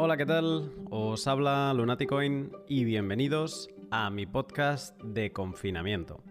Hola, 0.00 0.16
¿qué 0.16 0.26
tal? 0.26 0.70
Os 0.90 1.26
habla 1.26 1.74
Lunaticoin 1.74 2.52
y 2.68 2.84
bienvenidos 2.84 3.68
a 3.90 4.10
mi 4.10 4.26
podcast 4.26 4.96
de 5.02 5.32
confinamiento. 5.32 6.22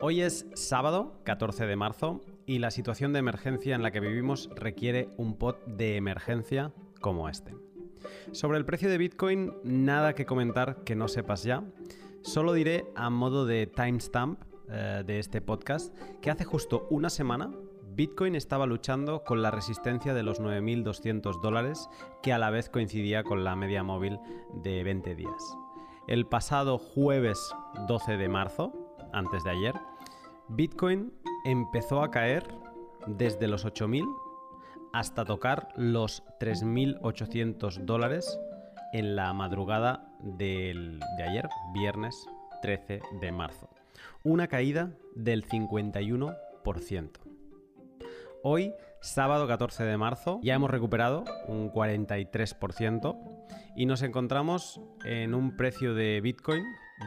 Hoy 0.00 0.20
es 0.20 0.48
sábado, 0.54 1.20
14 1.22 1.66
de 1.66 1.76
marzo, 1.76 2.20
y 2.44 2.58
la 2.58 2.72
situación 2.72 3.12
de 3.12 3.20
emergencia 3.20 3.76
en 3.76 3.84
la 3.84 3.92
que 3.92 4.00
vivimos 4.00 4.50
requiere 4.56 5.10
un 5.16 5.38
pod 5.38 5.54
de 5.64 5.94
emergencia 5.94 6.72
como 7.00 7.28
este. 7.28 7.54
Sobre 8.32 8.58
el 8.58 8.64
precio 8.64 8.90
de 8.90 8.98
Bitcoin, 8.98 9.52
nada 9.62 10.16
que 10.16 10.26
comentar 10.26 10.82
que 10.82 10.96
no 10.96 11.06
sepas 11.06 11.44
ya. 11.44 11.62
Solo 12.22 12.52
diré 12.52 12.84
a 12.96 13.10
modo 13.10 13.46
de 13.46 13.68
timestamp 13.68 14.42
eh, 14.68 15.04
de 15.06 15.20
este 15.20 15.40
podcast 15.40 15.94
que 16.20 16.32
hace 16.32 16.44
justo 16.44 16.88
una 16.90 17.10
semana 17.10 17.52
Bitcoin 17.98 18.36
estaba 18.36 18.64
luchando 18.64 19.24
con 19.24 19.42
la 19.42 19.50
resistencia 19.50 20.14
de 20.14 20.22
los 20.22 20.40
9.200 20.40 21.40
dólares 21.40 21.90
que 22.22 22.32
a 22.32 22.38
la 22.38 22.48
vez 22.48 22.68
coincidía 22.68 23.24
con 23.24 23.42
la 23.42 23.56
media 23.56 23.82
móvil 23.82 24.20
de 24.54 24.84
20 24.84 25.16
días. 25.16 25.56
El 26.06 26.24
pasado 26.24 26.78
jueves 26.78 27.40
12 27.88 28.16
de 28.16 28.28
marzo, 28.28 28.72
antes 29.12 29.42
de 29.42 29.50
ayer, 29.50 29.74
Bitcoin 30.46 31.12
empezó 31.44 32.04
a 32.04 32.12
caer 32.12 32.46
desde 33.08 33.48
los 33.48 33.66
8.000 33.66 34.06
hasta 34.92 35.24
tocar 35.24 35.70
los 35.74 36.22
3.800 36.38 37.84
dólares 37.84 38.38
en 38.92 39.16
la 39.16 39.32
madrugada 39.32 40.08
de 40.20 41.00
ayer, 41.28 41.48
viernes 41.74 42.28
13 42.62 43.02
de 43.20 43.32
marzo. 43.32 43.68
Una 44.22 44.46
caída 44.46 44.92
del 45.16 45.44
51%. 45.44 47.27
Hoy, 48.44 48.72
sábado 49.00 49.48
14 49.48 49.82
de 49.82 49.96
marzo, 49.96 50.38
ya 50.44 50.54
hemos 50.54 50.70
recuperado 50.70 51.24
un 51.48 51.72
43% 51.72 53.18
y 53.74 53.86
nos 53.86 54.02
encontramos 54.02 54.80
en 55.04 55.34
un 55.34 55.56
precio 55.56 55.92
de 55.92 56.20
Bitcoin 56.20 56.64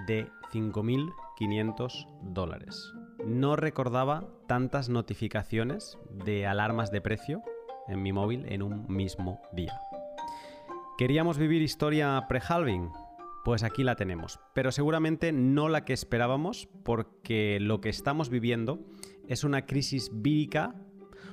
de 0.07 0.27
5.500 0.51 2.07
dólares. 2.21 2.91
No 3.25 3.55
recordaba 3.55 4.27
tantas 4.47 4.89
notificaciones 4.89 5.97
de 6.25 6.47
alarmas 6.47 6.91
de 6.91 6.99
precio 6.99 7.43
en 7.87 8.01
mi 8.01 8.11
móvil 8.11 8.45
en 8.49 8.61
un 8.61 8.85
mismo 8.93 9.41
día. 9.53 9.79
¿Queríamos 10.97 11.37
vivir 11.37 11.61
historia 11.61 12.25
pre-halving? 12.27 12.91
Pues 13.45 13.63
aquí 13.63 13.83
la 13.83 13.95
tenemos, 13.95 14.39
pero 14.53 14.71
seguramente 14.71 15.31
no 15.31 15.69
la 15.69 15.85
que 15.85 15.93
esperábamos 15.93 16.67
porque 16.83 17.57
lo 17.61 17.79
que 17.79 17.89
estamos 17.89 18.29
viviendo 18.29 18.79
es 19.27 19.43
una 19.43 19.65
crisis 19.65 20.11
vírica, 20.13 20.75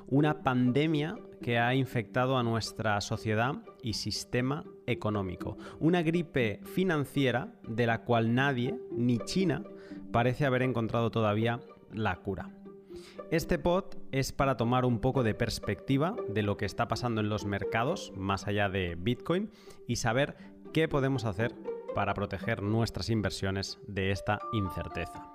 una 0.08 0.42
pandemia 0.42 1.16
que 1.42 1.58
ha 1.58 1.74
infectado 1.74 2.36
a 2.36 2.42
nuestra 2.42 3.00
sociedad 3.00 3.56
y 3.82 3.92
sistema 3.92 4.64
económico, 4.86 5.56
una 5.78 6.02
gripe 6.02 6.60
financiera 6.64 7.52
de 7.68 7.86
la 7.86 8.02
cual 8.02 8.34
nadie, 8.34 8.78
ni 8.90 9.18
China, 9.18 9.62
parece 10.10 10.46
haber 10.46 10.62
encontrado 10.62 11.10
todavía 11.10 11.60
la 11.92 12.16
cura. 12.16 12.50
Este 13.30 13.58
pod 13.58 13.84
es 14.10 14.32
para 14.32 14.56
tomar 14.56 14.84
un 14.84 15.00
poco 15.00 15.22
de 15.22 15.34
perspectiva 15.34 16.16
de 16.28 16.42
lo 16.42 16.56
que 16.56 16.64
está 16.64 16.88
pasando 16.88 17.20
en 17.20 17.28
los 17.28 17.44
mercados, 17.44 18.12
más 18.16 18.46
allá 18.46 18.68
de 18.70 18.96
Bitcoin, 18.98 19.50
y 19.86 19.96
saber 19.96 20.36
qué 20.72 20.88
podemos 20.88 21.24
hacer 21.24 21.54
para 21.94 22.14
proteger 22.14 22.62
nuestras 22.62 23.10
inversiones 23.10 23.78
de 23.86 24.10
esta 24.12 24.38
incerteza. 24.52 25.30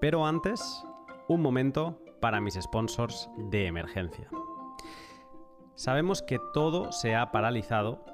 Pero 0.00 0.26
antes, 0.26 0.84
un 1.28 1.40
momento 1.40 2.01
para 2.22 2.40
mis 2.40 2.54
sponsors 2.54 3.28
de 3.36 3.66
emergencia. 3.66 4.28
Sabemos 5.74 6.22
que 6.22 6.38
todo 6.54 6.92
se 6.92 7.16
ha 7.16 7.32
paralizado 7.32 8.04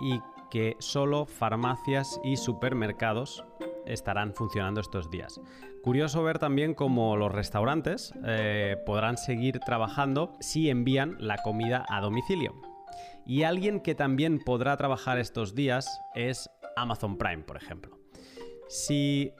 y 0.00 0.20
que 0.50 0.76
solo 0.78 1.26
farmacias 1.26 2.20
y 2.22 2.36
supermercados 2.36 3.44
estarán 3.86 4.34
funcionando 4.34 4.80
estos 4.80 5.10
días. 5.10 5.40
Curioso 5.82 6.22
ver 6.22 6.38
también 6.38 6.74
cómo 6.74 7.16
los 7.16 7.32
restaurantes 7.32 8.14
eh, 8.24 8.76
podrán 8.86 9.16
seguir 9.16 9.58
trabajando 9.60 10.32
si 10.40 10.70
envían 10.70 11.16
la 11.18 11.38
comida 11.38 11.84
a 11.88 12.00
domicilio. 12.00 12.54
Y 13.26 13.42
alguien 13.42 13.80
que 13.80 13.94
también 13.94 14.38
podrá 14.38 14.76
trabajar 14.76 15.18
estos 15.18 15.54
días 15.54 15.88
es 16.14 16.48
Amazon 16.76 17.18
Prime, 17.18 17.42
por 17.42 17.56
ejemplo. 17.56 17.98
Si 18.68 19.32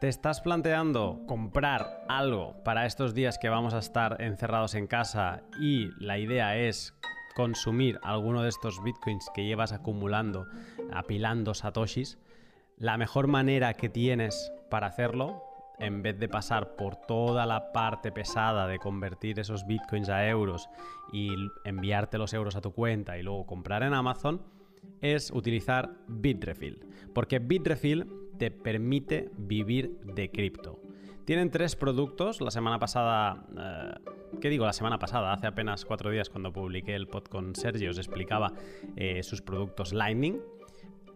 te 0.00 0.08
estás 0.08 0.42
planteando 0.42 1.22
comprar 1.26 2.04
algo 2.08 2.62
para 2.64 2.84
estos 2.84 3.14
días 3.14 3.38
que 3.38 3.48
vamos 3.48 3.72
a 3.72 3.78
estar 3.78 4.20
encerrados 4.20 4.74
en 4.74 4.86
casa 4.86 5.42
y 5.58 5.88
la 5.98 6.18
idea 6.18 6.56
es 6.56 6.94
consumir 7.34 7.98
alguno 8.02 8.42
de 8.42 8.50
estos 8.50 8.82
bitcoins 8.82 9.30
que 9.34 9.46
llevas 9.46 9.72
acumulando, 9.72 10.46
apilando 10.92 11.54
satoshis, 11.54 12.18
la 12.76 12.98
mejor 12.98 13.26
manera 13.26 13.72
que 13.72 13.88
tienes 13.88 14.52
para 14.70 14.88
hacerlo, 14.88 15.42
en 15.78 16.02
vez 16.02 16.18
de 16.18 16.28
pasar 16.28 16.76
por 16.76 16.96
toda 16.96 17.46
la 17.46 17.72
parte 17.72 18.12
pesada 18.12 18.66
de 18.66 18.78
convertir 18.78 19.38
esos 19.38 19.66
bitcoins 19.66 20.08
a 20.10 20.26
euros 20.28 20.68
y 21.12 21.30
enviarte 21.64 22.18
los 22.18 22.34
euros 22.34 22.56
a 22.56 22.60
tu 22.60 22.72
cuenta 22.72 23.18
y 23.18 23.22
luego 23.22 23.46
comprar 23.46 23.82
en 23.82 23.94
Amazon, 23.94 24.42
es 25.00 25.30
utilizar 25.30 25.90
Bitrefill. 26.06 26.86
Porque 27.14 27.38
Bitrefill 27.38 28.25
te 28.38 28.50
permite 28.50 29.30
vivir 29.36 29.98
de 30.02 30.30
cripto. 30.30 30.80
Tienen 31.24 31.50
tres 31.50 31.74
productos. 31.74 32.40
La 32.40 32.50
semana 32.50 32.78
pasada, 32.78 33.46
eh, 33.58 33.94
¿qué 34.40 34.48
digo? 34.48 34.64
La 34.64 34.72
semana 34.72 34.98
pasada, 34.98 35.32
hace 35.32 35.46
apenas 35.46 35.84
cuatro 35.84 36.10
días 36.10 36.30
cuando 36.30 36.52
publiqué 36.52 36.94
el 36.94 37.08
pod 37.08 37.24
con 37.24 37.54
Sergio, 37.54 37.90
os 37.90 37.98
explicaba 37.98 38.52
eh, 38.96 39.22
sus 39.22 39.42
productos 39.42 39.92
Lightning 39.92 40.40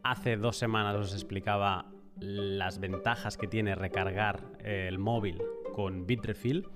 Hace 0.03 0.36
dos 0.36 0.56
semanas 0.56 0.97
os 0.97 1.12
explicaba 1.12 1.86
las 2.19 2.81
ventajas 2.81 3.37
que 3.37 3.47
tiene 3.47 3.75
recargar 3.75 4.41
el 4.64 4.98
móvil 4.98 5.42
con 5.75 6.06
Bitrefill 6.06 6.66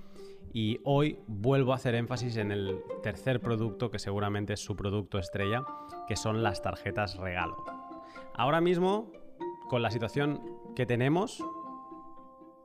y 0.53 0.79
hoy 0.83 1.19
vuelvo 1.27 1.73
a 1.73 1.75
hacer 1.75 1.95
énfasis 1.95 2.37
en 2.37 2.51
el 2.51 2.79
tercer 3.03 3.41
producto 3.41 3.89
que 3.89 3.99
seguramente 3.99 4.53
es 4.53 4.59
su 4.59 4.75
producto 4.75 5.17
estrella, 5.17 5.65
que 6.07 6.15
son 6.15 6.43
las 6.43 6.61
tarjetas 6.61 7.17
regalo. 7.17 7.57
Ahora 8.33 8.61
mismo, 8.61 9.11
con 9.67 9.81
la 9.81 9.91
situación 9.91 10.41
que 10.75 10.85
tenemos, 10.85 11.43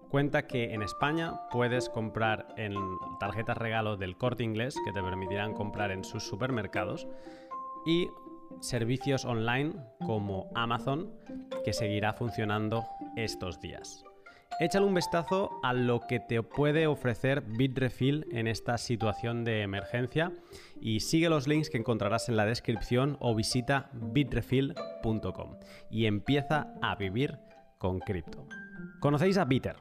cuenta 0.09 0.47
que 0.47 0.75
en 0.75 0.83
España 0.83 1.41
puedes 1.51 1.89
comprar 1.89 2.49
en 2.57 2.75
tarjetas 3.19 3.57
regalo 3.57 3.97
del 3.97 4.17
corte 4.17 4.43
inglés 4.43 4.75
que 4.85 4.93
te 4.93 5.03
permitirán 5.03 5.55
comprar 5.55 5.91
en 5.93 6.05
sus 6.05 6.25
supermercados 6.25 7.07
y 7.87 8.09
servicios 8.61 9.25
online 9.25 9.75
como 10.05 10.51
Amazon 10.55 11.15
que 11.65 11.73
seguirá 11.73 12.13
funcionando 12.13 12.85
estos 13.17 13.61
días. 13.61 14.05
Échale 14.59 14.85
un 14.85 14.95
vistazo 14.95 15.59
a 15.63 15.73
lo 15.73 16.01
que 16.01 16.21
te 16.21 16.43
puede 16.43 16.87
ofrecer 16.87 17.43
Bitrefill 17.43 18.27
en 18.31 18.47
esta 18.47 18.77
situación 18.77 19.45
de 19.45 19.63
emergencia 19.63 20.33
y 20.81 21.01
sigue 21.01 21.31
los 21.31 21.49
links 21.49 21.71
que 21.71 21.79
encontrarás 21.79 22.29
en 22.29 22.37
la 22.37 22.45
descripción 22.45 23.17
o 23.21 23.35
visita 23.35 23.91
bitrefill.com 23.95 25.57
y 25.91 26.07
empieza 26.07 26.75
a 26.83 26.95
vivir 26.97 27.39
con 27.79 28.01
cripto. 28.01 28.47
¿Conocéis 29.01 29.39
a 29.39 29.47
Bitter? 29.47 29.77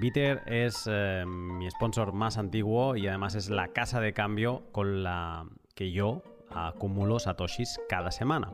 Bitter 0.00 0.42
es 0.46 0.88
eh, 0.90 1.24
mi 1.26 1.70
sponsor 1.70 2.12
más 2.12 2.38
antiguo 2.38 2.96
y 2.96 3.06
además 3.06 3.36
es 3.36 3.50
la 3.50 3.68
casa 3.68 4.00
de 4.00 4.12
cambio 4.12 4.64
con 4.72 5.04
la 5.04 5.46
que 5.74 5.92
yo 5.92 6.22
acumulo 6.50 7.18
satoshis 7.18 7.80
cada 7.88 8.10
semana. 8.10 8.50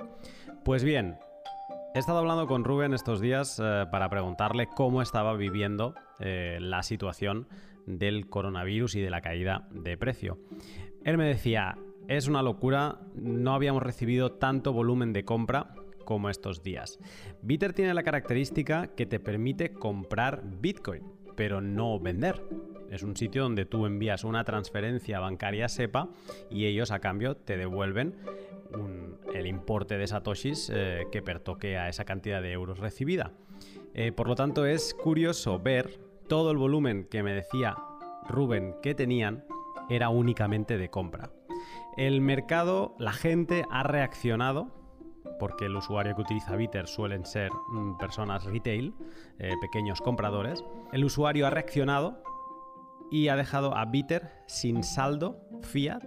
Pues 0.64 0.84
bien, 0.84 1.18
he 1.94 1.98
estado 1.98 2.18
hablando 2.18 2.46
con 2.46 2.64
Rubén 2.64 2.94
estos 2.94 3.20
días 3.20 3.60
eh, 3.62 3.86
para 3.90 4.08
preguntarle 4.08 4.68
cómo 4.68 5.02
estaba 5.02 5.34
viviendo 5.34 5.94
eh, 6.20 6.58
la 6.60 6.82
situación 6.82 7.48
del 7.86 8.28
coronavirus 8.28 8.94
y 8.94 9.00
de 9.00 9.10
la 9.10 9.20
caída 9.20 9.66
de 9.70 9.96
precio. 9.96 10.38
Él 11.04 11.18
me 11.18 11.26
decía, 11.26 11.76
es 12.08 12.28
una 12.28 12.42
locura, 12.42 13.00
no 13.14 13.54
habíamos 13.54 13.82
recibido 13.82 14.32
tanto 14.32 14.72
volumen 14.72 15.12
de 15.12 15.24
compra 15.24 15.74
como 16.04 16.30
estos 16.30 16.62
días. 16.62 16.98
Bitter 17.42 17.72
tiene 17.72 17.94
la 17.94 18.02
característica 18.02 18.88
que 18.88 19.06
te 19.06 19.18
permite 19.18 19.72
comprar 19.72 20.42
Bitcoin, 20.44 21.02
pero 21.36 21.60
no 21.60 21.98
vender. 21.98 22.42
Es 22.90 23.02
un 23.02 23.16
sitio 23.16 23.44
donde 23.44 23.64
tú 23.64 23.86
envías 23.86 24.24
una 24.24 24.44
transferencia 24.44 25.20
bancaria 25.20 25.68
SEPA 25.68 26.08
y 26.50 26.66
ellos 26.66 26.90
a 26.90 26.98
cambio 26.98 27.36
te 27.36 27.56
devuelven 27.56 28.14
el 29.34 29.46
importe 29.46 29.98
de 29.98 30.06
satoshis 30.06 30.70
eh, 30.72 31.06
que 31.10 31.22
pertoque 31.22 31.78
a 31.78 31.88
esa 31.88 32.04
cantidad 32.04 32.42
de 32.42 32.52
euros 32.52 32.78
recibida. 32.78 33.32
Eh, 33.94 34.12
por 34.12 34.28
lo 34.28 34.34
tanto, 34.34 34.66
es 34.66 34.94
curioso 34.94 35.58
ver 35.58 36.00
todo 36.28 36.50
el 36.50 36.58
volumen 36.58 37.06
que 37.10 37.22
me 37.22 37.32
decía 37.32 37.76
Rubén 38.28 38.76
que 38.82 38.94
tenían 38.94 39.44
era 39.88 40.08
únicamente 40.08 40.78
de 40.78 40.90
compra. 40.90 41.30
El 41.96 42.20
mercado, 42.20 42.94
la 42.98 43.12
gente 43.12 43.64
ha 43.70 43.82
reaccionado 43.82 44.68
porque 45.38 45.66
el 45.66 45.76
usuario 45.76 46.14
que 46.14 46.22
utiliza 46.22 46.54
Bitter 46.54 46.86
suelen 46.86 47.24
ser 47.24 47.50
mm, 47.70 47.96
personas 47.98 48.44
retail, 48.44 48.94
eh, 49.38 49.52
pequeños 49.60 50.00
compradores. 50.00 50.62
El 50.92 51.04
usuario 51.04 51.46
ha 51.46 51.50
reaccionado 51.50 52.22
y 53.10 53.28
ha 53.28 53.36
dejado 53.36 53.76
a 53.76 53.86
Bitter 53.86 54.30
sin 54.46 54.84
saldo 54.84 55.40
fiat 55.62 56.04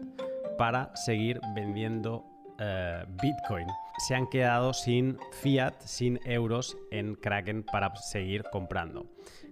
para 0.58 0.96
seguir 0.96 1.42
vendiendo 1.56 2.26
eh, 2.66 3.06
Bitcoin. 3.22 3.68
Se 3.98 4.16
han 4.16 4.28
quedado 4.28 4.74
sin 4.74 5.18
fiat, 5.42 5.74
sin 5.82 6.20
euros 6.26 6.78
en 6.92 7.16
Kraken 7.16 7.64
para 7.64 7.94
seguir 7.96 8.44
comprando. 8.52 9.06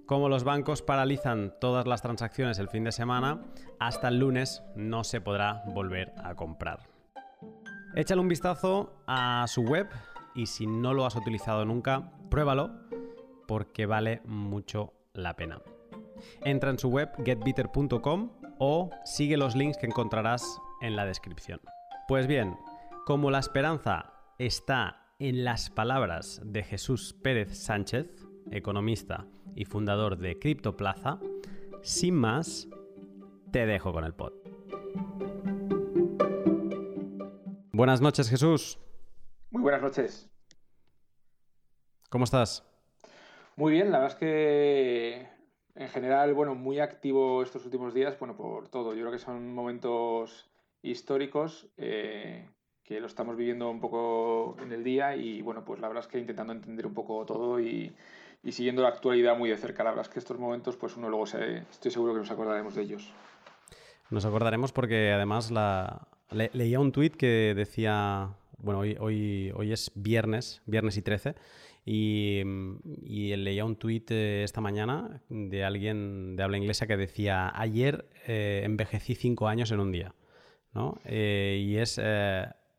Como 0.06 0.30
los 0.30 0.44
bancos 0.44 0.82
paralizan 0.82 1.54
todas 1.60 1.88
las 1.88 2.02
transacciones 2.02 2.58
el 2.60 2.70
fin 2.70 2.84
de 2.86 2.92
semana, 2.92 3.42
hasta 3.80 4.08
el 4.08 4.20
lunes 4.20 4.64
no 4.76 5.04
se 5.04 5.22
podrá 5.22 5.64
volver 5.68 6.14
a 6.24 6.36
comprar. 6.36 6.80
Échale 7.96 8.22
un 8.22 8.30
vistazo 8.30 8.94
a 9.08 9.46
su 9.48 9.64
web 9.64 9.90
y 10.34 10.46
si 10.46 10.66
no 10.66 10.94
lo 10.94 11.06
has 11.06 11.16
utilizado 11.16 11.66
nunca, 11.66 12.12
pruébalo 12.30 12.72
porque 13.48 13.86
vale 13.86 14.22
mucho 14.26 14.94
la 15.14 15.36
pena. 15.36 15.62
Entra 16.44 16.70
en 16.70 16.80
su 16.80 16.90
web 16.90 17.12
getbitter.com 17.24 18.32
o 18.60 18.90
sigue 19.04 19.38
los 19.38 19.56
links 19.56 19.78
que 19.78 19.88
encontrarás 19.88 20.62
en 20.82 20.96
la 20.96 21.06
descripción. 21.06 21.60
Pues 22.08 22.28
bien, 22.28 22.58
como 23.06 23.32
la 23.32 23.40
esperanza 23.40 24.14
está 24.38 25.16
en 25.18 25.44
las 25.44 25.70
palabras 25.70 26.42
de 26.44 26.64
Jesús 26.64 27.14
Pérez 27.14 27.58
Sánchez, 27.58 28.08
economista 28.52 29.28
y 29.56 29.66
fundador 29.66 30.18
de 30.18 30.38
Criptoplaza, 30.38 31.20
sin 31.82 32.16
más, 32.16 32.68
te 33.52 33.66
dejo 33.66 33.92
con 33.92 34.04
el 34.04 34.14
pod. 34.14 34.34
Buenas 37.74 38.02
noches, 38.02 38.30
Jesús. 38.30 38.80
Muy 39.50 39.64
buenas 39.64 39.82
noches. 39.82 40.30
¿Cómo 42.10 42.26
estás? 42.26 42.68
Muy 43.56 43.74
bien, 43.74 43.92
la 43.92 44.00
verdad 44.00 44.14
es 44.14 44.20
que 44.20 45.28
en 45.76 45.90
general, 45.90 46.34
bueno, 46.34 46.54
muy 46.56 46.80
activo 46.80 47.42
estos 47.42 47.66
últimos 47.66 47.94
días, 47.94 48.18
bueno, 48.20 48.36
por 48.36 48.68
todo. 48.68 48.94
Yo 48.94 49.02
creo 49.02 49.12
que 49.12 49.20
son 49.20 49.54
momentos 49.54 50.52
históricos 50.84 51.68
eh, 51.78 52.48
que 52.92 53.00
lo 53.00 53.08
estamos 53.08 53.38
viviendo 53.38 53.70
un 53.70 53.80
poco 53.80 54.58
en 54.62 54.74
el 54.74 54.84
día 54.84 55.16
y 55.16 55.42
bueno, 55.42 55.64
pues 55.64 55.80
la 55.80 55.88
verdad 55.88 56.04
es 56.04 56.12
que 56.12 56.20
intentando 56.20 56.52
entender 56.52 56.86
un 56.86 56.94
poco 56.94 57.26
todo 57.26 57.58
y, 57.58 57.94
siguiendo 58.50 58.82
la 58.82 58.90
actualidad 58.90 59.38
muy 59.38 59.50
de 59.50 59.56
cerca. 59.56 59.82
La 59.86 59.92
verdad 59.92 60.06
es 60.06 60.12
que 60.12 60.20
estos 60.20 60.38
momentos, 60.38 60.76
pues 60.76 60.98
uno 60.98 61.08
luego 61.08 61.26
se, 61.26 61.60
estoy 61.60 61.90
seguro 61.90 62.12
que 62.12 62.20
nos 62.20 62.32
acordaremos 62.32 62.76
de 62.76 62.82
ellos. 62.82 63.14
Nos 64.10 64.26
acordaremos 64.26 64.74
porque 64.74 65.14
además 65.14 65.52
la, 65.52 66.06
leía 66.32 66.82
un 66.82 66.92
tuit 66.92 67.16
que 67.16 67.54
decía, 67.56 68.36
bueno, 68.58 68.80
hoy, 68.80 68.98
hoy, 69.00 69.54
hoy 69.56 69.72
es 69.72 69.94
viernes, 69.96 70.62
viernes 70.66 70.98
y 70.98 71.02
13, 71.02 71.36
y, 71.86 72.44
leía 72.44 73.64
un 73.64 73.78
tuit 73.78 74.12
eh, 74.12 74.44
esta 74.44 74.60
mañana 74.60 75.22
de 75.30 75.64
alguien 75.64 76.36
de 76.36 76.44
habla 76.44 76.58
inglesa 76.58 76.88
que 76.88 76.98
decía, 76.98 77.54
ayer 77.56 78.10
eh, 78.28 78.64
envejecí 78.66 79.16
cinco 79.16 79.48
años 79.48 79.72
en 79.72 79.80
un 79.80 79.94
día. 79.94 80.14
¿no? 80.74 81.00
Eh, 81.06 81.66
y 81.66 81.78
es, 81.78 81.98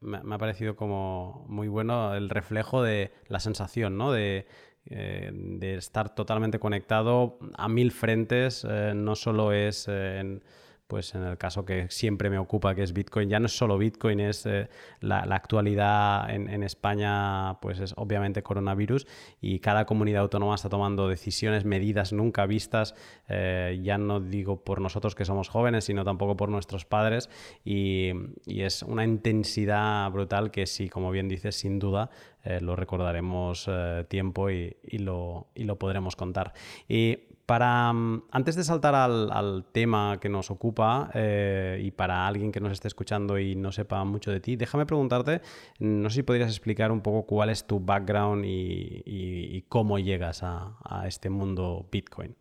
me, 0.02 0.18
ha 0.34 0.38
parecido 0.38 0.76
como 0.76 1.44
muy 1.48 1.68
bueno 1.68 2.14
el 2.14 2.28
reflejo 2.28 2.82
de 2.82 3.12
la 3.28 3.40
sensación, 3.40 3.96
¿no? 3.96 4.12
De, 4.12 4.46
de 4.84 5.74
estar 5.74 6.12
totalmente 6.14 6.58
conectado 6.58 7.38
a 7.54 7.68
mil 7.68 7.92
frentes, 7.92 8.64
no 8.64 9.14
solo 9.14 9.52
es 9.52 9.86
en 9.86 10.42
pues 10.92 11.14
en 11.14 11.22
el 11.22 11.38
caso 11.38 11.64
que 11.64 11.86
siempre 11.88 12.28
me 12.28 12.36
ocupa, 12.36 12.74
que 12.74 12.82
es 12.82 12.92
Bitcoin, 12.92 13.30
ya 13.30 13.40
no 13.40 13.46
es 13.46 13.56
solo 13.56 13.78
Bitcoin, 13.78 14.20
es 14.20 14.44
eh, 14.44 14.68
la, 15.00 15.20
actualidad 15.20 16.28
en, 16.28 16.62
España, 16.62 17.58
pues 17.62 17.80
es 17.80 17.94
obviamente 17.96 18.42
coronavirus 18.42 19.06
y 19.40 19.60
cada 19.60 19.86
comunidad 19.86 20.20
autónoma 20.20 20.54
está 20.54 20.68
tomando 20.68 21.08
decisiones, 21.08 21.64
medidas 21.64 22.12
nunca 22.12 22.44
vistas, 22.44 22.94
eh, 23.30 23.80
ya 23.82 23.96
no 23.96 24.20
digo 24.20 24.64
por 24.64 24.82
nosotros 24.82 25.14
que 25.14 25.24
somos 25.24 25.48
jóvenes, 25.48 25.84
sino 25.84 26.04
tampoco 26.04 26.36
por 26.36 26.50
nuestros 26.50 26.84
padres 26.84 27.30
y, 27.64 28.12
es 28.46 28.82
una 28.82 29.04
intensidad 29.04 30.10
brutal 30.10 30.50
que 30.50 30.66
sí, 30.66 30.90
como 30.90 31.10
bien 31.10 31.26
dices, 31.26 31.56
sin 31.56 31.78
duda 31.78 32.10
eh, 32.44 32.60
lo 32.60 32.76
recordaremos 32.76 33.66
tiempo 34.08 34.50
y, 34.50 34.76
lo, 34.98 35.46
y, 35.54 35.64
lo, 35.64 35.78
podremos 35.78 36.16
contar. 36.16 36.52
Y 36.86 37.31
para, 37.52 37.92
mm, 37.92 38.22
antes 38.30 38.56
de 38.56 38.64
saltar 38.64 38.94
al, 38.94 39.66
tema 39.72 40.16
que 40.18 40.30
nos 40.30 40.50
ocupa 40.50 41.10
eh, 41.12 41.82
y 41.84 41.90
para 41.90 42.26
alguien 42.26 42.50
que 42.50 42.60
nos 42.60 42.72
esté 42.72 42.88
escuchando 42.88 43.38
y 43.38 43.54
no 43.56 43.72
sepa 43.72 44.02
mucho 44.04 44.30
de 44.30 44.40
ti, 44.40 44.56
déjame 44.56 44.86
preguntarte, 44.86 45.42
no 45.78 46.08
sé 46.08 46.14
si 46.16 46.22
podrías 46.22 46.48
explicar 46.48 46.90
un 46.90 47.02
poco 47.02 47.26
cuál 47.26 47.50
es 47.50 47.66
tu 47.66 47.78
background 47.78 48.46
y, 48.46 49.66
cómo 49.68 49.98
llegas 49.98 50.42
a, 50.42 51.04
este 51.06 51.28
mundo 51.28 51.86
Bitcoin. 51.92 52.34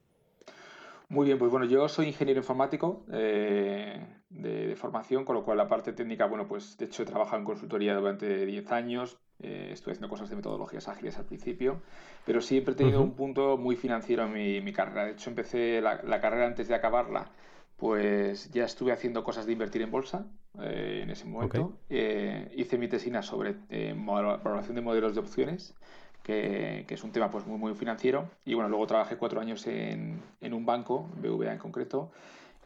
Muy 1.09 1.25
bien, 1.25 1.37
pues 1.37 1.51
bueno, 1.51 1.65
yo 1.65 1.89
soy 1.89 2.07
ingeniero 2.07 2.39
informático 2.39 3.03
eh, 3.11 4.20
de, 4.31 4.75
formación, 4.75 5.25
con 5.25 5.35
lo 5.35 5.43
cual 5.43 5.57
la 5.57 5.67
parte 5.67 5.93
técnica, 5.93 6.25
bueno, 6.25 6.47
pues 6.47 6.77
de 6.77 6.85
hecho 6.85 7.03
he 7.03 7.05
trabajado 7.05 7.37
en 7.37 7.45
consultoría 7.45 7.95
durante 7.95 8.45
10 8.45 8.71
años, 8.71 9.17
eh, 9.39 9.69
estuve 9.71 9.93
haciendo 9.93 10.09
cosas 10.09 10.29
de 10.29 10.35
metodologías 10.35 10.87
ágiles 10.87 11.17
al 11.17 11.25
principio, 11.25 11.81
pero 12.25 12.41
siempre 12.41 12.73
he 12.73 12.77
tenido 12.77 13.01
un 13.01 13.13
punto 13.15 13.57
muy 13.57 13.75
financiero 13.75 14.25
en 14.25 14.63
mi, 14.63 14.73
carrera. 14.73 15.05
De 15.05 15.11
hecho, 15.11 15.29
empecé 15.29 15.81
la, 15.81 16.21
carrera 16.21 16.47
antes 16.47 16.67
de 16.67 16.75
acabarla, 16.75 17.29
pues 17.77 18.51
ya 18.51 18.65
estuve 18.65 18.91
haciendo 18.91 19.23
cosas 19.23 19.45
de 19.45 19.53
invertir 19.53 19.81
en 19.81 19.91
bolsa 19.91 20.25
eh, 20.61 21.01
en 21.03 21.09
ese 21.09 21.25
momento. 21.25 21.73
Eh, 21.89 22.51
hice 22.55 22.77
mi 22.77 22.87
tesina 22.87 23.23
sobre 23.23 23.55
valoración 23.95 24.75
de 24.75 24.81
modelos 24.81 25.13
de 25.13 25.19
opciones. 25.19 25.75
Que, 26.23 26.85
es 26.87 27.03
un 27.03 27.11
tema 27.11 27.31
pues 27.31 27.47
muy 27.47 27.57
muy 27.57 27.73
financiero 27.73 28.29
y 28.45 28.53
bueno 28.53 28.69
luego 28.69 28.85
trabajé 28.85 29.17
cuatro 29.17 29.41
años 29.41 29.65
en, 29.65 30.21
un 30.39 30.65
banco 30.67 31.09
BVA 31.15 31.53
en 31.53 31.57
concreto 31.57 32.11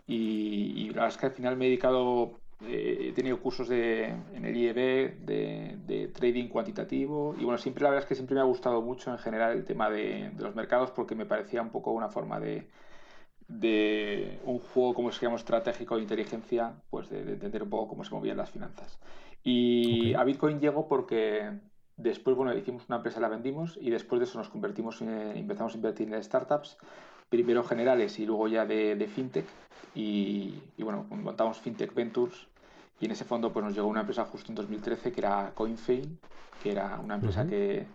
y, 0.07 0.83
y, 0.83 0.87
la 0.89 1.03
verdad 1.03 1.09
es 1.09 1.17
que 1.17 1.25
al 1.25 1.31
final 1.31 1.57
me 1.57 1.65
he 1.65 1.69
dedicado 1.69 2.39
he 2.61 3.11
tenido 3.13 3.39
cursos 3.39 3.67
de, 3.67 4.05
en 4.05 4.45
el 4.45 4.55
IEB 4.55 5.19
de, 5.19 6.11
trading 6.13 6.47
cuantitativo 6.47 7.35
y 7.37 7.43
bueno, 7.43 7.57
siempre 7.57 7.83
la 7.83 7.89
verdad 7.89 8.03
es 8.03 8.07
que 8.07 8.15
siempre 8.15 8.35
me 8.35 8.41
ha 8.41 8.45
gustado 8.45 8.81
mucho 8.81 9.11
en 9.11 9.17
general 9.17 9.57
el 9.57 9.65
tema 9.65 9.89
de, 9.89 10.31
los 10.37 10.55
mercados 10.55 10.91
porque 10.91 11.15
me 11.15 11.25
parecía 11.25 11.61
un 11.61 11.69
poco 11.69 11.91
una 11.91 12.07
forma 12.07 12.39
de, 12.39 12.67
de 13.47 14.39
un 14.45 14.59
juego 14.59 14.93
como 14.93 15.11
se 15.11 15.25
llama 15.25 15.35
estratégico 15.35 15.95
de 15.95 16.03
inteligencia, 16.03 16.75
pues 16.89 17.09
de, 17.09 17.19
entender 17.19 17.63
un 17.63 17.69
poco 17.69 17.89
cómo 17.89 18.03
se 18.03 18.13
movían 18.15 18.37
las 18.37 18.51
finanzas. 18.51 18.99
Y 19.43 20.13
a 20.15 20.23
Bitcoin 20.23 20.59
llegó 20.59 20.87
porque 20.87 21.51
después, 21.97 22.35
bueno, 22.35 22.55
hicimos 22.55 22.85
una 22.87 22.97
empresa, 22.97 23.19
la 23.19 23.27
vendimos 23.27 23.77
y 23.79 23.89
después 23.91 24.19
de 24.19 24.25
eso 24.25 24.39
nos 24.39 24.49
convertimos, 24.49 25.01
en, 25.01 25.09
empezamos 25.09 25.73
a 25.73 25.77
invertir 25.77 26.11
en 26.11 26.23
startups 26.23 26.77
primero 27.29 27.63
generales 27.63 28.19
y 28.19 28.25
luego 28.25 28.47
ya 28.47 28.65
de, 28.65 29.09
fintech. 29.13 29.45
Y, 29.93 30.61
bueno, 30.77 31.05
montamos 31.09 31.59
Fintech 31.59 31.93
Ventures 31.93 32.47
y 32.99 33.05
en 33.05 33.11
ese 33.11 33.25
fondo 33.25 33.51
pues 33.51 33.63
nos 33.65 33.73
llegó 33.73 33.87
una 33.87 34.01
empresa 34.01 34.25
justo 34.25 34.51
en 34.51 34.55
2013 34.55 35.11
que 35.11 35.21
era 35.21 35.51
CoinFein, 35.55 36.19
que 36.61 36.71
era 36.71 36.99
una 36.99 37.15
empresa 37.15 37.45
que, 37.47 37.85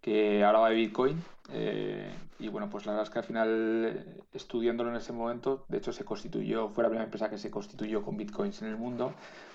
que 0.00 0.44
hablaba 0.44 0.70
de 0.70 0.76
Bitcoin. 0.76 1.22
Eh, 1.52 2.12
y 2.38 2.48
bueno, 2.48 2.68
pues 2.68 2.86
la 2.86 2.92
verdad 2.92 3.04
es 3.06 3.10
que 3.10 3.18
al 3.18 3.24
final, 3.24 4.22
estudiándolo 4.32 4.90
en 4.90 4.96
ese 4.96 5.12
momento, 5.12 5.64
de 5.68 5.78
hecho 5.78 5.92
se 5.92 6.04
constituyó, 6.04 6.68
fue 6.68 6.82
la 6.82 6.88
primera 6.88 7.04
empresa 7.04 7.30
que 7.30 7.38
se 7.38 7.50
constituyó 7.50 8.02
con 8.02 8.16
Bitcoins 8.16 8.62
en 8.62 8.68
el 8.68 8.76
mundo. 8.76 9.12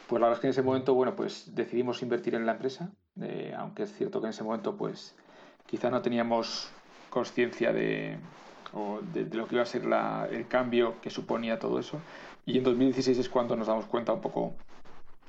Pues 0.08 0.20
la 0.20 0.27
verdad 0.27 0.38
es 0.38 0.41
que 0.41 0.48
en 0.48 0.51
ese 0.51 0.62
momento, 0.62 0.94
bueno, 0.94 1.15
pues 1.15 1.56
decidimos 1.56 2.01
invertir 2.01 2.36
en 2.36 2.46
la 2.46 2.53
empresa, 2.53 2.91
eh, 3.22 3.53
aunque 3.58 3.84
es 3.84 3.94
cierto 3.94 4.20
que 4.20 4.27
en 4.27 4.32
ese 4.32 4.44
momento, 4.44 4.75
pues 4.75 5.15
quizá 5.68 5.89
no 5.89 6.01
teníamos 6.01 6.70
conciencia 7.10 7.72
de, 7.72 8.18
o 8.74 9.00
de, 9.13 9.25
lo 9.36 9.48
que 9.48 9.56
iba 9.56 9.63
a 9.63 9.66
ser 9.66 9.84
el 10.32 10.48
cambio 10.48 10.96
que 11.01 11.10
suponía 11.10 11.60
todo 11.60 11.80
eso. 11.80 12.00
Y 12.46 12.58
en 12.58 12.63
2016 12.63 13.18
es 13.18 13.30
cuando 13.30 13.56
nos 13.56 13.68
damos 13.68 13.86
cuenta 13.86 14.13
un 14.13 14.22
poco, 14.22 14.54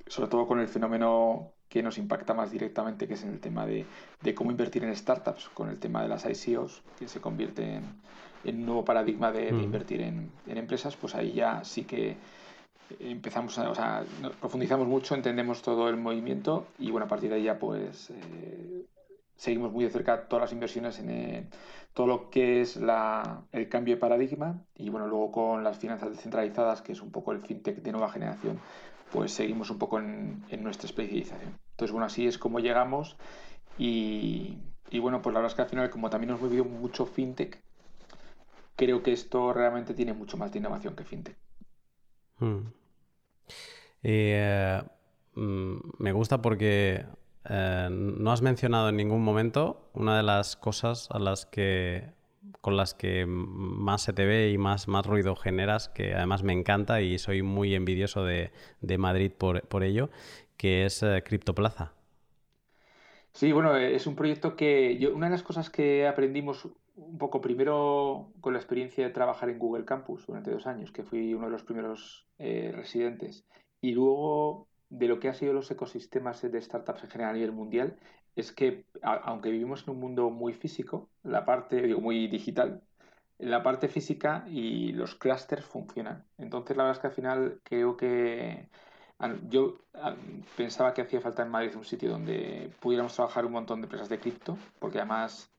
sobre 0.07 0.29
todo 0.29 0.47
con 0.47 0.61
el 0.61 0.69
fenómeno 0.69 1.51
que 1.69 1.83
nos 1.83 1.97
impacta 1.99 2.35
más 2.35 2.51
directamente, 2.51 3.09
que 3.09 3.15
es 3.15 3.23
en 3.23 3.31
el 3.31 3.41
tema 3.41 3.65
de, 3.67 3.87
cómo 4.35 4.51
invertir 4.51 4.85
en 4.85 4.95
startups, 4.95 5.49
con 5.55 5.71
el 5.71 5.79
tema 5.79 6.03
de 6.03 6.09
las 6.09 6.27
ICOs, 6.27 6.83
que 6.99 7.09
se 7.09 7.21
convierte 7.21 7.81
en, 8.45 8.57
un 8.57 8.67
nuevo 8.67 8.85
paradigma 8.85 9.33
de, 9.33 9.51
mm. 9.51 9.61
invertir 9.61 10.03
en, 10.03 10.31
empresas, 10.47 10.97
pues 10.97 11.15
ahí 11.15 11.33
ya 11.33 11.65
sí 11.65 11.85
que 11.85 12.17
empezamos 13.01 13.59
a, 13.59 13.71
o 13.71 13.75
sea, 13.75 14.05
profundizamos 14.39 14.87
mucho, 14.87 15.15
entendemos 15.15 15.63
todo 15.63 15.89
el 15.89 15.97
movimiento 15.97 16.67
y 16.79 16.91
bueno, 16.91 17.07
a 17.07 17.09
partir 17.09 17.31
de 17.31 17.37
ahí 17.37 17.45
ya 17.45 17.59
pues 17.59 18.11
eh, 18.11 18.85
seguimos 19.43 19.73
muy 19.73 19.83
de 19.83 19.91
cerca 19.91 20.29
todas 20.29 20.43
las 20.45 20.53
inversiones 20.53 21.01
en 21.01 21.49
todo 21.95 22.07
lo 22.07 22.31
que 22.31 22.61
es 22.61 22.77
el 22.77 23.69
cambio 23.69 23.97
de 23.97 24.01
paradigma 24.01 24.63
y 24.77 24.89
bueno, 24.89 25.09
luego 25.09 25.33
con 25.33 25.65
las 25.65 25.79
finanzas 25.79 26.11
descentralizadas, 26.11 26.81
que 26.81 26.93
es 26.93 27.03
un 27.03 27.11
poco 27.11 27.33
el 27.33 27.41
fintech 27.41 27.83
de 27.83 27.91
nueva 27.91 28.09
generación, 28.09 28.61
pues 29.11 29.33
seguimos 29.33 29.69
un 29.71 29.81
poco 29.81 29.99
en, 29.99 30.45
nuestra 30.61 30.87
especialización. 30.87 31.59
Entonces, 31.73 31.91
bueno, 31.91 32.07
así 32.07 32.29
es 32.29 32.39
como 32.39 32.61
llegamos 32.61 33.17
y, 33.79 34.59
bueno, 35.01 35.21
pues 35.23 35.35
la 35.35 35.41
verdad 35.41 35.51
es 35.51 35.57
que 35.57 35.63
al 35.63 35.69
final, 35.69 35.91
como 35.91 36.09
también 36.09 36.31
hemos 36.31 36.43
vivido 36.43 36.65
mucho 36.65 37.05
fintech, 37.05 37.61
creo 38.77 39.03
que 39.03 39.11
esto 39.11 39.53
realmente 39.53 39.93
tiene 39.93 40.13
mucho 40.13 40.37
más 40.37 40.53
de 40.53 40.61
innovación 40.61 40.95
que 40.95 41.03
fintech. 41.03 41.37
Hmm. 42.39 42.69
Eh, 44.05 44.81
mm, 45.35 45.77
me 45.99 46.13
gusta 46.13 46.41
porque 46.41 47.05
eh, 47.49 47.89
no 47.91 48.33
has 48.33 48.43
mencionado 48.43 48.89
en 48.89 48.97
ningún 48.97 49.23
momento 49.23 49.91
una 49.95 50.17
de 50.17 50.23
las 50.23 50.57
cosas 50.57 51.09
a 51.11 51.19
las 51.19 51.47
que 51.47 52.11
con 52.61 52.77
las 52.77 52.95
que 52.95 53.25
más 53.27 54.03
se 54.03 54.13
te 54.13 54.25
ve 54.25 54.51
y 54.51 54.59
más, 54.59 54.87
más 54.87 55.05
ruido 55.05 55.35
generas, 55.35 55.89
que 55.89 56.15
además 56.15 56.43
me 56.45 56.53
encanta 56.53 57.01
y 57.01 57.19
soy 57.19 57.43
muy 57.43 57.75
envidioso 57.75 58.25
de, 58.25 58.51
Madrid 58.99 59.33
por, 59.33 59.83
ello, 59.83 60.11
que 60.57 60.85
es 60.85 61.03
eh, 61.03 61.23
Criptoplaza. 61.25 61.93
Sí, 63.33 63.51
bueno, 63.53 63.77
es 63.77 64.07
un 64.07 64.15
proyecto 64.15 64.57
que 64.57 65.11
una 65.13 65.27
de 65.27 65.33
las 65.33 65.43
cosas 65.43 65.71
que 65.71 66.07
aprendimos 66.07 66.69
un 66.97 67.19
poco 67.19 67.41
primero 67.41 68.33
con 68.41 68.53
la 68.53 68.59
experiencia 68.59 69.05
de 69.05 69.13
trabajar 69.13 69.49
en 69.49 69.59
Google 69.59 69.85
Campus 69.85 70.27
durante 70.27 70.51
dos 70.51 70.67
años, 70.67 70.93
que 70.93 71.03
fui 71.03 71.35
uno 71.35 71.47
de 71.47 71.53
los 71.53 71.63
primeros 71.63 72.27
eh, 72.39 72.73
residentes, 72.75 73.47
y 73.81 73.93
luego 73.93 74.69
de 74.93 75.09
lo 75.09 75.19
que 75.19 75.29
han 75.29 75.35
sido 75.35 75.55
los 75.55 75.71
ecosistemas 75.71 76.43
de 76.43 76.61
startups 76.61 77.05
en 77.05 77.11
general 77.11 77.31
a 77.31 77.35
nivel 77.35 77.53
mundial, 77.53 77.97
es 78.37 78.53
que 78.53 78.85
aunque 79.03 79.51
vivimos 79.51 79.85
en 79.85 79.95
un 79.95 80.01
mundo 80.01 80.31
muy 80.31 80.53
físico, 80.53 81.09
la 81.23 81.45
parte, 81.47 81.81
digo, 81.81 82.01
muy 82.01 82.29
digital, 82.29 82.83
la 83.39 83.63
parte 83.63 83.89
física 83.89 84.45
y 84.49 84.93
los 84.93 85.15
clusters 85.15 85.65
funcionan. 85.65 86.25
Entonces, 86.37 86.77
la 86.77 86.85
verdad 86.85 86.97
es 86.97 87.01
que 87.01 87.07
al 87.07 87.15
final 87.15 87.61
creo 87.65 87.97
que 87.97 88.69
yo 89.49 89.79
pensaba 90.57 90.93
que 90.93 91.03
hacía 91.03 91.21
falta 91.21 91.43
en 91.43 91.51
Madrid 91.51 91.75
un 91.75 91.85
sitio 91.85 92.11
donde 92.11 92.71
pudiéramos 92.81 93.15
trabajar 93.15 93.47
un 93.47 93.53
montón 93.53 93.81
de 93.81 93.87
empresas 93.87 94.11
de 94.11 94.19
cripto, 94.19 94.59
porque 94.79 94.99
además 94.99 95.51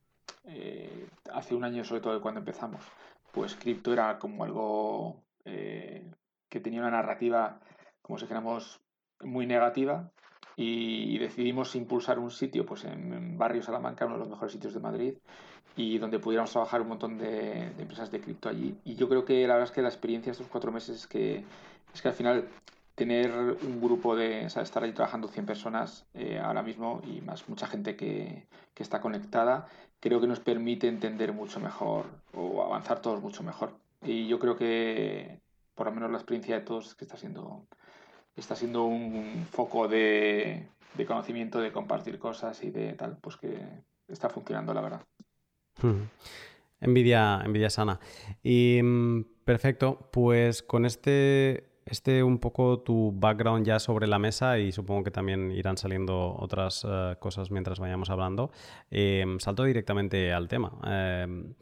eh, 0.46 1.08
hace 1.34 1.56
un 1.56 1.64
año, 1.64 1.84
sobre 1.84 2.02
todo 2.02 2.22
cuando 2.22 2.40
empezamos, 2.40 2.84
pues 3.32 3.56
cripto 3.56 3.94
era 3.94 4.20
como 4.20 4.44
algo 4.44 5.24
eh, 5.46 6.06
que 6.50 6.60
tenía 6.60 6.82
una 6.82 6.92
narrativa, 6.92 7.60
como 8.04 8.20
si 8.20 8.26
dijéramos, 8.26 8.83
muy 9.26 9.46
negativa 9.46 10.12
y, 10.56 11.18
decidimos 11.18 11.76
impulsar 11.76 12.20
un 12.20 12.32
sitio 12.32 12.66
pues 12.66 12.86
en, 12.86 13.38
Barrio 13.38 13.64
Salamanca, 13.64 14.06
uno 14.06 14.16
de 14.16 14.20
los 14.20 14.30
mejores 14.30 14.52
sitios 14.52 14.74
de 14.74 14.80
Madrid, 14.80 15.14
y 15.76 15.98
donde 15.98 16.20
pudiéramos 16.20 16.52
trabajar 16.52 16.82
un 16.82 16.90
montón 16.90 17.18
de, 17.18 17.64
empresas 17.80 18.12
de 18.12 18.22
cripto 18.22 18.50
allí. 18.50 18.78
Y 18.84 18.96
yo 18.96 19.10
creo 19.10 19.26
que 19.26 19.48
la 19.48 19.56
verdad 19.56 19.70
es 19.70 19.76
que 19.76 19.82
la 19.82 19.90
experiencia 19.90 20.32
de 20.32 20.34
estos 20.34 20.48
cuatro 20.48 20.72
meses 20.72 20.98
es 20.98 21.08
que, 21.08 21.44
es 21.94 22.02
que 22.02 22.08
al 22.08 22.14
final 22.14 22.48
tener 22.96 23.32
un 23.32 23.82
grupo 23.82 24.16
de, 24.16 24.46
o 24.46 24.50
sea, 24.50 24.62
estar 24.62 24.84
ahí 24.84 24.94
trabajando 24.94 25.28
100 25.28 25.46
personas 25.48 26.06
eh, 26.14 26.40
ahora 26.40 26.62
mismo 26.62 27.02
y 27.04 27.22
más 27.22 27.50
mucha 27.50 27.66
gente 27.66 27.96
que, 27.96 28.46
que, 28.76 28.84
está 28.84 29.02
conectada, 29.02 29.68
creo 30.00 30.22
que 30.22 30.28
nos 30.28 30.40
permite 30.40 30.88
entender 30.88 31.34
mucho 31.34 31.60
mejor 31.60 32.06
o 32.36 32.62
avanzar 32.64 33.02
todos 33.02 33.22
mucho 33.22 33.42
mejor. 33.42 33.74
Y 34.04 34.28
yo 34.28 34.38
creo 34.38 34.56
que 34.56 35.40
por 35.76 35.88
lo 35.88 35.94
menos 35.94 36.12
la 36.12 36.18
experiencia 36.18 36.56
de 36.56 36.62
todos 36.62 36.88
es 36.88 36.96
que 36.96 37.06
está 37.06 37.18
siendo 37.18 37.66
está 38.36 38.56
siendo 38.56 38.86
un 38.86 39.46
foco 39.52 39.88
de, 39.88 40.68
conocimiento, 41.08 41.60
de 41.60 41.72
compartir 41.72 42.20
cosas 42.20 42.64
y 42.64 42.72
de 42.72 42.94
tal, 42.94 43.18
pues 43.22 43.38
que 43.38 43.60
está 44.08 44.30
funcionando, 44.30 44.74
la 44.74 44.82
verdad. 44.82 45.02
Envidia, 46.80 47.42
envidia 47.44 47.70
sana. 47.70 48.00
Y 48.42 48.80
mm, 48.82 49.24
perfecto, 49.46 50.10
pues 50.12 50.64
con 50.64 50.86
este, 50.86 51.70
este 51.86 52.24
un 52.24 52.40
poco 52.40 52.80
tu 52.80 53.14
background 53.16 53.66
ya 53.66 53.80
sobre 53.80 54.08
la 54.08 54.20
mesa 54.20 54.60
y 54.60 54.72
supongo 54.72 55.04
que 55.04 55.12
también 55.12 55.52
irán 55.52 55.78
saliendo 55.78 56.36
otras 56.38 56.86
eh, 56.88 57.16
cosas 57.20 57.52
mientras 57.52 57.80
vayamos 57.80 58.10
hablando, 58.10 58.52
em, 58.92 59.40
salto 59.40 59.64
directamente 59.64 60.34
al 60.34 60.48
tema. 60.48 60.74
Em, 60.86 61.54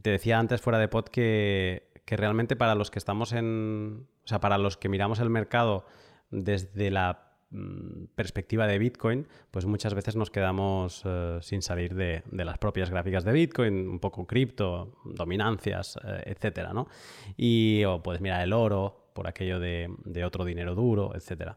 te 0.00 0.10
decía 0.10 0.38
antes 0.38 0.60
fuera 0.60 0.78
de 0.78 0.88
pod 0.88 1.06
que, 1.06 1.90
que 2.04 2.16
realmente 2.16 2.56
para 2.56 2.74
los 2.74 2.90
que 2.90 2.98
estamos 2.98 3.32
en, 3.32 4.06
o 4.24 4.28
sea, 4.28 4.40
para 4.40 4.58
los 4.58 4.76
que 4.76 4.88
miramos 4.88 5.20
el 5.20 5.30
mercado 5.30 5.84
desde 6.30 6.90
la 6.90 7.34
mm, 7.50 8.06
perspectiva 8.14 8.66
de 8.66 8.78
Bitcoin, 8.78 9.26
pues 9.50 9.66
muchas 9.66 9.94
veces 9.94 10.16
nos 10.16 10.30
quedamos 10.30 11.02
eh, 11.04 11.38
sin 11.42 11.62
salir 11.62 11.94
de, 11.94 12.22
las 12.32 12.58
propias 12.58 12.90
gráficas 12.90 13.24
de 13.24 13.32
Bitcoin, 13.32 13.88
un 13.88 14.00
poco 14.00 14.26
cripto, 14.26 15.00
dominancias, 15.04 15.98
eh, 16.04 16.22
etcétera, 16.26 16.72
¿no? 16.72 16.88
Y 17.36 17.84
o 17.84 18.02
puedes 18.02 18.20
mirar 18.20 18.42
el 18.42 18.52
oro 18.52 19.10
por 19.14 19.26
aquello 19.26 19.58
de, 19.58 19.88
otro 20.24 20.44
dinero 20.44 20.74
duro, 20.74 21.14
etcétera. 21.14 21.56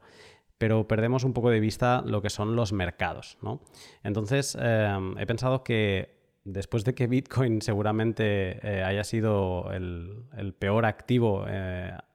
Pero 0.57 0.87
perdemos 0.87 1.23
un 1.23 1.33
poco 1.33 1.49
de 1.49 1.59
vista 1.59 2.03
lo 2.05 2.21
que 2.21 2.29
son 2.29 2.55
los 2.55 2.73
mercados, 2.73 3.37
¿no? 3.41 3.61
Entonces, 4.03 4.57
eh, 4.59 4.97
he 5.17 5.25
pensado 5.25 5.63
que 5.63 6.23
después 6.45 6.83
de 6.83 6.93
que 6.93 7.07
Bitcoin 7.07 7.61
seguramente 7.61 8.59
haya 8.83 9.03
sido 9.05 9.71
el, 9.71 10.25
el 10.35 10.53
peor 10.53 10.85
activo 10.85 11.45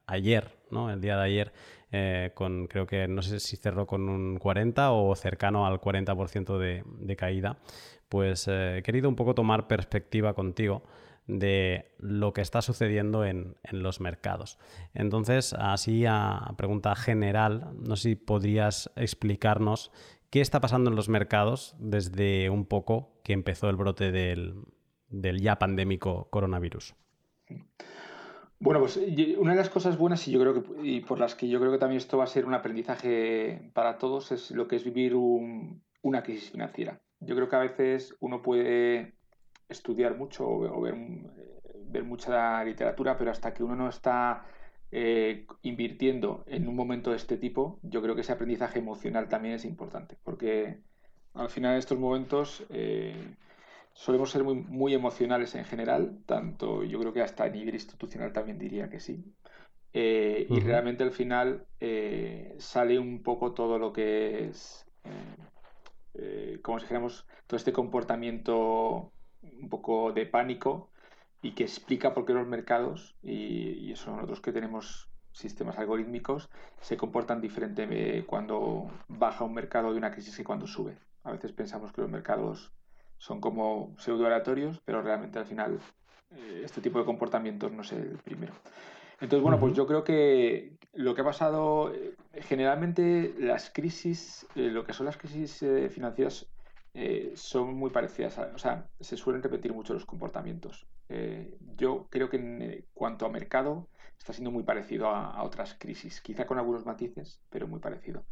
ayer, 0.05 0.57
¿no? 0.71 0.91
El 0.91 1.01
día 1.01 1.17
de 1.17 1.23
ayer 1.23 1.53
eh, 1.91 2.31
con 2.35 2.67
creo 2.67 2.85
que 2.85 3.07
no 3.07 3.21
sé 3.21 3.39
si 3.39 3.57
cerró 3.57 3.87
con 3.87 4.09
un 4.09 4.37
40 4.37 4.91
o 4.91 5.15
cercano 5.15 5.65
al 5.65 5.81
40% 5.81 6.57
de, 6.57 6.83
de, 6.85 7.15
caída, 7.15 7.57
pues 8.09 8.47
eh, 8.47 8.77
he 8.77 8.83
querido 8.83 9.09
un 9.09 9.15
poco 9.15 9.33
tomar 9.33 9.67
perspectiva 9.67 10.33
contigo 10.33 10.83
de 11.25 11.91
lo 11.99 12.33
que 12.33 12.41
está 12.41 12.61
sucediendo 12.61 13.23
en, 13.25 13.55
en, 13.63 13.83
los 13.83 14.01
mercados. 14.01 14.57
Entonces, 14.93 15.53
así 15.53 16.05
a 16.07 16.53
pregunta 16.57 16.95
general, 16.95 17.69
no 17.75 17.95
sé 17.95 18.09
si 18.09 18.15
podrías 18.15 18.91
explicarnos 18.95 19.91
qué 20.29 20.41
está 20.41 20.59
pasando 20.59 20.89
en 20.89 20.95
los 20.95 21.09
mercados 21.09 21.75
desde 21.79 22.49
un 22.49 22.65
poco 22.65 23.19
que 23.23 23.33
empezó 23.33 23.69
el 23.69 23.75
brote 23.75 24.11
del, 24.11 24.63
del 25.09 25.41
ya 25.41 25.57
pandémico 25.57 26.29
coronavirus. 26.29 26.95
Bueno, 28.61 28.81
pues 28.81 28.97
una 29.37 29.51
de 29.51 29.57
las 29.57 29.69
cosas 29.69 29.97
buenas 29.97 30.27
y 30.27 30.31
yo 30.31 30.39
creo 30.41 30.53
que 30.53 30.87
y 30.87 30.99
por 30.99 31.17
las 31.17 31.33
que 31.33 31.47
yo 31.47 31.59
creo 31.61 31.71
que 31.71 31.77
también 31.77 31.97
esto 31.97 32.17
va 32.17 32.25
a 32.25 32.27
ser 32.27 32.45
un 32.45 32.53
aprendizaje 32.53 33.71
para 33.73 33.97
todos 33.97 34.33
es 34.33 34.51
lo 34.51 34.67
que 34.67 34.75
es 34.75 34.83
vivir 34.83 35.15
una 35.15 36.23
crisis 36.23 36.51
financiera. 36.51 36.99
Yo 37.21 37.35
creo 37.35 37.47
que 37.47 37.55
a 37.55 37.59
veces 37.59 38.15
uno 38.19 38.41
puede 38.41 39.13
estudiar 39.69 40.17
mucho 40.17 40.45
o, 40.45 40.81
ver, 40.81 40.95
ver, 41.85 42.03
mucha 42.03 42.63
literatura, 42.65 43.17
pero 43.17 43.31
hasta 43.31 43.53
que 43.53 43.63
uno 43.63 43.75
no 43.75 43.87
está 43.87 44.45
eh, 44.91 45.45
invirtiendo 45.61 46.43
en 46.47 46.67
un 46.67 46.75
momento 46.75 47.11
de 47.11 47.17
este 47.17 47.37
tipo, 47.37 47.79
yo 47.83 48.01
creo 48.01 48.15
que 48.15 48.21
ese 48.21 48.33
aprendizaje 48.33 48.79
emocional 48.79 49.29
también 49.29 49.55
es 49.55 49.63
importante, 49.63 50.17
porque 50.23 50.81
al 51.33 51.49
final 51.49 51.73
de 51.73 51.79
estos 51.79 51.99
momentos 51.99 52.65
eh, 52.69 53.15
solemos 53.93 54.31
ser 54.31 54.43
muy, 54.43 54.55
muy 54.55 54.93
emocionales 54.93 55.55
en 55.55 55.65
general, 55.65 56.19
tanto 56.25 56.83
yo 56.83 56.99
creo 56.99 57.13
que 57.13 57.21
hasta 57.21 57.43
a 57.43 57.49
nivel 57.49 57.75
institucional 57.75 58.33
también 58.33 58.57
diría 58.57 58.89
que 58.89 58.99
sí. 58.99 59.23
Eh, 59.91 60.45
y 60.49 60.59
realmente 60.59 61.03
al 61.03 61.11
final 61.11 61.65
eh, 61.79 62.55
sale 62.59 62.99
un 62.99 63.23
poco 63.23 63.53
todo 63.53 63.79
lo 63.79 63.91
que 63.91 64.45
es, 64.45 64.85
eh, 66.13 66.59
como 66.61 66.79
si 66.79 66.85
dijéramos, 66.85 67.25
todo 67.47 67.57
este 67.57 67.73
comportamiento 67.73 69.11
un 69.41 69.69
poco 69.69 70.11
de 70.11 70.25
pánico 70.25 70.91
y 71.41 71.53
que 71.53 71.63
explica 71.63 72.13
por 72.13 72.25
qué 72.25 72.33
los 72.33 72.47
mercados, 72.47 73.15
y, 73.23 73.71
y 73.79 73.91
eso 73.93 74.11
nosotros 74.11 74.41
que 74.41 74.51
tenemos 74.51 75.09
sistemas 75.31 75.79
algorítmicos, 75.79 76.49
se 76.81 76.97
comportan 76.97 77.41
diferente 77.41 78.25
cuando 78.25 78.91
baja 79.07 79.45
un 79.45 79.53
mercado 79.53 79.91
de 79.91 79.97
una 79.97 80.11
crisis 80.11 80.35
que 80.35 80.43
cuando 80.43 80.67
sube. 80.67 80.97
A 81.23 81.31
veces 81.31 81.53
pensamos 81.53 81.91
que 81.91 82.01
los 82.01 82.09
mercados 82.09 82.73
son 83.19 83.39
como 83.41 83.93
pseudo-oratorios, 83.99 84.81
pero 84.83 85.01
realmente 85.03 85.37
al 85.37 85.45
final 85.45 85.79
eh, 86.31 86.61
este 86.63 86.81
tipo 86.81 86.99
de 86.99 87.05
comportamientos 87.05 87.71
no 87.71 87.81
es 87.81 87.91
el 87.91 88.17
primero. 88.23 88.53
Entonces, 89.21 89.43
bueno, 89.43 89.59
pues 89.59 89.73
yo 89.75 89.85
creo 89.85 90.03
que 90.03 90.77
lo 90.93 91.13
que 91.13 91.21
ha 91.21 91.25
pasado, 91.25 91.93
eh, 91.93 92.15
generalmente 92.41 93.35
las 93.37 93.69
crisis, 93.69 94.47
eh, 94.55 94.69
lo 94.69 94.85
que 94.85 94.93
son 94.93 95.05
las 95.05 95.17
crisis 95.17 95.63
financieras 95.91 96.47
son 97.35 97.75
muy 97.75 97.91
parecidas, 97.91 98.37
o 98.39 98.57
sea, 98.57 98.89
se 98.99 99.15
suelen 99.15 99.41
repetir 99.43 99.73
mucho 99.73 99.93
los 99.93 100.05
comportamientos. 100.05 100.87
yo 101.77 102.07
creo 102.09 102.29
que 102.29 102.37
en 102.37 102.85
cuanto 102.93 103.25
a 103.25 103.29
mercado 103.29 103.87
está 104.17 104.33
siendo 104.33 104.51
muy 104.51 104.63
parecido 104.63 105.07
a, 105.07 105.31
a, 105.31 105.43
otras 105.43 105.75
crisis, 105.79 106.19
quizá 106.19 106.45
con 106.45 106.57
algunos 106.57 106.85
matices, 106.85 107.41
pero 107.49 107.67
muy 107.67 107.79
parecido. 107.79 108.25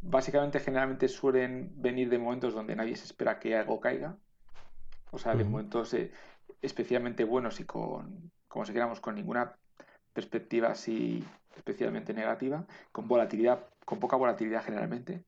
Básicamente, 0.00 0.60
generalmente 0.60 1.08
suelen 1.08 1.72
venir 1.76 2.08
de 2.08 2.18
momentos 2.18 2.54
donde 2.54 2.76
nadie 2.76 2.96
se 2.96 3.04
espera 3.04 3.38
que 3.38 3.56
algo 3.56 3.80
caiga, 3.80 4.16
o 5.14 5.18
sea, 5.18 5.34
de 5.36 5.44
momentos 5.44 5.94
eh, 5.94 6.10
especialmente 6.60 7.24
buenos 7.24 7.60
y 7.60 7.64
con, 7.64 8.32
como 8.48 8.64
si 8.64 8.72
queramos, 8.72 9.00
con 9.00 9.14
ninguna 9.14 9.56
perspectiva 10.12 10.68
así 10.68 11.24
especialmente 11.56 12.12
negativa, 12.12 12.66
con 12.90 13.06
volatilidad, 13.06 13.64
con 13.84 14.00
poca 14.00 14.16
volatilidad 14.16 14.64
generalmente, 14.64 15.22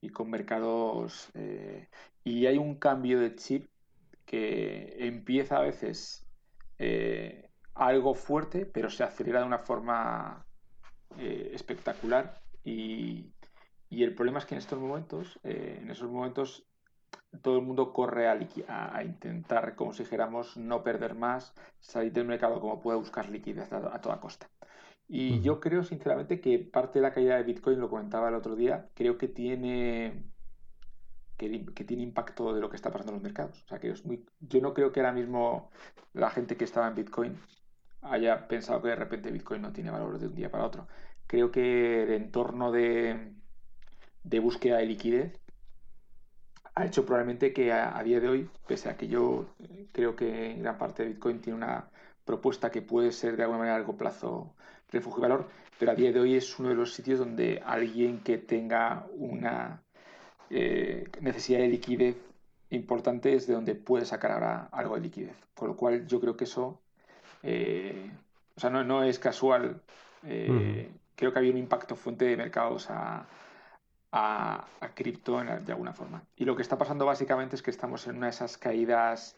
y 0.00 0.10
con 0.10 0.30
mercados. 0.30 1.30
Eh, 1.34 1.88
y 2.22 2.46
hay 2.46 2.58
un 2.58 2.76
cambio 2.76 3.18
de 3.18 3.34
chip 3.34 3.66
que 4.24 4.94
empieza 5.00 5.56
a 5.56 5.62
veces 5.62 6.24
eh, 6.78 7.50
algo 7.74 8.14
fuerte, 8.14 8.66
pero 8.66 8.88
se 8.90 9.02
acelera 9.02 9.40
de 9.40 9.46
una 9.46 9.58
forma 9.58 10.46
espectacular. 11.18 12.40
Y, 12.64 13.32
y, 13.90 14.04
el 14.04 14.14
problema 14.14 14.38
es 14.38 14.46
que 14.46 14.54
en 14.54 14.58
estos 14.58 14.80
momentos, 14.80 15.38
en 15.42 15.90
esos 15.90 16.10
momentos, 16.10 16.66
todo 17.42 17.58
el 17.58 17.64
mundo 17.64 17.92
corre 17.92 18.28
a, 18.28 19.02
intentar, 19.04 19.74
como 19.74 19.92
si 19.92 20.02
dijéramos, 20.04 20.56
no 20.56 20.82
perder 20.82 21.14
más, 21.14 21.54
salir 21.80 22.12
del 22.12 22.26
mercado 22.26 22.60
como 22.60 22.80
pueda 22.80 22.96
buscar 22.96 23.28
liquidez 23.28 23.72
a, 23.72 24.00
toda 24.00 24.20
costa. 24.20 24.48
Y 25.06 25.40
yo 25.40 25.60
creo 25.60 25.84
sinceramente 25.84 26.40
que 26.40 26.58
parte 26.58 26.98
de 26.98 27.02
la 27.02 27.12
caída 27.12 27.36
de 27.36 27.42
Bitcoin, 27.42 27.78
lo 27.78 27.90
comentaba 27.90 28.28
el 28.28 28.34
otro 28.34 28.56
día, 28.56 28.88
creo 28.94 29.18
que 29.18 29.28
tiene 29.28 30.24
que, 31.36 31.84
tiene 31.84 32.02
impacto 32.02 32.54
de 32.54 32.60
lo 32.60 32.70
que 32.70 32.76
está 32.76 32.90
pasando 32.90 33.12
en 33.12 33.16
los 33.16 33.22
mercados. 33.22 33.62
O 33.64 33.68
sea, 33.68 33.78
que 33.78 33.90
es 33.90 34.04
muy, 34.06 34.24
yo 34.40 34.60
no 34.60 34.72
creo 34.72 34.92
que 34.92 35.00
ahora 35.00 35.12
mismo 35.12 35.70
la 36.12 36.30
gente 36.30 36.56
que 36.56 36.64
estaba 36.64 36.88
en 36.88 36.94
Bitcoin 36.94 37.38
haya 38.02 38.48
pensado 38.48 38.82
que 38.82 38.88
de 38.88 38.96
repente 38.96 39.30
Bitcoin 39.30 39.62
no 39.62 39.72
tiene 39.72 39.90
valor 39.90 40.18
de 40.18 40.26
un 40.28 40.34
día 40.34 40.50
para 40.50 40.64
otro. 40.64 40.86
Creo 41.26 41.50
que 41.50 42.04
el 42.04 42.12
entorno 42.12 42.70
de, 42.70 43.34
de 44.22 44.38
búsqueda 44.40 44.78
de 44.78 44.86
liquidez 44.86 45.43
ha 46.74 46.84
hecho 46.86 47.04
probablemente 47.04 47.52
que 47.52 47.72
a, 47.72 48.02
día 48.02 48.20
de 48.20 48.28
hoy, 48.28 48.50
pese 48.66 48.88
a 48.88 48.96
que 48.96 49.06
yo 49.06 49.46
creo 49.92 50.16
que 50.16 50.54
gran 50.54 50.76
parte 50.76 51.02
de 51.02 51.10
Bitcoin 51.10 51.40
tiene 51.40 51.58
una 51.58 51.88
propuesta 52.24 52.70
que 52.70 52.82
puede 52.82 53.12
ser 53.12 53.36
de 53.36 53.42
alguna 53.42 53.58
manera 53.58 53.76
a 53.76 53.78
largo 53.78 53.96
plazo 53.96 54.54
refugio 54.90 55.20
y 55.20 55.22
valor, 55.22 55.48
pero 55.78 55.92
a 55.92 55.94
día 55.94 56.12
de 56.12 56.20
hoy 56.20 56.34
es 56.34 56.58
uno 56.58 56.70
de 56.70 56.74
los 56.74 56.92
sitios 56.94 57.18
donde 57.18 57.62
alguien 57.64 58.20
que 58.20 58.38
tenga 58.38 59.06
una 59.16 59.82
eh, 60.50 61.08
necesidad 61.20 61.60
de 61.60 61.68
liquidez 61.68 62.16
importante 62.70 63.34
es 63.34 63.46
de 63.46 63.54
donde 63.54 63.74
puede 63.74 64.04
sacar 64.04 64.32
ahora 64.32 64.68
algo 64.72 64.96
de 64.96 65.02
liquidez. 65.02 65.36
Con 65.54 65.68
lo 65.68 65.76
cual 65.76 66.06
yo 66.06 66.20
creo 66.20 66.36
que 66.36 66.44
eso, 66.44 66.80
eh, 67.42 68.10
o 68.56 68.60
sea, 68.60 68.70
no, 68.70 69.02
es 69.04 69.18
casual. 69.18 69.80
Eh, 70.24 70.90
creo 71.14 71.32
que 71.32 71.38
había 71.38 71.52
un 71.52 71.58
impacto 71.58 71.94
fuente 71.94 72.24
de 72.24 72.36
mercados 72.36 72.88
a, 72.90 73.26
a, 74.16 74.64
cripto 74.94 75.42
de 75.42 75.72
alguna 75.72 75.92
forma. 75.92 76.24
Y 76.36 76.44
lo 76.44 76.54
que 76.54 76.62
está 76.62 76.78
pasando 76.78 77.04
básicamente 77.04 77.56
es 77.56 77.62
que 77.62 77.70
estamos 77.70 78.06
en 78.06 78.16
una 78.16 78.26
de 78.26 78.30
esas 78.30 78.56
caídas 78.56 79.36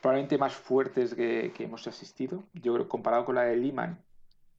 probablemente 0.00 0.36
más 0.36 0.54
fuertes 0.54 1.14
que, 1.14 1.52
hemos 1.60 1.86
asistido. 1.86 2.42
Yo 2.54 2.74
creo 2.74 2.88
comparado 2.88 3.24
con 3.24 3.36
la 3.36 3.42
de 3.42 3.56
Lehman, 3.56 4.02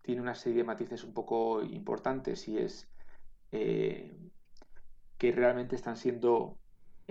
tiene 0.02 0.22
una 0.22 0.36
serie 0.36 0.60
de 0.60 0.64
matices 0.64 1.04
un 1.04 1.14
poco 1.14 1.62
importantes 1.64 2.48
y 2.48 2.58
es 2.58 2.88
que 3.52 5.32
realmente 5.34 5.76
están 5.76 5.98
siendo 5.98 6.58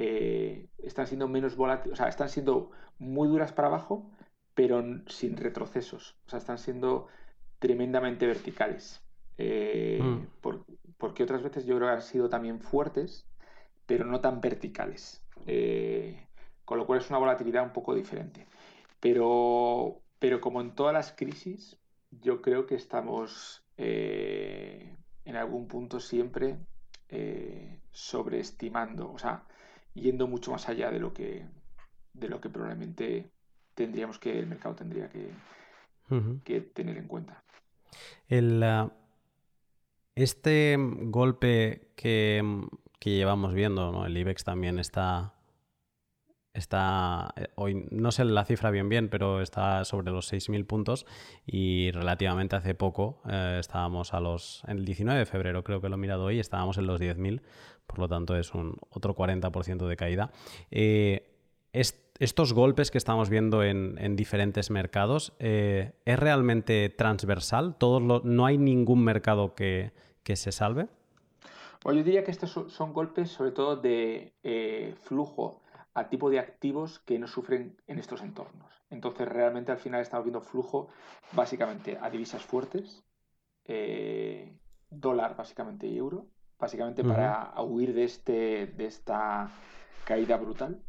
eh, 0.02 0.66
están 0.78 1.06
siendo 1.06 1.28
menos 1.28 1.56
volátiles, 1.56 1.92
o 1.92 1.96
sea, 1.96 2.08
están 2.08 2.30
siendo 2.30 2.70
muy 2.98 3.28
duras 3.28 3.52
para 3.52 3.68
abajo, 3.68 4.10
pero 4.54 4.82
sin 5.08 5.36
retrocesos. 5.36 6.16
O 6.26 6.30
sea, 6.30 6.38
están 6.38 6.56
siendo 6.56 7.08
tremendamente 7.58 8.26
verticales. 8.26 9.02
Eh, 9.36 10.00
mm. 10.02 10.26
Porque 11.00 11.24
otras 11.24 11.42
veces 11.42 11.66
yo 11.66 11.74
creo 11.76 11.88
que 11.88 11.94
han 11.94 12.02
sido 12.02 12.28
también 12.28 12.60
fuertes, 12.60 13.26
pero 13.86 14.04
no 14.04 14.20
tan 14.20 14.40
verticales. 14.40 15.24
Eh, 15.46 16.28
con 16.64 16.78
lo 16.78 16.86
cual 16.86 17.00
es 17.00 17.10
una 17.10 17.18
volatilidad 17.18 17.64
un 17.64 17.72
poco 17.72 17.94
diferente. 17.94 18.46
Pero, 19.00 20.02
pero 20.20 20.40
como 20.40 20.60
en 20.60 20.76
todas 20.76 20.94
las 20.94 21.12
crisis, 21.12 21.76
yo 22.12 22.42
creo 22.42 22.66
que 22.66 22.76
estamos 22.76 23.64
en 23.76 25.36
algún 25.36 25.66
punto 25.66 26.00
siempre 26.00 26.58
eh, 27.12 27.80
sobreestimando, 27.90 29.10
o 29.10 29.18
sea, 29.18 29.42
yendo 29.94 30.28
mucho 30.28 30.52
más 30.52 30.68
allá 30.68 30.92
de 30.92 31.00
lo 31.00 31.12
que, 31.12 31.44
de 32.12 32.28
lo 32.28 32.40
que 32.40 32.48
probablemente 32.48 33.30
tendríamos 33.74 34.20
que, 34.20 34.38
el 34.38 34.46
mercado 34.46 34.76
tendría 34.76 35.08
que, 35.08 35.30
que 36.44 36.60
tener 36.60 36.98
en 36.98 37.08
cuenta. 37.08 37.42
El, 38.28 38.62
ah, 38.62 38.92
este 40.14 40.76
golpe 40.78 41.92
que, 41.96 42.42
que 42.98 43.10
llevamos 43.10 43.54
viendo, 43.54 43.92
¿no? 43.92 44.06
el 44.06 44.16
IBEX 44.16 44.44
también 44.44 44.78
está 44.78 45.34
está 46.52 47.32
eh, 47.36 47.46
hoy 47.54 47.86
no 47.90 48.10
sé 48.10 48.24
la 48.24 48.44
cifra 48.44 48.70
bien 48.70 48.88
bien, 48.88 49.08
pero 49.08 49.40
está 49.40 49.84
sobre 49.84 50.10
los 50.10 50.32
6.000 50.32 50.66
puntos 50.66 51.06
y 51.46 51.90
relativamente 51.92 52.56
hace 52.56 52.74
poco 52.74 53.22
eh, 53.28 53.58
estábamos 53.60 54.14
a 54.14 54.20
los 54.20 54.62
el 54.66 54.84
19 54.84 55.20
de 55.20 55.26
febrero 55.26 55.62
creo 55.64 55.80
que 55.80 55.88
lo 55.88 55.94
he 55.94 55.98
mirado 55.98 56.24
hoy, 56.24 56.40
estábamos 56.40 56.78
en 56.78 56.86
los 56.86 57.00
10.000, 57.00 57.42
por 57.86 57.98
lo 57.98 58.08
tanto 58.08 58.36
es 58.36 58.54
un 58.54 58.76
otro 58.90 59.14
40% 59.14 59.86
de 59.86 59.96
caída. 59.96 60.32
Eh, 60.70 61.36
estos 62.20 62.52
golpes 62.52 62.90
que 62.90 62.98
estamos 62.98 63.28
viendo 63.28 63.64
en, 63.64 64.14
diferentes 64.14 64.70
mercados, 64.70 65.32
¿es 65.38 66.18
realmente 66.18 66.88
transversal? 66.90 67.74
¿Todos 67.76 68.24
¿No 68.24 68.46
hay 68.46 68.58
ningún 68.58 69.02
mercado 69.02 69.54
que, 69.54 69.92
que 70.22 70.36
se 70.36 70.52
salve? 70.52 70.86
Pues 71.82 71.96
yo 71.96 72.04
diría 72.04 72.22
que 72.22 72.30
estos 72.30 72.50
son 72.68 72.92
golpes 72.92 73.30
sobre 73.30 73.50
todo 73.50 73.76
de 73.76 74.94
flujo 75.02 75.62
a 75.94 76.08
tipo 76.08 76.30
de 76.30 76.38
activos 76.38 77.00
que 77.00 77.18
no 77.18 77.26
sufren 77.26 77.76
en 77.86 77.98
estos 77.98 78.22
entornos. 78.22 78.70
Entonces, 78.90 79.28
realmente 79.28 79.72
al 79.72 79.78
final 79.78 80.00
estamos 80.00 80.24
viendo 80.24 80.40
flujo 80.40 80.88
básicamente 81.32 81.98
a 82.00 82.10
divisas 82.10 82.42
fuertes, 82.42 83.04
eh, 83.64 84.52
dólar 84.90 85.36
básicamente 85.36 85.86
y 85.86 85.96
euro, 85.96 86.26
básicamente 86.58 87.04
para 87.04 87.54
huir 87.62 87.94
de, 87.94 88.04
este, 88.04 88.66
de 88.66 88.86
esta 88.86 89.50
caída 90.04 90.36
brutal, 90.36 90.82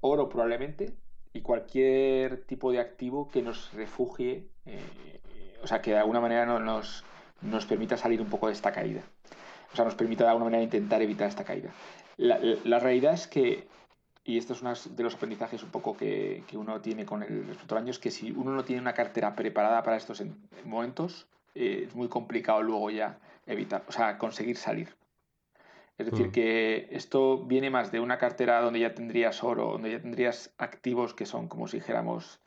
oro 0.00 0.28
probablemente 0.28 0.94
y 1.32 1.40
cualquier 1.42 2.44
tipo 2.44 2.72
de 2.72 2.80
activo 2.80 3.28
que 3.28 3.42
nos 3.42 3.72
refugie, 3.74 4.48
eh, 4.64 5.20
o 5.62 5.66
sea, 5.66 5.82
que 5.82 5.92
de 5.92 5.98
alguna 5.98 6.20
manera 6.20 6.46
nos, 6.46 7.04
nos 7.42 7.66
permita 7.66 7.96
salir 7.96 8.20
un 8.20 8.28
poco 8.28 8.46
de 8.46 8.54
esta 8.54 8.72
caída. 8.72 9.02
O 9.72 9.76
sea, 9.76 9.84
nos 9.84 9.94
permita 9.94 10.24
de 10.24 10.30
alguna 10.30 10.46
manera 10.46 10.62
intentar 10.62 11.02
evitar 11.02 11.28
esta 11.28 11.44
caída. 11.44 11.70
La, 12.16 12.38
la 12.64 12.78
realidad 12.78 13.12
es 13.12 13.26
que 13.26 13.66
y 14.26 14.38
esto 14.38 14.54
es 14.54 14.60
uno 14.60 14.74
de 14.74 15.02
los 15.04 15.14
aprendizajes 15.14 15.62
un 15.62 15.70
poco 15.70 15.96
que, 15.96 16.42
uno 16.54 16.80
tiene 16.80 17.06
con 17.06 17.22
el 17.22 17.46
respecto 17.46 17.76
al 17.76 17.82
año, 17.82 17.92
es 17.92 18.00
que 18.00 18.10
si 18.10 18.32
uno 18.32 18.50
no 18.50 18.64
tiene 18.64 18.82
una 18.82 18.92
cartera 18.92 19.36
preparada 19.36 19.84
para 19.84 19.96
estos 19.96 20.20
momentos, 20.64 21.28
eh, 21.54 21.84
es 21.86 21.94
muy 21.94 22.08
complicado 22.08 22.60
luego 22.60 22.90
ya 22.90 23.20
evitar, 23.46 23.84
o 23.86 23.92
sea, 23.92 24.18
conseguir 24.18 24.56
salir. 24.56 24.96
Es 25.98 26.10
decir, 26.10 26.28
mm. 26.28 26.32
que 26.32 26.88
esto 26.90 27.44
viene 27.44 27.70
más 27.70 27.90
de 27.90 28.00
una 28.00 28.18
cartera 28.18 28.60
donde 28.60 28.80
ya 28.80 28.94
tendrías 28.94 29.42
oro, 29.42 29.72
donde 29.72 29.92
ya 29.92 30.00
tendrías 30.00 30.54
activos 30.58 31.14
que 31.14 31.24
son, 31.24 31.48
como 31.48 31.68
si 31.68 31.78
dijéramos, 31.78 32.40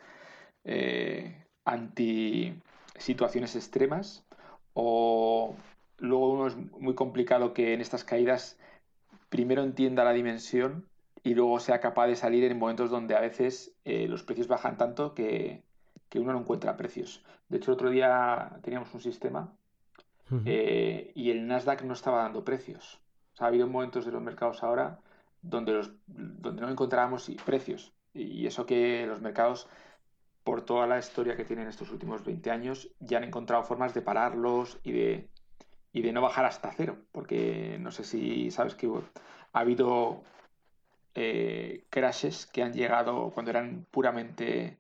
eh, 0.63 1.45
anti 1.65 2.53
situaciones 2.97 3.55
extremas, 3.55 4.23
o 4.73 5.55
luego 5.97 6.31
uno 6.31 6.47
es 6.47 6.55
muy 6.55 6.93
complicado 6.93 7.53
que 7.53 7.73
en 7.73 7.81
estas 7.81 8.03
caídas 8.03 8.57
primero 9.29 9.63
entienda 9.63 10.03
la 10.03 10.13
dimensión 10.13 10.85
y 11.23 11.33
luego 11.33 11.59
sea 11.59 11.79
capaz 11.79 12.07
de 12.07 12.15
salir 12.15 12.43
en 12.43 12.57
momentos 12.57 12.89
donde 12.89 13.15
a 13.15 13.21
veces 13.21 13.73
eh, 13.85 14.07
los 14.07 14.23
precios 14.23 14.47
bajan 14.47 14.77
tanto 14.77 15.13
que, 15.13 15.63
uno 16.15 16.33
no 16.33 16.39
encuentra 16.39 16.77
precios. 16.77 17.23
De 17.49 17.57
hecho, 17.57 17.71
el 17.71 17.75
otro 17.75 17.89
día 17.89 18.59
teníamos 18.61 18.93
un 18.93 19.01
sistema 19.01 19.53
eh, 20.45 21.11
y 21.15 21.31
el 21.31 21.47
Nasdaq 21.47 21.83
no 21.83 21.93
estaba 21.93 22.23
dando 22.23 22.43
precios. 22.43 22.99
Ha 23.39 23.47
habido 23.47 23.67
momentos 23.67 24.05
de 24.05 24.11
los 24.11 24.21
mercados 24.21 24.63
ahora 24.63 24.99
donde, 25.41 25.73
los, 25.73 25.91
donde 26.07 26.61
no 26.61 26.69
encontrábamos 26.69 27.31
precios. 27.45 27.93
Y 28.13 28.45
eso 28.45 28.65
que 28.65 29.05
los 29.07 29.21
mercados, 29.21 29.67
por 30.43 30.61
toda 30.61 30.87
la 30.87 30.99
historia 30.99 31.35
que 31.35 31.45
tienen 31.45 31.67
estos 31.67 31.91
últimos 31.91 32.23
20 32.23 32.51
años, 32.51 32.89
ya 32.99 33.17
han 33.17 33.23
encontrado 33.23 33.63
formas 33.63 33.93
de 33.93 34.01
pararlos 34.01 34.79
y 34.83 34.91
de, 34.91 35.29
y 35.93 36.01
de 36.01 36.11
no 36.11 36.21
bajar 36.21 36.45
hasta 36.45 36.71
cero. 36.71 36.97
Porque 37.11 37.77
no 37.79 37.91
sé 37.91 38.03
si 38.03 38.51
sabes 38.51 38.75
que 38.75 38.87
ha 39.53 39.59
habido 39.59 40.23
eh, 41.15 41.85
crashes 41.89 42.45
que 42.45 42.63
han 42.63 42.73
llegado 42.73 43.31
cuando 43.31 43.51
eran 43.51 43.85
puramente 43.91 44.79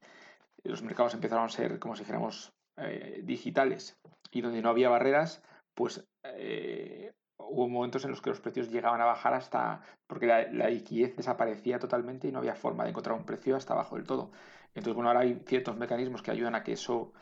los 0.63 0.83
mercados 0.83 1.13
empezaron 1.13 1.45
a 1.45 1.49
ser, 1.49 1.79
como 1.79 1.95
si 1.95 2.01
dijéramos, 2.01 2.53
eh, 2.77 3.21
digitales 3.23 3.97
y 4.31 4.41
donde 4.41 4.61
no 4.61 4.69
había 4.69 4.89
barreras, 4.89 5.43
pues 5.73 6.05
eh, 6.23 7.11
hubo 7.39 7.67
momentos 7.67 8.03
en 8.05 8.11
los 8.11 8.21
que 8.21 8.29
los 8.29 8.39
precios 8.39 8.69
llegaban 8.69 9.01
a 9.01 9.05
bajar 9.05 9.33
hasta 9.33 9.81
porque 10.07 10.27
la, 10.27 10.69
liquidez 10.69 11.15
desaparecía 11.15 11.79
totalmente 11.79 12.27
y 12.27 12.31
no 12.31 12.39
había 12.39 12.55
forma 12.55 12.83
de 12.83 12.91
encontrar 12.91 13.17
un 13.17 13.25
precio 13.25 13.55
hasta 13.55 13.73
abajo 13.73 13.95
del 13.95 14.05
todo. 14.05 14.31
Entonces, 14.75 14.93
bueno, 14.93 15.09
ahora 15.09 15.21
hay 15.21 15.41
ciertos 15.45 15.77
mecanismos 15.77 16.21
que 16.21 16.31
ayudan 16.31 16.55
a 16.55 16.63
que 16.63 16.73
eso 16.73 17.13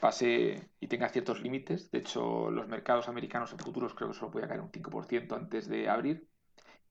pase 0.00 0.68
y 0.80 0.88
tenga 0.88 1.08
ciertos 1.08 1.42
límites. 1.42 1.90
De 1.90 1.98
hecho, 1.98 2.50
los 2.50 2.68
mercados 2.68 3.08
americanos 3.08 3.52
en 3.52 3.58
futuros 3.58 3.94
creo 3.94 4.08
que 4.08 4.14
solo 4.14 4.30
puede 4.30 4.48
caer 4.48 4.60
un 4.60 4.70
5% 4.70 5.36
antes 5.36 5.68
de 5.68 5.88
abrir 5.88 6.28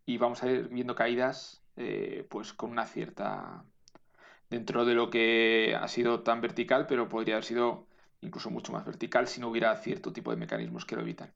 y 0.06 0.18
vamos 0.18 0.44
a 0.44 0.50
ir 0.50 0.70
viendo 0.70 0.96
caídas 0.96 1.64
eh, 1.76 2.26
pues 2.30 2.54
con 2.54 2.72
una 2.72 2.86
cierta 2.86 3.66
dentro 4.50 4.86
de 4.86 4.94
lo 4.94 5.10
que 5.10 5.76
ha 5.76 5.88
sido 5.88 6.22
tan 6.24 6.42
vertical, 6.42 6.86
pero 6.88 7.10
podría 7.10 7.36
haber 7.36 7.46
sido 7.46 7.88
incluso 8.22 8.50
mucho 8.50 8.72
más 8.72 8.86
vertical 8.86 9.28
si 9.28 9.42
no 9.42 9.50
hubiera 9.50 9.76
cierto 9.78 10.14
tipo 10.14 10.32
de 10.32 10.38
mecanismos 10.38 10.86
que 10.86 10.96
lo 10.96 11.02
evitan. 11.02 11.34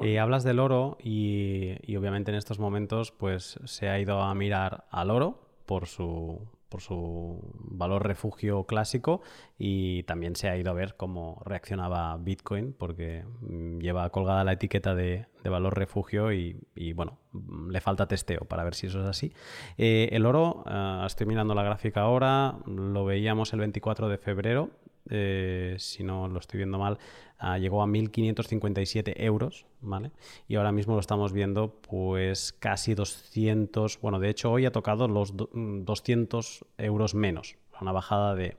Eh, 0.00 0.18
hablas 0.18 0.44
del 0.44 0.60
oro 0.60 0.96
y, 1.02 1.74
y, 1.82 1.96
obviamente 1.96 2.30
en 2.30 2.36
estos 2.36 2.58
momentos 2.58 3.10
pues 3.10 3.58
se 3.64 3.88
ha 3.88 3.98
ido 3.98 4.22
a 4.22 4.34
mirar 4.34 4.86
al 4.90 5.10
oro 5.10 5.40
por 5.66 5.86
su, 5.86 6.48
por 6.68 6.80
su 6.80 7.40
valor 7.54 8.06
refugio 8.06 8.64
clásico 8.64 9.22
y 9.58 10.02
también 10.04 10.36
se 10.36 10.48
ha 10.48 10.56
ido 10.56 10.70
a 10.70 10.74
ver 10.74 10.96
cómo 10.96 11.42
reaccionaba 11.44 12.16
Bitcoin 12.18 12.72
porque 12.72 13.24
mm, 13.40 13.78
lleva 13.78 14.08
colgada 14.10 14.44
la 14.44 14.52
etiqueta 14.52 14.94
de, 14.94 15.26
valor 15.44 15.78
refugio 15.78 16.30
y, 16.30 16.92
bueno, 16.94 17.18
mm, 17.32 17.70
le 17.70 17.80
falta 17.80 18.06
testeo 18.06 18.40
para 18.40 18.64
ver 18.64 18.74
si 18.74 18.86
eso 18.88 19.00
es 19.00 19.06
así. 19.06 19.32
Eh, 19.78 20.10
el 20.12 20.26
oro, 20.26 20.62
eh, 20.68 21.02
estoy 21.06 21.26
mirando 21.26 21.54
la 21.54 21.62
gráfica 21.62 22.02
ahora, 22.02 22.58
lo 22.66 23.06
veíamos 23.06 23.54
el 23.54 23.60
24 23.60 24.10
de 24.10 24.18
febrero 24.18 24.70
eh, 25.10 25.76
si 25.78 26.04
no 26.04 26.28
lo 26.28 26.38
estoy 26.38 26.58
viendo 26.58 26.78
mal, 26.78 26.98
ah, 27.38 27.58
llegó 27.58 27.82
a 27.82 27.86
1.557 27.86 29.14
euros, 29.16 29.66
¿vale? 29.80 30.12
Y 30.46 30.56
ahora 30.56 30.72
mismo 30.72 30.94
lo 30.94 31.00
estamos 31.00 31.32
viendo 31.32 31.80
pues 31.80 32.52
casi 32.52 32.94
200, 32.94 34.00
bueno, 34.00 34.18
de 34.18 34.30
hecho 34.30 34.50
hoy 34.50 34.66
ha 34.66 34.72
tocado 34.72 35.08
los 35.08 35.34
200 35.36 36.60
mm, 36.60 36.82
euros 36.82 37.14
menos, 37.14 37.56
una 37.80 37.92
bajada 37.92 38.34
de 38.34 38.56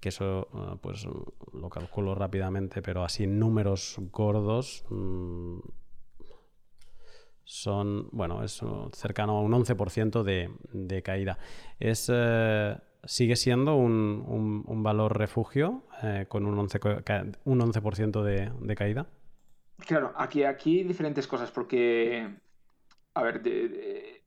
que 0.00 0.08
eso 0.08 0.48
ah, 0.54 0.76
pues 0.80 1.06
lo 1.52 1.70
calculo 1.70 2.14
rápidamente, 2.14 2.82
pero 2.82 3.04
así 3.04 3.26
números 3.26 3.96
gordos 4.10 4.84
mm, 4.90 5.58
son, 7.44 8.08
bueno, 8.10 8.42
es 8.42 8.60
cercano 8.92 9.36
a 9.36 9.40
un 9.42 9.52
11% 9.52 10.22
de, 10.22 10.50
de, 10.72 11.02
caída. 11.02 11.38
Es, 11.78 12.10
eh, 12.12 12.76
sigue 13.06 13.36
siendo 13.36 13.76
un, 13.76 14.64
un, 14.66 14.82
valor 14.82 15.18
refugio 15.18 15.82
eh, 16.02 16.26
con 16.28 16.46
un 16.46 16.56
11%, 16.56 17.38
un 17.44 17.60
11 17.60 17.80
de, 18.20 18.52
de, 18.60 18.74
caída. 18.74 19.06
Claro, 19.78 20.12
aquí, 20.16 20.44
aquí 20.44 20.82
diferentes 20.84 21.26
cosas, 21.26 21.50
porque, 21.50 22.28
a 23.14 23.22
ver, 23.22 23.42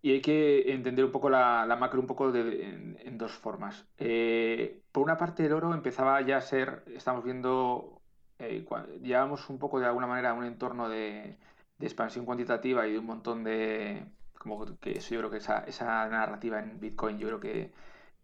y 0.02 0.12
hay 0.12 0.22
que 0.22 0.72
entender 0.72 1.06
un 1.06 1.12
poco 1.12 1.30
la, 1.30 1.66
la 1.66 1.76
macro 1.76 2.00
un 2.00 2.08
poco 2.08 2.34
en, 2.34 2.98
en, 3.04 3.18
dos 3.18 3.32
formas. 3.34 3.86
Eh, 3.98 4.82
por 4.92 5.04
una 5.04 5.18
parte, 5.18 5.46
el 5.46 5.54
oro 5.54 5.74
empezaba 5.74 6.22
ya 6.22 6.38
a 6.38 6.42
ser, 6.42 6.84
estamos 6.96 7.24
viendo, 7.24 8.02
eh, 8.40 8.66
llevábamos 9.02 9.50
un 9.50 9.60
poco 9.60 9.80
de 9.80 9.88
alguna 9.88 10.08
manera 10.08 10.34
un 10.34 10.46
entorno 10.46 10.90
de, 10.90 11.38
de, 11.78 11.86
expansión 11.86 12.26
cuantitativa 12.26 12.88
y 12.88 12.94
de 12.94 13.00
un 13.00 13.06
montón 13.06 13.44
de, 13.44 14.06
como 14.38 14.66
que 14.80 14.98
eso 15.00 15.14
yo 15.14 15.20
creo 15.22 15.32
que 15.32 15.38
esa, 15.38 15.60
esa 15.66 16.08
narrativa 16.08 16.60
en 16.60 16.80
Bitcoin 16.80 17.18
yo 17.18 17.28
creo 17.28 17.40
que 17.40 17.72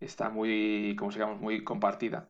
está 0.06 0.30
muy, 0.30 0.96
como 0.98 1.12
digamos, 1.12 1.39
muy 1.39 1.63
compartida. 1.63 2.30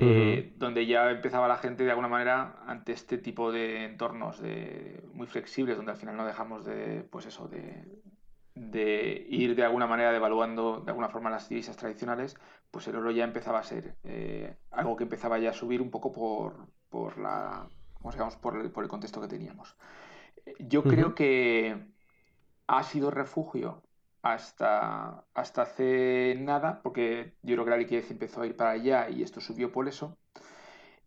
Eh, 0.00 0.52
donde 0.56 0.86
ya 0.86 1.08
empezaba 1.08 1.46
la 1.46 1.56
gente 1.56 1.84
de 1.84 1.90
alguna 1.90 2.08
manera 2.08 2.56
ante 2.66 2.90
este 2.90 3.16
tipo 3.16 3.52
de 3.52 3.84
entornos 3.84 4.40
de, 4.40 5.04
muy 5.12 5.28
flexibles, 5.28 5.76
donde 5.76 5.92
al 5.92 5.98
final 5.98 6.16
no 6.16 6.26
dejamos 6.26 6.64
de, 6.64 7.06
pues 7.10 7.26
eso, 7.26 7.46
de, 7.46 8.02
de 8.56 9.24
ir 9.28 9.54
de 9.54 9.64
alguna 9.64 9.86
manera 9.86 10.10
devaluando 10.10 10.80
de 10.80 10.90
alguna 10.90 11.08
forma 11.08 11.30
las 11.30 11.48
divisas 11.48 11.76
tradicionales, 11.76 12.36
pues 12.72 12.88
el 12.88 12.96
oro 12.96 13.12
ya 13.12 13.22
empezaba 13.22 13.60
a 13.60 13.62
ser 13.62 13.94
eh, 14.02 14.56
algo 14.72 14.96
que 14.96 15.04
empezaba 15.04 15.38
ya 15.38 15.50
a 15.50 15.54
subir 15.54 15.80
un 15.80 15.92
poco 15.92 16.10
por, 16.10 16.66
por 16.88 17.18
la, 17.18 17.68
digamos, 18.10 18.36
por 18.36 18.60
el, 18.60 18.72
por 18.72 18.82
el 18.82 18.90
contexto 18.90 19.20
que 19.20 19.28
teníamos. 19.28 19.76
Yo 20.58 20.82
creo 20.82 21.14
que 21.14 21.86
ha 22.66 22.82
sido 22.82 23.12
refugio 23.12 23.83
hasta, 24.24 25.26
hasta 25.34 25.62
hace 25.62 26.34
nada, 26.40 26.80
porque 26.82 27.34
yo 27.42 27.56
creo 27.56 27.64
que 27.66 27.70
la 27.70 27.76
liquidez 27.76 28.10
empezó 28.10 28.40
a 28.40 28.46
ir 28.46 28.56
para 28.56 28.70
allá 28.70 29.10
y 29.10 29.22
esto 29.22 29.42
subió 29.42 29.70
por 29.70 29.86
eso. 29.86 30.16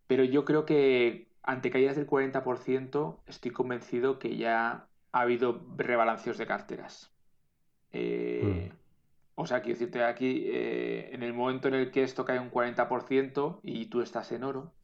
Pero 0.06 0.22
yo 0.22 0.44
creo 0.44 0.64
que 0.64 1.26
ante 1.42 1.72
caídas 1.72 1.96
del 1.96 2.06
40% 2.06 3.18
estoy 3.26 3.50
convencido 3.50 4.20
que 4.20 4.36
ya 4.36 4.86
ha 5.10 5.20
habido 5.20 5.66
rebalanceos 5.76 6.38
de 6.38 6.46
carteras. 6.46 7.12
Eh, 7.90 8.70
mm. 8.70 8.76
O 9.34 9.46
sea, 9.46 9.62
quiero 9.62 9.80
decirte 9.80 10.04
aquí, 10.04 10.44
eh, 10.46 11.10
en 11.12 11.24
el 11.24 11.34
momento 11.34 11.66
en 11.66 11.74
el 11.74 11.90
que 11.90 12.04
esto 12.04 12.24
cae 12.24 12.38
un 12.38 12.52
40% 12.52 13.58
y 13.64 13.86
tú 13.86 14.00
estás 14.00 14.30
en 14.30 14.44
oro 14.44 14.74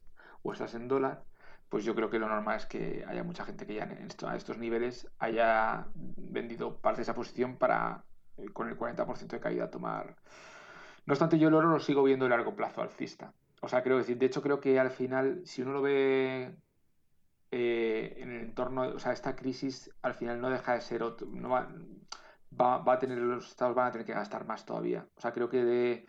o 0.43 0.51
estás 0.51 0.75
en 0.75 0.89
dólar, 0.89 1.23
pues 1.69 1.85
yo 1.85 1.95
creo 1.95 2.09
que 2.09 2.19
lo 2.19 2.27
normal 2.27 2.57
es 2.57 2.65
que 2.65 3.05
haya 3.07 3.23
mucha 3.23 3.45
gente 3.45 3.65
que 3.65 3.75
ya 3.75 3.83
en 3.83 4.09
a 4.27 4.35
estos 4.35 4.57
niveles 4.57 5.07
haya 5.19 5.87
vendido 5.95 6.81
parte 6.81 6.97
de 6.97 7.03
esa 7.03 7.15
posición 7.15 7.55
para 7.55 8.03
con 8.53 8.69
el 8.69 8.77
40% 8.77 9.27
de 9.27 9.39
caída 9.39 9.69
tomar. 9.69 10.15
No 11.05 11.13
obstante, 11.13 11.37
yo 11.37 11.47
el 11.49 11.53
oro 11.53 11.69
lo 11.69 11.79
sigo 11.79 12.03
viendo 12.03 12.25
a 12.25 12.29
largo 12.29 12.55
plazo 12.55 12.81
alcista. 12.81 13.33
O 13.61 13.67
sea, 13.67 13.83
creo 13.83 13.97
decir, 13.97 14.17
de 14.17 14.25
hecho 14.25 14.41
creo 14.41 14.59
que 14.59 14.79
al 14.79 14.91
final, 14.91 15.41
si 15.45 15.61
uno 15.61 15.73
lo 15.73 15.81
ve 15.81 16.55
eh, 17.51 18.15
en 18.17 18.31
el 18.31 18.41
entorno, 18.41 18.83
o 18.83 18.99
sea, 18.99 19.13
esta 19.13 19.35
crisis 19.35 19.91
al 20.01 20.13
final 20.15 20.41
no 20.41 20.49
deja 20.49 20.73
de 20.73 20.81
ser 20.81 21.03
otro, 21.03 21.27
va, 21.49 22.83
a 22.85 22.99
tener, 22.99 23.17
los 23.19 23.47
estados 23.47 23.75
van 23.75 23.87
a 23.87 23.91
tener 23.91 24.05
que 24.05 24.13
gastar 24.13 24.45
más 24.45 24.65
todavía. 24.65 25.07
O 25.15 25.21
sea, 25.21 25.31
creo 25.31 25.49
que, 25.49 26.05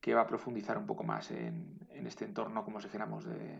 que 0.00 0.14
va 0.14 0.22
a 0.22 0.26
profundizar 0.26 0.78
un 0.78 0.86
poco 0.86 1.04
más 1.04 1.30
en, 1.30 1.78
en 1.90 2.06
este 2.06 2.24
entorno, 2.24 2.64
como 2.64 2.80
si 2.80 2.86
dijéramos, 2.86 3.24
de, 3.24 3.58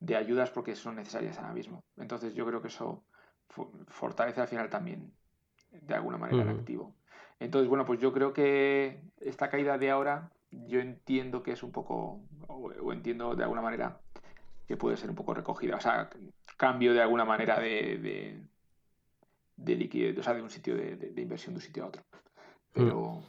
de 0.00 0.16
ayudas 0.16 0.50
porque 0.50 0.74
son 0.74 0.96
necesarias 0.96 1.38
ahora 1.38 1.52
mismo. 1.54 1.84
Entonces 1.96 2.34
yo 2.34 2.46
creo 2.46 2.62
que 2.62 2.68
eso 2.68 3.04
fortalece 3.88 4.40
al 4.40 4.48
final 4.48 4.68
también 4.68 5.12
de 5.70 5.94
alguna 5.94 6.18
manera 6.18 6.42
en 6.42 6.48
activo. 6.48 6.94
Entonces, 7.40 7.68
bueno, 7.68 7.86
pues 7.86 8.00
yo 8.00 8.12
creo 8.12 8.32
que 8.32 9.00
esta 9.20 9.48
caída 9.48 9.78
de 9.78 9.90
ahora, 9.90 10.30
yo 10.50 10.80
entiendo 10.80 11.42
que 11.42 11.52
es 11.52 11.62
un 11.62 11.70
poco, 11.70 12.20
o, 12.48 12.92
entiendo 12.92 13.36
de 13.36 13.44
alguna 13.44 13.62
manera 13.62 14.00
que 14.66 14.76
puede 14.76 14.96
ser 14.96 15.10
un 15.10 15.16
poco 15.16 15.34
recogida, 15.34 15.76
o 15.76 15.80
sea, 15.80 16.10
cambio 16.56 16.92
de 16.92 17.00
alguna 17.00 17.24
manera 17.24 17.58
de, 17.60 18.42
de, 19.56 19.76
liquidez, 19.76 20.18
o 20.18 20.22
sea, 20.22 20.34
de 20.34 20.42
un 20.42 20.50
sitio 20.50 20.76
de, 20.76 21.12
inversión 21.16 21.54
de 21.54 21.58
un 21.58 21.62
sitio 21.62 21.84
a 21.84 21.86
otro. 21.86 22.02
Pero... 22.72 23.22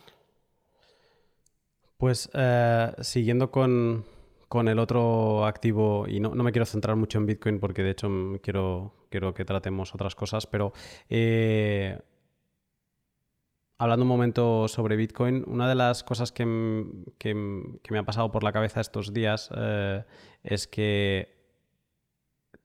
Pues 1.97 2.29
eh, 2.33 2.93
siguiendo 3.01 3.51
con, 3.51 4.05
con, 4.47 4.69
el 4.69 4.79
otro 4.79 5.45
activo, 5.45 6.07
y 6.07 6.19
no, 6.21 6.33
no, 6.33 6.43
me 6.43 6.53
quiero 6.53 6.65
centrar 6.65 6.95
mucho 6.95 7.17
en 7.17 7.25
Bitcoin 7.25 7.59
porque 7.59 7.83
de 7.83 7.91
hecho 7.91 8.09
quiero, 8.41 8.93
quiero 9.09 9.33
que 9.33 9.43
tratemos 9.43 9.93
otras 9.93 10.15
cosas, 10.15 10.47
pero 10.47 10.71
eh, 11.09 11.99
hablando 13.79 14.03
un 14.03 14.09
momento 14.09 14.67
sobre 14.67 14.97
Bitcoin, 14.97 15.45
una 15.47 15.67
de 15.67 15.73
las 15.73 16.03
cosas 16.03 16.31
que, 16.33 16.45
me 16.45 17.97
ha 17.97 18.03
pasado 18.03 18.29
por 18.29 18.43
la 18.43 18.51
cabeza 18.51 18.81
estos 18.81 19.13
días 19.13 19.49
eh, 19.55 20.03
es 20.43 20.67
que 20.67 21.39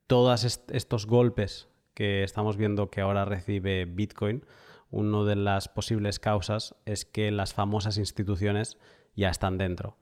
todos 0.08 0.44
estos 0.44 1.06
golpes 1.06 1.68
que 1.94 2.24
estamos 2.24 2.56
viendo 2.56 2.90
que 2.90 3.00
ahora 3.00 3.24
recibe 3.24 3.84
Bitcoin, 3.84 4.44
una 4.90 5.22
de 5.24 5.36
las 5.36 5.68
posibles 5.68 6.18
causas 6.18 6.74
es 6.84 7.04
que 7.04 7.30
las 7.30 7.54
famosas 7.54 7.96
instituciones 7.96 8.76
ya 9.14 9.30
están 9.30 9.56
dentro 9.56 9.96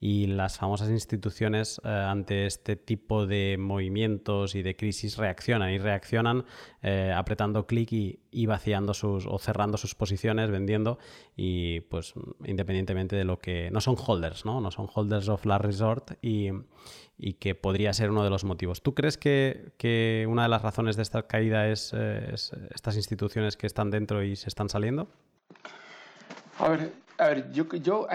y 0.00 0.26
las 0.26 0.58
famosas 0.58 0.90
instituciones 0.90 1.80
eh, 1.84 1.88
ante 1.88 2.46
este 2.46 2.76
tipo 2.76 3.26
de 3.26 3.56
movimientos 3.58 4.54
y 4.54 4.62
de 4.62 4.76
crisis 4.76 5.16
reaccionan 5.16 5.70
y 5.70 5.78
reaccionan 5.78 6.44
eh, 6.82 7.12
apretando 7.14 7.66
clic 7.66 7.92
y, 7.92 8.46
vaciando 8.46 8.94
sus 8.94 9.26
o 9.26 9.38
cerrando 9.38 9.76
sus 9.76 9.94
posiciones, 9.94 10.50
vendiendo 10.50 10.98
y 11.36 11.80
pues 11.80 12.14
independientemente 12.44 13.16
de 13.16 13.24
lo 13.24 13.40
que 13.40 13.70
no 13.72 13.80
son 13.80 13.96
holders, 13.98 14.44
no, 14.44 14.60
no 14.60 14.70
son 14.70 14.88
holders 14.92 15.28
of 15.28 15.44
last 15.44 15.64
resort 15.64 16.12
y, 16.22 16.50
que 17.40 17.56
podría 17.56 17.92
ser 17.92 18.10
uno 18.10 18.22
de 18.22 18.30
los 18.30 18.44
motivos. 18.44 18.80
¿Tú 18.80 18.94
crees 18.94 19.18
que, 19.18 20.26
una 20.28 20.44
de 20.44 20.48
las 20.48 20.62
razones 20.62 20.94
de 20.94 21.02
esta 21.02 21.26
caída 21.26 21.68
es, 21.68 21.92
eh, 21.92 22.30
es 22.32 22.52
estas 22.72 22.96
instituciones 22.96 23.56
que 23.56 23.66
están 23.66 23.90
dentro 23.90 24.22
y 24.22 24.36
se 24.36 24.48
están 24.48 24.68
saliendo? 24.68 25.08
A 26.58 26.68
ver, 26.68 26.92
a 27.18 27.28
ver, 27.28 27.50
yo, 27.52 27.64
yo, 27.64 28.06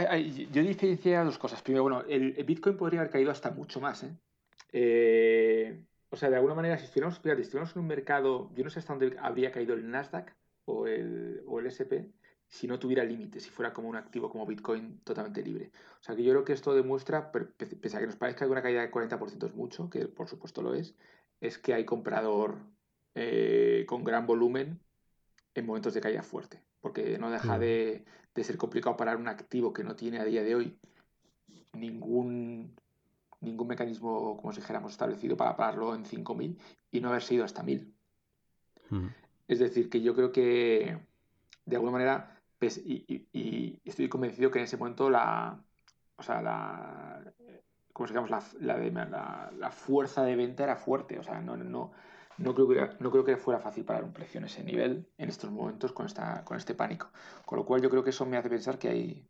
yo 0.51 0.61
diferenciaría 0.63 1.23
dos 1.23 1.37
cosas. 1.37 1.61
Primero, 1.61 1.83
bueno, 1.83 2.03
el, 2.07 2.31
Bitcoin 2.43 2.77
podría 2.77 3.01
haber 3.01 3.11
caído 3.11 3.31
hasta 3.31 3.51
mucho 3.51 3.79
más, 3.79 4.03
¿eh? 4.03 4.17
¿eh? 4.71 5.83
o 6.09 6.15
sea, 6.15 6.29
de 6.29 6.37
alguna 6.37 6.55
manera, 6.55 6.77
si 6.77 6.85
estuviéramos, 6.85 7.19
fíjate, 7.19 7.37
si 7.37 7.43
estuviéramos 7.43 7.75
en 7.75 7.81
un 7.81 7.87
mercado, 7.87 8.49
yo 8.55 8.63
no 8.63 8.69
sé 8.69 8.79
hasta 8.79 8.93
dónde 8.93 9.17
habría 9.19 9.51
caído 9.51 9.73
el 9.73 9.89
Nasdaq 9.89 10.33
o 10.65 10.87
el, 10.87 11.43
o 11.47 11.59
el 11.59 11.67
SP 11.67 12.09
si 12.53 12.67
no 12.67 12.77
tuviera 12.77 13.03
límites, 13.03 13.43
si 13.43 13.49
fuera 13.49 13.73
como 13.73 13.89
un 13.89 13.95
activo 13.95 14.29
como 14.29 14.45
Bitcoin 14.45 14.99
totalmente 14.99 15.41
libre. 15.41 15.71
O 15.99 16.03
sea, 16.03 16.15
que 16.15 16.23
yo 16.23 16.31
creo 16.33 16.45
que 16.45 16.53
esto 16.53 16.75
demuestra, 16.75 17.31
pese 17.31 17.97
a 17.97 17.99
que 17.99 18.05
nos 18.05 18.15
parezca 18.15 18.45
que 18.45 18.51
una 18.51 18.61
caída 18.61 18.81
de 18.81 18.91
40% 18.91 19.47
es 19.47 19.55
mucho, 19.55 19.89
que 19.89 20.07
por 20.07 20.27
supuesto 20.29 20.61
lo 20.61 20.75
es, 20.75 20.95
es 21.41 21.57
que 21.57 21.73
hay 21.73 21.83
comprador 21.83 22.57
eh, 23.15 23.85
con 23.87 24.03
gran 24.03 24.27
volumen 24.27 24.82
en 25.55 25.65
momentos 25.65 25.93
de 25.93 26.01
caída 26.01 26.23
fuerte, 26.23 26.61
porque 26.81 27.17
no 27.17 27.29
deja 27.29 27.59
de, 27.59 28.05
de 28.33 28.43
ser 28.43 28.57
complicado 28.57 28.97
parar 28.97 29.17
un 29.17 29.27
activo 29.27 29.73
que 29.73 29.83
no 29.83 29.95
tiene 29.95 30.19
a 30.19 30.25
día 30.25 30.43
de 30.43 30.55
hoy 30.55 30.77
ningún, 31.73 32.75
ningún 33.41 33.67
mecanismo, 33.67 34.37
como 34.37 34.53
si 34.53 34.61
dijéramos, 34.61 34.91
establecido 34.91 35.37
para 35.37 35.55
pararlo 35.55 35.95
en 35.95 36.05
5.000 36.05 36.57
y 36.91 36.99
no 37.01 37.09
haber 37.09 37.23
sido 37.23 37.43
hasta 37.43 37.63
1.000. 37.63 37.91
Hmm. 38.89 39.07
Es 39.47 39.59
decir, 39.59 39.89
que 39.89 40.01
yo 40.01 40.15
creo 40.15 40.31
que 40.31 40.97
de 41.65 41.75
alguna 41.75 41.93
manera, 41.93 42.41
pues, 42.59 42.77
y, 42.77 43.79
estoy 43.85 44.09
convencido 44.09 44.51
que 44.51 44.59
en 44.59 44.65
ese 44.65 44.77
momento 44.77 45.09
la, 45.09 45.61
o 46.15 46.23
sea, 46.23 46.41
la, 46.41 47.33
¿cómo 47.91 48.07
se 48.07 48.13
llama? 48.13 48.27
La, 48.29 48.77
la, 48.77 49.51
la, 49.57 49.71
fuerza 49.71 50.23
de 50.23 50.35
venta 50.35 50.63
era 50.63 50.75
fuerte, 50.75 51.19
o 51.19 51.23
sea, 51.23 51.41
no, 51.41 51.57
no, 51.57 51.91
no 52.37 52.53
creo, 52.55 52.67
que, 52.67 52.89
no 52.99 53.11
creo 53.11 53.23
que 53.23 53.37
fuera 53.37 53.59
fácil 53.59 53.85
parar 53.85 54.03
un 54.03 54.13
precio 54.13 54.39
en 54.39 54.45
ese 54.45 54.63
nivel 54.63 55.07
en 55.17 55.29
estos 55.29 55.51
momentos 55.51 55.91
con, 55.91 56.05
esta, 56.05 56.43
con 56.43 56.57
este 56.57 56.73
pánico. 56.73 57.09
Con 57.45 57.59
lo 57.59 57.65
cual 57.65 57.81
yo 57.81 57.89
creo 57.89 58.03
que 58.03 58.09
eso 58.09 58.25
me 58.25 58.37
hace 58.37 58.49
pensar 58.49 58.79
que 58.79 58.89
hay, 58.89 59.27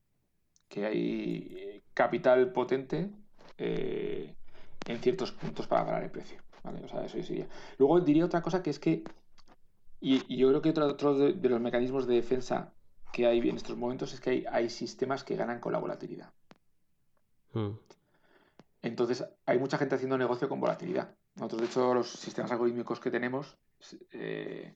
que 0.68 0.86
hay 0.86 1.84
capital 1.94 2.52
potente 2.52 3.10
eh, 3.58 4.34
en 4.88 5.00
ciertos 5.00 5.32
puntos 5.32 5.68
para 5.68 5.86
parar 5.86 6.04
el 6.04 6.12
precio. 6.12 6.42
¿vale? 6.64 6.84
O 6.84 6.88
sea, 6.88 7.06
eso 7.06 7.22
sería. 7.22 7.48
Luego 7.78 8.00
diría 8.00 8.26
otra 8.26 8.42
cosa 8.42 8.64
que 8.64 8.70
es 8.70 8.80
que, 8.80 9.04
y, 10.00 10.36
yo 10.36 10.50
creo 10.50 10.62
que 10.62 10.70
otro, 10.70 10.86
otro 10.88 11.18
de, 11.18 11.50
los 11.50 11.62
mecanismos 11.62 12.08
de 12.08 12.16
defensa 12.16 12.74
que 13.12 13.28
hay 13.28 13.40
en 13.40 13.56
estos 13.56 13.78
momentos 13.78 14.14
es 14.14 14.20
que 14.20 14.30
hay, 14.32 14.46
hay 14.52 14.70
sistemas 14.70 15.24
que 15.24 15.36
ganan 15.36 15.60
con 15.60 15.74
la 15.74 15.80
volatilidad. 15.80 16.32
Hmm. 17.54 17.74
Entonces, 18.82 19.24
hay 19.46 19.60
mucha 19.60 19.78
gente 19.78 19.96
haciendo 19.96 20.18
negocio 20.18 20.50
con 20.50 20.60
volatilidad. 20.60 21.16
Nosotros, 21.36 21.62
de 21.62 21.68
hecho, 21.68 21.94
los 21.94 22.10
sistemas 22.10 22.52
algorítmicos 22.52 23.00
que 23.00 23.10
tenemos, 23.10 23.58
eh, 24.12 24.74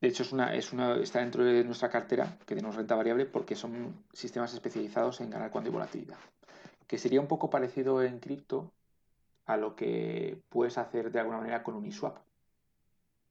de 0.00 0.08
hecho, 0.08 0.22
es 0.22 0.32
una, 0.32 0.54
es 0.54 0.72
una, 0.72 0.96
está 0.96 1.20
dentro 1.20 1.42
de 1.44 1.64
nuestra 1.64 1.88
cartera, 1.88 2.38
que 2.46 2.54
tenemos 2.54 2.76
renta 2.76 2.94
variable, 2.94 3.24
porque 3.26 3.56
son 3.56 4.04
sistemas 4.12 4.52
especializados 4.52 5.20
en 5.20 5.30
ganar 5.30 5.50
cuando 5.50 5.68
hay 5.68 5.72
volatilidad. 5.72 6.18
Que 6.86 6.98
sería 6.98 7.20
un 7.20 7.28
poco 7.28 7.48
parecido 7.48 8.02
en 8.02 8.20
cripto 8.20 8.72
a 9.46 9.56
lo 9.56 9.74
que 9.74 10.42
puedes 10.50 10.76
hacer 10.76 11.10
de 11.10 11.20
alguna 11.20 11.38
manera 11.38 11.62
con 11.62 11.74
Uniswap. 11.74 12.18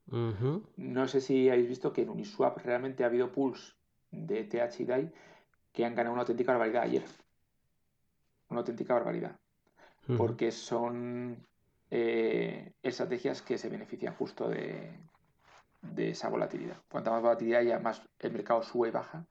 No 0.07 1.07
sé 1.07 1.21
si 1.21 1.49
habéis 1.49 1.67
visto 1.67 1.91
que 1.91 2.03
en 2.03 2.09
Uniswap 2.09 2.57
realmente 2.59 3.03
ha 3.03 3.07
habido 3.07 3.31
pools 3.31 3.75
de 4.11 4.43
TH 4.43 4.79
y 4.79 4.85
DAI 4.85 5.13
que 5.71 5.85
han 5.85 5.95
ganado 5.95 6.13
una 6.13 6.21
auténtica 6.21 6.53
barbaridad 6.53 6.83
ayer. 6.83 7.03
Una 8.49 8.59
auténtica 8.59 8.93
barbaridad. 8.93 9.37
Porque 10.17 10.51
son 10.51 11.45
eh, 11.91 12.73
estrategias 12.81 13.41
que 13.41 13.57
se 13.57 13.69
benefician 13.69 14.15
justo 14.15 14.49
de, 14.49 14.91
de 15.81 16.09
esa 16.09 16.29
volatilidad. 16.29 16.77
Cuanta 16.89 17.11
más 17.11 17.21
volatilidad 17.21 17.61
haya, 17.61 17.79
más 17.79 18.01
el 18.19 18.31
mercado 18.31 18.63
sube 18.63 18.89
y 18.89 18.91
baja, 18.91 19.25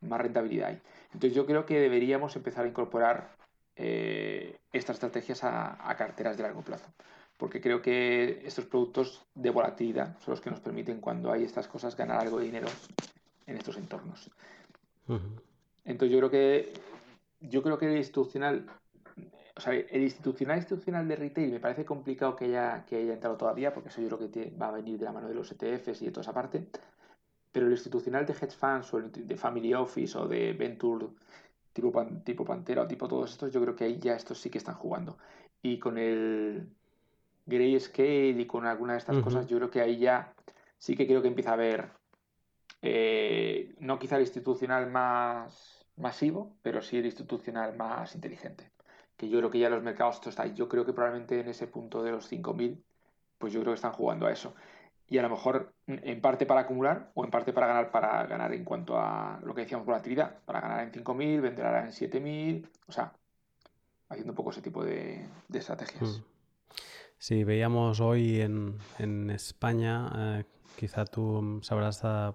más 0.00 0.20
rentabilidad 0.20 0.70
hay. 0.70 0.82
Entonces 1.06 1.34
yo 1.34 1.46
creo 1.46 1.66
que 1.66 1.80
deberíamos 1.80 2.36
empezar 2.36 2.64
a 2.64 2.68
incorporar 2.68 3.36
eh, 3.76 4.58
estas 4.72 4.96
estrategias 4.96 5.44
a, 5.44 5.94
carteras 5.96 6.36
de 6.36 6.42
largo 6.42 6.62
plazo. 6.62 6.90
Porque 7.36 7.60
creo 7.60 7.82
que 7.82 8.40
estos 8.46 8.64
productos 8.64 9.26
de 9.34 9.50
volatilidad 9.50 10.18
son 10.20 10.32
los 10.32 10.40
que 10.40 10.50
nos 10.50 10.60
permiten, 10.60 11.00
cuando 11.00 11.30
hay 11.30 11.44
estas 11.44 11.68
cosas, 11.68 11.94
ganar 11.94 12.18
algo 12.20 12.38
de 12.38 12.46
dinero 12.46 12.68
en 13.46 13.58
estos 13.58 13.76
entornos. 13.76 14.30
Entonces 15.84 16.12
yo 16.12 16.18
creo 16.18 16.30
que 16.30 16.72
yo 17.40 17.62
creo 17.62 17.78
que 17.78 17.86
el 17.86 17.98
institucional, 17.98 18.66
o 19.56 19.60
sea, 19.60 19.72
el 19.72 20.02
institucional 20.02 20.58
institucional 20.58 21.08
de 21.08 21.16
retail 21.16 21.50
me 21.50 21.60
parece 21.60 21.86
complicado 21.86 22.36
que 22.36 22.44
haya, 22.44 22.84
que 22.84 22.96
haya 22.96 23.14
entrado 23.14 23.36
todavía, 23.38 23.72
porque 23.72 23.88
eso 23.88 24.02
yo 24.02 24.16
creo 24.16 24.30
que 24.30 24.50
va 24.50 24.68
a 24.68 24.72
venir 24.72 24.98
de 24.98 25.06
la 25.06 25.12
mano 25.12 25.28
de 25.28 25.34
los 25.34 25.50
ETFs 25.50 26.02
y 26.02 26.06
de 26.06 26.10
toda 26.12 26.22
esa 26.22 26.34
parte. 26.34 26.66
Pero 27.52 27.66
el 27.66 27.72
institucional 27.72 28.26
de 28.26 28.34
hedge 28.34 28.54
funds 28.54 28.92
o 28.92 29.00
de 29.00 29.36
family 29.36 29.72
office 29.72 30.18
o 30.18 30.28
de 30.28 30.52
venture 30.52 31.06
tipo, 31.72 32.06
tipo 32.22 32.44
Pantera 32.44 32.82
o 32.82 32.86
tipo 32.86 33.08
todos 33.08 33.30
estos, 33.30 33.50
yo 33.50 33.62
creo 33.62 33.74
que 33.74 33.84
ahí 33.84 33.98
ya 33.98 34.14
estos 34.14 34.38
sí 34.38 34.50
que 34.50 34.58
están 34.58 34.74
jugando. 34.74 35.16
Y 35.62 35.78
con 35.78 35.96
el 35.96 36.68
Grayscale 37.46 38.38
y 38.38 38.46
con 38.46 38.66
alguna 38.66 38.92
de 38.92 38.98
estas 38.98 39.22
cosas, 39.22 39.46
yo 39.46 39.56
creo 39.56 39.70
que 39.70 39.80
ahí 39.80 39.96
ya 39.96 40.34
sí 40.76 40.96
que 40.96 41.06
creo 41.06 41.22
que 41.22 41.28
empieza 41.28 41.50
a 41.50 41.54
haber, 41.54 41.88
eh, 42.82 43.74
no 43.78 43.98
quizá 43.98 44.16
el 44.16 44.22
institucional 44.22 44.90
más 44.90 45.86
masivo, 45.96 46.56
pero 46.60 46.82
sí 46.82 46.98
el 46.98 47.06
institucional 47.06 47.74
más 47.74 48.14
inteligente. 48.14 48.70
Que 49.16 49.28
yo 49.28 49.38
creo 49.38 49.50
que 49.50 49.58
ya 49.58 49.70
los 49.70 49.82
mercados, 49.82 50.16
esto 50.16 50.30
está 50.30 50.46
Yo 50.46 50.68
creo 50.68 50.84
que 50.84 50.92
probablemente 50.92 51.40
en 51.40 51.48
ese 51.48 51.66
punto 51.66 52.02
de 52.02 52.12
los 52.12 52.30
5.000, 52.30 52.82
pues 53.38 53.52
yo 53.52 53.60
creo 53.60 53.72
que 53.72 53.76
están 53.76 53.92
jugando 53.92 54.26
a 54.26 54.32
eso 54.32 54.54
y 55.08 55.18
a 55.18 55.22
lo 55.22 55.30
mejor 55.30 55.72
en 55.86 56.20
parte 56.20 56.46
para 56.46 56.62
acumular 56.62 57.12
o 57.14 57.24
en 57.24 57.30
parte 57.30 57.52
para 57.52 57.68
ganar 57.68 57.90
para 57.90 58.26
ganar 58.26 58.52
en 58.52 58.64
cuanto 58.64 58.98
a 58.98 59.40
lo 59.44 59.54
que 59.54 59.62
decíamos 59.62 59.86
volatilidad, 59.86 60.40
para 60.44 60.60
ganar 60.60 60.80
en 60.80 60.92
5.000, 60.92 61.40
vender 61.40 61.66
en 61.66 61.92
7.000, 61.92 62.68
o 62.88 62.92
sea, 62.92 63.12
haciendo 64.08 64.32
un 64.32 64.36
poco 64.36 64.50
ese 64.50 64.62
tipo 64.62 64.84
de, 64.84 65.28
estrategias. 65.52 66.02
Hmm. 66.02 66.24
Sí, 67.18 67.44
veíamos 67.44 68.00
hoy 68.00 68.40
en, 68.40 68.78
en 68.98 69.30
España, 69.30 70.10
eh, 70.16 70.44
quizá 70.76 71.04
tú 71.04 71.60
sabrás 71.62 72.02
dar 72.02 72.34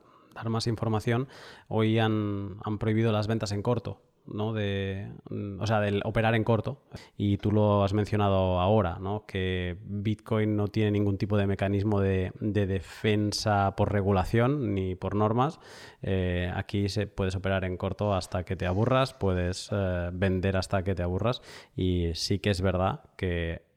más 0.50 0.66
información, 0.66 1.28
hoy 1.68 2.00
han, 2.00 2.58
han 2.64 2.80
prohibido 2.80 3.12
las 3.12 3.28
ventas 3.28 3.52
en 3.52 3.62
corto. 3.62 4.02
¿No? 4.34 4.54
De, 4.54 5.12
o 5.60 5.68
sea, 5.68 5.80
del 5.80 6.02
operar 6.06 6.36
en 6.36 6.44
corto. 6.44 6.82
Y 7.18 7.38
tú 7.38 7.52
lo 7.52 7.84
has 7.84 7.94
mencionado 7.94 8.60
ahora, 8.60 8.98
¿no? 9.00 9.26
Que 9.26 9.78
Bitcoin 9.84 10.56
no 10.56 10.68
tiene 10.68 10.92
ningún 10.92 11.18
tipo 11.18 11.38
de 11.38 11.48
mecanismo 11.48 12.00
de, 12.00 12.32
defensa 12.40 13.76
por 13.76 13.92
regulación 13.92 14.74
ni 14.74 14.96
por 14.96 15.16
normas. 15.16 15.60
Eh, 16.02 16.52
aquí 16.56 16.90
se 16.90 17.08
puedes 17.08 17.36
operar 17.36 17.66
en 17.66 17.78
corto 17.78 18.14
hasta 18.14 18.44
que 18.44 18.56
te 18.56 18.66
aburras, 18.66 19.14
puedes 19.14 19.70
eh, 19.72 20.10
vender 20.14 20.58
hasta 20.58 20.84
que 20.84 20.96
te 20.96 21.04
aburras. 21.04 21.42
Y 21.76 22.12
sí 22.14 22.40
que 22.40 22.50
es 22.50 22.62
verdad 22.62 23.02
que 23.18 23.72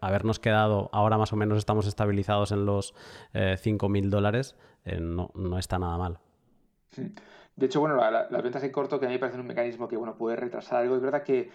habernos 0.00 0.38
quedado, 0.38 0.90
ahora 0.92 1.18
más 1.18 1.32
o 1.32 1.36
menos 1.36 1.58
estamos 1.58 1.86
estabilizados 1.86 2.52
en 2.52 2.66
los 2.66 2.94
eh, 3.32 3.56
5.000 3.58 4.08
dólares, 4.08 4.56
eh, 4.84 5.00
no, 5.00 5.30
no 5.34 5.58
está 5.58 5.78
nada 5.78 5.98
mal. 5.98 6.18
De 7.58 7.66
hecho, 7.66 7.80
bueno, 7.80 7.96
las 7.96 8.42
ventas 8.42 8.62
en 8.62 8.70
corto 8.70 9.00
que 9.00 9.06
a 9.06 9.08
mí 9.08 9.16
me 9.16 9.18
parecen 9.18 9.40
un 9.40 9.48
mecanismo 9.48 9.88
que 9.88 9.96
bueno, 9.96 10.16
puede 10.16 10.36
retrasar 10.36 10.80
algo. 10.80 10.94
Es 10.94 11.02
verdad 11.02 11.24
que, 11.24 11.50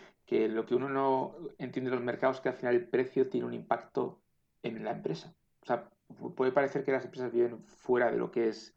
lo 0.50 0.66
que 0.66 0.76
uno 0.76 0.90
no 0.90 1.34
entiende 1.58 1.90
de 1.90 1.96
los 1.96 2.04
mercados 2.04 2.38
es 2.38 2.42
que 2.42 2.50
al 2.50 2.56
final 2.56 2.76
el 2.76 2.90
precio 2.90 3.30
tiene 3.30 3.48
un 3.48 3.54
impacto 3.54 4.20
en 4.64 4.84
la 4.84 4.92
empresa. 4.92 5.34
O 5.62 5.66
sea, 5.66 5.90
puede 6.36 6.52
parecer 6.52 6.84
que 6.84 6.92
las 6.92 7.06
empresas 7.06 7.32
viven 7.32 7.64
fuera 7.64 8.12
de 8.12 8.18
lo 8.18 8.32
que 8.32 8.50
es 8.50 8.76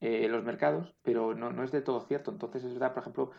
eh, 0.00 0.26
los 0.28 0.44
mercados, 0.44 0.94
pero 1.02 1.34
no, 1.34 1.52
no 1.52 1.62
es 1.62 1.72
de 1.72 1.82
todo 1.82 2.00
cierto. 2.00 2.30
Entonces, 2.30 2.64
es 2.64 2.72
verdad, 2.72 2.94
por 2.94 3.02
ejemplo, 3.02 3.32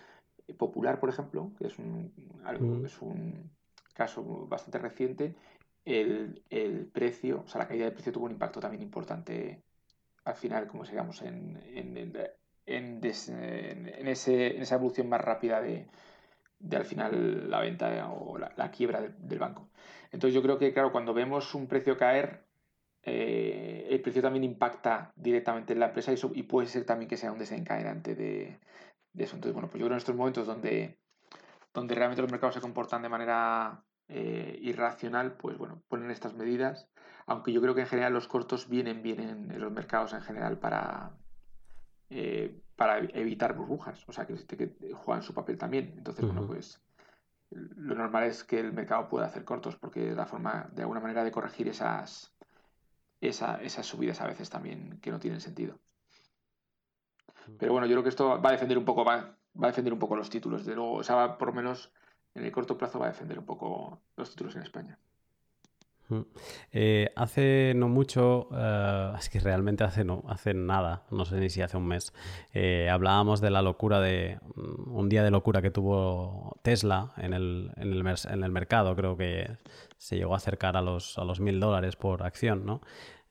Popular, 0.57 0.99
por 0.99 1.09
ejemplo, 1.09 1.53
que 1.57 1.67
es 1.67 1.79
un, 1.79 2.13
algo, 2.43 2.85
es 2.85 3.01
un 3.01 3.49
caso 3.95 4.45
bastante 4.45 4.77
reciente, 4.77 5.35
el, 5.85 6.43
precio, 6.93 7.43
o 7.45 7.47
sea, 7.47 7.59
la 7.59 7.67
caída 7.67 7.85
del 7.85 7.93
precio 7.93 8.11
tuvo 8.11 8.25
un 8.25 8.31
impacto 8.31 8.59
también 8.59 8.83
importante 8.83 9.63
al 10.25 10.35
final, 10.35 10.67
como 10.67 10.83
digamos, 10.83 11.21
en, 11.21 11.59
en, 11.65 11.97
en, 11.97 12.13
en, 12.65 12.99
ese, 13.03 14.55
en 14.55 14.61
esa 14.61 14.75
evolución 14.75 15.09
más 15.09 15.21
rápida 15.21 15.61
de, 15.61 15.87
de, 16.59 16.77
al 16.77 16.85
final 16.85 17.49
la 17.49 17.59
venta 17.59 18.09
o 18.09 18.37
la, 18.37 18.71
quiebra 18.71 19.01
del, 19.01 19.39
banco. 19.39 19.69
Entonces 20.11 20.33
yo 20.33 20.41
creo 20.41 20.57
que, 20.57 20.73
claro, 20.73 20.91
cuando 20.91 21.13
vemos 21.13 21.53
un 21.55 21.67
precio 21.67 21.97
caer, 21.97 22.45
eh, 23.03 23.87
el 23.89 24.01
precio 24.01 24.21
también 24.21 24.43
impacta 24.43 25.11
directamente 25.15 25.73
en 25.73 25.79
la 25.79 25.87
empresa 25.87 26.13
y, 26.33 26.43
puede 26.43 26.67
ser 26.67 26.85
también 26.85 27.09
que 27.09 27.17
sea 27.17 27.31
un 27.31 27.39
desencadenante 27.39 28.15
de, 28.15 28.59
de, 29.13 29.23
eso. 29.23 29.35
Entonces, 29.35 29.53
bueno, 29.53 29.67
pues 29.69 29.79
yo 29.79 29.87
creo 29.87 29.95
en 29.95 29.99
estos 29.99 30.15
momentos 30.15 30.47
donde, 30.47 30.99
donde 31.73 31.95
realmente 31.95 32.21
los 32.21 32.31
mercados 32.31 32.55
se 32.55 32.61
comportan 32.61 33.01
de 33.01 33.09
manera 33.09 33.83
eh, 34.07 34.57
irracional, 34.61 35.33
pues 35.35 35.57
bueno, 35.57 35.81
ponen 35.89 36.11
estas 36.11 36.33
medidas, 36.33 36.89
aunque 37.25 37.51
yo 37.51 37.61
creo 37.61 37.75
que 37.75 37.81
en 37.81 37.87
general 37.87 38.13
los 38.13 38.27
cortos 38.27 38.69
vienen 38.69 39.01
bien 39.01 39.19
en 39.19 39.59
los 39.59 39.71
mercados 39.71 40.13
en 40.13 40.21
general 40.21 40.59
para, 40.59 41.13
eh, 42.09 42.61
para 42.75 42.99
evitar 42.99 43.55
burbujas, 43.55 44.07
o 44.07 44.13
sea, 44.13 44.25
que, 44.25 44.35
que 44.35 44.93
juegan 44.93 45.23
su 45.23 45.33
papel 45.33 45.57
también. 45.57 45.93
Entonces, 45.97 46.25
bueno, 46.25 46.45
pues 46.45 46.81
lo 47.49 47.95
normal 47.95 48.23
es 48.23 48.43
que 48.43 48.59
el 48.59 48.73
mercado 48.73 49.07
pueda 49.09 49.27
hacer 49.27 49.43
cortos 49.43 49.75
porque 49.75 50.09
es 50.09 50.15
la 50.15 50.25
forma, 50.25 50.69
de 50.73 50.81
alguna 50.81 50.99
manera, 50.99 51.23
de 51.23 51.31
corregir 51.31 51.67
esas, 51.67 52.33
esas 53.21 53.85
subidas 53.85 54.21
a 54.21 54.27
veces 54.27 54.49
también 54.49 54.99
que 55.01 55.11
no 55.11 55.19
tienen 55.19 55.41
sentido. 55.41 55.79
Pero 57.59 57.73
bueno, 57.73 57.87
yo 57.87 57.93
creo 57.93 58.03
que 58.03 58.09
esto 58.09 58.41
va 58.41 58.49
a 58.49 58.53
defender 58.53 58.77
un 58.77 58.85
poco, 58.85 59.03
va, 59.03 59.37
va 59.61 59.67
a 59.67 59.71
defender 59.71 59.93
un 59.93 59.99
poco 59.99 60.15
los 60.15 60.29
títulos. 60.29 60.65
De 60.65 60.75
luego, 60.75 60.93
o 60.93 61.03
sea, 61.03 61.37
por 61.37 61.49
lo 61.49 61.53
menos 61.53 61.91
en 62.33 62.45
el 62.45 62.51
corto 62.51 62.77
plazo 62.77 62.99
va 62.99 63.07
a 63.07 63.09
defender 63.09 63.37
un 63.37 63.45
poco 63.45 64.01
los 64.15 64.29
títulos 64.29 64.55
en 64.55 64.63
España. 64.63 64.97
Eh, 66.71 67.09
hace 67.15 67.73
no 67.75 67.87
mucho, 67.87 68.49
eh, 68.55 69.13
es 69.17 69.29
que 69.29 69.39
realmente 69.39 69.83
hace, 69.83 70.03
no, 70.03 70.23
hace 70.27 70.53
nada, 70.53 71.03
no 71.11 71.25
sé 71.25 71.37
ni 71.37 71.49
si 71.49 71.61
hace 71.61 71.77
un 71.77 71.87
mes, 71.87 72.13
eh, 72.53 72.89
hablábamos 72.89 73.41
de 73.41 73.49
la 73.49 73.61
locura 73.61 73.99
de 73.99 74.39
mm, 74.55 74.95
un 74.95 75.09
día 75.09 75.23
de 75.23 75.31
locura 75.31 75.61
que 75.61 75.71
tuvo 75.71 76.57
Tesla 76.61 77.13
en 77.17 77.33
el, 77.33 77.71
en 77.77 77.93
el, 77.93 78.15
en 78.29 78.43
el 78.43 78.51
mercado, 78.51 78.95
creo 78.95 79.17
que 79.17 79.57
se 79.97 80.17
llegó 80.17 80.33
a 80.33 80.37
acercar 80.37 80.77
a 80.77 80.81
los, 80.81 81.17
a 81.17 81.23
los 81.23 81.39
mil 81.39 81.59
dólares 81.59 81.95
por 81.95 82.23
acción, 82.23 82.65
¿no? 82.65 82.81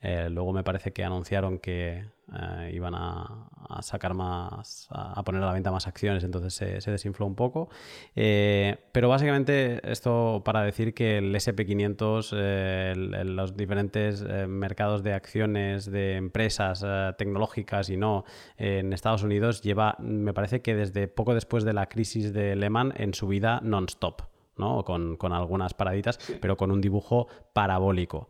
Luego 0.02 0.52
me 0.52 0.64
parece 0.64 0.92
que 0.92 1.04
anunciaron 1.04 1.58
que 1.58 2.04
eh, 2.34 2.70
iban 2.72 2.94
a, 2.94 3.48
sacar 3.82 4.14
más, 4.14 4.86
a, 4.90 5.22
poner 5.22 5.42
a 5.42 5.46
la 5.46 5.52
venta 5.52 5.70
más 5.70 5.86
acciones, 5.86 6.24
entonces 6.24 6.54
se, 6.54 6.90
desinfló 6.90 7.26
un 7.26 7.34
poco. 7.34 7.68
Eh, 8.14 8.76
pero 8.92 9.08
básicamente 9.08 9.80
esto 9.90 10.42
para 10.44 10.62
decir 10.62 10.94
que 10.94 11.18
el 11.18 11.34
SP500, 11.34 12.34
eh, 12.34 13.24
los 13.24 13.56
diferentes 13.56 14.22
mercados 14.48 15.02
de 15.02 15.14
acciones 15.14 15.90
de 15.90 16.16
empresas 16.16 16.84
tecnológicas 17.18 17.90
y 17.90 17.96
no 17.96 18.24
en 18.56 18.92
Estados 18.92 19.22
Unidos 19.22 19.62
lleva, 19.62 19.96
me 19.98 20.32
parece 20.32 20.62
que 20.62 20.74
desde 20.74 21.08
poco 21.08 21.34
después 21.34 21.64
de 21.64 21.72
la 21.72 21.88
crisis 21.88 22.32
de 22.32 22.56
Lehman 22.56 22.94
en 22.96 23.14
su 23.14 23.26
vida 23.26 23.60
non-stop. 23.62 24.22
¿no? 24.56 24.84
Con, 24.84 25.16
con, 25.16 25.32
algunas 25.32 25.72
paraditas, 25.72 26.18
pero 26.40 26.58
con 26.58 26.70
un 26.70 26.82
dibujo 26.82 27.26
parabólico. 27.54 28.28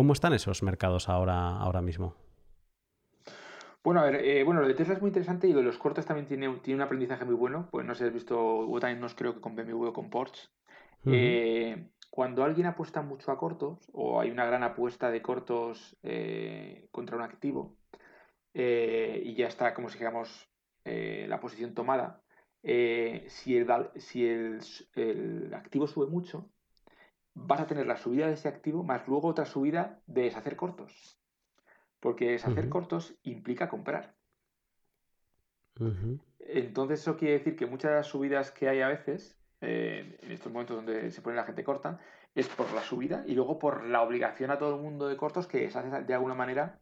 ¿Cómo 0.00 0.14
están 0.14 0.32
esos 0.32 0.62
mercados 0.62 1.10
ahora, 1.10 1.58
ahora 1.58 1.82
mismo? 1.82 2.14
Bueno, 3.84 4.00
a 4.00 4.04
ver, 4.04 4.24
eh, 4.24 4.42
bueno, 4.44 4.62
lo 4.62 4.66
de 4.66 4.72
Tesla 4.72 4.94
es 4.94 5.02
muy 5.02 5.08
interesante 5.08 5.46
y 5.46 5.52
lo 5.52 5.58
de 5.58 5.66
los 5.66 5.76
cortos 5.76 6.06
también 6.06 6.26
tiene, 6.26 6.48
tiene 6.62 6.76
un 6.76 6.86
aprendizaje 6.86 7.26
muy 7.26 7.34
bueno. 7.34 7.68
Pues 7.70 7.84
no 7.84 7.94
sé 7.94 8.04
si 8.04 8.04
has 8.08 8.14
visto, 8.14 8.40
hubo 8.40 8.80
también 8.80 8.98
nos 8.98 9.14
creo 9.14 9.34
que 9.34 9.42
con 9.42 9.54
BMW 9.54 9.88
o 9.88 9.92
con 9.92 10.08
Porsche. 10.08 10.48
Eh, 11.04 11.90
cuando 12.08 12.44
alguien 12.44 12.66
apuesta 12.66 13.02
mucho 13.02 13.30
a 13.30 13.36
cortos 13.36 13.90
o 13.92 14.18
hay 14.18 14.30
una 14.30 14.46
gran 14.46 14.62
apuesta 14.62 15.10
de 15.10 15.20
cortos 15.20 15.98
eh, 16.02 16.88
contra 16.92 17.16
un 17.16 17.22
activo 17.22 17.76
y 18.54 19.34
ya 19.34 19.48
está, 19.48 19.74
como 19.74 19.90
si 19.90 19.98
digamos, 19.98 20.48
la 20.82 21.40
posición 21.40 21.74
tomada, 21.74 22.22
si, 22.62 23.54
el, 23.54 23.68
si 23.96 24.26
el, 24.26 25.52
activo 25.52 25.86
sube 25.86 26.06
mucho, 26.06 26.48
vas 27.46 27.60
a 27.60 27.66
tener 27.66 27.86
la 27.86 27.96
subida 27.96 28.26
de 28.26 28.34
ese 28.34 28.48
activo 28.48 28.82
más 28.82 29.06
luego 29.08 29.28
otra 29.28 29.44
subida 29.44 30.00
de 30.06 30.22
deshacer 30.22 30.56
cortos. 30.56 31.18
Porque 32.00 32.30
deshacer 32.30 32.68
cortos 32.68 33.14
implica 33.22 33.68
comprar. 33.68 34.14
Entonces 36.38 37.00
eso 37.00 37.16
quiere 37.16 37.38
decir 37.38 37.56
que 37.56 37.66
muchas 37.66 37.90
de 37.90 37.96
las 37.98 38.06
subidas 38.06 38.50
que 38.50 38.68
hay 38.68 38.80
a 38.80 38.88
veces, 38.88 39.38
eh, 39.60 40.18
en 40.22 40.32
estos 40.32 40.52
momentos 40.52 40.76
donde 40.76 41.10
se 41.10 41.22
pone 41.22 41.36
la 41.36 41.44
gente 41.44 41.64
corta, 41.64 42.00
es 42.34 42.48
por 42.48 42.72
la 42.72 42.82
subida 42.82 43.24
y 43.26 43.34
luego 43.34 43.58
por 43.58 43.84
la 43.84 44.02
obligación 44.02 44.50
a 44.50 44.58
todo 44.58 44.76
el 44.76 44.82
mundo 44.82 45.08
de 45.08 45.16
cortos 45.16 45.46
que 45.46 45.70
se 45.70 45.78
hace 45.78 46.04
de 46.04 46.14
alguna 46.14 46.34
manera 46.34 46.78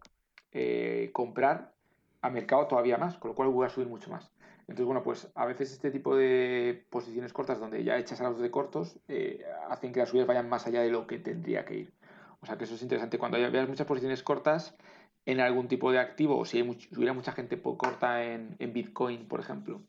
eh, 0.53 1.11
comprar 1.13 1.75
a 2.21 2.31
mercado 2.31 2.67
todavía 2.67 2.99
más, 2.99 3.17
con 3.17 3.31
lo 3.31 3.35
cual 3.35 3.49
voy 3.49 3.67
a 3.67 3.71
subir 3.71 3.89
mucho 3.89 4.11
más. 4.11 4.33
Entonces, 4.69 4.85
bueno, 4.85 5.03
pues 5.03 5.31
a 5.35 5.47
veces 5.47 5.73
este 5.73 5.91
tipo 5.91 6.15
de 6.15 6.85
posiciones 6.91 7.33
cortas 7.33 7.59
donde 7.59 7.83
ya 7.85 7.97
echas 7.97 8.21
a 8.21 8.29
los 8.29 8.39
de 8.39 8.51
cortos 8.51 8.99
eh, 9.09 9.43
hacen 9.71 9.93
que 9.93 10.01
las 10.01 10.11
subidas 10.11 10.29
vayan 10.29 10.49
más 10.49 10.67
allá 10.67 10.83
de 10.83 10.91
lo 10.91 11.07
que 11.07 11.19
tendría 11.19 11.65
que 11.65 11.77
ir. 11.77 11.93
O 12.41 12.47
sea 12.47 12.59
que 12.59 12.65
eso 12.65 12.75
es 12.75 12.83
interesante. 12.83 13.19
Cuando 13.19 13.39
veas 13.39 13.69
muchas 13.69 13.87
posiciones 13.87 14.23
cortas 14.23 14.77
en 15.25 15.41
algún 15.41 15.69
tipo 15.69 15.91
de 15.91 15.99
activo, 15.99 16.39
o 16.39 16.45
si, 16.45 16.61
hubiera 16.63 17.15
mucha 17.15 17.33
gente 17.33 17.61
corta 17.61 18.23
en, 18.23 18.57
Bitcoin, 18.59 19.27
por 19.27 19.41
ejemplo, 19.41 19.81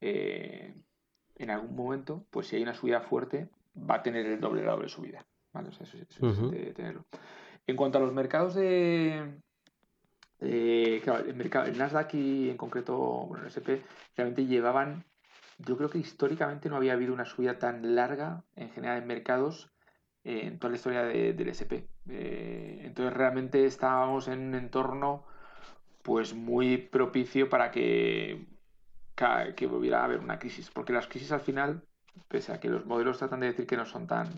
eh, 0.00 0.74
en 1.36 1.50
algún 1.50 1.74
momento, 1.74 2.24
pues 2.30 2.46
si 2.46 2.56
hay 2.56 2.62
una 2.62 2.74
subida 2.74 3.00
fuerte, 3.00 3.48
va 3.78 3.96
a 3.96 4.02
tener 4.02 4.26
el 4.26 4.40
doble 4.40 4.62
la 4.62 4.72
doble 4.72 4.88
subida. 4.88 5.26
¿vale? 5.52 5.70
O 5.70 5.72
sea, 5.72 5.86
eso, 5.86 5.98
es 5.98 6.50
de 6.52 6.72
tenerlo. 6.72 7.04
En 7.66 7.76
cuanto 7.76 7.98
a 7.98 8.00
los 8.00 8.12
mercados 8.12 8.54
de, 8.54 9.40
eh, 10.40 11.02
el, 11.26 11.34
mercado, 11.34 11.66
el 11.66 11.78
Nasdaq 11.78 12.14
y 12.14 12.50
en 12.50 12.56
concreto 12.56 13.28
el 13.40 13.46
SP 13.46 13.82
realmente 14.16 14.46
llevaban, 14.46 15.04
yo 15.58 15.76
creo 15.76 15.90
que 15.90 15.98
históricamente 15.98 16.68
no 16.68 16.76
había 16.76 16.94
habido 16.94 17.14
una 17.14 17.24
subida 17.24 17.58
tan 17.58 17.94
larga 17.94 18.42
en 18.56 18.70
general 18.70 18.98
en 18.98 19.06
mercados 19.06 19.70
eh, 20.24 20.46
en 20.46 20.58
toda 20.58 20.70
la 20.70 20.76
historia 20.76 21.02
del 21.04 21.48
SP. 21.48 21.86
Eh, 22.08 22.82
entonces 22.84 23.14
realmente 23.14 23.64
estábamos 23.64 24.28
en 24.28 24.40
un 24.48 24.54
entorno 24.54 25.24
pues 26.02 26.34
muy 26.34 26.76
propicio 26.78 27.48
para 27.48 27.70
que, 27.70 28.46
que 29.56 29.66
volviera 29.66 30.00
a 30.00 30.04
haber 30.04 30.20
una 30.20 30.38
crisis, 30.38 30.70
porque 30.70 30.92
las 30.92 31.06
crisis 31.06 31.32
al 31.32 31.40
final, 31.40 31.82
pese 32.28 32.52
a 32.52 32.60
que 32.60 32.68
los 32.68 32.84
modelos 32.84 33.18
tratan 33.18 33.40
de 33.40 33.46
decir 33.46 33.66
que 33.66 33.76
no 33.76 33.86
son 33.86 34.06
tan, 34.06 34.28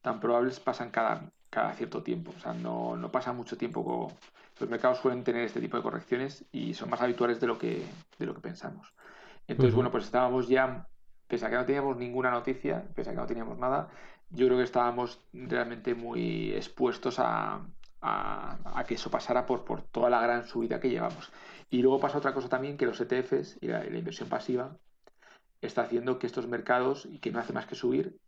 tan 0.00 0.18
probables, 0.18 0.58
pasan 0.58 0.90
cada, 0.90 1.30
cada 1.52 1.74
cierto 1.74 2.02
tiempo, 2.02 2.32
o 2.34 2.40
sea, 2.40 2.54
no, 2.54 2.96
no 2.96 3.12
pasa 3.12 3.32
mucho 3.32 3.58
tiempo 3.58 3.84
con 3.84 4.16
los 4.58 4.70
mercados 4.70 4.98
suelen 4.98 5.24
tener 5.24 5.44
este 5.44 5.60
tipo 5.60 5.76
de 5.76 5.82
correcciones 5.82 6.44
y 6.52 6.72
son 6.74 6.88
más 6.88 7.00
habituales 7.02 7.40
de 7.40 7.46
lo 7.46 7.58
que, 7.58 7.84
de 8.18 8.26
lo 8.26 8.34
que 8.34 8.40
pensamos. 8.40 8.92
Entonces, 9.48 9.74
bueno, 9.74 9.90
pues 9.90 10.04
estábamos 10.04 10.48
ya, 10.48 10.86
pese 11.26 11.46
a 11.46 11.50
que 11.50 11.56
no 11.56 11.66
teníamos 11.66 11.96
ninguna 11.96 12.30
noticia, 12.30 12.84
pese 12.94 13.10
a 13.10 13.12
que 13.12 13.18
no 13.18 13.26
teníamos 13.26 13.58
nada, 13.58 13.88
yo 14.30 14.46
creo 14.46 14.58
que 14.58 14.64
estábamos 14.64 15.20
realmente 15.32 15.94
muy 15.94 16.52
expuestos 16.52 17.18
a, 17.18 17.60
a, 18.00 18.84
que 18.86 18.94
eso 18.94 19.10
pasara 19.10 19.46
por, 19.46 19.64
por 19.64 19.82
toda 19.82 20.08
la 20.10 20.20
gran 20.22 20.46
subida 20.46 20.80
que 20.80 20.90
llevamos. 20.90 21.30
Y 21.70 21.82
luego 21.82 22.00
pasa 22.00 22.18
otra 22.18 22.34
cosa 22.34 22.48
también, 22.48 22.76
que 22.76 22.86
los 22.86 23.00
ETFs 23.00 23.58
y 23.60 23.68
la, 23.68 23.84
inversión 23.86 24.28
pasiva 24.28 24.76
está 25.60 25.82
haciendo 25.82 26.18
que 26.18 26.26
estos 26.26 26.46
mercados, 26.46 27.06
y 27.06 27.18
que 27.18 27.30
no 27.30 27.38
hace 27.38 27.52
más 27.52 27.66
que 27.66 27.74
subir, 27.74 28.18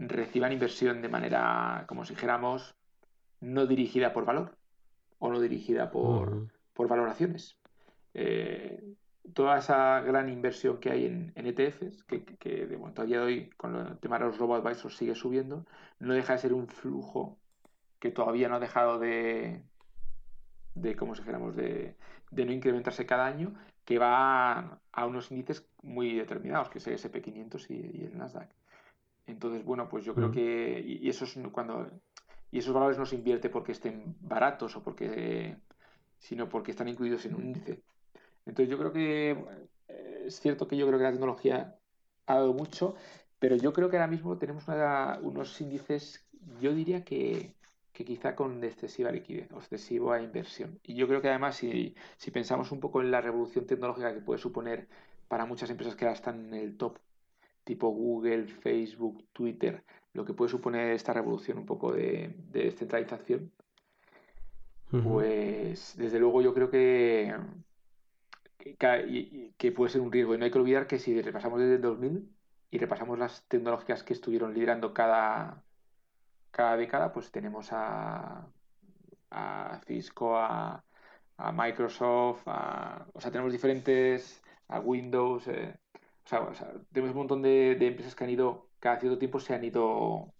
reciban 0.00 0.52
inversión 0.52 1.02
de 1.02 1.08
manera, 1.08 1.84
como 1.86 2.04
si 2.04 2.14
dijéramos, 2.14 2.74
no 3.40 3.66
dirigida 3.66 4.12
por 4.12 4.24
valor, 4.24 4.56
o 5.18 5.30
no 5.30 5.40
dirigida 5.40 5.90
por, 5.90 6.48
valoraciones. 6.74 7.58
Eh, 8.14 8.82
toda 9.34 9.58
esa 9.58 10.00
gran 10.00 10.30
inversión 10.30 10.78
que 10.78 10.90
hay 10.90 11.04
en, 11.04 11.32
ETFs, 11.34 12.04
que, 12.04 12.66
de 12.66 12.76
momento 12.76 13.02
a 13.02 13.04
día 13.04 13.18
de 13.18 13.24
hoy 13.24 13.50
con 13.56 13.76
el 13.76 13.98
tema 13.98 14.18
de 14.18 14.24
los 14.24 14.38
robo-advisors 14.38 14.96
sigue 14.96 15.14
subiendo, 15.14 15.66
no 15.98 16.14
deja 16.14 16.32
de 16.32 16.38
ser 16.38 16.54
un 16.54 16.66
flujo 16.66 17.36
que 17.98 18.10
todavía 18.10 18.48
no 18.48 18.56
ha 18.56 18.60
dejado 18.60 18.98
de, 18.98 19.62
de 20.74 20.96
como 20.96 21.14
si 21.14 21.20
dijéramos, 21.20 21.54
de, 21.54 21.94
de 22.30 22.46
no 22.46 22.52
incrementarse 22.52 23.06
cada 23.06 23.26
año, 23.26 23.54
que 23.84 23.98
va 23.98 24.80
a, 24.92 25.06
unos 25.06 25.30
índices 25.30 25.66
muy 25.82 26.14
determinados, 26.14 26.68
que 26.70 26.78
es 26.78 26.86
el 26.86 26.94
SP500 26.94 27.66
y, 27.70 28.04
el 28.04 28.16
Nasdaq. 28.16 28.48
Entonces, 29.30 29.64
bueno, 29.64 29.88
pues 29.88 30.04
yo 30.04 30.14
creo 30.14 30.30
que, 30.30 30.82
y, 30.84 31.08
eso 31.08 31.24
es 31.24 31.38
cuando 31.52 31.88
y 32.50 32.58
esos 32.58 32.74
valores 32.74 32.98
no 32.98 33.06
se 33.06 33.16
invierte 33.16 33.48
porque 33.48 33.72
estén 33.72 34.16
baratos 34.20 34.76
o 34.76 34.82
porque 34.82 35.56
sino 36.18 36.48
porque 36.48 36.72
están 36.72 36.88
incluidos 36.88 37.24
en 37.26 37.34
un 37.34 37.46
índice. 37.46 37.82
Entonces 38.44 38.70
yo 38.70 38.78
creo 38.78 38.92
que 38.92 39.30
eh, 39.88 40.24
es 40.26 40.40
cierto 40.40 40.66
que 40.66 40.76
yo 40.76 40.86
creo 40.86 40.98
que 40.98 41.04
la 41.04 41.12
tecnología 41.12 41.76
ha 42.26 42.34
dado 42.34 42.52
mucho, 42.52 42.94
pero 43.38 43.56
yo 43.56 43.72
creo 43.72 43.88
que 43.88 43.96
ahora 43.96 44.08
mismo 44.08 44.36
tenemos 44.38 44.64
unos 45.22 45.60
índices, 45.60 46.26
yo 46.60 46.74
diría 46.74 47.04
que, 47.04 47.54
quizá 47.92 48.34
con 48.34 48.64
excesiva 48.64 49.12
liquidez 49.12 49.50
excesiva 49.52 50.22
inversión. 50.22 50.80
Y 50.82 50.94
yo 50.94 51.06
creo 51.06 51.20
que 51.20 51.28
además 51.28 51.56
si, 51.56 51.94
si 52.16 52.30
pensamos 52.30 52.72
un 52.72 52.80
poco 52.80 53.02
en 53.02 53.10
la 53.10 53.20
revolución 53.20 53.66
tecnológica 53.66 54.14
que 54.14 54.22
puede 54.22 54.40
suponer 54.40 54.88
para 55.28 55.44
muchas 55.44 55.68
empresas 55.68 55.96
que 55.96 56.06
ahora 56.06 56.16
están 56.16 56.46
en 56.46 56.54
el 56.54 56.76
top, 56.78 56.98
tipo 57.64 57.88
Google, 57.90 58.46
Facebook, 58.46 59.26
Twitter, 59.32 59.84
lo 60.12 60.24
que 60.24 60.34
puede 60.34 60.50
suponer 60.50 60.92
esta 60.92 61.12
revolución 61.12 61.58
un 61.58 61.66
poco 61.66 61.92
de, 61.92 62.34
descentralización, 62.50 63.52
pues 64.90 65.94
desde 65.96 66.18
luego 66.18 66.42
yo 66.42 66.52
creo 66.52 66.68
que, 66.68 67.32
que, 68.58 69.72
puede 69.72 69.92
ser 69.92 70.00
un 70.00 70.10
riesgo. 70.10 70.34
Y 70.34 70.38
no 70.38 70.44
hay 70.44 70.50
que 70.50 70.58
olvidar 70.58 70.88
que 70.88 70.98
si 70.98 71.20
repasamos 71.22 71.60
desde 71.60 71.76
el 71.76 71.80
2000 71.80 72.28
y 72.72 72.78
repasamos 72.78 73.18
las 73.18 73.46
tecnologías 73.46 74.02
que 74.02 74.12
estuvieron 74.12 74.52
liderando 74.52 74.92
cada, 74.92 75.62
cada 76.50 76.76
década, 76.76 77.12
pues 77.12 77.30
tenemos 77.30 77.68
a, 77.72 78.48
a 79.30 79.80
Cisco, 79.86 80.36
a, 80.36 80.84
Microsoft, 81.54 82.46
o 82.46 83.18
sea, 83.18 83.30
tenemos 83.30 83.50
diferentes, 83.50 84.42
a 84.68 84.78
Windows, 84.78 85.48
eh, 85.48 85.74
o, 86.32 86.54
sea, 86.54 86.72
tenemos 86.92 87.12
un 87.12 87.18
montón 87.18 87.42
de, 87.42 87.74
de 87.74 87.86
empresas 87.88 88.14
que 88.14 88.24
han 88.24 88.30
ido 88.30 88.70
cada 88.80 88.98
cierto 88.98 89.18
tiempo 89.18 89.38
se 89.38 89.54
han 89.54 89.62
ido 89.62 90.32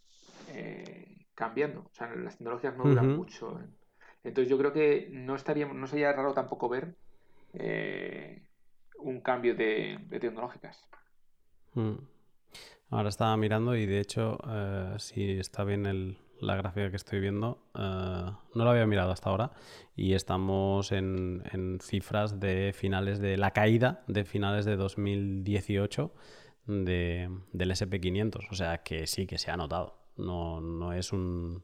eh, 0.49 1.27
cambiando. 1.35 1.81
O 1.81 1.95
sea, 1.95 2.13
las 2.17 2.39
tecnologías 2.39 2.77
no 2.77 2.85
duran 2.85 3.17
mucho. 3.17 3.61
Entonces 4.25 4.51
yo 4.51 4.59
creo 4.59 4.73
que 4.73 5.09
no 5.13 5.37
estaría, 5.37 5.67
no 5.67 5.87
sería 5.87 6.13
raro 6.13 6.33
tampoco 6.33 6.69
ver 6.69 6.97
eh, 7.53 8.43
un 8.99 9.21
cambio 9.21 9.55
de, 9.55 9.99
tecnológicas. 10.11 10.89
Mm. 11.75 11.97
Ahora 12.91 13.09
estaba 13.09 13.37
mirando 13.37 13.77
y 13.77 13.87
de 13.87 14.01
hecho, 14.01 14.39
eh, 14.49 14.95
si 14.99 15.39
está 15.39 15.63
bien 15.63 15.87
la 16.41 16.57
gráfica 16.57 16.91
que 16.91 16.97
estoy 16.97 17.21
viendo, 17.21 17.63
no 17.75 18.65
lo 18.65 18.71
había 18.71 18.87
mirado 18.87 19.11
hasta 19.13 19.31
ahora 19.31 19.53
y 19.97 20.15
estamos 20.15 20.93
en, 20.93 21.43
en, 21.53 21.79
cifras 21.81 22.41
de 22.41 22.73
finales 22.75 23.19
de 23.19 23.37
la 23.37 23.53
caída 23.53 24.03
de 24.07 24.25
finales 24.25 24.65
de 24.65 24.77
2018 24.77 26.13
de, 26.67 27.29
del 27.53 27.71
SP500. 27.71 28.49
O 28.51 28.55
sea 28.55 28.79
que 28.79 29.07
sí 29.07 29.27
que 29.27 29.39
se 29.39 29.51
ha 29.51 29.57
notado. 29.57 29.99
No, 30.17 30.61
no 30.61 30.93
es 30.93 31.13
un. 31.13 31.63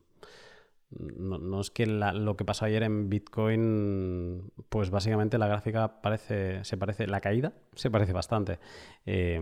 No, 0.90 1.60
es 1.60 1.70
que 1.70 1.84
lo 1.86 2.36
que 2.36 2.44
pasó 2.44 2.64
ayer 2.64 2.84
en 2.84 3.10
Bitcoin, 3.10 4.52
pues 4.68 4.90
básicamente 4.90 5.36
la 5.36 5.48
gráfica 5.48 6.00
parece, 6.00 6.62
se 6.64 6.76
parece, 6.76 7.08
la 7.08 7.20
caída 7.20 7.54
se 7.74 7.90
parece 7.90 8.12
bastante. 8.12 8.60
Eh, 9.04 9.40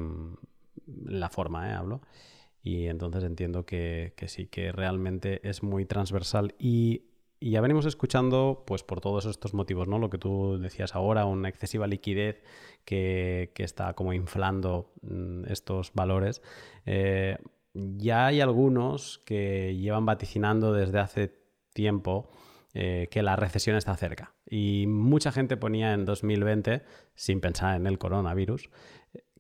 la 1.05 1.29
forma, 1.29 1.71
¿eh? 1.71 1.75
Hablo. 1.75 2.01
Y 2.65 2.87
entonces 2.87 3.23
entiendo 3.23 3.65
que, 3.65 4.15
que 4.17 4.27
sí, 4.27 4.47
que 4.47 4.73
realmente 4.73 5.47
es 5.49 5.63
muy 5.63 5.85
transversal 5.85 6.57
y 6.59 7.05
ya 7.51 7.61
venimos 7.61 7.85
escuchando, 7.85 8.65
pues 8.67 8.83
por 8.83 9.01
todos 9.01 9.27
estos 9.27 9.55
motivos, 9.55 9.87
¿no? 9.89 9.99
Lo 9.99 10.11
que 10.11 10.19
tú 10.19 10.59
decías 10.59 10.95
ahora, 10.95 11.27
una 11.27 11.49
excesiva 11.49 11.87
liquidez 11.87 12.43
que, 12.85 13.53
está 13.57 13.95
como 13.95 14.13
inflando 14.13 14.93
mm, 15.03 15.45
estos 15.51 15.93
valores. 15.93 16.43
Eh, 16.87 17.37
ya 17.75 18.27
hay 18.27 18.41
algunos 18.41 19.19
que 19.27 19.77
llevan 19.77 20.07
vaticinando 20.07 20.73
desde 20.73 21.01
hace 21.01 21.37
tiempo 21.73 22.31
eh, 22.73 23.09
que 23.11 23.23
la 23.23 23.37
recesión 23.37 23.77
está 23.77 23.95
cerca. 23.97 24.35
Y 24.49 24.87
mucha 24.87 25.33
gente 25.33 25.57
ponía 25.57 25.93
en 25.93 26.05
2020, 26.05 26.83
sin 27.15 27.41
pensar 27.41 27.77
en 27.77 27.87
el 27.87 27.99
coronavirus, 27.99 28.71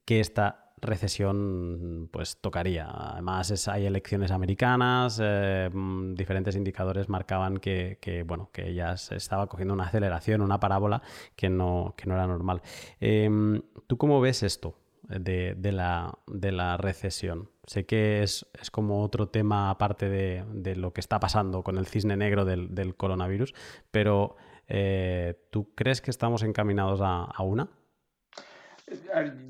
que 0.05 0.21
esta 0.21 0.64
recesión 0.81 2.09
pues 2.13 2.39
tocaría. 2.41 2.89
Además 2.91 3.69
hay 3.69 3.87
elecciones 3.87 4.31
americanas, 4.31 5.21
eh, 5.23 5.71
mm, 5.73 6.15
diferentes 6.15 6.57
indicadores 6.57 7.09
marcaban 7.09 7.59
que, 7.59 8.25
bueno, 8.27 8.51
que 8.53 8.75
ya 8.75 8.97
se 8.97 9.17
estaba 9.17 9.47
cogiendo 9.47 9.75
una 9.75 9.85
aceleración, 9.85 10.43
una 10.43 10.61
parábola 10.61 11.03
que 11.37 11.49
no, 11.49 11.95
que 11.97 12.07
no 12.07 12.15
era 12.15 12.27
normal. 12.27 12.63
Em, 13.01 13.63
¿Tú 13.87 13.97
cómo 13.97 14.21
ves 14.21 14.43
esto 14.43 14.79
de, 15.03 15.57
la, 15.73 16.19
de 16.27 16.53
la, 16.53 16.77
recesión? 16.77 17.51
Sé 17.67 17.87
que 17.87 18.23
es, 18.23 18.47
como 18.71 19.03
otro 19.03 19.29
tema 19.29 19.71
aparte 19.71 20.09
de, 20.09 20.77
lo 20.77 20.93
que 20.93 21.01
está 21.01 21.21
pasando 21.21 21.63
con 21.63 21.79
el 21.79 21.87
cisne 21.87 22.17
negro 22.17 22.45
del, 22.45 22.95
coronavirus, 22.97 23.55
pero 23.91 24.37
eh, 24.69 25.35
¿tú 25.51 25.75
crees 25.75 26.01
que 26.01 26.11
estamos 26.11 26.43
encaminados 26.43 27.01
a 27.03 27.43
una? 27.43 27.69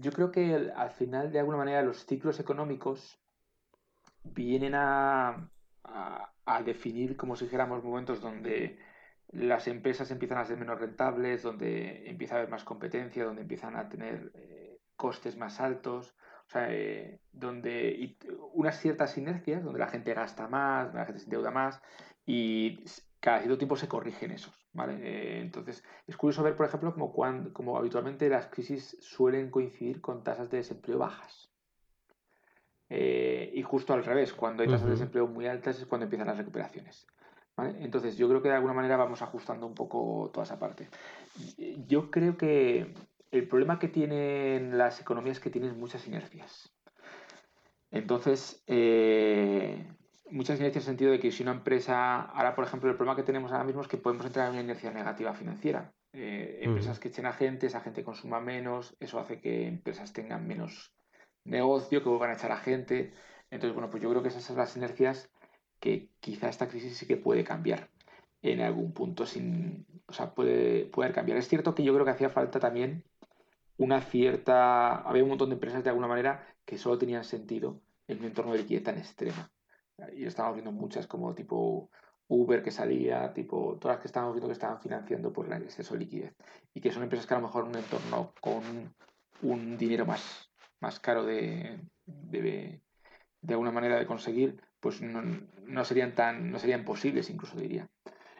Yo 0.01 0.13
creo 0.13 0.31
que 0.31 0.73
al 0.77 0.91
final, 0.91 1.33
de 1.33 1.41
alguna 1.41 1.59
manera, 1.59 1.83
los 1.83 2.07
ciclos 2.07 2.39
económicos 2.39 3.19
vienen 4.23 4.75
a, 4.75 5.51
a, 5.85 6.63
definir, 6.63 7.17
como 7.17 7.37
si 7.37 7.45
dijéramos, 7.45 7.83
momentos 7.83 8.21
donde 8.21 8.79
las 9.33 9.67
empresas 9.67 10.11
empiezan 10.11 10.39
a 10.39 10.45
ser 10.45 10.57
menos 10.57 10.81
rentables, 10.81 11.43
donde 11.43 12.09
empieza 12.09 12.35
a 12.35 12.39
haber 12.39 12.51
más 12.51 12.65
competencia, 12.65 13.25
donde 13.25 13.43
empiezan 13.43 13.77
a 13.77 13.89
tener 13.89 14.31
eh, 14.35 14.79
costes 14.97 15.37
más 15.37 15.61
altos, 15.61 16.15
o 16.47 16.51
sea, 16.51 16.73
eh, 16.73 17.21
donde 17.33 18.17
unas 18.53 18.79
ciertas 18.81 19.17
inercias, 19.19 19.65
donde 19.65 19.81
la 19.81 19.89
gente 19.89 20.15
gasta 20.15 20.49
más, 20.49 20.87
donde 20.87 21.01
la 21.01 21.07
gente 21.07 21.21
se 21.21 21.27
endeuda 21.27 21.51
más 21.51 21.81
y 22.27 22.85
cada 23.21 23.39
cierto 23.39 23.59
tiempo 23.59 23.77
se 23.77 23.89
corrigen 23.89 24.31
esos, 24.31 24.64
¿vale? 24.75 24.99
Eh, 25.03 25.41
entonces, 25.41 25.83
es 26.07 26.17
curioso 26.17 26.43
ver, 26.43 26.57
por 26.57 26.67
ejemplo, 26.67 26.93
como, 26.93 27.13
cuando, 27.13 27.53
como 27.53 27.79
habitualmente 27.79 28.29
las 28.29 28.49
crisis 28.49 28.97
suelen 29.01 29.51
coincidir 29.51 30.01
con 30.01 30.23
tasas 30.23 30.51
de 30.51 30.59
desempleo 30.59 30.99
bajas. 30.99 31.51
y 32.91 33.63
justo 33.63 33.95
al 33.95 34.05
revés, 34.05 34.33
cuando 34.35 34.63
hay 34.63 34.69
tasas 34.69 34.87
de 34.87 34.93
desempleo 34.93 35.27
muy 35.27 35.47
altas 35.47 35.79
es 35.79 35.87
cuando 35.87 36.05
empiezan 36.05 36.29
las 36.29 36.37
recuperaciones. 36.37 37.07
Entonces, 37.57 38.17
yo 38.17 38.29
creo 38.29 38.43
que 38.43 38.49
de 38.49 38.57
alguna 38.57 38.75
manera 38.75 38.97
vamos 38.97 39.23
ajustando 39.23 39.67
un 39.67 39.75
poco 39.75 40.31
toda 40.33 40.45
esa 40.45 40.59
parte. 40.59 40.89
Yo 41.87 42.11
creo 42.11 42.37
que 42.37 42.93
el 43.31 43.49
problema 43.49 43.79
que 43.79 43.89
tienen 43.89 44.77
las 44.77 45.01
economías 45.01 45.39
es 45.39 45.43
que 45.43 45.51
tienen 45.51 45.79
muchas 45.79 46.07
inercias. 46.07 46.73
Entonces, 47.91 48.63
eh, 48.67 49.89
muchas 50.35 50.59
inercias 50.59 50.85
en 50.85 50.91
el 50.91 50.93
sentido 50.95 51.13
de 51.13 51.21
que 51.21 51.31
si 51.31 51.43
una 51.43 51.53
empresa, 51.53 52.23
ahora 52.23 52.55
por 52.55 52.65
ejemplo, 52.65 52.91
el 52.91 52.97
problema 52.97 53.17
que 53.17 53.23
tenemos 53.23 53.53
ahora 53.53 53.65
mismo 53.65 53.83
es 53.83 53.89
que 53.89 53.97
podemos 53.97 54.27
entrar 54.27 54.47
en 54.49 54.55
una 54.55 54.63
inercia 54.63 54.91
negativa 54.91 55.33
financiera. 55.33 55.95
Eh, 56.13 56.61
empresas 56.63 56.99
que 56.99 57.09
echen 57.09 57.27
a 57.27 57.33
gente, 57.33 57.67
esa 57.67 57.81
gente 57.81 58.05
consuma 58.05 58.41
menos, 58.41 58.97
eso 59.01 59.19
hace 59.19 59.41
que 59.41 59.67
empresas 59.67 60.13
tengan 60.13 60.47
menos 60.47 60.93
negocio, 61.45 62.03
que 62.03 62.09
vuelvan 62.09 62.31
a 62.31 62.35
echar 62.35 62.53
a 62.53 62.57
gente. 62.57 63.13
Entonces, 63.51 63.75
bueno, 63.75 63.91
pues 63.91 64.03
yo 64.03 64.11
creo 64.11 64.23
que 64.23 64.29
esas 64.29 64.45
son 64.45 64.57
las 64.57 64.77
inercias 64.77 65.31
que 65.81 66.11
quizá 66.21 66.49
esta 66.49 66.69
crisis 66.69 66.97
sí 66.97 67.07
que 67.07 67.17
puede 67.17 67.45
cambiar 67.45 67.91
en 68.43 68.61
algún 68.61 68.93
punto, 68.93 69.27
sin, 69.27 69.87
o 70.07 70.13
sea, 70.13 70.35
puede, 70.35 70.87
poder 70.87 71.13
cambiar. 71.13 71.39
Es 71.39 71.49
cierto 71.49 71.75
que 71.75 71.85
yo 71.85 71.95
creo 71.95 72.05
que 72.05 72.13
hacía 72.13 72.31
falta 72.31 72.59
también 72.61 73.05
una 73.77 74.01
cierta, 74.01 74.97
había 74.97 75.23
un 75.23 75.31
montón 75.31 75.51
de 75.51 75.55
empresas 75.55 75.85
de 75.85 75.91
alguna 75.91 76.09
manera 76.09 76.47
que 76.65 76.79
solo 76.79 76.99
tenían 76.99 77.25
sentido 77.25 77.81
en 78.09 78.19
un 78.19 78.27
entorno 78.27 78.53
de 78.53 78.59
liquidez 78.59 78.85
tan 78.85 78.99
extrema. 78.99 79.51
Y 80.15 80.25
estamos 80.25 80.55
viendo 80.55 80.73
muchas 80.73 81.07
como 81.07 81.35
tipo 81.35 81.91
Uber 82.29 82.63
que 82.63 82.71
salía, 82.71 83.33
tipo 83.33 83.79
todas 83.81 83.97
las 83.97 84.03
que 84.03 84.09
estábamos 84.09 84.35
viendo 84.35 84.49
que 84.49 84.55
estaban 84.55 84.81
financiando 84.81 85.33
por 85.33 85.47
el 85.47 85.63
exceso 85.63 85.95
de 85.95 86.01
liquidez. 86.01 86.35
Y 86.73 86.81
que 86.81 86.93
son 86.93 87.03
empresas 87.03 87.27
que 87.27 87.35
a 87.35 87.39
lo 87.39 87.47
mejor 87.47 87.65
en 87.65 87.71
un 87.71 87.77
entorno 87.77 88.33
con 88.41 88.95
un 89.43 89.77
dinero 89.77 90.07
más, 90.07 90.51
más 90.81 90.99
caro 91.01 91.25
de, 91.25 91.79
de, 92.07 92.81
de 93.41 93.55
alguna 93.55 93.71
manera 93.71 93.99
de 93.99 94.07
conseguir, 94.07 94.61
pues 94.81 95.01
no, 95.01 95.85
serían 95.85 96.15
tan, 96.15 96.51
no 96.51 96.59
serían 96.59 96.85
posibles, 96.85 97.31
incluso 97.31 97.59
diría. 97.59 97.89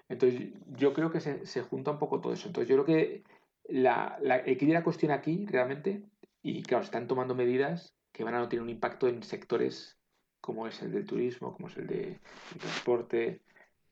Entonces, 0.09 0.53
yo 0.77 0.93
creo 0.93 1.11
que 1.11 1.21
se, 1.21 1.63
junta 1.63 1.93
un 1.93 1.99
poco 1.99 2.21
todo 2.21 2.33
eso. 2.33 2.49
Entonces, 2.49 2.69
yo 2.69 2.83
creo 2.83 2.85
que 2.85 3.25
la, 3.69 4.19
la, 4.21 4.45
que 4.45 4.67
la 4.67 4.85
cuestión 4.85 5.13
aquí 5.13 5.47
realmente, 5.47 6.03
y 6.43 6.63
claro, 6.63 6.85
están 6.85 7.07
tomando 7.07 7.35
medidas 7.35 7.95
que 8.13 8.25
van 8.25 8.35
a 8.35 8.39
no 8.39 8.49
tener 8.49 8.63
un 8.63 8.71
impacto 8.71 9.09
en 9.09 9.23
sectores 9.23 9.99
como 10.45 10.67
es 10.67 10.83
el 10.83 10.93
del 10.93 11.07
turismo, 11.07 11.55
como 11.55 11.69
es 11.69 11.77
el 11.79 11.87
del 11.87 12.19
transporte, 12.59 13.41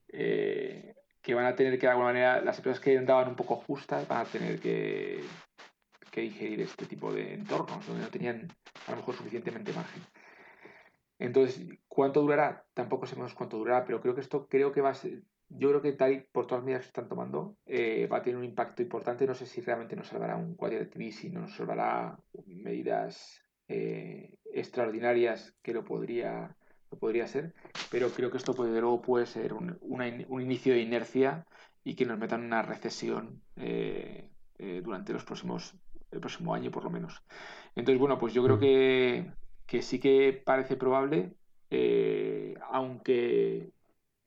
eh, 0.09 0.95
que 1.23 1.33
van 1.33 1.47
a 1.47 1.57
tener 1.57 1.79
que 1.79 1.87
de 1.87 1.93
alguna 1.93 2.09
manera, 2.09 2.43
las 2.43 2.59
empresas 2.59 2.79
que 2.79 2.99
andaban 2.99 3.29
un 3.29 3.37
poco 3.37 3.57
justas 3.57 4.07
van 4.07 4.21
a 4.21 4.25
tener 4.27 4.61
que, 4.61 5.23
que 6.11 6.21
digerir 6.21 6.61
este 6.61 6.85
tipo 6.85 7.11
de 7.11 7.33
entornos 7.33 7.87
donde 7.87 8.03
no 8.03 8.11
tenían 8.11 8.49
a 8.87 8.91
lo 8.91 8.99
mejor 8.99 9.15
suficientemente 9.15 9.73
margen. 9.73 10.03
Entonces, 11.19 11.67
¿cuánto 11.89 12.21
durará? 12.21 12.67
Tampoco 12.75 13.07
sabemos 13.07 13.33
cuánto 13.33 13.57
durará, 13.57 13.87
pero 13.87 14.03
creo 14.03 14.15
que 14.15 14.21
esto 14.21 14.47
creo 14.47 14.73
que 14.73 14.83
va 14.83 14.91
a 14.91 14.95
ser, 14.95 15.23
yo 15.49 15.71
creo 15.71 15.81
que 15.81 15.93
tal 15.93 16.13
y 16.13 16.21
por 16.21 16.47
todas 16.47 16.61
las 16.61 16.67
medidas 16.67 16.83
que 16.83 16.89
están 16.89 17.09
tomando, 17.09 17.57
eh, 17.65 18.07
va 18.13 18.19
a 18.19 18.23
tener 18.23 18.37
un 18.37 18.45
impacto 18.45 18.83
importante. 18.83 19.27
No 19.27 19.35
sé 19.35 19.47
si 19.47 19.63
realmente 19.63 19.97
nos 19.97 20.09
salvará 20.09 20.37
un 20.37 20.55
quantitative 20.55 21.07
easing, 21.07 21.33
nos 21.33 21.57
salvará 21.57 22.19
medidas 22.45 23.43
eh, 23.69 24.35
extraordinarias 24.53 25.55
que 25.63 25.73
lo 25.73 25.85
podría, 25.85 26.57
lo 26.91 26.99
podría 26.99 27.27
ser, 27.27 27.55
pero 27.91 28.11
creo 28.11 28.31
que 28.31 28.39
esto 28.39 28.55
puede, 28.55 28.81
luego 28.81 29.03
puede 29.03 29.27
ser 29.27 29.53
un, 29.53 29.79
un 29.81 30.43
inicio 30.43 30.75
de 30.75 30.81
inercia 30.81 31.47
y 31.85 31.95
que 31.95 32.07
nos 32.07 32.19
metan 32.19 32.41
en 32.41 32.47
una 32.47 32.63
recesión 32.63 33.43
eh, 33.57 34.29
durante 34.85 35.13
los 35.13 35.25
próximos, 35.25 35.75
el 36.11 36.21
próximo 36.21 36.55
año 36.55 36.71
por 36.71 36.85
lo 36.85 36.91
menos. 36.91 37.23
Entonces, 37.75 37.99
bueno, 37.99 38.19
pues 38.19 38.33
yo 38.33 38.45
creo 38.45 38.57
mm. 38.57 38.61
que 38.61 39.33
que 39.73 39.81
sí 39.81 39.99
que 39.99 40.43
parece 40.45 40.77
probable, 40.77 41.33
eh, 41.71 42.55
aunque 42.71 43.73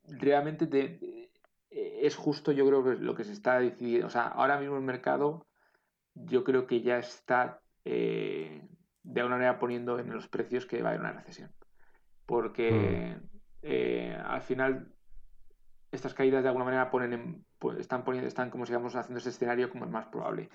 realmente 0.08 0.68
eh, 1.70 2.00
es 2.02 2.16
justo, 2.16 2.52
yo 2.52 2.66
creo 2.66 2.84
que 2.84 2.96
lo 2.96 3.14
que 3.14 3.24
se 3.24 3.34
está 3.34 3.60
decidiendo. 3.60 4.08
O 4.08 4.10
sea, 4.10 4.28
ahora 4.28 4.60
mismo 4.60 4.78
el 4.78 4.82
mercado, 4.82 5.46
yo 6.16 6.44
creo 6.44 6.66
que 6.66 6.82
ya 6.82 6.98
está 6.98 7.62
eh, 7.86 8.45
de 9.06 9.22
alguna 9.22 9.38
manera 9.38 9.60
poniendo 9.60 10.00
en 10.00 10.12
los 10.12 10.28
precios 10.28 10.66
que 10.66 10.82
va 10.82 10.90
a 10.90 10.92
haber 10.92 11.02
una 11.02 11.14
recesión. 11.14 11.52
Porque 12.26 13.18
mm. 13.62 14.22
al 14.26 14.42
final 14.42 14.92
estas 15.92 16.14
caídas 16.14 16.44
de 16.44 16.50
alguna 16.50 16.66
manera 16.66 16.90
ponen 16.90 17.46
pues, 17.60 17.80
están 17.80 18.04
poniendo, 18.04 18.28
están 18.28 18.50
como 18.50 18.66
sigamos 18.66 18.96
haciendo 18.96 19.20
ese 19.20 19.30
escenario 19.30 19.70
como 19.70 19.86
el 19.86 19.92
más 19.92 20.08
probable. 20.08 20.50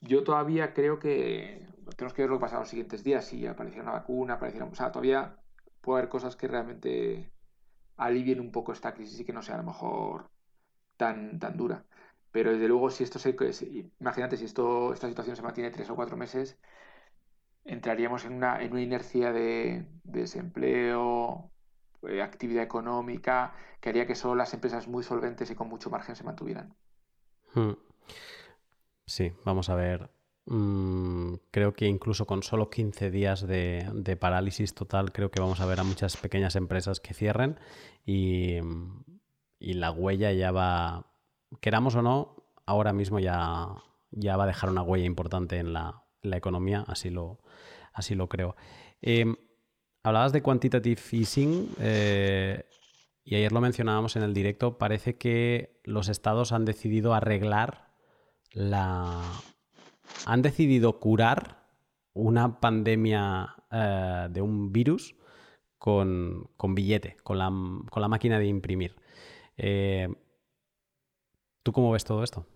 Yo 0.00 0.22
todavía 0.22 0.74
creo 0.74 0.98
que 0.98 1.66
tenemos 1.96 2.12
que 2.12 2.22
ver 2.22 2.30
lo 2.30 2.36
que 2.36 2.42
pasa 2.42 2.56
en 2.56 2.60
los 2.60 2.68
siguientes 2.68 3.04
días, 3.04 3.24
si 3.24 3.46
apareciera 3.46 3.84
una 3.84 3.92
vacuna, 3.92 4.34
apareciera... 4.34 4.66
O 4.66 4.74
sea, 4.74 4.92
todavía 4.92 5.36
puede 5.80 6.00
haber 6.00 6.10
cosas 6.10 6.36
que 6.36 6.48
realmente 6.48 7.32
alivien 7.96 8.40
un 8.40 8.52
poco 8.52 8.72
esta 8.72 8.92
crisis 8.92 9.20
y 9.20 9.24
que 9.24 9.32
no 9.32 9.42
sea 9.42 9.54
a 9.54 9.58
lo 9.58 9.64
mejor 9.64 10.30
tan, 10.96 11.38
tan 11.38 11.56
dura. 11.56 11.84
Pero 12.32 12.52
desde 12.52 12.68
luego, 12.68 12.90
si 12.90 13.04
esto 13.04 13.18
se... 13.18 13.36
Imagínate, 14.00 14.36
si 14.36 14.44
esto, 14.44 14.92
esta 14.92 15.08
situación 15.08 15.36
se 15.36 15.42
mantiene 15.42 15.70
tres 15.70 15.88
o 15.88 15.96
cuatro 15.96 16.16
meses, 16.16 16.58
entraríamos 17.64 18.24
en 18.24 18.34
una, 18.34 18.62
en 18.62 18.72
una 18.72 18.82
inercia 18.82 19.32
de, 19.32 19.86
desempleo, 20.04 21.50
de 22.02 22.22
actividad 22.22 22.62
económica, 22.62 23.54
que 23.80 23.88
haría 23.88 24.06
que 24.06 24.14
solo 24.14 24.34
las 24.36 24.54
empresas 24.54 24.88
muy 24.88 25.02
solventes 25.02 25.50
y 25.50 25.54
con 25.54 25.68
mucho 25.68 25.90
margen 25.90 26.16
se 26.16 26.24
mantuvieran. 26.24 26.74
Hmm. 27.54 27.72
Sí, 29.06 29.32
vamos 29.44 29.68
a 29.68 29.74
ver 29.74 30.10
Mm, 30.46 31.36
creo 31.50 31.72
que 31.72 31.86
incluso 31.86 32.26
con 32.26 32.42
solo 32.42 32.68
15 32.68 33.10
días 33.10 33.46
de, 33.46 34.18
parálisis 34.20 34.74
total, 34.74 35.12
creo 35.12 35.30
que 35.30 35.40
vamos 35.40 35.60
a 35.60 35.66
ver 35.66 35.80
a 35.80 35.84
muchas 35.84 36.16
pequeñas 36.18 36.54
empresas 36.56 37.00
que 37.00 37.14
cierren 37.14 37.58
y, 38.04 38.58
la 39.60 39.90
huella 39.90 40.32
ya 40.32 40.52
va, 40.52 41.06
queramos 41.60 41.94
o 41.94 42.02
no, 42.02 42.36
ahora 42.66 42.92
mismo 42.92 43.18
ya, 43.18 43.68
ya 44.10 44.36
va 44.36 44.44
a 44.44 44.46
dejar 44.46 44.70
una 44.70 44.82
huella 44.82 45.06
importante 45.06 45.58
en 45.58 45.72
la, 45.72 46.02
economía, 46.22 46.84
así 46.86 47.10
lo, 47.10 47.38
así 47.94 48.14
lo 48.14 48.28
creo. 48.28 48.56
Em, 49.00 49.36
hablabas 50.02 50.32
de 50.32 50.42
quantitative 50.42 51.00
easing 51.12 51.70
eh, 51.80 52.66
y 53.24 53.36
ayer 53.36 53.52
lo 53.52 53.62
mencionábamos 53.62 54.16
en 54.16 54.22
el 54.22 54.34
directo, 54.34 54.76
parece 54.76 55.16
que 55.16 55.80
los 55.84 56.08
estados 56.08 56.52
han 56.52 56.66
decidido 56.66 57.14
arreglar 57.14 57.94
la, 58.52 59.22
han 60.26 60.42
decidido 60.42 61.00
curar 61.00 61.64
una 62.12 62.60
pandemia 62.60 63.56
eh, 63.70 64.28
de 64.30 64.42
un 64.42 64.72
virus 64.72 65.16
con, 65.78 66.48
billete, 66.58 67.16
con 67.22 67.38
la, 67.38 67.50
máquina 68.08 68.38
de 68.38 68.46
imprimir. 68.46 68.96
Eh, 69.56 70.08
¿Tú 71.62 71.72
cómo 71.72 71.92
ves 71.92 72.04
todo 72.04 72.22
esto? 72.22 72.46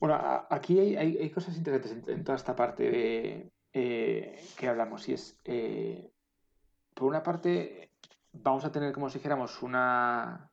Bueno, 0.00 0.16
aquí 0.50 0.78
hay, 0.78 1.30
cosas 1.30 1.56
interesantes 1.56 2.08
en, 2.08 2.24
toda 2.24 2.36
esta 2.36 2.54
parte 2.54 2.90
de, 2.90 3.52
eh, 3.80 4.44
que 4.56 4.68
hablamos. 4.68 5.08
Y 5.08 5.14
es, 5.14 5.36
por 6.94 7.08
una 7.08 7.22
parte, 7.22 7.92
vamos 8.32 8.64
a 8.64 8.72
tener, 8.72 8.92
como 8.92 9.08
si 9.08 9.18
dijéramos, 9.18 9.62
una, 9.62 10.50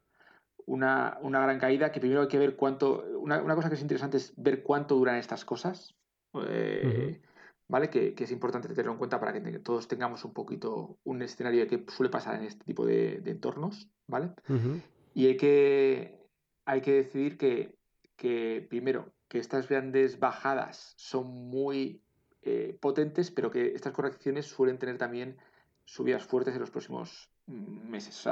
una, 0.67 1.19
gran 1.23 1.59
caída, 1.59 1.91
que 1.91 1.99
primero 1.99 2.21
hay 2.21 2.27
que 2.27 2.37
ver 2.37 2.55
cuánto, 2.55 3.03
una, 3.19 3.55
cosa 3.55 3.69
que 3.69 3.75
es 3.75 3.81
interesante 3.81 4.17
es 4.17 4.33
ver 4.37 4.63
cuánto 4.63 4.95
duran 4.95 5.15
estas 5.15 5.45
cosas, 5.45 5.95
eh, 6.47 7.21
¿vale? 7.67 7.89
Que, 7.89 8.13
es 8.17 8.31
importante 8.31 8.67
tenerlo 8.67 8.93
en 8.93 8.97
cuenta 8.97 9.19
para 9.19 9.33
que 9.33 9.59
todos 9.59 9.87
tengamos 9.87 10.23
un 10.25 10.33
poquito 10.33 10.99
un 11.03 11.21
escenario 11.21 11.61
de 11.61 11.67
qué 11.67 11.85
suele 11.91 12.11
pasar 12.11 12.35
en 12.35 12.43
este 12.43 12.63
tipo 12.63 12.85
de, 12.85 13.21
entornos, 13.25 13.89
¿vale? 14.07 14.31
Y 15.13 15.27
hay 15.27 15.37
que, 15.37 16.27
hay 16.65 16.81
que 16.81 16.93
decidir 16.93 17.37
que, 17.37 17.75
que, 18.15 18.65
primero, 18.69 19.13
que 19.27 19.39
estas 19.39 19.67
grandes 19.67 20.19
bajadas 20.19 20.93
son 20.97 21.27
muy 21.27 22.04
eh, 22.45 22.77
potentes, 22.79 23.31
pero 23.31 23.51
que 23.51 23.73
estas 23.73 23.93
correcciones 23.93 24.45
suelen 24.45 24.77
tener 24.77 24.97
también 24.97 25.37
subidas 25.83 26.23
fuertes 26.23 26.53
en 26.53 26.61
los 26.61 26.71
próximos 26.71 27.29
meses. 27.47 28.23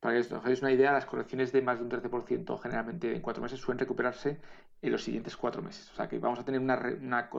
para 0.00 0.14
que 0.14 0.20
os 0.20 0.32
hagáis 0.32 0.62
una 0.62 0.72
idea, 0.72 0.92
las 0.92 1.06
correcciones 1.06 1.52
de 1.52 1.62
más 1.62 1.78
de 1.78 1.84
un 1.84 1.90
13% 1.90 2.58
generalmente 2.60 3.14
en 3.14 3.20
cuatro 3.20 3.42
meses 3.42 3.60
suelen 3.60 3.78
recuperarse 3.78 4.40
en 4.80 4.92
los 4.92 5.04
siguientes 5.04 5.36
cuatro 5.36 5.62
meses. 5.62 5.90
O 5.92 5.94
sea 5.94 6.08
que 6.08 6.18
vamos 6.18 6.38
a 6.38 6.44
tener 6.44 6.60
una, 6.60 7.30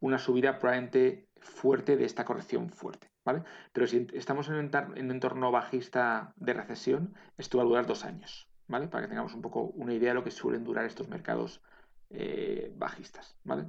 una 0.00 0.18
subida 0.18 0.58
probablemente 0.58 1.28
fuerte 1.40 1.96
de 1.96 2.04
esta 2.04 2.24
corrección 2.24 2.70
fuerte. 2.70 3.08
¿vale? 3.24 3.42
Pero 3.72 3.86
si 3.86 4.06
estamos 4.14 4.48
en 4.48 4.54
un, 4.54 5.10
entorno 5.10 5.50
bajista 5.50 6.32
de 6.36 6.54
recesión, 6.54 7.14
esto 7.36 7.58
va 7.58 7.64
a 7.64 7.66
durar 7.66 7.86
dos 7.86 8.04
años, 8.04 8.48
¿vale? 8.68 8.88
Para 8.88 9.02
que 9.02 9.08
tengamos 9.08 9.34
un 9.34 9.42
poco 9.42 9.62
una 9.62 9.92
idea 9.92 10.10
de 10.10 10.14
lo 10.14 10.24
que 10.24 10.30
suelen 10.30 10.64
durar 10.64 10.86
estos 10.86 11.08
mercados 11.08 11.62
eh, 12.10 12.72
bajistas, 12.76 13.36
¿vale? 13.44 13.66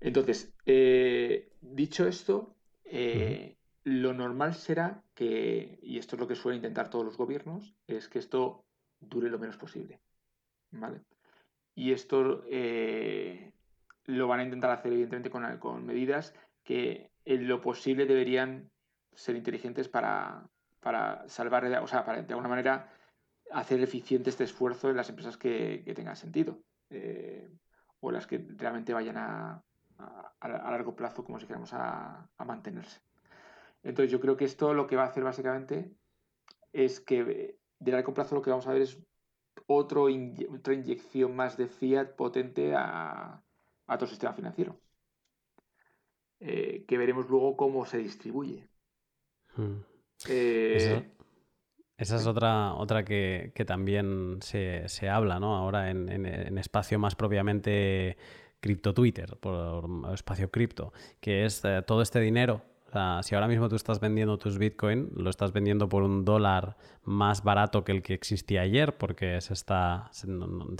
Entonces, 0.00 0.52
eh, 0.66 1.52
dicho 1.60 2.06
esto, 2.06 2.56
eh, 2.84 3.56
lo 3.84 4.12
normal 4.14 4.54
será 4.54 5.02
que, 5.14 5.78
y 5.82 5.98
esto 5.98 6.16
es 6.16 6.20
lo 6.20 6.28
que 6.28 6.34
suelen 6.34 6.58
intentar 6.58 6.90
todos 6.90 7.04
los 7.04 7.16
gobiernos, 7.16 7.74
es 7.86 8.08
que 8.08 8.18
esto 8.18 8.64
dure 8.98 9.30
lo 9.30 9.38
menos 9.38 9.56
posible, 9.56 10.00
¿vale? 10.70 11.02
Y 11.74 11.92
esto 11.92 12.44
lo 14.06 14.28
van 14.28 14.40
a 14.40 14.44
intentar 14.44 14.70
hacer 14.70 14.92
evidentemente 14.92 15.30
con, 15.30 15.58
con 15.58 15.86
medidas 15.86 16.34
que 16.64 17.10
en 17.24 17.48
lo 17.48 17.60
posible 17.60 18.06
deberían 18.06 18.70
ser 19.14 19.36
inteligentes 19.36 19.88
para, 19.88 20.48
para 20.80 21.28
salvar, 21.28 21.64
o 21.82 21.86
sea, 21.86 22.04
para 22.04 22.22
de 22.22 22.32
alguna 22.32 22.48
manera 22.48 22.92
hacer 23.52 23.80
eficiente 23.80 24.30
este 24.30 24.44
esfuerzo 24.44 24.90
en 24.90 24.96
las 24.96 25.08
empresas 25.08 25.36
que, 25.36 25.82
tengan 25.94 26.16
sentido 26.16 26.62
eh, 26.90 27.48
o 28.00 28.10
las 28.10 28.26
que 28.26 28.44
realmente 28.56 28.92
vayan 28.92 29.16
a, 29.16 29.62
a, 30.40 30.70
largo 30.70 30.94
plazo, 30.96 31.24
como 31.24 31.38
si 31.38 31.46
queramos, 31.46 31.72
a, 31.72 32.28
mantenerse. 32.44 33.00
Entonces 33.82 34.10
yo 34.10 34.20
creo 34.20 34.36
que 34.36 34.44
esto 34.44 34.74
lo 34.74 34.86
que 34.86 34.96
va 34.96 35.04
a 35.04 35.06
hacer 35.06 35.24
básicamente 35.24 35.90
es 36.72 37.00
que 37.00 37.56
de 37.78 37.92
largo 37.92 38.14
plazo 38.14 38.34
lo 38.34 38.42
que 38.42 38.50
vamos 38.50 38.66
a 38.66 38.72
ver 38.72 38.82
es 38.82 38.98
otro 39.66 40.08
otra 40.52 40.74
inyección 40.74 41.34
más 41.34 41.56
de 41.56 41.66
fiat 41.66 42.14
potente 42.16 42.74
a, 42.74 43.42
a 43.86 43.96
todo 43.96 44.04
el 44.04 44.10
sistema 44.10 44.32
financiero. 44.32 44.80
Eh, 46.42 46.86
que 46.88 46.96
veremos 46.96 47.28
luego 47.28 47.54
cómo 47.54 47.84
se 47.84 47.98
distribuye. 47.98 48.66
Hmm. 49.56 49.80
Eh, 50.26 51.04
esa, 51.98 52.16
es 52.16 52.26
otra, 52.26 52.72
otra 52.74 53.04
que, 53.04 53.52
también 53.66 54.38
se, 54.40 55.08
habla 55.10 55.38
¿no? 55.38 55.54
ahora 55.54 55.90
en, 55.90 56.56
espacio 56.56 56.98
más 56.98 57.14
propiamente 57.14 58.16
cripto 58.60 58.94
Twitter, 58.94 59.36
por 59.38 59.88
espacio 60.14 60.50
cripto, 60.50 60.92
que 61.20 61.44
es 61.44 61.64
eh, 61.64 61.82
todo 61.86 62.02
este 62.02 62.20
dinero. 62.20 62.62
si 63.22 63.34
ahora 63.34 63.48
mismo 63.48 63.68
tú 63.68 63.76
estás 63.76 64.00
vendiendo 64.00 64.38
tus 64.38 64.58
Bitcoin, 64.58 65.10
lo 65.16 65.30
estás 65.30 65.52
vendiendo 65.52 65.88
por 65.88 66.02
un 66.02 66.24
dólar 66.24 66.76
más 67.04 67.42
barato 67.42 67.84
que 67.84 67.92
el 67.92 68.02
que 68.02 68.14
existía 68.14 68.62
ayer, 68.62 68.96
porque 68.96 69.40
se 69.40 69.54
está, 69.54 70.08
se, 70.12 70.28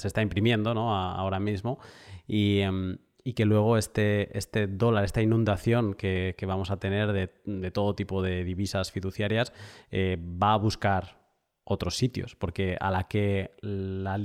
está 0.06 0.22
imprimiendo 0.22 0.74
¿no? 0.74 0.94
ahora 0.94 1.40
mismo. 1.40 1.78
Y, 2.26 2.60
em, 2.60 2.98
y 3.24 3.34
que 3.34 3.44
luego 3.44 3.76
este, 3.76 4.36
este 4.36 4.66
dólar, 4.66 5.04
esta 5.04 5.22
inundación 5.22 5.94
que, 5.94 6.34
vamos 6.46 6.70
a 6.70 6.78
tener 6.78 7.12
de, 7.12 7.70
todo 7.70 7.94
tipo 7.94 8.22
de 8.22 8.44
divisas 8.44 8.90
fiduciarias, 8.90 9.52
eh, 9.90 10.18
va 10.20 10.54
a 10.54 10.56
buscar 10.56 11.19
otros 11.64 11.96
sitios, 11.96 12.34
porque 12.36 12.76
a 12.80 12.90
la 12.90 13.04
que 13.04 13.52
la, 13.60 14.16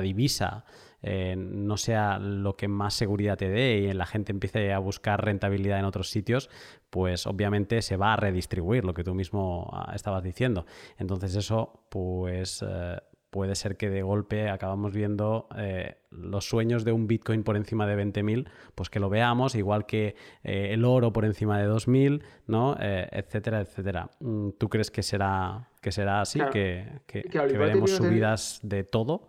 divisa 0.00 0.64
eh, 1.02 1.36
no 1.36 1.76
sea 1.76 2.18
lo 2.18 2.56
que 2.56 2.68
más 2.68 2.94
seguridad 2.94 3.38
te 3.38 3.48
dé 3.48 3.78
y 3.78 3.92
la 3.92 4.06
gente 4.06 4.32
empiece 4.32 4.72
a 4.72 4.78
buscar 4.78 5.24
rentabilidad 5.24 5.78
en 5.78 5.84
otros 5.84 6.10
sitios, 6.10 6.50
pues 6.90 7.26
obviamente 7.26 7.82
se 7.82 7.96
va 7.96 8.12
a 8.12 8.16
redistribuir, 8.16 8.84
lo 8.84 8.94
que 8.94 9.04
tú 9.04 9.14
mismo 9.14 9.70
ah, 9.72 9.92
estabas 9.94 10.22
diciendo. 10.22 10.66
Entonces 10.98 11.34
eso, 11.34 11.84
pues... 11.88 12.64
Eh, 12.66 12.98
puede 13.34 13.56
ser 13.56 13.76
que 13.76 13.90
de 13.90 14.02
golpe 14.02 14.48
acabamos 14.48 14.92
viendo 14.92 15.48
eh, 15.58 15.96
los 16.12 16.48
sueños 16.48 16.84
de 16.84 16.92
un 16.92 17.08
Bitcoin 17.08 17.42
por 17.42 17.56
encima 17.56 17.84
de 17.84 18.00
20.000, 18.00 18.48
pues 18.76 18.90
que 18.90 19.00
lo 19.00 19.08
veamos, 19.08 19.56
igual 19.56 19.86
que 19.86 20.14
eh, 20.44 20.68
el 20.70 20.84
oro 20.84 21.12
por 21.12 21.24
encima 21.24 21.58
de 21.58 21.68
2.000, 21.68 22.22
¿no? 22.46 22.76
Eh, 22.78 23.08
etcétera, 23.10 23.60
etcétera. 23.60 24.08
Mm, 24.20 24.50
¿Tú 24.50 24.68
crees 24.68 24.92
que 24.92 25.02
será, 25.02 25.68
que 25.82 25.90
será 25.90 26.20
así, 26.20 26.38
que, 26.52 27.02
veremos 27.34 27.90
subidas 27.90 28.60
de 28.62 28.84
todo? 28.84 29.26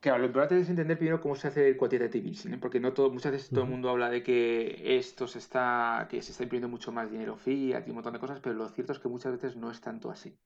Claro, 0.00 0.18
lo 0.18 0.26
importante 0.26 0.58
es 0.58 0.68
entender 0.68 0.98
primero 0.98 1.20
cómo 1.20 1.36
se 1.36 1.46
hace 1.46 1.68
el 1.68 1.76
quantitative 1.76 2.28
easing, 2.28 2.58
porque 2.58 2.80
no 2.80 2.94
todo, 2.94 3.10
muchas 3.10 3.30
veces 3.30 3.50
todo 3.50 3.62
el 3.62 3.70
mundo 3.70 3.90
habla 3.90 4.10
de 4.10 4.24
que 4.24 4.98
esto 4.98 5.28
se 5.28 5.38
está, 5.38 6.08
que 6.10 6.20
se 6.20 6.32
está 6.32 6.42
imprimiendo 6.42 6.68
mucho 6.68 6.90
más 6.90 7.12
dinero 7.12 7.36
fiat 7.36 7.86
y 7.86 7.90
un 7.90 7.94
montón 7.94 8.12
de 8.12 8.18
cosas, 8.18 8.40
pero 8.40 8.56
lo 8.56 8.68
cierto 8.70 8.92
es 8.92 8.98
que 8.98 9.06
muchas 9.06 9.30
veces 9.30 9.54
no 9.54 9.70
es 9.70 9.80
tanto 9.80 10.10
así. 10.10 10.36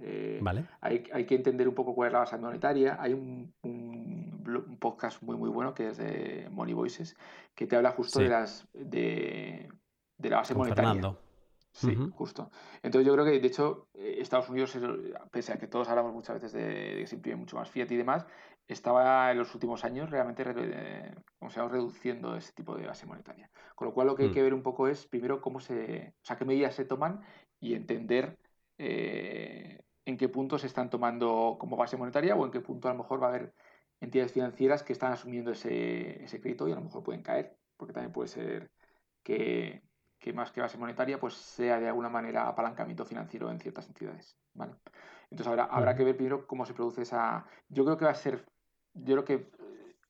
Eh, 0.00 0.40
hay, 0.80 1.26
que 1.26 1.34
entender 1.34 1.68
un 1.68 1.74
poco 1.74 1.94
cuál 1.94 2.08
es 2.08 2.12
la 2.12 2.20
base 2.20 2.38
monetaria. 2.38 2.96
Hay 3.00 3.12
un, 3.12 3.52
podcast 4.78 5.20
muy 5.22 5.36
muy 5.36 5.50
bueno 5.50 5.74
que 5.74 5.88
es 5.88 5.98
de 5.98 6.48
Money 6.50 6.72
Voices 6.72 7.16
que 7.54 7.66
te 7.66 7.76
habla 7.76 7.90
justo 7.90 8.20
de 8.20 8.28
las 8.28 8.66
de, 8.72 9.68
la 10.18 10.36
base 10.36 10.54
monetaria. 10.54 11.14
Sí, 11.72 11.94
justo. 12.12 12.50
Entonces 12.82 13.06
yo 13.06 13.12
creo 13.12 13.24
que, 13.24 13.38
de 13.38 13.46
hecho, 13.46 13.88
eh, 13.94 14.16
Estados 14.18 14.48
Unidos, 14.48 14.76
pese 15.30 15.52
a 15.52 15.58
que 15.58 15.68
todos 15.68 15.88
hablamos 15.88 16.12
muchas 16.12 16.34
veces 16.34 16.52
de, 16.52 16.96
que 16.98 17.06
se 17.06 17.16
imprime 17.16 17.36
mucho 17.36 17.56
más 17.56 17.70
fiat 17.70 17.90
y 17.90 17.96
demás, 17.96 18.26
estaba 18.66 19.30
en 19.30 19.38
los 19.38 19.54
últimos 19.54 19.84
años 19.84 20.10
realmente 20.10 20.44
eh, 20.56 21.14
como 21.38 21.50
se 21.50 21.66
reduciendo 21.68 22.36
ese 22.36 22.52
tipo 22.52 22.74
de 22.74 22.86
base 22.86 23.06
monetaria. 23.06 23.50
Con 23.76 23.86
lo 23.86 23.94
cual 23.94 24.08
lo 24.08 24.16
que 24.16 24.24
hay 24.24 24.30
mm. 24.30 24.34
que 24.34 24.42
ver 24.42 24.54
un 24.54 24.62
poco 24.62 24.88
es, 24.88 25.06
primero, 25.06 25.40
cómo 25.40 25.60
se, 25.60 26.14
o 26.20 26.24
sea, 26.24 26.36
qué 26.36 26.44
medidas 26.44 26.74
se 26.74 26.84
toman 26.84 27.20
y 27.60 27.74
entender 27.74 28.38
en 30.08 30.16
qué 30.16 30.28
punto 30.30 30.58
se 30.58 30.66
están 30.66 30.88
tomando 30.88 31.56
como 31.60 31.76
base 31.76 31.98
monetaria 31.98 32.34
o 32.34 32.42
en 32.46 32.50
qué 32.50 32.60
punto 32.60 32.88
a 32.88 32.92
lo 32.92 32.98
mejor 32.98 33.22
va 33.22 33.26
a 33.26 33.28
haber 33.28 33.54
entidades 34.00 34.32
financieras 34.32 34.82
que 34.82 34.94
están 34.94 35.12
asumiendo 35.12 35.50
ese, 35.50 36.24
crédito 36.40 36.66
y 36.66 36.72
a 36.72 36.76
lo 36.76 36.80
mejor 36.80 37.02
pueden 37.02 37.22
caer, 37.22 37.58
porque 37.76 37.92
también 37.92 38.12
puede 38.12 38.28
ser 38.28 38.70
que, 39.22 39.82
más 40.32 40.50
que 40.50 40.62
base 40.62 40.78
monetaria 40.78 41.20
pues 41.20 41.34
sea 41.34 41.78
de 41.78 41.88
alguna 41.88 42.08
manera 42.08 42.48
apalancamiento 42.48 43.04
financiero 43.04 43.50
en 43.50 43.60
ciertas 43.60 43.86
entidades. 43.86 44.38
¿vale? 44.54 44.76
Entonces 45.30 45.46
habrá, 45.46 45.64
habrá 45.64 45.94
que 45.94 46.04
ver 46.04 46.16
primero 46.16 46.46
cómo 46.46 46.64
se 46.64 46.72
produce 46.72 47.02
esa... 47.02 47.44
Yo 47.68 47.84
creo 47.84 47.98
que 47.98 48.06
va 48.06 48.12
a 48.12 48.14
ser... 48.14 48.46
Yo 48.94 49.22
creo 49.22 49.24
que 49.26 49.50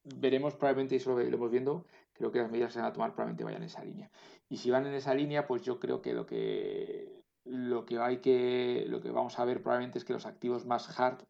veremos 0.04 0.54
probablemente, 0.54 0.94
y 0.94 0.98
eso 0.98 1.10
lo 1.10 1.20
iremos 1.20 1.50
viendo, 1.50 1.86
creo 2.12 2.30
que 2.30 2.38
las 2.38 2.50
medidas 2.52 2.68
que 2.68 2.74
se 2.74 2.78
van 2.78 2.90
a 2.90 2.92
tomar 2.92 3.10
probablemente 3.14 3.42
vayan 3.42 3.62
en 3.62 3.66
esa 3.66 3.84
línea. 3.84 4.10
Y 4.48 4.58
si 4.58 4.70
van 4.70 4.86
en 4.86 4.94
esa 4.94 5.12
línea, 5.12 5.46
pues 5.48 5.62
yo 5.62 5.80
creo 5.80 6.00
que 6.00 6.14
lo 6.14 6.24
que 6.24 7.17
lo 7.48 7.84
que 7.84 7.98
hay 7.98 8.18
que 8.18 8.84
lo 8.88 9.00
que 9.00 9.10
vamos 9.10 9.38
a 9.38 9.44
ver 9.44 9.62
probablemente 9.62 9.98
es 9.98 10.04
que 10.04 10.12
los 10.12 10.26
activos 10.26 10.66
más 10.66 10.98
hard 10.98 11.24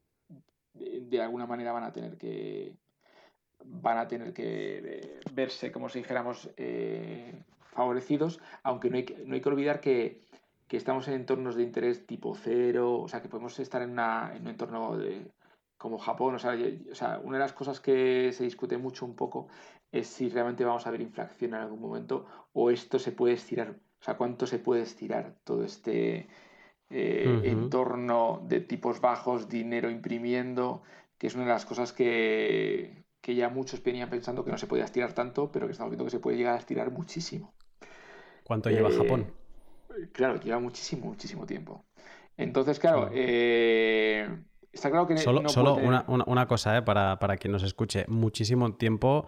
de, 0.75 1.21
alguna 1.21 1.47
manera 1.47 1.73
van 1.73 1.85
a 1.85 1.93
tener 1.93 2.17
que 2.17 2.77
van 3.65 3.99
a 3.99 4.09
tener 4.09 4.33
que 4.33 4.79
eh, 4.79 5.21
verse 5.33 5.73
como 5.73 5.89
si 5.89 6.01
dijéramos 6.01 6.51
eh, 6.57 7.43
favorecidos 7.73 8.41
aunque 8.63 8.91
no 8.91 8.97
hay, 8.97 9.07
no 9.27 9.35
hay 9.35 9.41
que 9.41 9.49
olvidar 9.49 9.81
que, 9.81 10.27
estamos 10.71 11.09
en 11.09 11.15
entornos 11.15 11.57
de 11.57 11.63
interés 11.63 12.07
tipo 12.07 12.35
cero 12.35 13.01
o 13.01 13.09
sea 13.09 13.23
que 13.23 13.29
podemos 13.29 13.59
estar 13.59 13.83
en, 13.83 13.99
en 13.99 14.43
un 14.43 14.49
entorno 14.49 14.97
de, 14.99 15.31
como 15.79 15.99
Japón 15.99 16.35
o 16.35 16.39
sea, 16.39 16.57
o 16.91 16.95
sea 16.95 17.21
una 17.23 17.39
de 17.39 17.45
las 17.45 17.53
cosas 17.53 17.81
que 17.81 18.33
se 18.33 18.45
discute 18.45 18.77
mucho 18.77 19.07
un 19.07 19.17
poco 19.17 19.49
es 19.93 20.09
si 20.09 20.29
realmente 20.29 20.65
vamos 20.65 20.87
a 20.87 20.91
ver 20.91 21.01
inflación 21.01 21.55
en 21.55 21.61
algún 21.61 21.81
momento 21.81 22.27
o 22.53 22.71
esto 22.71 22.99
se 22.99 23.13
puede 23.13 23.35
estirar 23.35 23.77
o 24.01 24.05
sea, 24.05 24.17
cuánto 24.17 24.47
se 24.47 24.59
puede 24.59 24.83
estirar 24.83 25.35
todo 25.45 25.65
este 25.65 26.29
eh, 26.91 27.41
entorno 27.45 28.43
de 28.47 28.61
tipos 28.61 29.01
bajos, 29.01 29.49
dinero 29.49 29.91
imprimiendo, 29.91 30.83
que 31.19 31.27
es 31.27 31.35
una 31.35 31.45
de 31.45 31.51
las 31.51 31.67
cosas 31.67 31.93
que, 31.93 33.05
ya 33.23 33.51
muchos 33.51 33.83
venían 33.83 34.09
pensando 34.09 34.43
que 34.43 34.51
no 34.51 34.57
se 34.57 34.67
podía 34.67 34.85
estirar 34.85 35.13
tanto, 35.13 35.53
pero 35.53 35.67
que 35.67 35.73
estamos 35.73 35.91
viendo 35.91 36.05
que 36.05 36.11
se 36.11 36.21
puede 36.21 36.39
llegar 36.39 36.55
a 36.55 36.59
estirar 36.59 36.91
muchísimo. 36.91 37.53
¿Cuánto 38.45 38.71
lleva 38.71 38.91
Japón? 38.91 39.31
Claro, 40.13 40.41
lleva 40.41 40.61
muchísimo, 40.61 41.07
muchísimo 41.07 41.45
tiempo. 41.45 41.85
Entonces, 42.39 42.79
claro, 42.79 43.11
eh, 43.13 44.27
está 44.73 44.91
claro 44.91 45.07
que... 45.07 45.19
Solo, 45.19 45.47
solo 45.51 45.75
una, 45.75 46.47
cosa, 46.47 46.79
eh, 46.79 46.83
para, 46.83 47.19
para, 47.19 47.37
quien 47.37 47.53
nos 47.53 47.65
escuche, 47.65 48.07
muchísimo 48.09 48.77
tiempo 48.77 49.27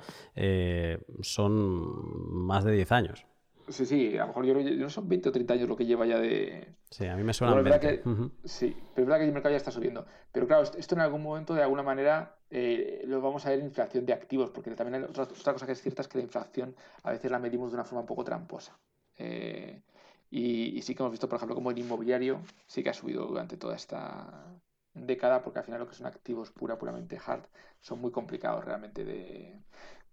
son 1.21 2.47
más 2.47 2.65
de 2.65 2.73
10 2.73 2.93
años. 2.93 3.27
Sí, 3.71 3.87
sí, 3.87 4.17
a 4.17 4.23
lo 4.23 4.27
mejor 4.29 4.45
yo, 4.45 4.55
no 4.55 4.91
son 4.91 5.09
20 5.09 5.29
o 5.29 5.33
30 5.33 5.55
años 5.55 5.69
lo 5.69 5.77
que 5.77 5.87
lleva 5.87 6.05
ya 6.05 6.19
de... 6.19 6.75
Sí, 6.91 7.07
a 7.07 7.17
mí 7.17 7.23
me 7.23 7.33
suena 7.33 7.63
pero 7.63 7.81
Que, 7.81 8.03
Sí, 8.45 8.77
pero 8.95 9.05
es 9.05 9.07
verdad 9.07 9.19
que 9.19 9.25
el 9.27 9.33
mercado 9.33 9.53
ya 9.53 9.59
está 9.59 9.71
subiendo. 9.71 10.07
Pero 10.33 10.47
claro, 10.47 10.63
esto 10.63 10.95
en 10.95 11.01
algún 11.01 11.23
momento, 11.23 11.55
de 11.55 11.63
alguna 11.63 11.83
manera, 11.83 12.37
eh, 12.51 13.03
lo 13.07 13.21
vamos 13.21 13.47
a 13.47 13.51
ver 13.51 13.61
en 13.61 13.67
inflación 13.67 14.05
de 14.07 14.13
activos, 14.13 14.51
porque 14.51 14.71
también 14.73 15.05
otra, 15.05 15.27
cosa 15.27 15.67
que 15.67 15.73
es 15.73 15.83
cierta 15.83 16.03
es 16.03 16.09
que 16.09 16.19
la 16.19 16.25
inflación 16.25 16.75
a 17.05 17.13
veces 17.13 17.31
la 17.31 17.39
medimos 17.39 17.71
de 17.71 17.77
una 17.77 17.85
forma 17.85 18.01
un 18.01 18.07
poco 18.07 18.25
tramposa. 18.25 18.77
Eh, 19.19 19.83
y, 20.31 20.81
sí 20.83 20.95
que 20.95 21.03
hemos 21.03 21.13
visto, 21.13 21.29
por 21.29 21.37
ejemplo, 21.37 21.55
como 21.55 21.71
el 21.71 21.79
inmobiliario 21.79 22.41
sí 22.67 22.83
que 22.83 22.91
ha 22.91 22.95
subido 22.95 23.27
durante 23.27 23.57
toda 23.57 23.77
esta 23.77 24.61
década, 24.95 25.43
porque 25.43 25.61
al 25.61 25.65
final 25.65 25.81
lo 25.81 25.89
que 25.89 25.95
son 25.95 26.07
activos 26.07 26.51
pura, 26.51 26.79
puramente 26.79 27.19
hard, 27.25 27.45
son 27.81 28.01
muy 28.01 28.11
complicados 28.11 28.65
realmente 28.65 29.05
de, 29.05 29.61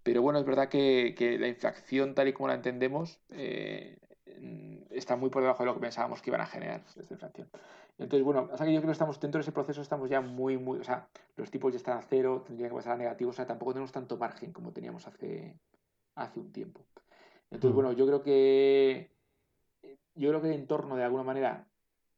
pero 0.08 0.22
bueno, 0.22 0.40
es 0.40 0.46
verdad 0.46 0.70
que, 0.70 1.38
la 1.38 1.50
inflación, 1.50 2.16
tal 2.16 2.30
y 2.30 2.34
como 2.34 2.48
la 2.48 2.54
entendemos, 2.54 3.20
eh, 3.32 3.98
está 4.90 5.18
muy 5.18 5.30
por 5.30 5.42
debajo 5.42 5.64
de 5.64 5.66
lo 5.66 5.74
que 5.74 5.82
pensábamos 5.82 6.22
que 6.22 6.30
iban 6.30 6.40
a 6.40 6.46
generar 6.46 6.82
esta 6.96 7.14
inflación. 7.14 7.50
Entonces, 7.98 8.24
bueno, 8.24 8.48
hasta 8.50 8.64
que 8.64 8.72
yo 8.72 8.80
creo 8.80 8.88
que 8.88 8.94
estamos 8.94 9.20
dentro 9.20 9.40
de 9.40 9.42
ese 9.42 9.52
proceso, 9.52 9.82
estamos 9.82 10.10
ya 10.10 10.22
muy, 10.22 10.58
muy, 10.58 10.80
o 10.80 10.84
sea, 10.86 11.10
los 11.36 11.52
tipos 11.52 11.74
ya 11.74 11.78
están 11.78 11.98
a 11.98 12.02
cero, 12.04 12.42
tendrían 12.48 12.70
que 12.70 12.78
pasar 12.78 12.94
a 12.94 12.96
negativos, 12.96 13.36
o 13.36 13.36
sea, 13.36 13.46
tampoco 13.46 13.74
tenemos 13.74 13.92
tanto 13.92 14.16
margen 14.16 14.54
como 14.54 14.72
teníamos 14.72 15.06
hace, 15.08 15.60
hace 16.16 16.40
un 16.40 16.54
tiempo. 16.54 16.86
Entonces, 17.52 17.76
bueno, 17.76 17.92
yo 17.92 18.08
creo 18.08 18.24
que 18.24 19.12
yo 20.16 20.30
creo 20.30 20.42
que 20.42 20.48
el 20.48 20.54
entorno 20.54 20.96
de 20.96 21.04
alguna 21.04 21.24
manera 21.24 21.68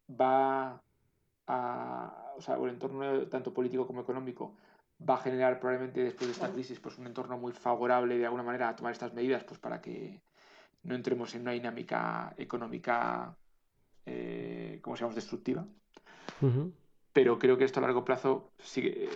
va 0.10 0.84
a, 1.48 2.34
o 2.38 2.42
sea, 2.42 2.54
el 2.54 2.70
entorno 2.70 3.28
tanto 3.30 3.52
político 3.52 3.88
como 3.88 4.02
económico 4.02 4.54
va 5.08 5.16
a 5.16 5.18
generar 5.22 5.60
probablemente 5.60 6.04
después 6.04 6.28
de 6.28 6.34
esta 6.34 6.52
crisis 6.52 6.80
pues 6.80 6.98
un 6.98 7.08
entorno 7.08 7.38
muy 7.38 7.54
favorable 7.54 8.18
de 8.18 8.26
alguna 8.26 8.44
manera 8.44 8.70
a 8.70 8.76
tomar 8.76 8.92
estas 8.92 9.14
medidas 9.14 9.44
pues 9.44 9.60
para 9.60 9.82
que 9.82 10.22
no 10.84 10.96
entremos 10.96 11.34
en 11.36 11.42
una 11.42 11.52
dinámica 11.52 12.34
económica 12.38 13.36
eh, 14.06 14.80
como 14.82 14.96
se 14.96 15.04
llama 15.04 15.16
destructiva. 15.16 15.66
Pero 17.14 17.40
creo 17.40 17.58
que 17.58 17.66
esto 17.66 17.80
a 17.80 17.84
largo 17.84 18.06
plazo 18.06 18.52
sigue 18.60 19.10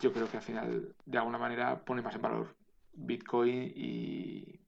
yo 0.00 0.12
creo 0.12 0.30
que 0.30 0.36
al 0.36 0.42
final 0.42 0.94
de 1.04 1.18
alguna 1.18 1.38
manera 1.38 1.84
pone 1.84 2.02
más 2.02 2.14
en 2.14 2.22
valor 2.22 2.54
Bitcoin 2.92 3.72
y 3.74 4.60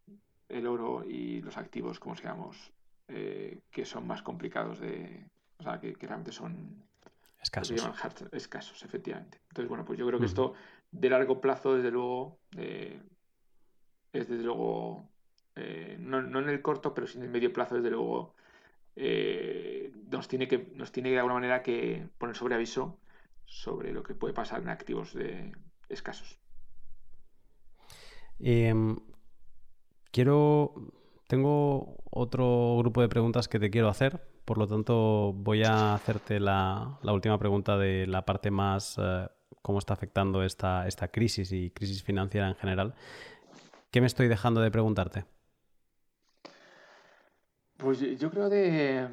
el 0.49 0.67
oro 0.67 1.05
y 1.05 1.41
los 1.43 1.57
activos 1.57 1.99
como 1.99 2.17
se 2.17 2.25
llamamos 2.25 2.73
eh, 3.09 3.61
que 3.71 3.85
son 3.85 4.07
más 4.07 4.23
complicados 4.23 4.81
de 4.81 5.27
o 5.59 5.63
sea 5.63 5.81
que, 5.81 5.95
que 5.95 6.07
realmente 6.07 6.33
son 6.33 6.83
Escasos. 7.43 7.83
escasos, 8.33 8.83
efectivamente. 8.85 9.41
Entonces, 9.49 9.69
bueno, 9.69 9.85
pues 9.85 9.99
yo 9.99 10.07
creo 10.07 10.21
que 10.21 10.27
esto 10.27 10.55
de 10.93 11.11
largo 11.11 11.41
plazo, 11.41 11.75
desde 11.75 11.91
luego, 11.91 12.39
eh, 12.57 13.03
es 14.13 14.29
desde 14.29 14.45
luego, 14.45 15.09
eh, 15.57 15.97
no, 15.99 16.21
en 16.21 16.49
el 16.49 16.63
corto, 16.63 16.95
pero 16.95 17.07
sí 17.07 17.19
en 17.19 17.25
el 17.25 17.31
medio 17.31 17.53
plazo, 17.53 17.75
desde 17.75 17.91
luego, 17.91 18.37
eh, 18.95 19.93
nos, 20.09 20.29
tiene 20.29 20.47
que, 20.47 20.71
nos 20.75 20.93
tiene 20.93 21.11
de 21.11 21.19
alguna 21.19 21.35
manera 21.35 21.63
que 21.63 22.09
poner 22.17 22.37
sobre 22.37 22.55
aviso 22.55 23.01
sobre 23.45 23.93
lo 23.93 24.03
que 24.03 24.15
puede 24.15 24.33
pasar 24.33 24.63
en 24.63 24.69
activos 24.69 25.13
de 25.13 25.53
escasos. 25.89 26.39
Em, 28.39 28.97
quiero, 30.11 30.75
tengo 31.27 31.97
otro 32.11 32.77
grupo 32.79 33.03
de 33.03 33.09
preguntas 33.09 33.49
que 33.49 33.59
te 33.59 33.71
quiero 33.71 33.89
hacer 33.89 34.32
por 34.45 34.59
lo 34.59 34.67
tanto, 34.67 35.33
voy 35.33 35.63
a 35.65 35.95
hacerte 35.95 36.41
la, 36.41 36.99
última 37.03 37.39
pregunta 37.39 37.77
de 37.77 38.07
la 38.07 38.25
parte 38.25 38.51
más 38.51 38.97
eh, 38.99 39.29
cómo 39.63 39.79
está 39.79 39.95
afectando 39.95 40.43
esta, 40.43 40.87
esta 40.89 41.09
crisis 41.09 41.53
y 41.53 41.71
crisis 41.71 42.03
financiera 42.03 42.49
en 42.49 42.57
general. 42.57 42.95
¿Qué 43.91 44.01
me 44.01 44.07
estoy 44.07 44.29
dejando 44.29 44.61
de 44.61 44.71
preguntarte? 44.71 45.25
Pues 47.77 48.01
yo 48.01 48.31
creo 48.31 48.49
de... 48.49 49.09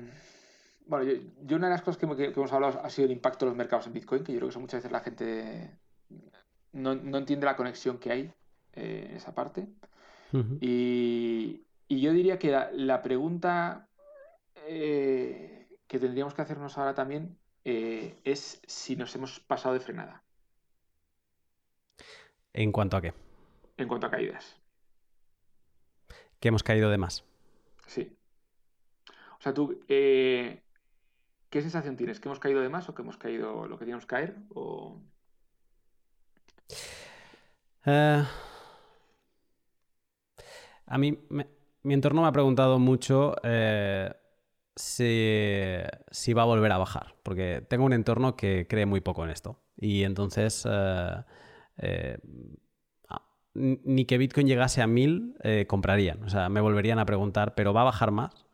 Bueno, 0.88 1.12
yo, 1.46 1.58
una 1.58 1.68
de 1.68 1.74
las 1.74 1.82
cosas 1.84 1.98
que, 1.98 2.06
hemos 2.06 2.52
hablado 2.52 2.82
ha 2.84 2.90
sido 2.90 3.06
el 3.06 3.12
impacto 3.12 3.46
de 3.46 3.52
los 3.52 3.58
mercados 3.58 3.86
en 3.86 3.94
Bitcoin, 3.94 4.24
que 4.24 4.32
yo 4.32 4.40
creo 4.40 4.48
que 4.48 4.52
eso 4.52 4.60
muchas 4.60 4.80
veces 4.80 4.92
la 4.92 5.02
gente 5.02 5.78
no, 6.72 6.92
entiende 6.92 7.46
la 7.46 7.56
conexión 7.56 8.00
que 8.00 8.12
hay 8.12 8.34
eh, 8.74 9.08
en 9.10 9.16
esa 9.16 9.36
parte. 9.36 9.68
y, 10.62 11.66
yo 11.90 12.14
diría 12.14 12.40
que 12.40 12.56
la 12.72 13.02
pregunta 13.02 13.89
eh, 14.72 15.68
que 15.88 15.98
tendríamos 15.98 16.36
que 16.36 16.44
hacernos 16.44 16.78
ahora 16.78 16.94
también 16.94 17.40
eh, 17.66 18.22
es 18.24 18.62
si 18.68 18.96
nos 18.96 19.16
hemos 19.16 19.40
pasado 19.40 19.74
de 19.74 19.80
frenada. 19.80 20.24
¿En 22.54 22.72
cuanto 22.72 22.96
a 22.96 23.02
qué? 23.02 23.14
En 23.78 23.88
cuanto 23.88 24.06
a 24.06 24.12
caídas. 24.12 24.58
¿Que 26.40 26.50
hemos 26.50 26.62
caído 26.62 26.92
de 26.92 27.00
más? 27.00 27.26
Sí. 27.88 28.16
O 29.40 29.42
sea, 29.42 29.56
tú, 29.56 29.84
eh, 29.88 30.62
¿qué 31.50 31.62
sensación 31.62 31.98
tienes? 31.98 32.20
¿Que 32.20 32.28
hemos 32.28 32.40
caído 32.40 32.62
de 32.62 32.70
más 32.70 32.88
o 32.90 32.94
que 32.94 33.02
hemos 33.02 33.18
caído 33.18 33.68
lo 33.68 33.78
que 33.78 33.86
teníamos 33.86 34.06
que 34.06 34.16
caer? 34.16 34.36
O... 34.54 35.02
a 40.86 40.98
mí, 41.00 41.28
mi 41.82 41.94
entorno 41.96 42.22
me 42.22 42.28
ha 42.28 42.32
preguntado 42.32 42.78
mucho 42.78 43.36
si, 44.76 46.34
va 46.34 46.44
a 46.44 46.46
volver 46.46 46.72
a 46.72 46.78
bajar, 46.78 47.16
porque 47.24 47.66
tengo 47.70 47.86
un 47.86 47.94
entorno 47.94 48.36
que 48.36 48.68
cree 48.70 48.86
muy 48.86 49.02
poco 49.02 49.24
en 49.24 49.32
esto. 49.32 49.62
Y 49.78 50.04
entonces, 50.04 50.66
eh, 50.70 51.24
eh, 51.78 52.18
ah, 53.10 53.26
ni 53.54 54.06
que 54.06 54.18
Bitcoin 54.18 54.48
llegase 54.48 54.82
a 54.82 54.88
1000, 54.88 55.36
eh, 55.44 55.66
comprarían. 55.68 56.24
O 56.24 56.30
sea, 56.30 56.50
me 56.50 56.62
volverían 56.62 57.00
a 57.00 57.06
preguntar, 57.06 57.56
¿pero 57.56 57.74
va 57.74 57.82
a 57.82 57.86
bajar 57.86 58.12
más? 58.12 58.46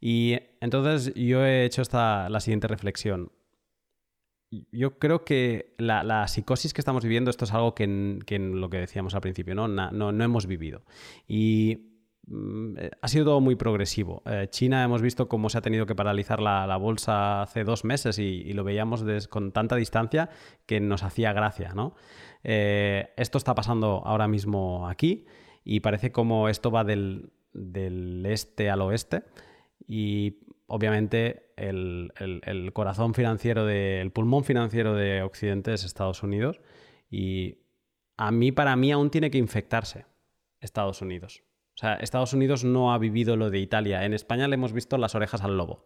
Y 0.00 0.36
entonces 0.60 1.14
yo 1.14 1.44
he 1.46 1.64
hecho 1.64 1.82
esta, 1.82 2.28
la 2.28 2.40
siguiente 2.40 2.66
reflexión. 2.68 3.30
Yo 4.70 4.98
creo 4.98 5.24
que 5.24 5.74
la, 5.78 6.26
psicosis 6.28 6.74
que 6.74 6.80
estamos 6.80 7.04
viviendo, 7.04 7.30
esto 7.30 7.44
es 7.46 7.52
algo 7.52 7.74
que, 7.74 7.84
en, 7.84 8.60
lo 8.60 8.68
que 8.68 8.78
decíamos 8.78 9.14
al 9.14 9.22
principio, 9.22 9.54
¿no? 9.54 9.68
No, 9.68 9.90
no, 9.92 10.24
hemos 10.24 10.46
vivido. 10.46 10.82
Y 11.26 11.91
ha 13.00 13.08
sido 13.08 13.24
todo 13.24 13.40
muy 13.40 13.56
progresivo. 13.56 14.22
Eh, 14.26 14.46
China 14.50 14.84
hemos 14.84 15.02
visto 15.02 15.28
cómo 15.28 15.48
se 15.48 15.58
ha 15.58 15.62
tenido 15.62 15.86
que 15.86 15.94
paralizar 15.94 16.40
la, 16.40 16.76
bolsa 16.76 17.42
hace 17.42 17.64
dos 17.64 17.84
meses 17.84 18.18
y, 18.18 18.52
lo 18.52 18.64
veíamos 18.64 19.04
con 19.28 19.52
tanta 19.52 19.76
distancia 19.76 20.30
que 20.66 20.80
nos 20.80 21.02
hacía 21.02 21.32
gracia. 21.32 21.74
Eh, 22.44 23.12
esto 23.16 23.38
está 23.38 23.54
pasando 23.54 24.02
ahora 24.04 24.28
mismo 24.28 24.88
aquí 24.88 25.26
y 25.64 25.80
parece 25.80 26.12
como 26.12 26.48
esto 26.48 26.70
va 26.70 26.84
del, 26.84 27.32
este 28.24 28.70
al 28.70 28.82
oeste 28.82 29.24
y 29.86 30.38
obviamente 30.66 31.52
el, 31.56 32.12
el 32.16 32.72
corazón 32.72 33.14
financiero, 33.14 33.66
de, 33.66 34.00
el 34.00 34.12
pulmón 34.12 34.44
financiero 34.44 34.94
de 34.94 35.22
Occidente 35.22 35.74
es 35.74 35.84
Estados 35.84 36.22
Unidos 36.22 36.60
y 37.10 37.58
a 38.16 38.30
mí, 38.30 38.52
para 38.52 38.76
mí, 38.76 38.92
aún 38.92 39.10
tiene 39.10 39.30
que 39.30 39.38
infectarse 39.38 40.06
Estados 40.60 41.02
Unidos. 41.02 41.42
O 41.74 41.78
sea, 41.78 41.94
Estados 41.94 42.32
Unidos 42.32 42.64
no 42.64 42.92
ha 42.92 42.98
vivido 42.98 43.36
lo 43.36 43.50
de 43.50 43.58
Italia. 43.58 44.04
En 44.04 44.12
España 44.14 44.48
le 44.48 44.54
hemos 44.54 44.72
visto 44.72 44.98
las 44.98 45.14
orejas 45.14 45.42
al 45.42 45.56
lobo. 45.56 45.84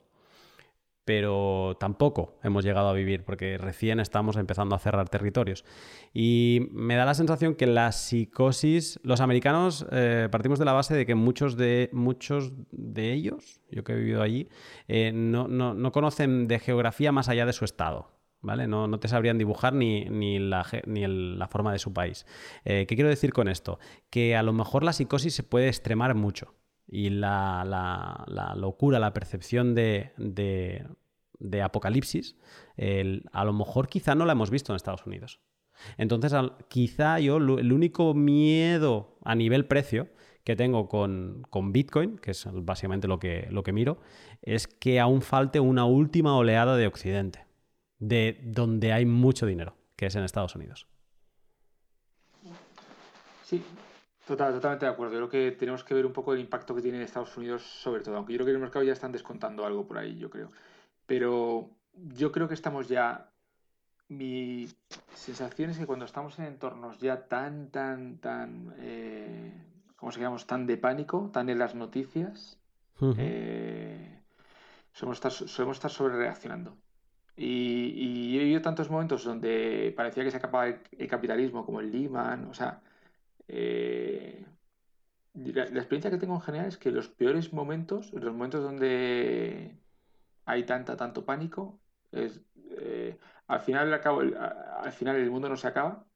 Pero 1.05 1.77
tampoco 1.79 2.37
hemos 2.43 2.65
llegado 2.65 2.89
a 2.89 2.93
vivir 2.93 3.25
porque 3.25 3.59
recién 3.59 4.01
estamos 4.01 4.37
empezando 4.37 4.75
a 4.75 4.81
cerrar 4.81 5.09
territorios. 5.09 5.65
Y 6.13 6.69
me 6.73 6.97
da 6.97 7.05
la 7.05 7.15
sensación 7.15 7.55
que 7.55 7.67
la 7.67 7.93
psicosis, 7.93 8.99
los 9.05 9.21
americanos 9.21 9.87
eh, 9.93 10.29
partimos 10.33 10.59
de 10.59 10.65
la 10.65 10.73
base 10.73 10.97
de 10.97 11.07
que 11.07 11.15
muchos 11.15 11.57
de, 11.57 11.91
muchos 11.93 12.53
de 12.73 13.13
ellos, 13.13 13.61
yo 13.71 13.85
que 13.85 13.93
he 13.93 13.97
vivido 13.97 14.21
allí, 14.21 14.49
eh, 14.89 15.13
no, 15.15 15.47
no 15.47 15.93
conocen 15.93 16.49
de 16.49 16.59
geografía 16.59 17.13
más 17.13 17.29
allá 17.29 17.47
de 17.47 17.53
su 17.53 17.65
estado. 17.65 18.16
¿Vale? 18.41 18.67
No, 18.67 18.89
te 18.99 19.09
sabrían 19.09 19.39
dibujar 19.39 19.75
ni, 19.75 20.05
ni, 20.05 20.39
la, 20.39 20.65
forma 21.51 21.73
de 21.73 21.79
su 21.79 21.93
país. 21.93 22.27
Eh, 22.65 22.87
¿Qué 22.89 22.95
quiero 22.95 23.11
decir 23.11 23.33
con 23.33 23.49
esto? 23.49 23.79
Que 24.11 24.37
a 24.37 24.43
lo 24.43 24.53
mejor 24.53 24.85
la 24.85 24.93
psicosis 24.93 25.35
se 25.35 25.43
puede 25.43 25.69
extremar 25.69 26.15
mucho 26.15 26.55
y 26.87 27.11
la, 27.11 28.55
locura, 28.57 28.99
la 28.99 29.13
percepción 29.13 29.75
de, 29.75 30.13
apocalipsis, 31.63 32.37
a 33.33 33.45
lo 33.45 33.53
mejor 33.53 33.89
quizá 33.89 34.15
no 34.15 34.25
la 34.25 34.33
hemos 34.33 34.51
visto 34.51 34.73
en 34.73 34.77
Estados 34.77 35.07
Unidos. 35.07 35.41
Entonces, 35.99 36.33
quizá 36.69 37.19
yo 37.19 37.37
el 37.37 37.73
único 37.73 38.15
miedo 38.15 39.19
a 39.25 39.35
nivel 39.35 39.67
precio 39.67 40.09
que 40.45 40.57
tengo 40.57 40.89
con, 40.89 41.43
Bitcoin, 41.73 42.19
que 42.19 42.31
es 42.31 42.47
básicamente 42.53 43.09
lo 43.09 43.19
que 43.19 43.73
miro, 43.73 43.99
es 44.43 44.69
que 44.69 45.01
aún 45.01 45.21
falte 45.23 45.59
una 45.59 45.85
última 45.85 46.37
oleada 46.37 46.77
de 46.77 46.87
Occidente 46.87 47.46
de 47.99 48.41
donde 48.43 48.93
hay 48.93 49.07
mucho 49.07 49.47
dinero, 49.47 49.75
que 49.97 50.07
es 50.07 50.15
en 50.17 50.25
Estados 50.25 50.55
Unidos. 50.55 50.87
Sí, 53.45 53.63
totalmente 54.27 54.87
de 54.87 54.91
acuerdo. 54.91 55.15
Yo 55.15 55.29
creo 55.29 55.51
que 55.51 55.57
tenemos 55.57 55.85
que 55.85 55.95
ver 55.95 56.05
un 56.05 56.13
poco 56.13 56.35
el 56.35 56.41
impacto 56.41 56.75
que 56.75 56.83
tiene 56.83 56.99
en 56.99 57.05
Estados 57.05 57.37
Unidos 57.37 57.63
sobre 57.63 58.03
todo, 58.03 58.17
aunque 58.17 58.33
yo 58.33 58.39
creo 58.39 58.47
que 58.47 58.51
en 58.51 58.57
el 58.57 58.63
mercado 58.63 58.85
ya 58.85 58.93
están 58.93 59.13
descontando 59.13 59.65
algo 59.65 59.87
por 59.87 59.99
ahí, 59.99 60.19
yo 60.19 60.31
creo. 60.31 60.51
Pero 61.07 61.71
yo 61.95 62.33
creo 62.33 62.49
que 62.49 62.55
estamos 62.55 62.89
ya... 62.89 63.31
Mi 64.09 64.69
sensación 65.15 65.71
es 65.71 65.79
que 65.79 65.87
cuando 65.87 66.05
estamos 66.05 66.39
en 66.39 66.45
entornos 66.45 66.99
ya 66.99 67.27
tan, 67.27 67.71
tan, 67.71 68.19
tan... 68.19 68.75
Eh, 68.79 69.53
¿Cómo 69.97 70.13
se 70.13 70.21
llama? 70.21 70.37
Tan 70.47 70.67
de 70.67 70.77
pánico, 70.77 71.31
tan 71.33 71.49
en 71.49 71.59
las 71.59 71.75
noticias, 71.75 72.61
eh, 73.17 74.21
solemos, 74.93 75.17
estar, 75.17 75.33
solemos 75.33 75.79
estar 75.79 75.91
sobre 75.91 76.17
reaccionando. 76.17 76.77
Y, 77.37 78.37
he 78.37 78.41
vivido 78.41 78.63
tantos 78.63 78.91
momentos 78.91 79.25
donde 79.25 79.93
parecía 79.97 80.25
que 80.25 80.31
se 80.31 80.39
acababa 80.39 80.69
el, 80.69 81.09
capitalismo, 81.09 81.65
como 81.65 81.81
el 81.81 81.93
Lehman, 81.93 82.47
o 82.47 82.55
sea, 82.55 82.81
eh, 83.49 84.45
la, 85.35 85.65
experiencia 85.65 86.11
que 86.11 86.19
tengo 86.19 86.35
en 86.35 86.41
general 86.41 86.69
es 86.69 86.79
que 86.79 86.91
los 86.91 87.09
peores 87.09 87.53
momentos, 87.53 88.13
los 88.13 88.33
momentos 88.33 88.63
donde 88.63 89.77
hay 90.47 90.65
tanta, 90.65 90.97
tanto 90.97 91.25
pánico, 91.25 91.79
es, 92.13 92.41
eh, 92.79 93.19
al, 93.49 93.61
final, 93.61 93.93
al 93.93 94.93
final 94.93 95.17
el 95.17 95.31
mundo 95.31 95.49
no 95.49 95.57
se 95.57 95.69
acaba 95.69 96.07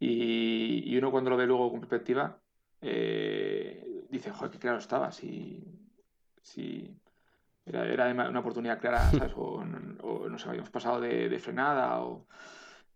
y, 0.00 0.96
uno 0.96 1.10
cuando 1.10 1.30
lo 1.30 1.36
ve 1.36 1.46
luego 1.46 1.70
con 1.70 1.80
perspectiva 1.80 2.40
eh, 2.80 4.04
dice, 4.10 4.30
joder, 4.30 4.50
qué 4.52 4.58
claro 4.58 4.78
estaba, 4.78 5.10
si, 5.12 5.64
si, 6.42 6.96
era, 7.72 8.10
una 8.28 8.40
oportunidad 8.40 8.80
clara, 8.80 8.98
¿sabes? 9.10 9.32
O, 9.36 9.64
no 9.64 10.38
sé, 10.38 10.48
habíamos 10.48 10.70
pasado 10.70 11.00
de, 11.00 11.38
frenada, 11.38 12.00
o, 12.02 12.26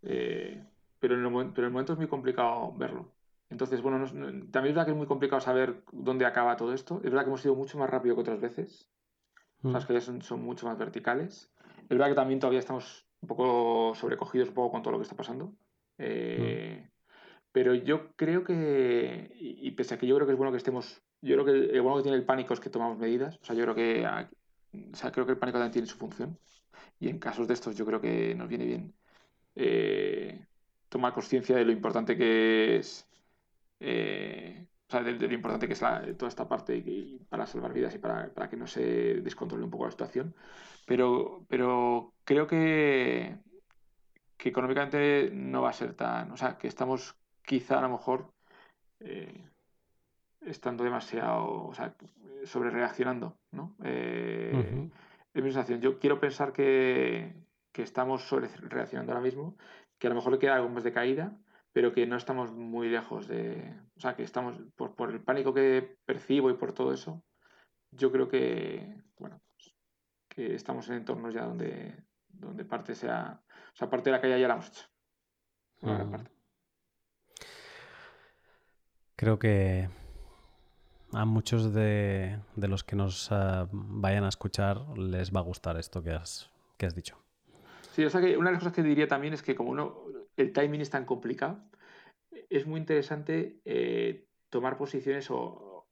eh, 0.03 0.65
pero, 0.99 1.15
en 1.15 1.25
el, 1.25 1.53
pero 1.53 1.67
el 1.67 1.73
momento 1.73 1.93
es 1.93 1.99
muy 1.99 2.09
complicado 2.09 2.73
verlo. 2.77 3.13
Entonces, 3.51 3.83
bueno, 3.83 4.03
también 4.07 4.51
es 4.53 4.75
verdad 4.75 4.87
que 4.87 4.93
es 4.93 4.97
muy 4.97 5.07
complicado 5.07 5.41
saber 5.41 5.83
dónde 5.93 6.25
acaba 6.25 6.57
todo 6.57 6.73
esto. 6.73 6.97
Es 7.05 7.11
verdad 7.11 7.25
que 7.25 7.29
hemos 7.29 7.45
ido 7.45 7.55
mucho 7.55 7.77
más 7.77 7.91
rápido 7.91 8.15
que 8.15 8.23
otras 8.23 8.41
veces. 8.41 8.89
Las 9.63 9.87
que 9.87 10.01
son, 10.01 10.23
son, 10.23 10.43
mucho 10.43 10.67
más 10.67 10.77
verticales. 10.77 11.53
Es 11.83 11.89
verdad 11.89 12.09
que 12.09 12.15
también 12.15 12.41
todavía 12.41 12.59
estamos 12.59 13.07
un 13.21 13.29
poco 13.29 13.95
sobrecogidos 13.95 14.49
un 14.49 14.55
poco 14.55 14.73
con 14.73 14.83
todo 14.83 14.93
lo 14.93 14.99
que 14.99 15.05
está 15.05 15.17
pasando. 15.17 15.55
Eh, 15.99 16.89
pero 17.53 17.75
yo 17.75 18.15
creo 18.17 18.45
que, 18.45 19.31
y, 19.39 19.71
pese 19.73 19.95
a 19.95 19.99
que 19.99 20.07
yo 20.07 20.17
creo 20.17 20.27
que 20.27 20.33
es 20.33 20.39
bueno 20.39 20.51
que 20.51 20.59
estemos, 20.59 21.03
yo 21.21 21.35
creo 21.35 21.45
que 21.45 21.77
el 21.77 21.83
bueno 21.83 21.99
que 21.99 22.03
tiene 22.03 22.17
el 22.17 22.25
pánico 22.25 22.55
es 22.55 22.61
que 22.61 22.71
tomamos 22.71 22.99
medidas. 22.99 23.39
O 23.43 23.45
sea, 23.45 23.55
yo 23.55 23.63
creo 23.63 23.75
que, 23.75 24.07
o 24.93 24.97
sea, 24.97 25.13
creo 25.13 25.27
que 25.27 25.33
el 25.33 25.39
pánico 25.39 25.59
también 25.59 25.73
tiene 25.73 25.89
su 25.89 25.97
función. 25.97 26.39
Y 27.01 27.09
en 27.09 27.19
casos 27.19 27.49
de 27.49 27.55
estos 27.55 27.77
yo 27.77 27.87
creo 27.87 28.01
que 28.01 28.35
nos 28.35 28.49
viene 28.49 28.65
bien 28.67 28.95
eh, 29.57 30.47
tomar 30.89 31.13
conciencia 31.15 31.57
de 31.57 31.65
lo 31.65 31.73
importante 31.73 32.17
que 32.17 32.77
es 32.77 33.09
eh, 33.81 34.67
o 34.89 34.91
sea, 34.93 35.03
de, 35.03 35.13
lo 35.15 35.35
importante 35.35 35.67
que 35.67 35.73
es 35.73 35.81
toda 35.81 36.29
esta 36.29 36.49
parte 36.49 36.85
para 37.29 37.47
salvar 37.47 37.73
vidas 37.73 37.95
y 37.95 37.99
para, 37.99 38.31
que 38.49 38.57
no 38.57 38.67
se 38.67 38.83
descontrole 39.23 39.65
un 39.65 39.71
poco 39.71 39.87
la 39.87 39.91
situación. 39.91 40.35
Pero, 40.87 41.47
pero 41.49 42.15
creo 42.25 42.47
que, 42.47 43.39
que 44.37 44.49
económicamente 44.51 45.31
no 45.33 45.63
va 45.63 45.71
a 45.71 45.73
ser 45.73 45.95
tan. 45.95 46.31
O 46.33 46.37
sea, 46.37 46.59
que 46.59 46.69
estamos 46.69 47.17
quizá 47.45 47.79
a 47.79 47.83
lo 47.83 47.89
mejor 47.89 48.33
eh, 49.01 49.49
estando 50.47 50.85
demasiado. 50.85 51.67
O 51.67 51.75
sea, 51.75 51.95
sobre 52.45 52.71
reaccionando, 52.71 53.39
¿no? 53.53 53.77
Eh, 53.85 54.91
Es 55.35 55.43
mi 55.43 55.51
sensación. 55.51 55.81
Yo 55.81 55.99
quiero 55.99 56.21
pensar 56.21 56.53
que, 56.53 57.35
que 57.73 57.83
estamos 57.83 58.23
sobre 58.23 58.49
reaccionando 58.49 59.13
ahora 59.13 59.25
mismo, 59.25 59.57
que 59.99 60.07
a 60.07 60.11
lo 60.11 60.17
mejor 60.17 60.33
le 60.33 60.39
queda 60.39 60.57
algo 60.57 60.69
más 60.69 60.85
de 60.85 60.93
caída 60.93 61.39
pero 61.73 61.93
que 61.93 62.07
no 62.07 62.17
estamos 62.17 62.53
muy 62.53 62.89
lejos 62.89 63.27
de... 63.27 63.75
O 63.97 64.01
sea, 64.01 64.15
que 64.15 64.23
estamos, 64.23 64.61
por, 64.77 64.95
por 64.95 65.11
el 65.11 65.21
pánico 65.21 65.55
que 65.55 65.97
percibo 66.05 66.51
y 66.51 66.55
por 66.55 66.73
todo 66.73 66.93
eso, 66.93 67.25
yo 67.91 68.13
creo 68.13 68.29
que, 68.29 69.03
bueno, 69.19 69.41
pues, 69.55 69.75
que 70.29 70.55
estamos 70.55 70.89
en 70.89 70.97
entornos 70.97 71.33
ya 71.33 71.45
donde, 71.45 71.97
donde 72.29 72.65
parte 72.65 72.95
sea... 72.95 73.43
O 73.73 73.77
sea, 73.77 73.89
parte 73.89 74.11
de 74.11 74.17
la 74.17 74.21
calle 74.21 74.39
ya 74.39 74.49
la 74.49 74.55
hemos 74.55 74.69
hecho. 74.69 74.87
Creo 79.17 79.39
que 79.39 79.89
a 81.13 81.25
muchos 81.25 81.73
de, 81.75 82.39
de 82.57 82.69
los 82.69 82.85
que 82.85 82.97
nos 82.97 83.31
uh, 83.31 83.69
vayan 83.71 84.25
a 84.25 84.29
escuchar 84.29 84.99
les 84.99 85.35
va 85.35 85.41
a 85.41 85.43
gustar 85.43 85.77
esto 85.77 86.03
que 86.03 86.11
has, 86.11 86.51
que 86.77 86.87
has 86.87 86.95
dicho. 86.95 87.19
Sí, 87.93 88.05
o 88.05 88.11
sea 88.11 88.21
que 88.21 88.37
una 88.37 88.49
de 88.49 88.55
las 88.55 88.61
cosas 88.61 88.75
que 88.75 88.83
diría 88.83 89.07
también 89.07 89.35
es 89.35 89.43
que 89.43 89.55
como 89.55 89.71
uno 89.71 90.03
el 90.37 90.53
timing 90.53 90.81
es 90.81 90.91
tan 90.91 91.05
complicado, 91.05 91.61
es 92.49 92.67
muy 92.67 92.81
interesante 92.81 93.61
eh, 93.65 94.27
tomar 94.49 94.77
posiciones 94.77 95.31
o, 95.31 95.87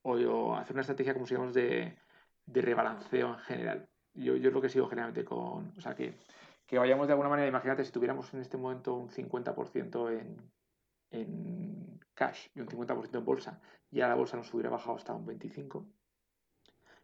hacer 0.58 0.72
una 0.72 0.80
estrategia, 0.80 1.12
como 1.12 1.26
digamos, 1.26 1.52
de, 1.52 1.96
de 2.46 2.62
rebalanceo 2.62 3.28
en 3.28 3.38
general. 3.40 3.88
Yo, 4.14 4.36
yo 4.36 4.48
es 4.48 4.54
lo 4.54 4.60
que 4.60 4.68
sigo 4.70 4.88
generalmente 4.88 5.24
con. 5.24 5.72
O 5.76 5.80
sea, 5.80 5.94
que, 5.94 6.14
que 6.66 6.78
vayamos 6.78 7.06
de 7.06 7.12
alguna 7.12 7.28
manera, 7.28 7.48
imagínate 7.48 7.84
si 7.84 7.92
tuviéramos 7.92 8.32
en 8.32 8.40
este 8.40 8.56
momento 8.56 8.94
un 8.94 9.10
50% 9.10 10.10
en, 10.18 10.36
en 11.10 12.00
cash 12.14 12.48
y 12.54 12.60
un 12.60 12.68
50% 12.68 13.18
en 13.18 13.24
bolsa, 13.24 13.60
ya 13.90 14.08
la 14.08 14.14
bolsa 14.14 14.36
nos 14.36 14.52
hubiera 14.54 14.70
bajado 14.70 14.96
hasta 14.96 15.14
un 15.14 15.26
25% 15.26 15.84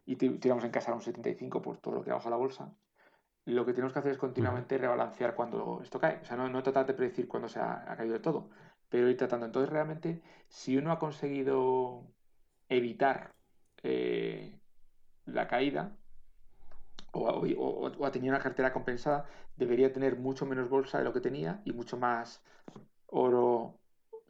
y 0.07 0.15
tuviéramos 0.15 0.63
en 0.63 0.71
casa 0.71 0.93
un 0.93 1.01
75% 1.01 1.61
por 1.61 1.77
todo 1.77 1.95
lo 1.95 2.03
que 2.03 2.11
baja 2.11 2.29
la 2.29 2.37
bolsa, 2.37 2.73
lo 3.45 3.65
que 3.65 3.73
tenemos 3.73 3.93
que 3.93 3.99
hacer 3.99 4.11
es 4.11 4.17
continuamente 4.17 4.77
rebalancear 4.77 5.35
cuando 5.35 5.81
esto 5.81 5.99
cae. 5.99 6.19
O 6.21 6.25
sea, 6.25 6.37
no, 6.37 6.63
tratar 6.63 6.85
de 6.85 6.93
predecir 6.93 7.27
cuándo 7.27 7.47
se 7.49 7.59
ha, 7.59 7.95
caído 7.97 8.13
de 8.13 8.19
todo, 8.19 8.49
pero 8.89 9.09
ir 9.09 9.17
tratando. 9.17 9.45
Entonces, 9.45 9.69
realmente, 9.69 10.21
si 10.47 10.77
uno 10.77 10.91
ha 10.91 10.99
conseguido 10.99 12.03
evitar 12.69 13.33
eh, 13.83 14.59
la 15.25 15.47
caída 15.47 15.95
o, 17.13 18.05
ha 18.05 18.11
tenido 18.11 18.33
una 18.33 18.43
cartera 18.43 18.73
compensada, 18.73 19.25
debería 19.55 19.91
tener 19.91 20.17
mucho 20.17 20.45
menos 20.45 20.69
bolsa 20.69 20.97
de 20.97 21.03
lo 21.03 21.13
que 21.13 21.21
tenía 21.21 21.61
y 21.65 21.73
mucho 21.73 21.97
más 21.97 22.43
oro 23.07 23.79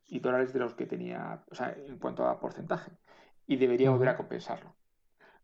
y 0.07 0.19
dólares 0.19 0.53
de 0.53 0.59
los 0.59 0.73
que 0.73 0.85
tenía, 0.85 1.43
o 1.51 1.55
sea, 1.55 1.73
en 1.73 1.97
cuanto 1.99 2.25
a 2.25 2.39
porcentaje. 2.39 2.91
Y 3.45 3.57
debería 3.57 3.91
volver 3.91 4.09
a 4.09 4.17
compensarlo. 4.17 4.75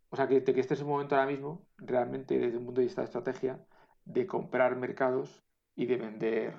O 0.09 0.15
sea, 0.15 0.27
que, 0.27 0.43
que 0.43 0.59
este 0.59 0.73
es 0.75 0.79
el 0.79 0.85
momento 0.85 1.15
ahora 1.15 1.31
mismo, 1.31 1.67
realmente 1.77 2.37
desde 2.37 2.57
un 2.57 2.65
punto 2.65 2.81
de 2.81 2.85
vista 2.87 3.01
de 3.01 3.05
estrategia, 3.05 3.65
de 4.05 4.27
comprar 4.27 4.75
mercados 4.75 5.43
y 5.75 5.85
de 5.85 5.97
vender 5.97 6.57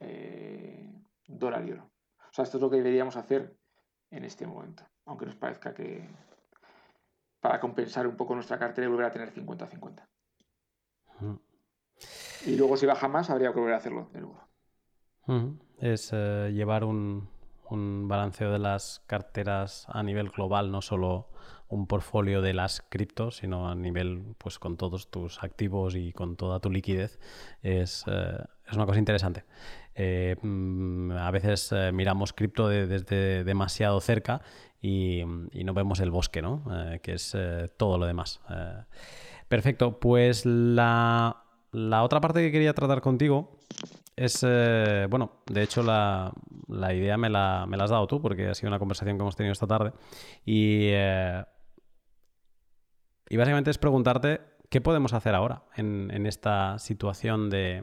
eh, 0.00 0.92
dólar 1.26 1.66
y 1.66 1.72
oro. 1.72 1.90
O 2.18 2.32
sea, 2.34 2.44
esto 2.44 2.56
es 2.56 2.62
lo 2.62 2.70
que 2.70 2.78
deberíamos 2.78 3.16
hacer 3.16 3.56
en 4.10 4.24
este 4.24 4.46
momento, 4.46 4.84
aunque 5.06 5.26
nos 5.26 5.36
parezca 5.36 5.74
que 5.74 6.08
para 7.40 7.60
compensar 7.60 8.06
un 8.06 8.16
poco 8.16 8.34
nuestra 8.34 8.58
cartera 8.58 8.86
y 8.86 8.90
volver 8.90 9.06
a 9.06 9.10
tener 9.10 9.32
50-50. 9.32 10.06
Y 12.46 12.56
luego 12.56 12.76
si 12.76 12.86
baja 12.86 13.08
más, 13.08 13.30
habría 13.30 13.52
que 13.52 13.58
volver 13.58 13.74
a 13.74 13.78
hacerlo 13.78 14.10
de 14.12 14.20
nuevo. 14.20 14.51
Es 15.78 16.10
eh, 16.12 16.50
llevar 16.52 16.84
un, 16.84 17.28
un 17.70 18.08
balanceo 18.08 18.52
de 18.52 18.58
las 18.58 19.02
carteras 19.06 19.86
a 19.88 20.02
nivel 20.02 20.30
global, 20.30 20.70
no 20.70 20.82
solo 20.82 21.28
un 21.68 21.86
portfolio 21.86 22.42
de 22.42 22.52
las 22.52 22.82
criptos, 22.82 23.36
sino 23.36 23.68
a 23.68 23.74
nivel, 23.74 24.34
pues 24.38 24.58
con 24.58 24.76
todos 24.76 25.10
tus 25.10 25.42
activos 25.42 25.94
y 25.94 26.12
con 26.12 26.36
toda 26.36 26.60
tu 26.60 26.70
liquidez, 26.70 27.18
es, 27.62 28.04
eh, 28.06 28.36
una 28.74 28.86
cosa 28.86 28.98
interesante. 28.98 29.44
Eh, 29.94 30.36
mm, 30.40 31.12
a 31.12 31.30
veces 31.30 31.74
miramos 31.92 32.32
cripto 32.32 32.68
desde 32.68 33.44
demasiado 33.44 34.00
cerca 34.00 34.42
y, 34.80 35.22
no 35.24 35.74
vemos 35.74 36.00
el 36.00 36.10
bosque, 36.10 36.42
¿no? 36.42 36.64
que 37.02 37.12
es 37.12 37.36
todo 37.76 37.98
lo 37.98 38.06
demás. 38.06 38.40
perfecto, 39.48 39.98
pues 39.98 40.44
la, 40.46 41.44
la, 41.70 42.02
otra 42.02 42.20
parte 42.20 42.40
que 42.40 42.50
quería 42.50 42.74
tratar 42.74 43.00
contigo 43.00 43.58
es, 44.24 44.42
bueno, 45.10 45.42
de 45.46 45.62
hecho 45.62 45.82
la, 45.82 46.32
la 46.68 46.94
idea 46.94 47.16
me 47.16 47.30
la, 47.30 47.66
me 47.68 47.76
la, 47.76 47.84
has 47.84 47.90
dado 47.90 48.06
tú 48.06 48.20
porque 48.20 48.48
ha 48.48 48.54
sido 48.54 48.68
una 48.68 48.78
conversación 48.78 49.16
que 49.16 49.22
hemos 49.22 49.36
tenido 49.36 49.52
esta 49.52 49.66
tarde 49.66 49.92
y 50.44 50.90
y 53.32 53.38
básicamente 53.38 53.70
es 53.70 53.78
preguntarte 53.78 54.42
qué 54.68 54.82
podemos 54.82 55.14
hacer 55.14 55.34
ahora 55.34 55.62
en, 55.74 56.26
esta 56.26 56.78
situación 56.78 57.48
de, 57.48 57.82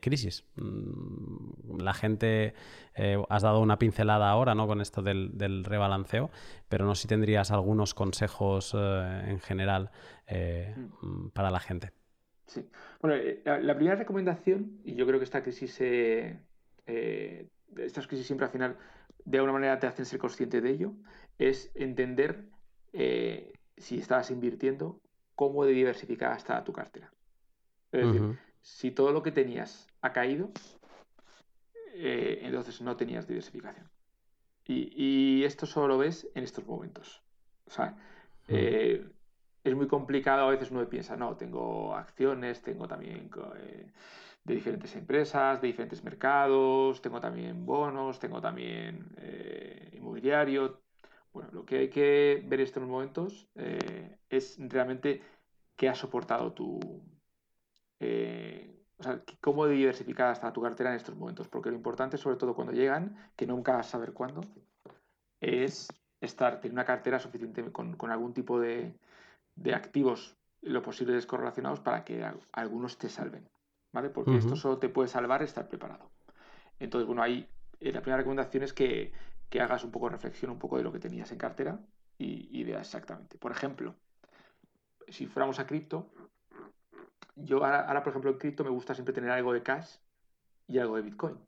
crisis. 0.00 0.46
Mm, 0.56 1.80
la 1.82 1.92
gente, 1.92 2.54
eh, 2.94 3.22
has 3.28 3.42
dado 3.42 3.60
una 3.60 3.78
pincelada 3.78 4.30
ahora 4.30 4.54
¿no? 4.54 4.66
con 4.66 4.80
esto 4.80 5.02
del, 5.02 5.64
rebalanceo, 5.64 6.30
pero 6.70 6.86
no 6.86 6.94
sé 6.94 7.02
si 7.02 7.08
tendrías 7.08 7.50
algunos 7.50 7.92
consejos 7.92 8.74
eh, 8.74 9.24
en 9.26 9.38
general 9.40 9.90
eh, 10.26 10.74
mm. 11.02 11.28
para 11.34 11.50
la 11.50 11.60
gente. 11.60 11.92
Sí. 12.46 12.66
Bueno, 13.00 13.22
la, 13.44 13.74
primera 13.74 13.96
recomendación, 13.96 14.80
y 14.84 14.94
yo 14.94 15.06
creo 15.06 15.18
que 15.18 15.24
esta 15.24 15.42
crisis, 15.42 15.80
estas 15.80 18.06
crisis 18.06 18.26
siempre 18.26 18.46
al 18.46 18.52
final 18.52 18.76
de 19.24 19.38
alguna 19.38 19.54
manera 19.54 19.78
te 19.78 19.86
hacen 19.86 20.04
ser 20.04 20.18
consciente 20.18 20.60
de 20.60 20.70
ello, 20.70 20.92
es 21.38 21.70
entender 21.74 22.44
si 23.76 23.98
estabas 23.98 24.30
invirtiendo, 24.30 25.00
cómo 25.34 25.64
de 25.64 25.72
diversificada 25.72 26.36
está 26.36 26.62
tu 26.64 26.72
cartera. 26.72 27.12
Es 27.92 28.06
decir, 28.06 28.38
si 28.60 28.90
todo 28.90 29.12
lo 29.12 29.22
que 29.22 29.30
tenías 29.30 29.88
ha 30.00 30.12
caído, 30.12 30.50
eh, 31.94 32.40
entonces 32.42 32.80
no 32.80 32.96
tenías 32.96 33.26
diversificación. 33.26 33.88
Y, 34.66 35.44
esto 35.44 35.66
solo 35.66 35.88
lo 35.88 35.98
ves 35.98 36.26
en 36.34 36.42
estos 36.42 36.66
momentos. 36.66 37.22
O 37.66 37.70
sea, 37.70 37.96
eh, 38.48 39.06
es 39.64 39.74
muy 39.74 39.88
complicado, 39.88 40.46
a 40.46 40.50
veces 40.50 40.70
uno 40.70 40.88
piensa, 40.88 41.16
no, 41.16 41.36
tengo 41.36 41.94
acciones, 41.96 42.62
tengo 42.62 42.86
también 42.86 43.30
eh, 43.56 43.92
de 44.44 44.54
diferentes 44.54 44.94
empresas, 44.94 45.60
de 45.60 45.68
diferentes 45.68 46.04
mercados, 46.04 47.00
tengo 47.02 47.20
también 47.20 47.66
bonos, 47.66 48.18
tengo 48.20 48.40
también 48.40 49.08
inmobiliario, 49.92 50.84
bueno, 51.34 51.50
lo 51.52 51.66
que 51.66 51.78
hay 51.78 51.88
que 51.90 52.44
ver 52.46 52.60
estos 52.60 52.82
momentos 52.84 53.48
eh, 53.56 54.18
es 54.28 54.56
realmente 54.58 55.20
qué 55.76 55.88
ha 55.88 55.94
soportado 55.94 56.52
tu. 56.52 56.78
Eh, 57.98 58.84
o 58.96 59.02
sea, 59.02 59.20
cómo 59.40 59.66
diversificada 59.66 60.32
está 60.32 60.52
tu 60.52 60.62
cartera 60.62 60.90
en 60.90 60.96
estos 60.96 61.16
momentos. 61.16 61.48
Porque 61.48 61.70
lo 61.70 61.76
importante, 61.76 62.18
sobre 62.18 62.36
todo 62.36 62.54
cuando 62.54 62.72
llegan, 62.72 63.16
que 63.36 63.46
nunca 63.46 63.72
vas 63.72 63.88
a 63.88 63.90
saber 63.90 64.12
cuándo, 64.12 64.42
es 65.40 65.88
estar, 66.20 66.60
tener 66.60 66.72
una 66.72 66.84
cartera 66.84 67.18
suficiente 67.18 67.72
con, 67.72 67.96
algún 68.12 68.32
tipo 68.32 68.60
de, 68.60 68.94
activos 69.74 70.36
lo 70.62 70.82
posible 70.82 71.14
descorrelacionados 71.14 71.80
para 71.80 72.04
que 72.04 72.24
algunos 72.52 72.98
te 72.98 73.08
salven. 73.08 73.48
¿Vale? 73.92 74.10
Porque 74.10 74.36
esto 74.36 74.56
solo 74.56 74.78
te 74.78 74.88
puede 74.88 75.08
salvar 75.08 75.42
estar 75.42 75.68
preparado. 75.68 76.10
Entonces, 76.80 77.06
bueno, 77.06 77.22
ahí 77.22 77.48
eh, 77.78 77.92
la 77.92 78.00
primera 78.00 78.16
recomendación 78.16 78.64
es 78.64 78.72
que 78.72 79.12
que 79.54 79.60
hagas 79.60 79.84
un 79.84 79.92
poco 79.92 80.06
de 80.06 80.16
reflexión 80.16 80.50
un 80.50 80.58
poco 80.58 80.78
de 80.78 80.82
lo 80.82 80.90
que 80.90 80.98
tenías 80.98 81.30
en 81.30 81.38
cartera 81.38 81.78
y, 82.18 82.64
veas 82.64 82.88
exactamente. 82.88 83.38
Por 83.38 83.52
ejemplo, 83.52 83.94
si 85.06 85.26
fuéramos 85.28 85.60
a 85.60 85.66
cripto, 85.68 86.10
yo 87.36 87.64
ahora, 87.64 88.02
por 88.02 88.10
ejemplo, 88.10 88.32
en 88.32 88.38
cripto 88.38 88.64
me 88.64 88.70
gusta 88.70 88.94
siempre 88.94 89.14
tener 89.14 89.30
algo 89.30 89.52
de 89.52 89.62
cash 89.62 89.98
y 90.66 90.78
algo 90.78 90.96
de 90.96 91.02
Bitcoin, 91.02 91.38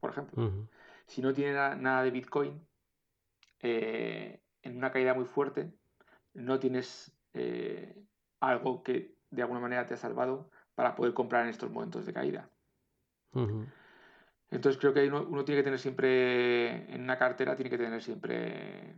por 0.00 0.10
ejemplo. 0.10 0.52
Si 1.06 1.22
no 1.22 1.32
tiene 1.32 1.54
nada 1.54 2.02
de 2.02 2.10
Bitcoin, 2.10 2.60
eh, 3.60 4.42
en 4.60 4.76
una 4.76 4.92
caída 4.92 5.14
muy 5.14 5.24
fuerte 5.24 5.72
no 6.34 6.58
tienes 6.58 7.15
eh, 7.36 7.94
algo 8.40 8.82
que 8.82 9.14
de 9.30 9.42
alguna 9.42 9.60
manera 9.60 9.86
te 9.86 9.94
ha 9.94 9.98
salvado 9.98 10.50
para 10.74 10.94
poder 10.94 11.12
comprar 11.12 11.44
en 11.44 11.50
estos 11.50 11.70
momentos 11.70 12.06
de 12.06 12.12
caída. 12.12 12.50
Entonces 14.50 14.80
creo 14.80 14.94
que 14.94 15.06
uno, 15.08 15.44
tiene 15.44 15.60
que 15.60 15.64
tener 15.64 15.78
siempre, 15.78 16.92
en 16.92 17.02
una 17.02 17.18
cartera, 17.18 17.54
tiene 17.54 17.68
que 17.68 17.76
tener 17.76 18.02
siempre 18.02 18.94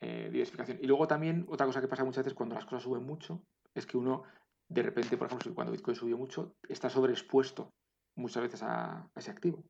eh, 0.00 0.28
diversificación. 0.30 0.78
Y 0.80 0.86
luego 0.86 1.08
también, 1.08 1.46
otra 1.48 1.66
cosa 1.66 1.80
que 1.80 1.88
pasa 1.88 2.04
muchas 2.04 2.24
veces 2.24 2.34
cuando 2.34 2.54
las 2.54 2.64
cosas 2.64 2.82
suben 2.82 3.04
mucho, 3.04 3.42
es 3.74 3.86
que 3.86 3.96
uno, 3.96 4.22
de 4.68 4.82
repente, 4.82 5.16
por 5.16 5.26
ejemplo, 5.26 5.54
cuando 5.54 5.72
Bitcoin 5.72 5.96
subió 5.96 6.16
mucho, 6.16 6.54
está 6.68 6.88
sobreexpuesto 6.88 7.72
muchas 8.14 8.44
veces 8.44 8.62
a, 8.62 9.08
ese 9.16 9.32
activo. 9.32 9.64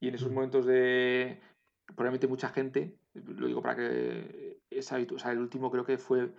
Y 0.00 0.08
en 0.08 0.14
esos 0.16 0.30
momentos 0.30 0.66
de, 0.66 1.40
probablemente 1.86 2.26
mucha 2.26 2.50
gente, 2.50 2.98
lo 3.14 3.46
digo 3.46 3.62
para 3.62 3.76
que 3.76 4.60
es 4.68 4.92
o 4.92 5.18
sea, 5.18 5.32
el 5.32 5.38
último 5.38 5.70
creo 5.70 5.86
que 5.86 5.96
fue, 5.96 6.34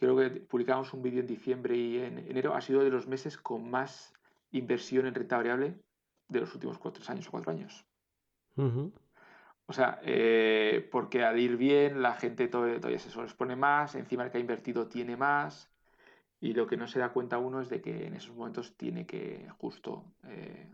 creo 0.00 0.16
que 0.16 0.30
publicamos 0.40 0.92
un 0.94 1.02
vídeo 1.02 1.20
en 1.20 1.26
diciembre 1.26 1.76
y 1.76 1.98
en 1.98 2.18
enero, 2.18 2.54
ha 2.54 2.62
sido 2.62 2.82
de 2.82 2.90
los 2.90 3.06
meses 3.06 3.36
con 3.36 3.70
más 3.70 4.14
inversión 4.50 5.06
en 5.06 5.14
renta 5.14 5.36
variable 5.36 5.74
de 6.28 6.40
los 6.40 6.52
últimos 6.54 6.78
cuatro 6.78 7.04
años 7.08 7.28
o 7.28 7.30
cuatro 7.30 7.52
años. 7.52 7.84
O 9.66 9.72
sea, 9.72 10.00
eh, 10.02 10.88
porque 10.90 11.22
al 11.22 11.38
ir 11.38 11.56
bien 11.56 12.02
la 12.02 12.14
gente 12.14 12.48
todavía, 12.48 12.98
se 12.98 13.08
expone 13.20 13.56
más, 13.56 13.94
encima 13.94 14.24
el 14.24 14.30
que 14.30 14.38
ha 14.38 14.40
invertido 14.40 14.88
tiene 14.88 15.16
más 15.16 15.70
y 16.40 16.54
lo 16.54 16.66
que 16.66 16.78
no 16.78 16.88
se 16.88 16.98
da 16.98 17.10
cuenta 17.10 17.38
uno 17.38 17.60
es 17.60 17.68
de 17.68 17.82
que 17.82 18.06
en 18.06 18.14
esos 18.14 18.34
momentos 18.34 18.76
tiene 18.76 19.06
que 19.06 19.48
justo 19.58 20.04
eh, 20.24 20.66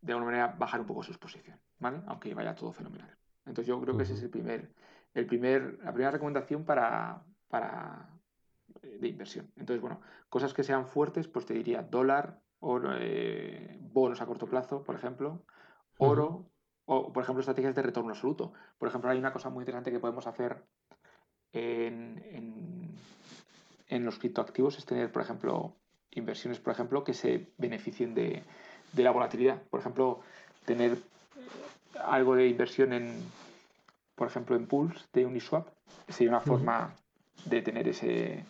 de 0.00 0.12
alguna 0.12 0.26
manera 0.26 0.54
bajar 0.56 0.80
un 0.80 0.86
poco 0.86 1.02
su 1.02 1.10
exposición, 1.10 1.58
¿vale? 1.80 2.00
Aunque 2.06 2.32
vaya 2.32 2.54
todo 2.54 2.72
fenomenal. 2.72 3.12
Entonces 3.44 3.66
yo 3.66 3.80
creo 3.80 3.96
que 3.96 4.04
ese 4.04 4.14
es 4.14 4.22
el 4.22 4.30
primer, 4.30 4.70
el 5.14 5.26
primer, 5.26 5.78
la 5.82 5.92
primera 5.92 6.12
recomendación 6.12 6.64
para, 6.64 7.22
para 7.48 8.08
eh, 8.82 8.98
de 9.00 9.08
inversión. 9.08 9.50
Entonces, 9.56 9.80
bueno, 9.80 10.00
cosas 10.28 10.54
que 10.54 10.62
sean 10.62 10.86
fuertes, 10.86 11.28
pues 11.28 11.46
te 11.46 11.54
diría 11.54 11.82
dólar, 11.82 12.40
oro, 12.60 12.94
eh, 12.98 13.78
bonos 13.80 14.20
a 14.20 14.26
corto 14.26 14.46
plazo, 14.46 14.82
por 14.82 14.94
ejemplo, 14.94 15.44
oro, 15.98 16.50
o 16.86 17.12
por 17.12 17.22
ejemplo 17.22 17.40
estrategias 17.40 17.74
de 17.74 17.82
retorno 17.82 18.10
absoluto. 18.10 18.52
Por 18.78 18.88
ejemplo, 18.88 19.10
hay 19.10 19.18
una 19.18 19.32
cosa 19.32 19.50
muy 19.50 19.62
interesante 19.62 19.90
que 19.90 20.00
podemos 20.00 20.26
hacer 20.26 20.64
en, 21.52 22.94
en, 23.88 24.04
los 24.04 24.18
criptoactivos, 24.18 24.76
es 24.78 24.84
tener, 24.84 25.12
por 25.12 25.22
ejemplo, 25.22 25.76
inversiones, 26.10 26.58
por 26.58 26.72
ejemplo, 26.72 27.04
que 27.04 27.14
se 27.14 27.52
beneficien 27.58 28.14
de, 28.14 28.42
de 28.92 29.02
la 29.02 29.12
volatilidad. 29.12 29.62
Por 29.62 29.80
ejemplo, 29.80 30.20
tener 30.64 30.98
algo 32.04 32.34
de 32.34 32.48
inversión 32.48 32.92
en, 32.92 33.22
por 34.14 34.26
ejemplo, 34.26 34.56
en 34.56 34.66
pools 34.66 35.08
de 35.12 35.26
Uniswap 35.26 35.68
sería 36.08 36.30
una 36.30 36.40
forma 36.40 36.94
de 37.46 37.62
tener 37.62 37.88
ese, 37.88 38.44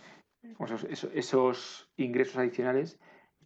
esos, 1.14 1.88
ingresos 1.97 2.36
adicionales 2.36 2.99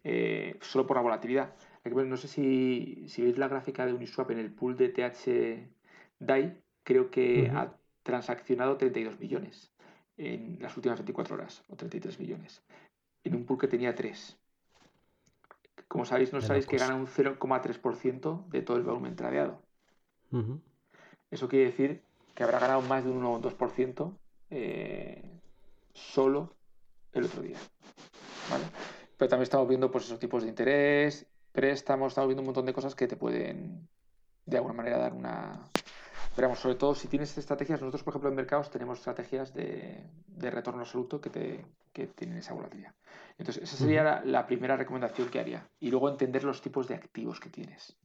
eh, 0.03 0.57
solo 0.61 0.87
por 0.87 0.97
la 0.97 1.03
volatilidad. 1.03 1.55
No 1.85 2.17
sé 2.17 2.27
si, 2.27 3.07
veis 3.17 3.37
la 3.37 3.47
gráfica 3.47 3.85
de 3.85 3.93
Uniswap 3.93 4.31
en 4.31 4.39
el 4.39 4.51
pool 4.51 4.77
de 4.77 4.89
TH 4.89 5.69
DAI, 6.19 6.61
creo 6.83 7.09
que 7.09 7.49
ha 7.53 7.73
transaccionado 8.03 8.77
32 8.77 9.19
millones 9.19 9.71
en 10.17 10.57
las 10.59 10.75
últimas 10.75 10.99
24 10.99 11.35
horas, 11.35 11.63
o 11.69 11.75
33 11.75 12.19
millones, 12.19 12.61
en 13.23 13.35
un 13.35 13.45
pool 13.45 13.57
que 13.57 13.67
tenía 13.67 13.95
3. 13.95 14.37
Como 15.87 16.05
sabéis, 16.05 16.33
no 16.33 16.41
sabéis 16.41 16.67
que 16.67 16.77
gana 16.77 16.95
un 16.95 17.07
0,3% 17.07 18.47
de 18.49 18.61
todo 18.61 18.77
el 18.77 18.83
volumen 18.83 19.15
tradeado. 19.15 19.61
Eso 21.31 21.47
quiere 21.47 21.65
decir 21.65 22.03
que 22.35 22.43
habrá 22.43 22.59
ganado 22.59 22.81
más 22.81 23.03
de 23.03 23.09
un 23.09 23.17
1 23.17 23.33
o 23.33 23.41
2% 23.41 24.17
eh, 24.51 25.38
solo 25.99 26.55
el 27.11 27.25
otro 27.25 27.41
día. 27.41 27.57
Pero 29.17 29.29
también 29.29 29.43
estamos 29.43 29.67
viendo 29.67 29.91
pues, 29.91 30.05
esos 30.05 30.19
tipos 30.19 30.43
de 30.43 30.49
interés, 30.49 31.27
préstamos, 31.51 32.11
estamos 32.11 32.29
viendo 32.29 32.41
un 32.41 32.47
montón 32.47 32.65
de 32.65 32.73
cosas 32.73 32.95
que 32.95 33.07
te 33.07 33.17
pueden 33.17 33.87
de 34.45 34.57
alguna 34.57 34.73
manera 34.73 34.97
dar 34.97 35.13
una... 35.13 35.59
Pero 36.35 36.55
sobre 36.55 36.75
todo 36.75 36.95
si 36.95 37.07
tienes 37.07 37.37
estrategias, 37.37 37.81
nosotros 37.81 38.03
por 38.03 38.13
ejemplo 38.13 38.29
en 38.29 38.35
mercados 38.35 38.69
tenemos 38.69 38.99
estrategias 38.99 39.53
de, 39.53 40.09
retorno 40.37 40.81
absoluto 40.81 41.19
que, 41.19 41.29
te, 41.29 41.65
que 41.91 42.07
tienen 42.07 42.37
esa 42.37 42.53
volatilidad. 42.53 42.93
Entonces 43.37 43.63
esa 43.63 43.75
sería 43.75 44.21
la 44.23 44.47
primera 44.47 44.77
recomendación 44.77 45.29
que 45.29 45.39
haría. 45.39 45.69
Y 45.79 45.91
luego 45.91 46.09
entender 46.09 46.43
los 46.45 46.61
tipos 46.61 46.87
de 46.87 46.95
activos 46.95 47.39
que 47.39 47.49
tienes. 47.49 47.97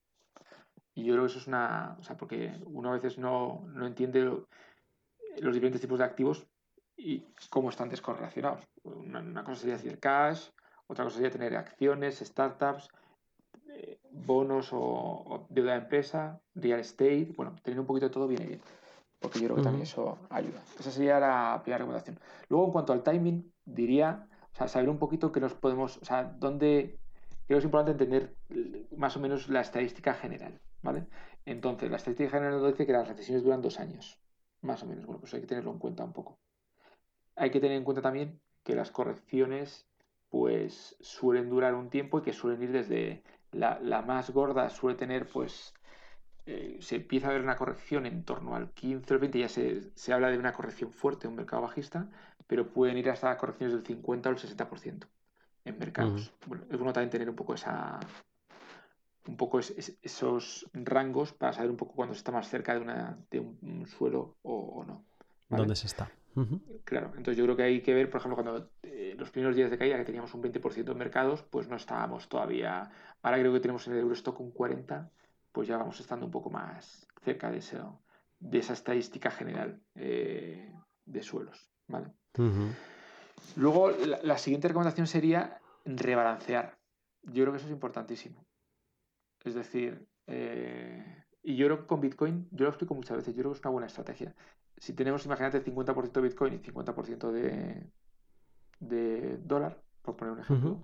Y 0.94 1.04
yo 1.04 1.14
creo 1.14 1.24
que 1.24 1.30
eso 1.30 1.38
es 1.38 1.46
una. 1.46 1.96
O 1.98 2.02
sea, 2.02 2.16
porque 2.16 2.56
uno 2.66 2.90
a 2.90 2.94
veces 2.94 3.18
no, 3.18 3.66
entiende 3.82 4.20
los 4.24 5.54
diferentes 5.54 5.80
tipos 5.80 5.98
de 5.98 6.04
activos 6.04 6.46
y 6.96 7.24
cómo 7.50 7.70
están 7.70 7.88
descorrelacionados. 7.88 8.66
Una, 8.82 9.44
cosa 9.44 9.60
sería 9.60 9.76
decir 9.76 9.98
cash, 9.98 10.48
otra 10.86 11.04
cosa 11.04 11.16
sería 11.16 11.30
tener 11.30 11.56
acciones, 11.56 12.20
startups, 12.20 12.88
eh, 13.68 13.98
bonos 14.10 14.70
o, 14.72 15.46
deuda 15.50 15.72
de 15.72 15.78
empresa, 15.78 16.40
real 16.54 16.80
estate. 16.80 17.32
Bueno, 17.36 17.56
tener 17.62 17.80
un 17.80 17.86
poquito 17.86 18.06
de 18.06 18.12
todo 18.12 18.28
viene 18.28 18.46
bien. 18.46 18.60
Porque 19.20 19.38
yo 19.38 19.46
creo 19.46 19.56
que 19.56 19.62
también 19.62 19.84
eso 19.84 20.18
ayuda. 20.28 20.60
Esa 20.78 20.90
sería 20.90 21.18
la 21.18 21.60
primera 21.62 21.78
recomendación. 21.78 22.18
Luego, 22.48 22.66
en 22.66 22.72
cuanto 22.72 22.92
al 22.92 23.02
timing, 23.02 23.50
diría, 23.64 24.28
o 24.52 24.56
sea, 24.56 24.68
saber 24.68 24.90
un 24.90 24.98
poquito 24.98 25.32
que 25.32 25.40
nos 25.40 25.54
podemos, 25.54 25.96
o 25.96 26.04
sea, 26.04 26.24
dónde. 26.24 26.98
Creo 27.46 27.58
que 27.58 27.60
es 27.60 27.64
importante 27.64 27.92
entender 27.92 28.36
más 28.96 29.16
o 29.16 29.20
menos 29.20 29.48
la 29.48 29.60
estadística 29.60 30.14
general. 30.14 30.60
¿vale? 30.84 31.06
Entonces, 31.44 31.90
la 31.90 31.96
estadística 31.96 32.30
general 32.30 32.60
nos 32.60 32.70
dice 32.70 32.86
que 32.86 32.92
las 32.92 33.08
recesiones 33.08 33.42
duran 33.42 33.62
dos 33.62 33.80
años, 33.80 34.20
más 34.60 34.82
o 34.82 34.86
menos. 34.86 35.06
Bueno, 35.06 35.20
pues 35.20 35.34
hay 35.34 35.40
que 35.40 35.46
tenerlo 35.46 35.72
en 35.72 35.78
cuenta 35.78 36.04
un 36.04 36.12
poco. 36.12 36.38
Hay 37.36 37.50
que 37.50 37.60
tener 37.60 37.76
en 37.76 37.84
cuenta 37.84 38.02
también 38.02 38.40
que 38.62 38.74
las 38.74 38.90
correcciones 38.90 39.86
pues 40.30 40.96
suelen 41.00 41.48
durar 41.48 41.74
un 41.74 41.90
tiempo 41.90 42.18
y 42.18 42.22
que 42.22 42.32
suelen 42.32 42.62
ir 42.62 42.72
desde 42.72 43.22
la, 43.52 44.02
más 44.02 44.30
gorda 44.30 44.68
suele 44.70 44.98
tener 44.98 45.28
pues 45.28 45.74
eh, 46.46 46.78
se 46.80 46.96
empieza 46.96 47.28
a 47.28 47.32
ver 47.32 47.42
una 47.42 47.56
corrección 47.56 48.04
en 48.04 48.24
torno 48.24 48.56
al 48.56 48.70
15 48.70 49.14
o 49.14 49.18
20 49.20 49.38
ya 49.38 49.48
se, 49.48 49.90
se 49.94 50.12
habla 50.12 50.30
de 50.30 50.38
una 50.38 50.52
corrección 50.52 50.90
fuerte 50.90 51.26
en 51.26 51.32
un 51.32 51.36
mercado 51.36 51.62
bajista 51.62 52.08
pero 52.46 52.68
pueden 52.68 52.98
ir 52.98 53.10
hasta 53.10 53.36
correcciones 53.36 53.74
del 53.74 53.86
50 53.86 54.28
o 54.28 54.32
el 54.32 54.38
60% 54.38 55.06
en 55.64 55.78
mercados. 55.78 56.32
Bueno, 56.46 56.64
es 56.70 56.76
bueno 56.76 56.92
también 56.92 57.10
tener 57.10 57.30
un 57.30 57.36
poco 57.36 57.54
esa, 57.54 57.98
un 59.26 59.36
poco 59.36 59.58
esos 59.60 60.66
rangos 60.72 61.32
para 61.32 61.52
saber 61.52 61.70
un 61.70 61.76
poco 61.76 61.94
cuándo 61.94 62.14
se 62.14 62.18
está 62.18 62.32
más 62.32 62.48
cerca 62.48 62.74
de, 62.74 62.80
una, 62.80 63.18
de 63.30 63.40
un, 63.40 63.86
suelo 63.86 64.36
o, 64.42 64.84
no. 64.86 65.04
¿Dónde 65.48 65.76
se 65.76 65.86
está? 65.86 66.10
Claro, 66.84 67.12
entonces 67.16 67.36
yo 67.36 67.44
creo 67.44 67.56
que 67.56 67.62
hay 67.62 67.80
que 67.80 67.94
ver, 67.94 68.10
por 68.10 68.20
ejemplo, 68.20 68.42
cuando 68.42 68.70
eh, 68.82 69.14
los 69.16 69.30
primeros 69.30 69.54
días 69.54 69.70
de 69.70 69.78
caída 69.78 69.96
que 69.96 70.04
teníamos 70.04 70.34
un 70.34 70.42
20% 70.42 70.90
en 70.90 70.98
mercados, 70.98 71.42
pues 71.42 71.68
no 71.68 71.76
estábamos 71.76 72.28
todavía, 72.28 72.90
ahora 73.22 73.38
creo 73.38 73.52
que 73.52 73.60
tenemos 73.60 73.86
en 73.86 73.94
el 73.94 74.00
Eurostock 74.00 74.40
un 74.40 74.52
40%, 74.52 75.10
pues 75.52 75.68
ya 75.68 75.76
vamos 75.76 76.00
estando 76.00 76.26
un 76.26 76.32
poco 76.32 76.50
más 76.50 77.06
cerca 77.22 77.50
de, 77.50 77.58
eso, 77.58 78.02
de 78.40 78.58
esa 78.58 78.72
estadística 78.72 79.30
general 79.30 79.80
eh, 79.94 80.72
de 81.04 81.22
suelos. 81.22 81.70
¿vale? 81.86 82.08
Luego, 83.56 83.90
la 83.90 84.38
siguiente 84.38 84.68
recomendación 84.68 85.06
sería 85.06 85.60
rebalancear. 85.84 86.78
Yo 87.22 87.44
creo 87.44 87.52
que 87.52 87.58
eso 87.58 87.66
es 87.66 87.72
importantísimo. 87.72 88.44
Es 89.44 89.54
decir, 89.54 90.06
eh, 90.26 91.23
y 91.44 91.56
yo 91.56 91.66
creo 91.66 91.80
que 91.80 91.86
con 91.86 92.00
Bitcoin, 92.00 92.48
yo 92.50 92.64
lo 92.64 92.70
explico 92.70 92.94
muchas 92.94 93.18
veces, 93.18 93.34
yo 93.34 93.42
creo 93.42 93.52
que 93.52 93.58
es 93.58 93.64
una 93.64 93.72
buena 93.72 93.86
estrategia. 93.86 94.34
Si 94.78 94.94
tenemos, 94.94 95.26
imagínate, 95.26 95.62
50% 95.62 96.12
de 96.12 96.20
Bitcoin 96.22 96.54
y 96.54 96.58
50% 96.58 97.30
de, 97.30 97.86
de 98.80 99.36
dólar, 99.38 99.78
por 100.00 100.16
poner 100.16 100.32
un 100.32 100.40
ejemplo, 100.40 100.82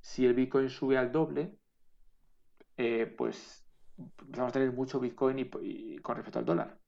si 0.00 0.24
el 0.24 0.34
Bitcoin 0.34 0.70
sube 0.70 0.96
al 0.96 1.10
doble, 1.10 1.58
eh, 2.76 3.12
pues 3.18 3.66
vamos 4.28 4.50
a 4.50 4.52
tener 4.52 4.72
mucho 4.72 5.00
Bitcoin 5.00 5.50
y, 5.60 5.98
con 5.98 6.14
respecto 6.14 6.38
al 6.38 6.44
dólar. 6.44 6.78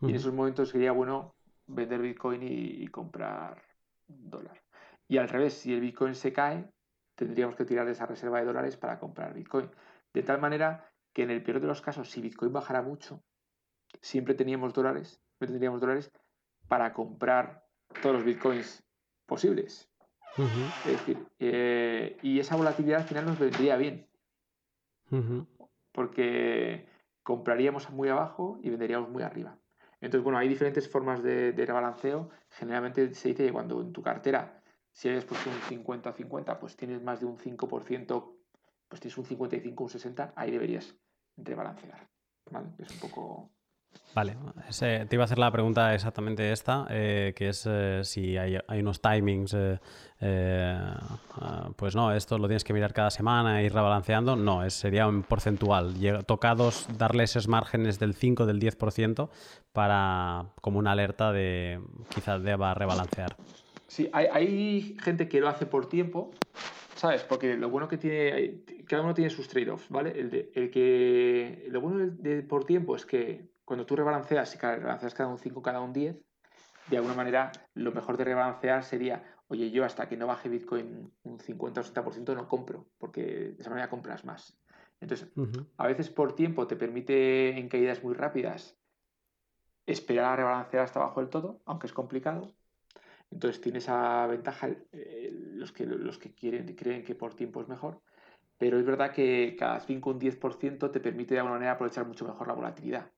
Y 0.00 0.10
en 0.10 0.16
esos 0.16 0.34
momentos 0.34 0.70
sería 0.70 0.90
bueno 0.90 1.36
vender 1.68 2.02
Bitcoin 2.02 2.42
y, 2.42 2.82
y 2.82 2.88
comprar 2.88 3.62
dólar. 4.08 4.60
Y 5.06 5.18
al 5.18 5.28
revés, 5.28 5.54
si 5.54 5.72
el 5.72 5.80
Bitcoin 5.80 6.16
se 6.16 6.32
cae, 6.32 6.68
tendríamos 7.14 7.54
que 7.54 7.64
tirar 7.64 7.86
de 7.86 7.92
esa 7.92 8.06
reserva 8.06 8.40
de 8.40 8.46
dólares 8.46 8.76
para 8.76 8.98
comprar 8.98 9.34
Bitcoin. 9.34 9.70
De 10.12 10.22
tal 10.24 10.40
manera 10.40 10.89
que 11.12 11.22
en 11.22 11.30
el 11.30 11.42
peor 11.42 11.60
de 11.60 11.66
los 11.66 11.82
casos, 11.82 12.10
si 12.10 12.20
Bitcoin 12.20 12.52
bajara 12.52 12.82
mucho, 12.82 13.22
siempre 14.00 14.34
teníamos 14.34 14.72
dólares, 14.72 15.20
tendríamos 15.38 15.80
dólares 15.80 16.12
para 16.68 16.92
comprar 16.92 17.66
todos 18.02 18.16
los 18.16 18.24
Bitcoins 18.24 18.82
posibles. 19.26 19.88
Es 20.86 20.92
decir, 20.92 21.26
eh, 21.38 22.16
y 22.22 22.38
esa 22.38 22.56
volatilidad 22.56 23.00
al 23.00 23.06
final 23.06 23.26
nos 23.26 23.38
vendría 23.38 23.76
bien. 23.76 24.06
Porque 25.92 26.86
compraríamos 27.22 27.90
muy 27.90 28.08
abajo 28.08 28.58
y 28.62 28.70
venderíamos 28.70 29.10
muy 29.10 29.22
arriba. 29.22 29.58
Entonces, 30.00 30.22
bueno, 30.22 30.38
hay 30.38 30.48
diferentes 30.48 30.88
formas 30.88 31.22
de, 31.22 31.52
de 31.52 31.66
rebalanceo. 31.66 32.30
Generalmente 32.50 33.12
se 33.14 33.30
dice 33.30 33.44
que 33.44 33.52
cuando 33.52 33.80
en 33.80 33.92
tu 33.92 34.02
cartera, 34.02 34.62
si 34.92 35.08
hayas 35.08 35.24
puesto 35.24 35.50
un 35.50 35.84
50-50, 35.84 36.58
pues 36.58 36.76
tienes 36.76 37.02
más 37.02 37.20
de 37.20 37.26
un 37.26 37.36
5% 37.36 38.39
pues 38.90 39.00
tienes 39.00 39.16
un 39.16 39.24
55, 39.24 39.84
un 39.84 39.90
60, 39.90 40.32
ahí 40.36 40.50
deberías 40.50 40.94
rebalancear. 41.36 42.10
¿vale? 42.50 42.68
Es 42.78 42.90
un 42.90 42.98
poco 42.98 43.50
Vale, 44.12 44.36
te 44.80 45.08
iba 45.12 45.22
a 45.22 45.24
hacer 45.24 45.38
la 45.38 45.52
pregunta 45.52 45.94
exactamente 45.94 46.50
esta, 46.50 46.86
eh, 46.90 47.32
que 47.36 47.48
es 47.48 47.64
eh, 47.70 48.00
si 48.02 48.36
hay, 48.36 48.58
unos 48.80 49.00
timings, 49.00 49.54
eh, 49.54 50.74
ah, 51.40 51.70
pues 51.76 51.94
no, 51.94 52.12
esto 52.12 52.36
lo 52.36 52.48
tienes 52.48 52.64
que 52.64 52.72
mirar 52.72 52.92
cada 52.92 53.10
semana 53.10 53.60
e 53.60 53.66
ir 53.66 53.72
rebalanceando, 53.72 54.34
no, 54.34 54.64
es, 54.64 54.74
sería 54.74 55.06
un 55.06 55.22
porcentual, 55.22 55.94
tocados 56.26 56.88
darle 56.98 57.22
esos 57.22 57.46
márgenes 57.46 58.00
del 58.00 58.14
5, 58.14 58.46
del 58.46 58.58
10% 58.58 59.28
para 59.72 60.46
como 60.60 60.80
una 60.80 60.90
alerta 60.90 61.30
de 61.30 61.80
quizás 62.12 62.42
deba 62.42 62.74
rebalancear. 62.74 63.36
Sí, 63.86 64.10
hay, 64.12 64.26
hay 64.32 64.96
gente 65.00 65.28
que 65.28 65.40
lo 65.40 65.48
hace 65.48 65.66
por 65.66 65.88
tiempo, 65.88 66.32
¿sabes? 67.00 67.24
Porque 67.24 67.56
lo 67.56 67.70
bueno 67.70 67.88
que 67.88 67.96
tiene, 67.96 68.62
cada 68.86 69.02
uno 69.02 69.14
tiene 69.14 69.30
sus 69.30 69.48
trade-offs, 69.48 69.88
¿vale? 69.88 70.10
El, 70.20 70.28
de, 70.28 70.52
el 70.54 70.70
que, 70.70 71.66
lo 71.70 71.80
bueno 71.80 72.06
de, 72.12 72.42
por 72.42 72.66
tiempo 72.66 72.94
es 72.94 73.06
que 73.06 73.48
cuando 73.64 73.86
tú 73.86 73.96
rebalanceas, 73.96 74.50
si 74.50 74.58
rebalanceas 74.58 75.14
cada 75.14 75.30
un 75.30 75.38
5, 75.38 75.62
cada 75.62 75.80
un 75.80 75.94
10, 75.94 76.20
de 76.90 76.96
alguna 76.98 77.14
manera 77.14 77.52
lo 77.72 77.92
mejor 77.92 78.18
de 78.18 78.24
rebalancear 78.24 78.84
sería, 78.84 79.24
oye, 79.48 79.70
yo 79.70 79.82
hasta 79.86 80.10
que 80.10 80.18
no 80.18 80.26
baje 80.26 80.50
Bitcoin 80.50 81.10
un 81.22 81.40
50 81.40 81.80
o 81.80 81.84
60% 81.84 82.34
no 82.34 82.46
compro, 82.46 82.86
porque 82.98 83.22
de 83.22 83.56
esa 83.58 83.70
manera 83.70 83.88
compras 83.88 84.26
más. 84.26 84.60
Entonces, 85.00 85.32
a 85.78 85.86
veces 85.86 86.10
por 86.10 86.34
tiempo 86.34 86.66
te 86.66 86.76
permite 86.76 87.58
en 87.58 87.70
caídas 87.70 88.04
muy 88.04 88.12
rápidas 88.12 88.78
esperar 89.86 90.34
a 90.34 90.36
rebalancear 90.36 90.84
hasta 90.84 91.00
abajo 91.00 91.20
del 91.20 91.30
todo, 91.30 91.62
aunque 91.64 91.86
es 91.86 91.94
complicado. 91.94 92.54
Entonces 93.30 93.60
tiene 93.60 93.78
esa 93.78 94.26
ventaja 94.26 94.68
eh, 94.92 95.30
los, 95.32 95.72
que, 95.72 95.86
los 95.86 96.18
que 96.18 96.34
quieren, 96.34 96.74
creen 96.74 97.04
que 97.04 97.14
por 97.14 97.34
tiempo 97.34 97.60
es 97.60 97.68
mejor. 97.68 98.00
Pero 98.58 98.78
es 98.78 98.84
verdad 98.84 99.12
que 99.12 99.56
cada 99.58 99.80
5 99.80 100.10
o 100.10 100.12
un 100.12 100.20
10% 100.20 100.90
te 100.90 101.00
permite 101.00 101.34
de 101.34 101.40
alguna 101.40 101.54
manera 101.54 101.72
aprovechar 101.72 102.06
mucho 102.06 102.26
mejor 102.26 102.48
la 102.48 102.54
volatilidad 102.54 103.10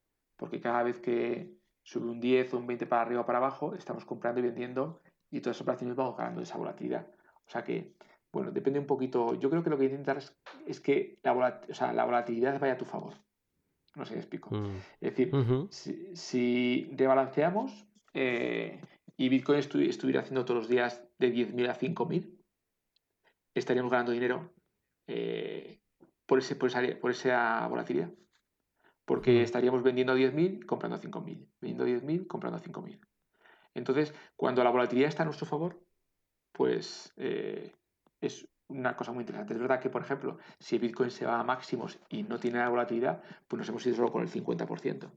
porque 0.43 0.61
cada 0.61 0.83
vez 0.83 0.99
que 0.99 1.55
sube 1.85 2.11
un 2.11 2.19
10 2.19 2.55
o 2.55 2.59
un 2.59 2.67
20 2.67 2.87
para 2.87 3.03
arriba 3.03 3.21
o 3.21 3.27
para 3.27 3.39
abajo, 3.39 3.77
estamos 3.77 4.05
comprando 4.05 4.41
y 4.41 4.43
vendiendo 4.43 5.01
y 5.31 5.41
todas 5.41 5.57
esas 5.57 5.63
operaciones 5.63 5.95
vamos 5.95 6.17
ganando 6.17 6.43
esa 6.43 6.59
volatilidad. 6.59 7.07
O 7.47 7.49
sea 7.49 7.63
que, 7.63 7.95
bueno, 8.33 8.51
depende 8.51 8.81
un 8.81 8.87
poquito. 8.87 9.35
Yo 9.39 9.49
creo 9.49 9.63
que 9.63 9.71
lo 9.71 9.79
que 9.79 9.85
intentar 9.85 10.19
es, 10.67 10.81
que 10.81 11.21
la, 11.23 12.05
volatilidad 12.05 12.59
vaya 12.59 12.73
a 12.73 12.77
tu 12.77 12.85
favor. 12.85 13.15
No 13.95 14.05
sé 14.05 14.15
si 14.15 14.19
explico. 14.19 14.51
Mm. 14.53 14.77
Es 15.01 15.17
decir, 15.17 15.31
si, 15.71 16.17
si, 16.17 16.91
rebalanceamos 16.97 17.87
eh, 18.13 18.81
y 19.17 19.29
Bitcoin 19.29 19.59
estuviera 19.59 20.21
haciendo 20.21 20.45
todos 20.45 20.61
los 20.61 20.69
días 20.69 21.05
de 21.19 21.33
10.000 21.33 21.69
a 21.69 21.79
5.000, 21.79 22.39
estaríamos 23.55 23.91
ganando 23.91 24.13
dinero 24.13 24.53
eh, 25.07 25.81
por, 26.27 26.39
ese, 26.39 26.57
por, 26.57 26.69
esa, 26.69 26.81
por 27.01 27.11
esa 27.11 27.67
volatilidad 27.69 28.11
porque 29.05 29.43
estaríamos 29.43 29.83
vendiendo 29.83 30.13
a 30.13 30.17
10.000, 30.17 30.65
comprando 30.65 30.97
a 30.97 31.01
5.000, 31.01 31.47
vendiendo 31.61 31.85
a 31.85 31.87
10.000, 31.87 32.27
comprando 32.27 32.59
a 32.59 32.63
5.000. 32.63 33.01
Entonces, 33.75 34.15
cuando 34.37 34.63
la 34.63 34.71
volatilidad 34.71 35.09
está 35.09 35.23
a 35.23 35.27
nuestro 35.27 35.47
favor, 35.47 35.83
pues 36.53 37.13
eh, 37.17 37.73
es 38.21 38.49
una 38.69 38.97
cosa 38.97 39.13
muy 39.13 39.23
interesante. 39.23 39.55
Es 39.55 39.61
verdad 39.61 39.81
que, 39.81 39.91
por 39.91 40.03
ejemplo, 40.03 40.39
si 40.59 40.79
Bitcoin 40.79 41.11
se 41.11 41.27
va 41.27 41.41
a 41.41 41.45
máximos 41.45 41.99
y 42.09 42.23
no 42.23 42.39
tiene 42.39 42.59
la 42.59 42.69
volatilidad, 42.69 43.23
pues 43.49 43.59
nos 43.59 43.69
hemos 43.69 43.85
ido 43.87 43.97
solo 43.97 44.13
con 44.13 44.23
el 44.23 44.31
50%, 44.31 45.11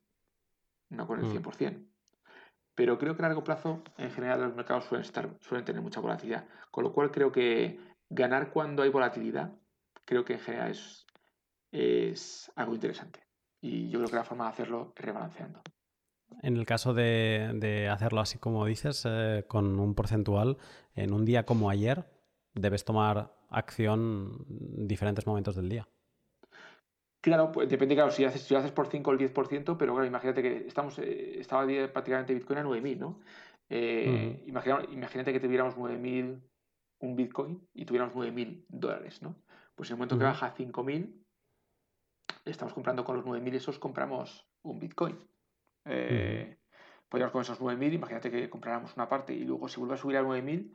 no 0.90 1.08
con 1.08 1.20
el 1.20 1.26
100%. 1.26 1.86
Pero 2.76 2.98
creo 2.98 3.16
que 3.16 3.24
a 3.24 3.28
largo 3.28 3.44
plazo, 3.44 3.82
en 3.98 4.12
general, 4.12 4.42
los 4.42 4.56
mercados 4.56 4.84
suelen, 4.86 5.06
estar, 5.06 5.30
suelen 5.40 5.66
tener 5.66 5.82
mucha 5.82 6.02
volatilidad. 6.02 6.46
Con 6.72 6.84
lo 6.84 6.94
cual, 6.94 7.10
creo 7.10 7.32
que 7.32 7.80
ganar 8.10 8.52
cuando 8.52 8.84
hay 8.84 8.90
volatilidad, 8.90 9.54
creo 10.04 10.26
que 10.26 10.34
en 10.34 10.40
general 10.40 10.76
es, 11.72 12.52
algo 12.56 12.76
interesante. 12.76 13.22
Y 13.62 13.90
yo 13.90 14.00
creo 14.00 14.10
que 14.10 14.16
la 14.18 14.24
forma 14.24 14.46
de 14.46 14.50
hacerlo 14.52 14.94
es 14.96 15.06
rebalanceando. 15.06 15.62
En 16.42 16.58
el 16.58 16.66
caso 16.66 16.94
de, 16.94 17.90
hacerlo 17.92 18.20
así 18.20 18.38
como 18.38 18.66
dices, 18.66 19.04
eh, 19.06 19.46
con 19.48 19.80
un 19.80 19.96
porcentual, 19.96 20.58
en 20.94 21.14
un 21.14 21.24
día 21.24 21.46
como 21.46 21.70
ayer, 21.70 22.06
debes 22.54 22.84
tomar 22.84 23.34
acción 23.50 24.46
en 24.78 24.88
diferentes 24.88 25.26
momentos 25.26 25.56
del 25.56 25.70
día. 25.70 25.88
Claro, 27.26 27.52
pues 27.52 27.68
depende, 27.68 27.96
claro, 27.96 28.12
si 28.12 28.24
haces, 28.24 28.44
si 28.44 28.54
haces 28.54 28.72
por 28.72 28.86
5 28.86 29.10
o 29.10 29.14
el 29.14 29.18
10%, 29.18 29.78
pero 29.80 29.94
claro, 29.94 30.06
imagínate 30.06 30.44
que 30.44 30.68
estamos, 30.68 31.00
eh, 31.00 31.40
estaba 31.40 31.66
prácticamente 31.92 32.36
Bitcoin 32.36 32.60
a 32.60 32.64
9.000, 32.64 33.00
¿no? 33.00 33.20
Eh, 33.68 34.44
imagínate 34.46 35.34
que 35.34 35.40
tuviéramos 35.40 35.76
9.000 35.76 36.40
un 37.00 37.16
Bitcoin 37.16 37.68
y 37.74 37.84
tuviéramos 37.86 38.14
9.000 38.14 38.66
dólares, 38.70 39.24
¿no? 39.24 39.36
Pues 39.74 39.90
en 39.90 39.96
el 39.96 39.98
momento 39.98 40.20
que 40.20 40.24
baja 40.24 40.46
a 40.46 40.56
5.000, 40.56 41.26
estamos 42.46 42.76
comprando 42.76 43.04
con 43.04 43.16
los 43.16 43.26
9.000 43.26 43.56
esos, 43.56 43.80
compramos 43.80 44.48
un 44.62 44.80
Bitcoin. 44.80 45.18
Eh, 45.86 46.60
podríamos 47.10 47.32
con 47.32 47.42
esos 47.42 47.60
9.000, 47.60 47.94
imagínate 47.94 48.30
que 48.30 48.52
compráramos 48.52 48.96
una 48.98 49.10
parte 49.10 49.34
y 49.34 49.46
luego 49.46 49.68
si 49.68 49.80
vuelve 49.80 49.96
a 49.96 49.98
subir 49.98 50.18
a 50.18 50.22
9.000, 50.22 50.72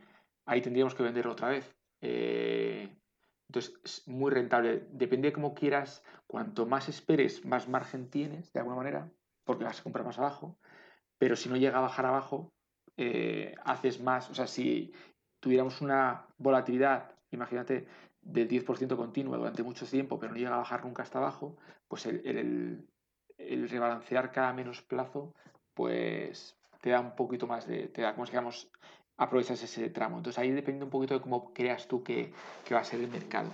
ahí 0.47 0.61
tendríamos 0.61 0.97
que 0.97 1.05
vender 1.05 1.29
otra 1.29 1.51
vez. 1.51 1.77
Eh, 2.01 2.70
entonces, 3.51 3.75
es 3.85 4.07
muy 4.07 4.31
rentable. 4.31 4.87
Depende 4.93 5.29
de 5.29 5.33
cómo 5.33 5.55
quieras, 5.55 6.05
cuanto 6.29 6.67
más 6.67 6.89
esperes, 6.89 7.45
más 7.45 7.69
margen 7.69 8.09
tienes, 8.09 8.53
de 8.53 8.61
alguna 8.61 8.77
manera, 8.77 9.11
porque 9.43 9.65
vas 9.65 9.81
a 9.81 9.83
comprar 9.83 10.05
más 10.05 10.21
abajo. 10.21 10.57
Pero 11.19 11.35
si 11.35 11.49
no 11.49 11.57
llega 11.57 11.79
a 11.79 11.81
bajar 11.81 12.07
abajo, 12.07 12.53
eh, 12.97 13.57
haces 13.65 14.01
más. 14.01 14.31
O 14.31 14.35
sea, 14.35 14.47
si 14.47 14.93
tuviéramos 15.41 15.81
una 15.81 16.29
volatilidad, 16.39 17.11
imagínate, 17.33 17.89
del 18.23 18.47
10% 18.47 18.97
continuo 18.97 19.37
durante 19.37 19.65
mucho 19.65 19.85
tiempo, 19.85 20.21
pero 20.21 20.31
no 20.33 20.39
llega 20.39 20.55
a 20.55 20.59
bajar 20.59 20.85
nunca 20.85 21.03
hasta 21.03 21.19
abajo, 21.19 21.57
pues 21.89 22.07
el, 22.07 22.87
rebalancear 23.37 24.31
cada 24.31 24.53
menos 24.53 24.81
plazo, 24.83 25.35
pues 25.75 26.57
te 26.81 26.91
da 26.91 27.01
un 27.01 27.17
poquito 27.17 27.49
más 27.49 27.67
de, 27.67 27.89
te 27.89 28.03
da, 28.03 28.15
como 28.15 28.27
digamos, 28.27 28.71
aprovechas 29.21 29.63
ese 29.63 29.91
tramo. 29.91 30.17
Entonces 30.17 30.39
ahí 30.39 30.51
depende 30.51 30.85
un 30.85 30.91
poquito 30.91 31.15
de 31.15 31.21
cómo 31.21 31.53
creas 31.53 31.87
tú 31.87 32.03
que, 32.03 32.33
va 32.73 32.81
a 32.81 32.85
ser 32.85 33.01
el 33.01 33.09
mercado. 33.09 33.51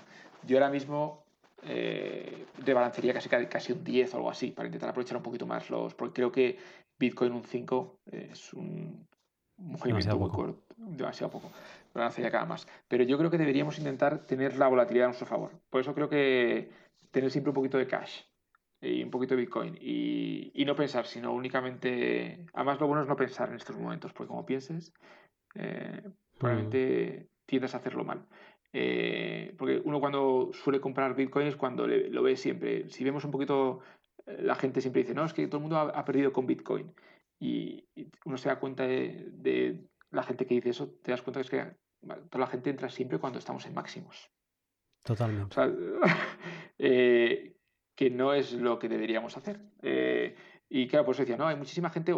Yo 0.46 0.56
ahora 0.56 0.70
mismo 0.70 1.24
eh, 1.62 2.46
rebalancearía 2.64 3.12
casi, 3.12 3.28
casi 3.28 3.72
un 3.72 3.82
10 3.82 4.14
o 4.14 4.16
algo 4.18 4.30
así, 4.30 4.52
para 4.52 4.68
intentar 4.68 4.90
aprovechar 4.90 5.16
un 5.16 5.24
poquito 5.24 5.44
más 5.44 5.68
los, 5.68 5.94
porque 5.94 6.14
creo 6.14 6.30
que 6.30 6.56
Bitcoin 6.98 7.32
un 7.32 7.42
5 7.42 7.98
es 8.12 8.54
un, 8.54 9.06
movimiento 9.58 10.18
muy 10.18 10.30
corto, 10.30 10.62
demasiado 10.76 11.32
poco 11.32 11.50
cada 11.92 12.44
más. 12.44 12.68
Pero 12.88 13.04
yo 13.04 13.18
creo 13.18 13.30
que 13.30 13.38
deberíamos 13.38 13.78
intentar 13.78 14.24
tener 14.26 14.56
la 14.56 14.68
volatilidad 14.68 15.06
a 15.06 15.08
nuestro 15.08 15.26
favor. 15.26 15.50
Por 15.70 15.80
eso 15.80 15.94
creo 15.94 16.08
que 16.08 16.70
tener 17.10 17.30
siempre 17.30 17.50
un 17.50 17.54
poquito 17.54 17.78
de 17.78 17.86
cash 17.86 18.20
y 18.88 19.02
un 19.02 19.10
poquito 19.10 19.34
de 19.34 19.42
Bitcoin 19.42 19.78
y, 19.80 20.64
no 20.64 20.74
pensar, 20.74 21.06
sino 21.06 21.32
únicamente... 21.32 22.46
Además 22.54 22.80
lo 22.80 22.88
bueno 22.88 23.02
es 23.02 23.08
no 23.08 23.16
pensar 23.16 23.50
en 23.50 23.56
estos 23.56 23.76
momentos, 23.76 24.12
porque 24.12 24.28
como 24.28 24.44
pienses, 24.44 24.92
eh, 25.54 26.02
probablemente 26.38 27.20
mm. 27.22 27.46
tiendas 27.46 27.74
a 27.74 27.78
hacerlo 27.78 28.04
mal. 28.04 28.26
Eh, 28.72 29.54
porque 29.56 29.80
uno 29.84 30.00
cuando 30.00 30.50
suele 30.52 30.80
comprar 30.80 31.14
Bitcoin 31.14 31.46
es 31.46 31.56
cuando 31.56 31.86
lo 31.86 32.22
ve 32.22 32.36
siempre. 32.36 32.90
Si 32.90 33.04
vemos 33.04 33.24
un 33.24 33.30
poquito, 33.30 33.80
eh, 34.26 34.42
la 34.42 34.56
gente 34.56 34.80
siempre 34.80 35.02
dice, 35.02 35.14
no, 35.14 35.24
es 35.24 35.32
que 35.32 35.46
todo 35.46 35.58
el 35.58 35.62
mundo 35.62 35.78
ha, 35.78 36.04
perdido 36.04 36.32
con 36.32 36.46
Bitcoin. 36.46 36.92
Y, 37.38 37.88
uno 38.24 38.36
se 38.36 38.48
da 38.48 38.58
cuenta 38.58 38.86
de, 38.86 39.28
de, 39.32 39.88
la 40.10 40.22
gente 40.22 40.46
que 40.46 40.54
dice 40.54 40.70
eso, 40.70 40.90
te 41.02 41.10
das 41.12 41.22
cuenta 41.22 41.40
que 41.40 41.44
es 41.44 41.50
que 41.50 41.76
toda 42.30 42.44
la 42.44 42.46
gente 42.46 42.70
entra 42.70 42.88
siempre 42.88 43.18
cuando 43.18 43.38
estamos 43.38 43.64
en 43.66 43.74
máximos. 43.74 44.30
Totalmente. 45.02 45.56
Eh, 46.78 47.55
que 47.96 48.10
no 48.10 48.34
es 48.34 48.52
lo 48.52 48.78
que 48.78 48.88
deberíamos 48.88 49.36
hacer. 49.36 49.58
Eh, 49.82 50.36
y 50.68 50.88
claro, 50.88 51.06
pues 51.06 51.18
decía, 51.18 51.36
no, 51.36 51.46
hay 51.46 51.54
muchísima 51.54 51.90
gente, 51.90 52.12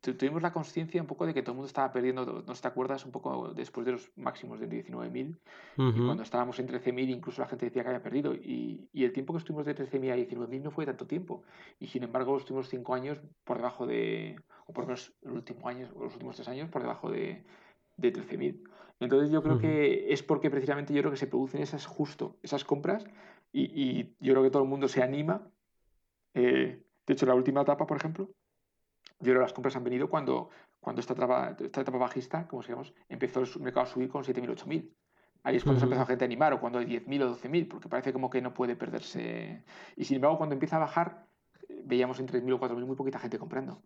tuvimos 0.00 0.40
la 0.40 0.52
conciencia 0.52 1.02
un 1.02 1.06
poco 1.06 1.26
de 1.26 1.34
que 1.34 1.42
todo 1.42 1.52
el 1.52 1.56
mundo 1.56 1.66
estaba 1.66 1.92
perdiendo, 1.92 2.42
¿no 2.46 2.54
te 2.54 2.68
acuerdas? 2.68 3.04
Un 3.04 3.12
poco 3.12 3.52
después 3.54 3.84
de 3.84 3.92
los 3.92 4.10
máximos 4.16 4.58
de 4.58 4.68
19.000, 4.70 5.38
y 5.76 6.00
cuando 6.06 6.22
estábamos 6.22 6.58
en 6.60 6.66
13.000 6.66 7.10
incluso 7.10 7.42
la 7.42 7.48
gente 7.48 7.66
decía 7.66 7.82
que 7.82 7.90
había 7.90 8.02
perdido, 8.02 8.34
y, 8.34 8.88
y 8.94 9.04
el 9.04 9.12
tiempo 9.12 9.34
que 9.34 9.38
estuvimos 9.38 9.66
de 9.66 9.76
13.000 9.76 10.12
a 10.12 10.16
19.000 10.16 10.62
no 10.62 10.70
fue 10.70 10.86
tanto 10.86 11.06
tiempo, 11.06 11.42
y 11.78 11.88
sin 11.88 12.02
embargo 12.02 12.38
estuvimos 12.38 12.70
5 12.70 12.94
años 12.94 13.20
por 13.44 13.58
debajo 13.58 13.86
de, 13.86 14.36
o 14.66 14.72
por 14.72 14.84
lo 14.84 14.88
menos 14.88 15.12
el 15.20 15.32
último 15.32 15.68
año, 15.68 15.86
los 16.00 16.14
últimos 16.14 16.36
3 16.36 16.48
años 16.48 16.70
por 16.70 16.80
debajo 16.80 17.10
de, 17.10 17.44
de 17.98 18.12
13.000. 18.14 18.62
Entonces 18.98 19.30
yo 19.30 19.42
creo 19.42 19.58
que 19.58 20.12
es 20.12 20.22
porque 20.22 20.50
precisamente 20.50 20.92
yo 20.92 21.00
creo 21.00 21.10
que 21.10 21.16
se 21.16 21.26
producen 21.26 21.62
esas 21.62 21.86
justo, 21.86 22.36
esas 22.42 22.64
compras 22.64 23.06
y, 23.52 24.04
yo 24.20 24.32
creo 24.32 24.42
que 24.42 24.50
todo 24.50 24.62
el 24.62 24.68
mundo 24.68 24.88
se 24.88 25.02
anima. 25.02 25.50
Eh, 26.34 26.82
de 27.06 27.12
hecho, 27.12 27.26
la 27.26 27.34
última 27.34 27.62
etapa, 27.62 27.86
por 27.86 27.96
ejemplo, 27.96 28.30
yo 29.18 29.24
creo 29.24 29.36
que 29.36 29.42
las 29.42 29.52
compras 29.52 29.76
han 29.76 29.84
venido 29.84 30.08
cuando, 30.08 30.50
cuando 30.80 31.00
esta, 31.00 31.14
etapa, 31.14 31.56
esta 31.58 31.80
etapa 31.80 31.98
bajista, 31.98 32.46
como 32.46 32.62
se 32.62 32.72
llama, 32.72 32.84
empezó 33.08 33.40
el 33.40 33.48
mercado 33.60 33.84
a 33.84 33.88
subir 33.88 34.08
con 34.08 34.24
7.000, 34.24 34.56
8.000. 34.56 34.90
Ahí 35.42 35.56
es 35.56 35.64
cuando 35.64 35.80
se 35.80 35.84
empezó 35.84 36.02
a 36.02 36.06
gente 36.06 36.24
a 36.24 36.26
animar, 36.26 36.52
o 36.52 36.60
cuando 36.60 36.78
hay 36.78 36.86
10.000 36.86 37.22
o 37.22 37.36
12.000, 37.36 37.68
porque 37.68 37.88
parece 37.88 38.12
como 38.12 38.28
que 38.30 38.42
no 38.42 38.52
puede 38.52 38.76
perderse. 38.76 39.64
Y 39.96 40.04
sin 40.04 40.16
embargo, 40.16 40.38
cuando 40.38 40.54
empieza 40.54 40.76
a 40.76 40.80
bajar, 40.80 41.26
veíamos 41.84 42.20
en 42.20 42.26
3.000 42.26 42.54
o 42.54 42.60
4.000 42.60 42.86
muy 42.86 42.96
poquita 42.96 43.18
gente 43.18 43.38
comprando. 43.38 43.82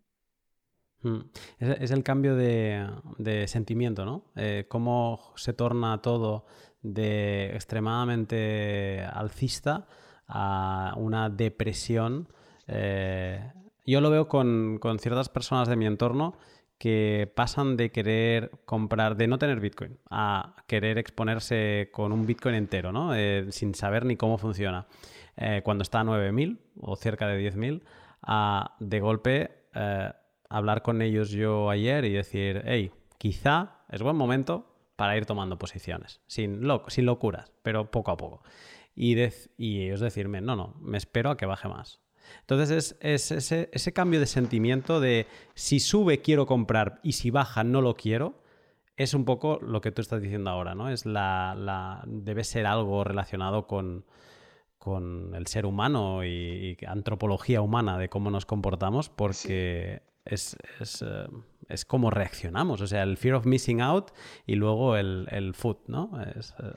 Mm. 1.05 1.19
Es, 1.59 1.91
el 1.91 2.03
cambio 2.03 2.35
de, 2.35 3.45
sentimiento, 3.47 4.05
¿no? 4.05 4.25
Eh, 4.35 4.65
cómo 4.67 5.33
se 5.35 5.53
torna 5.53 6.01
todo 6.01 6.45
de 6.81 7.51
extremadamente 7.53 9.03
alcista 9.11 9.87
a 10.27 10.93
una 10.97 11.29
depresión 11.29 12.27
eh, 12.67 13.51
Yo 13.85 14.01
lo 14.01 14.09
veo 14.09 14.27
con, 14.27 14.79
ciertas 14.99 15.29
personas 15.29 15.67
de 15.67 15.75
mi 15.75 15.85
entorno 15.85 16.37
que 16.79 17.31
pasan 17.35 17.77
de 17.77 17.91
querer 17.91 18.51
comprar, 18.65 19.15
de 19.15 19.27
no 19.27 19.37
tener 19.37 19.59
Bitcoin, 19.59 19.97
a 20.09 20.55
querer 20.67 20.97
exponerse 20.97 21.89
con 21.93 22.11
un 22.11 22.25
Bitcoin 22.25 22.55
entero, 22.55 22.91
¿no? 22.91 23.15
Eh, 23.15 23.47
sin 23.51 23.75
saber 23.75 24.05
ni 24.05 24.17
cómo 24.17 24.37
funciona. 24.37 24.87
Cuando 25.63 25.81
está 25.81 25.99
a 25.99 26.05
9.000 26.05 26.59
o 26.79 26.95
cerca 26.95 27.27
de 27.27 27.51
10.000, 27.51 27.83
a 28.21 28.77
de 28.79 28.99
golpe 29.01 29.51
hablar 30.49 30.81
con 30.81 31.01
ellos 31.01 31.29
yo 31.31 31.69
ayer 31.69 32.05
y 32.05 32.13
decir, 32.13 32.63
hey, 32.65 32.91
quizá 33.17 33.79
es 33.89 34.01
buen 34.01 34.15
momento 34.15 34.71
para 34.95 35.17
ir 35.17 35.25
tomando 35.25 35.57
posiciones, 35.57 36.21
sin, 36.27 36.61
sin 36.87 37.05
locuras, 37.05 37.51
pero 37.63 37.91
poco 37.91 38.11
a 38.11 38.17
poco. 38.17 38.41
Y, 38.95 39.15
y 39.57 39.81
ellos 39.81 39.99
decirme, 39.99 40.41
no, 40.41 40.55
no, 40.55 40.75
me 40.79 40.97
espero 40.97 41.29
a 41.31 41.37
que 41.37 41.45
baje 41.45 41.67
más. 41.67 41.99
Entonces 42.41 42.95
es, 43.01 43.31
ese, 43.31 43.93
cambio 43.93 44.19
de 44.19 44.25
sentimiento 44.25 44.99
de 44.99 45.27
si 45.53 45.79
sube 45.79 46.21
quiero 46.21 46.45
comprar 46.45 46.99
y 47.03 47.13
si 47.13 47.31
baja 47.31 47.63
no 47.63 47.81
lo 47.81 47.95
quiero, 47.95 48.41
es 48.97 49.13
un 49.13 49.25
poco 49.25 49.59
lo 49.61 49.81
que 49.81 49.91
tú 49.91 50.01
estás 50.01 50.21
diciendo 50.21 50.49
ahora, 50.49 50.75
¿no? 50.75 50.89
Es 50.89 51.05
la, 51.05 52.03
debe 52.07 52.43
ser 52.43 52.65
algo 52.65 53.03
relacionado 53.03 53.67
con, 53.67 54.05
con 54.77 55.35
el 55.35 55.47
ser 55.47 55.65
humano 55.65 56.23
y, 56.23 56.77
antropología 56.87 57.61
humana 57.61 57.97
de 57.97 58.09
cómo 58.09 58.31
nos 58.31 58.45
comportamos, 58.45 59.09
porque 59.09 60.01
es, 60.25 60.57
es, 60.79 61.01
eh, 61.01 61.27
es, 61.69 61.85
como 61.85 62.09
reaccionamos, 62.09 62.81
o 62.81 62.87
sea, 62.87 63.03
el 63.03 63.17
fear 63.17 63.35
of 63.35 63.45
missing 63.45 63.81
out 63.81 64.11
y 64.45 64.55
luego 64.55 64.97
el, 64.97 65.27
el 65.31 65.53
food, 65.53 65.77
¿no? 65.87 66.11
Es, 66.35 66.53
eh, 66.59 66.73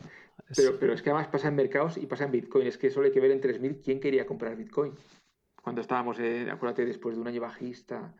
pero, 0.57 0.79
pero, 0.79 0.93
es 0.95 1.03
que 1.03 1.11
además 1.11 1.29
pasa 1.29 1.49
en 1.49 1.57
mercados 1.57 1.99
y 1.99 2.07
pasa 2.07 2.25
en 2.25 2.33
Bitcoin, 2.33 2.67
es 2.67 2.79
que 2.79 2.91
solo 2.91 3.07
hay 3.07 3.13
que 3.13 3.21
ver 3.21 3.31
en 3.31 3.41
3.000 3.41 3.81
quién 3.83 4.01
quería 4.01 4.27
comprar 4.27 4.57
Bitcoin 4.57 4.95
cuando 5.69 5.83
estábamos, 5.83 6.19
eh, 6.19 6.49
acuérdate, 6.51 6.87
después 6.87 7.15
de 7.15 7.21
un 7.21 7.29
año 7.29 7.43
bajista, 7.43 8.15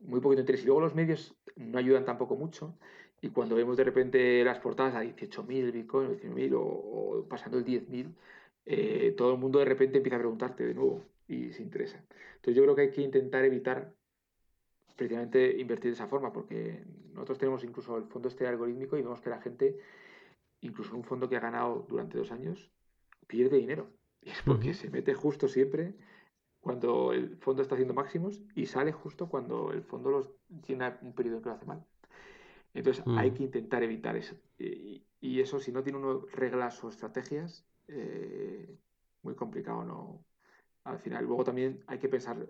muy 0.00 0.20
poquito 0.20 0.40
interés. 0.40 0.62
Y 0.62 0.66
luego 0.66 0.82
los 0.82 0.94
medios 0.94 1.34
no 1.56 1.78
ayudan 1.78 2.04
tampoco 2.04 2.36
mucho. 2.36 2.76
Y 3.22 3.30
cuando 3.30 3.54
vemos 3.54 3.78
de 3.78 3.84
repente 3.84 4.44
las 4.44 4.58
portadas 4.58 4.94
a 4.94 5.02
18.000 5.02 5.72
Bitcoin, 5.72 6.20
19.000 6.20 6.54
o, 6.54 6.60
o, 6.60 7.26
pasando 7.26 7.56
el 7.56 7.64
10.000, 7.64 8.14
eh, 8.66 9.14
todo 9.16 9.32
el 9.32 9.38
mundo 9.38 9.60
de 9.60 9.64
repente 9.64 9.96
empieza 9.96 10.16
a 10.16 10.18
preguntarte 10.18 10.66
de 10.66 10.74
nuevo 10.74 11.04
y 11.26 11.52
se 11.52 11.62
interesa. 11.62 12.04
Entonces 12.36 12.54
yo 12.54 12.64
creo 12.64 12.74
que 12.74 12.82
hay 12.82 12.90
que 12.90 13.00
intentar 13.00 13.46
evitar 13.46 13.94
precisamente 15.00 15.58
invertir 15.58 15.92
de 15.92 15.94
esa 15.94 16.08
forma, 16.08 16.30
porque 16.30 16.84
nosotros 17.14 17.38
tenemos 17.38 17.64
incluso 17.64 17.96
el 17.96 18.04
fondo 18.04 18.28
este 18.28 18.46
algorítmico 18.46 18.98
y 18.98 19.02
vemos 19.02 19.22
que 19.22 19.30
la 19.30 19.40
gente, 19.40 19.78
incluso 20.60 20.90
en 20.90 20.98
un 20.98 21.04
fondo 21.04 21.26
que 21.26 21.38
ha 21.38 21.40
ganado 21.40 21.86
durante 21.88 22.18
dos 22.18 22.30
años, 22.32 22.70
pierde 23.26 23.56
dinero. 23.56 23.88
Y 24.20 24.28
es 24.28 24.42
porque 24.42 24.74
se 24.74 24.90
mete 24.90 25.14
justo 25.14 25.48
siempre 25.48 25.96
cuando 26.60 27.14
el 27.14 27.38
fondo 27.38 27.62
está 27.62 27.76
haciendo 27.76 27.94
máximos 27.94 28.42
y 28.54 28.66
sale 28.66 28.92
justo 28.92 29.30
cuando 29.30 29.72
el 29.72 29.82
fondo 29.84 30.10
los 30.10 30.28
tiene 30.66 30.92
un 31.00 31.14
periodo 31.14 31.40
que 31.40 31.48
lo 31.48 31.54
hace 31.54 31.64
mal. 31.64 31.82
Entonces 32.74 33.02
hay 33.06 33.30
mm. 33.30 33.34
que 33.34 33.42
intentar 33.42 33.82
evitar 33.82 34.16
eso. 34.16 34.36
Y, 34.58 35.40
eso, 35.40 35.60
si 35.60 35.72
no 35.72 35.82
tiene 35.82 35.98
uno 35.98 36.26
reglas 36.30 36.84
o 36.84 36.90
estrategias, 36.90 37.66
eh, 37.88 38.76
muy 39.22 39.34
complicado, 39.34 39.82
¿no? 39.82 40.26
Al 40.84 40.98
final, 40.98 41.24
luego 41.24 41.44
también 41.44 41.82
hay 41.86 41.98
que 41.98 42.10
pensar, 42.10 42.46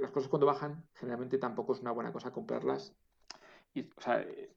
las 0.00 0.10
cosas 0.10 0.28
cuando 0.28 0.46
bajan, 0.46 0.84
generalmente 0.94 1.38
tampoco 1.38 1.72
es 1.72 1.80
una 1.80 1.92
buena 1.92 2.12
cosa 2.12 2.32
comprarlas. 2.32 2.94
Y, 3.74 3.82
o 3.96 4.00
sea, 4.00 4.20
eh, 4.20 4.50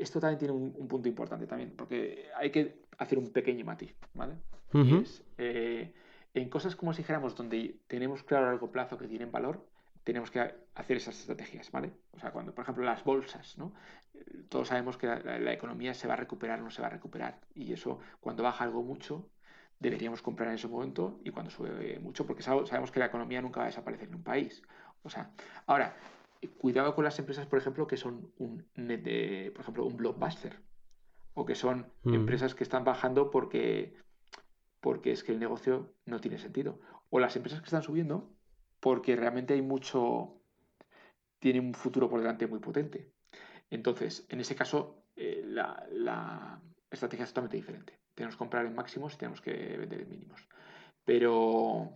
esto 0.00 0.20
también 0.20 0.38
tiene 0.38 0.54
un, 0.54 0.88
punto 0.88 1.08
importante 1.08 1.46
también, 1.46 1.74
porque 1.76 2.28
hay 2.36 2.50
que 2.50 2.82
hacer 2.98 3.18
un 3.18 3.30
pequeño 3.30 3.64
matiz, 3.64 3.94
¿vale? 4.14 4.36
Eh, 5.38 5.94
en 6.34 6.48
cosas 6.48 6.74
como 6.74 6.92
si 6.92 7.02
dijéramos 7.02 7.36
donde 7.36 7.80
tenemos 7.86 8.22
claro 8.22 8.46
a 8.46 8.50
largo 8.50 8.72
plazo 8.72 8.98
que 8.98 9.06
tienen 9.06 9.30
valor, 9.30 9.64
tenemos 10.04 10.30
que 10.30 10.54
hacer 10.74 10.96
esas 10.96 11.18
estrategias, 11.18 11.70
¿vale? 11.70 11.92
O 12.12 12.20
sea, 12.20 12.30
cuando, 12.30 12.54
por 12.54 12.62
ejemplo, 12.62 12.84
las 12.84 13.02
bolsas, 13.04 13.56
¿no? 13.56 13.72
Todos 14.48 14.68
sabemos 14.68 14.96
que 14.96 15.06
la, 15.06 15.52
economía 15.52 15.94
se 15.94 16.06
va 16.06 16.14
a 16.14 16.18
recuperar 16.18 16.60
o 16.60 16.64
no 16.64 16.70
se 16.70 16.82
va 16.82 16.88
a 16.88 16.90
recuperar. 16.90 17.40
Y 17.54 17.72
eso, 17.72 17.98
cuando 18.20 18.42
baja 18.42 18.64
algo 18.64 18.82
mucho, 18.82 19.28
deberíamos 19.84 20.22
comprar 20.22 20.48
en 20.48 20.54
ese 20.56 20.68
momento 20.68 21.20
y 21.24 21.30
cuando 21.30 21.50
sube 21.50 21.98
mucho, 22.00 22.26
porque 22.26 22.42
sabemos 22.42 22.90
que 22.90 23.00
la 23.00 23.06
economía 23.06 23.42
nunca 23.42 23.60
va 23.60 23.64
a 23.64 23.68
desaparecer 23.68 24.08
en 24.08 24.16
un 24.16 24.22
país. 24.22 24.62
O 25.02 25.10
sea, 25.10 25.30
ahora, 25.66 25.96
cuidado 26.58 26.94
con 26.94 27.04
las 27.04 27.18
empresas, 27.18 27.46
por 27.46 27.58
ejemplo, 27.58 27.86
que 27.86 27.96
son 27.96 28.32
un 28.38 28.66
net 28.74 29.02
de, 29.02 29.50
por 29.52 29.62
ejemplo, 29.62 29.84
un 29.84 29.96
blockbuster. 29.96 30.58
O 31.34 31.44
que 31.44 31.54
son 31.54 31.92
mm. 32.04 32.14
empresas 32.14 32.54
que 32.54 32.62
están 32.62 32.84
bajando 32.84 33.30
porque 33.30 33.96
porque 34.80 35.12
es 35.12 35.24
que 35.24 35.32
el 35.32 35.38
negocio 35.38 35.94
no 36.04 36.20
tiene 36.20 36.38
sentido. 36.38 36.78
O 37.08 37.18
las 37.18 37.36
empresas 37.36 37.60
que 37.60 37.64
están 37.64 37.82
subiendo 37.82 38.30
porque 38.80 39.16
realmente 39.16 39.54
hay 39.54 39.62
mucho, 39.62 40.42
tiene 41.38 41.58
un 41.58 41.72
futuro 41.72 42.10
por 42.10 42.20
delante 42.20 42.46
muy 42.46 42.58
potente. 42.58 43.10
Entonces, 43.70 44.26
en 44.28 44.40
ese 44.40 44.54
caso, 44.54 45.06
eh, 45.16 45.42
la, 45.46 46.60
estrategia 46.90 47.24
es 47.24 47.30
totalmente 47.30 47.56
diferente. 47.56 47.98
Tenemos 48.14 48.34
que 48.34 48.38
comprar 48.38 48.66
en 48.66 48.74
máximos 48.74 49.14
y 49.14 49.18
tenemos 49.18 49.40
que 49.40 49.52
vender 49.52 50.02
en 50.02 50.08
mínimos. 50.08 50.48
Pero, 51.04 51.90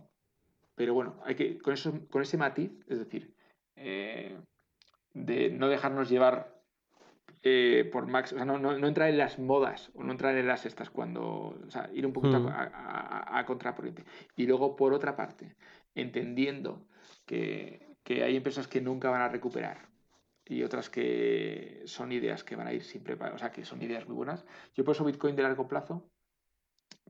pero 0.75 0.93
bueno, 0.93 1.19
hay 1.25 1.35
que, 1.35 1.57
con, 1.59 1.73
eso, 1.73 2.07
con 2.09 2.21
ese 2.21 2.37
matiz, 2.37 2.71
es 2.87 2.99
decir, 2.99 3.33
eh, 3.75 4.37
de 5.13 5.49
no 5.49 5.67
dejarnos 5.67 6.09
llevar 6.09 6.59
eh, 7.41 7.89
por 7.91 8.07
Max, 8.07 8.33
o 8.33 8.35
sea, 8.35 8.45
no, 8.45 8.59
no, 8.59 8.87
entrar 8.87 9.09
en 9.09 9.17
las 9.17 9.39
modas 9.39 9.91
o 9.95 10.03
no 10.03 10.11
entrar 10.11 10.35
en 10.35 10.47
las 10.47 10.65
estas 10.65 10.89
cuando, 10.89 11.23
o 11.65 11.69
sea, 11.69 11.89
ir 11.93 12.05
un 12.05 12.11
poquito 12.11 12.35
a, 12.35 12.39
hmm. 12.39 12.47
a, 12.47 13.39
a, 13.39 13.45
contracorriente. 13.45 14.03
Y 14.35 14.45
luego, 14.45 14.75
por 14.75 14.93
otra 14.93 15.15
parte, 15.15 15.55
entendiendo 15.95 16.85
que, 17.25 17.95
que, 18.03 18.23
hay 18.23 18.35
empresas 18.35 18.67
que 18.67 18.81
nunca 18.81 19.09
van 19.09 19.21
a 19.21 19.29
recuperar 19.29 19.88
y 20.49 20.63
otras 20.63 20.89
que 20.89 21.83
son 21.85 22.11
ideas 22.11 22.43
que 22.43 22.55
van 22.55 22.67
a 22.67 22.73
ir 22.73 22.83
siempre, 22.83 23.13
o 23.13 23.37
sea, 23.37 23.51
que 23.51 23.63
son 23.63 23.81
ideas 23.81 24.07
muy 24.07 24.15
buenas. 24.15 24.43
Yo 24.73 24.83
por 24.83 24.95
eso 24.95 25.05
Bitcoin 25.05 25.35
de 25.35 25.43
largo 25.43 25.67
plazo 25.67 26.09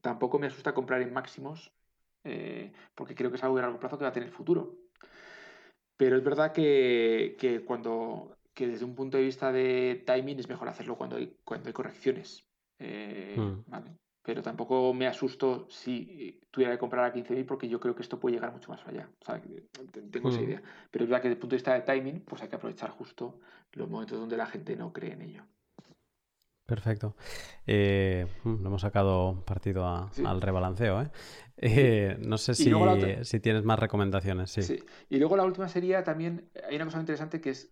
tampoco 0.02 0.38
me 0.38 0.48
asusta 0.48 0.74
comprar 0.74 1.02
en 1.02 1.14
máximos 1.14 1.74
eh, 2.26 2.72
porque 2.96 3.16
creo 3.16 3.32
que 3.32 3.38
es 3.38 3.44
algo 3.44 3.56
de 3.56 3.64
largo 3.64 3.80
plazo 3.80 3.98
que 3.98 4.04
va 4.04 4.10
a 4.10 4.14
tener 4.14 4.30
futuro. 4.30 4.76
Pero 5.96 6.18
es 6.18 6.24
verdad 6.24 6.52
que, 6.52 7.36
que 7.40 7.64
cuando 7.64 8.38
que 8.54 8.68
desde 8.68 8.84
un 8.84 8.94
punto 8.94 9.16
de 9.16 9.24
vista 9.24 9.54
de 9.54 10.04
timing 10.06 10.38
es 10.38 10.50
mejor 10.50 10.68
hacerlo 10.68 10.98
cuando 10.98 11.16
hay, 11.16 11.34
cuando 11.46 11.68
hay 11.68 11.74
correcciones. 11.74 12.46
Eh, 12.78 13.38
hmm. 13.38 13.74
Pero 14.30 14.44
tampoco 14.44 14.94
me 14.94 15.08
asusto 15.08 15.66
si 15.72 16.40
tuviera 16.52 16.72
que 16.72 16.78
comprar 16.78 17.04
a 17.04 17.12
15.000 17.12 17.48
porque 17.48 17.68
yo 17.68 17.80
creo 17.80 17.96
que 17.96 18.04
esto 18.04 18.20
puede 18.20 18.36
llegar 18.36 18.52
mucho 18.52 18.70
más 18.70 18.80
allá. 18.86 19.10
tengo 20.12 20.30
esa 20.30 20.40
hmm. 20.40 20.44
idea. 20.44 20.62
Pero 20.92 21.06
es 21.06 21.10
verdad 21.10 21.24
que 21.24 21.30
desde 21.30 21.38
el 21.38 21.40
punto 21.40 21.56
de 21.56 21.58
vista 21.58 21.74
de 21.74 21.82
timing, 21.82 22.20
pues 22.20 22.44
hay 22.44 22.48
que 22.48 22.56
aprovechar 22.56 22.92
justo 22.92 23.40
los 23.74 23.90
momentos 23.90 24.20
donde 24.20 24.38
la 24.38 24.46
gente 24.46 24.76
no 24.76 24.94
cree 24.94 25.14
en 25.14 25.24
ello. 25.24 25.44
Perfecto. 26.64 27.16
Eh, 27.66 28.28
mm, 28.44 28.68
hemos 28.68 28.82
sacado 28.82 29.44
partido 29.48 29.88
al 29.88 30.42
rebalanceo. 30.42 31.02
¿eh? 31.02 31.10
Eh, 31.58 32.16
no 32.20 32.38
sé 32.38 32.54
si, 32.54 32.72
si, 33.24 33.40
tienes 33.40 33.64
más 33.64 33.80
recomendaciones. 33.80 34.52
Sí. 34.52 34.78
Y 35.10 35.18
luego 35.18 35.38
la 35.38 35.44
última 35.44 35.68
sería 35.68 36.04
también, 36.04 36.52
hay 36.70 36.76
una 36.76 36.86
cosa 36.86 37.00
interesante 37.00 37.42
que 37.42 37.50
es 37.50 37.72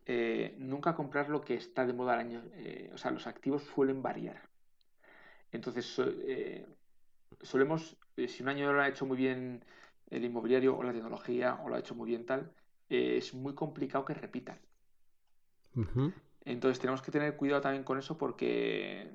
nunca 0.58 0.96
comprar 0.96 1.30
lo 1.30 1.40
que 1.42 1.54
está 1.54 1.86
de 1.86 1.94
moda 1.94 2.14
al 2.14 2.20
año. 2.22 2.42
o 2.96 2.98
sea, 2.98 3.12
los 3.12 3.28
activos 3.28 3.62
suelen 3.76 4.02
variar. 4.02 4.42
Entonces, 5.52 5.86
solemos, 7.42 7.98
si 8.16 8.44
un 8.44 8.50
año 8.50 8.72
lo 8.74 8.82
ha 8.82 8.88
hecho 8.88 9.06
muy 9.06 9.18
bien 9.18 9.64
el 10.10 10.24
inmobiliario 10.24 10.78
o 10.78 10.84
la 10.84 10.94
tecnología 10.94 11.60
o 11.64 11.70
lo 11.70 11.76
ha 11.76 11.80
hecho 11.80 11.96
muy 11.96 12.08
bien 12.10 12.26
tal, 12.26 12.52
es 12.90 13.34
muy 13.34 13.54
complicado 13.54 14.06
que 14.06 14.14
repitan. 14.14 14.60
Entonces 16.46 16.80
tenemos 16.80 17.02
que 17.02 17.12
tener 17.12 17.36
cuidado 17.36 17.62
también 17.62 17.84
con 17.84 17.98
eso 18.00 18.18
porque, 18.18 19.12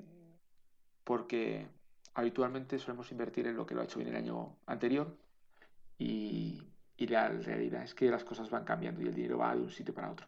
porque 1.03 1.67
habitualmente 2.13 2.79
solemos 2.79 3.11
invertir 3.11 3.47
en 3.47 3.57
lo 3.57 3.65
que 3.65 3.75
lo 3.75 3.81
ha 3.81 3.85
hecho 3.85 3.99
bien 3.99 4.09
el 4.09 4.15
año 4.15 4.55
anterior 4.65 5.17
y, 5.97 6.61
la 6.97 7.27
realidad 7.27 7.83
es 7.83 7.93
que 7.93 8.09
las 8.09 8.23
cosas 8.23 8.49
van 8.49 8.63
cambiando 8.63 9.01
y 9.01 9.07
el 9.07 9.13
dinero 9.13 9.37
va 9.37 9.53
de 9.53 9.61
un 9.61 9.69
sitio 9.69 9.93
para 9.93 10.09
otro. 10.09 10.25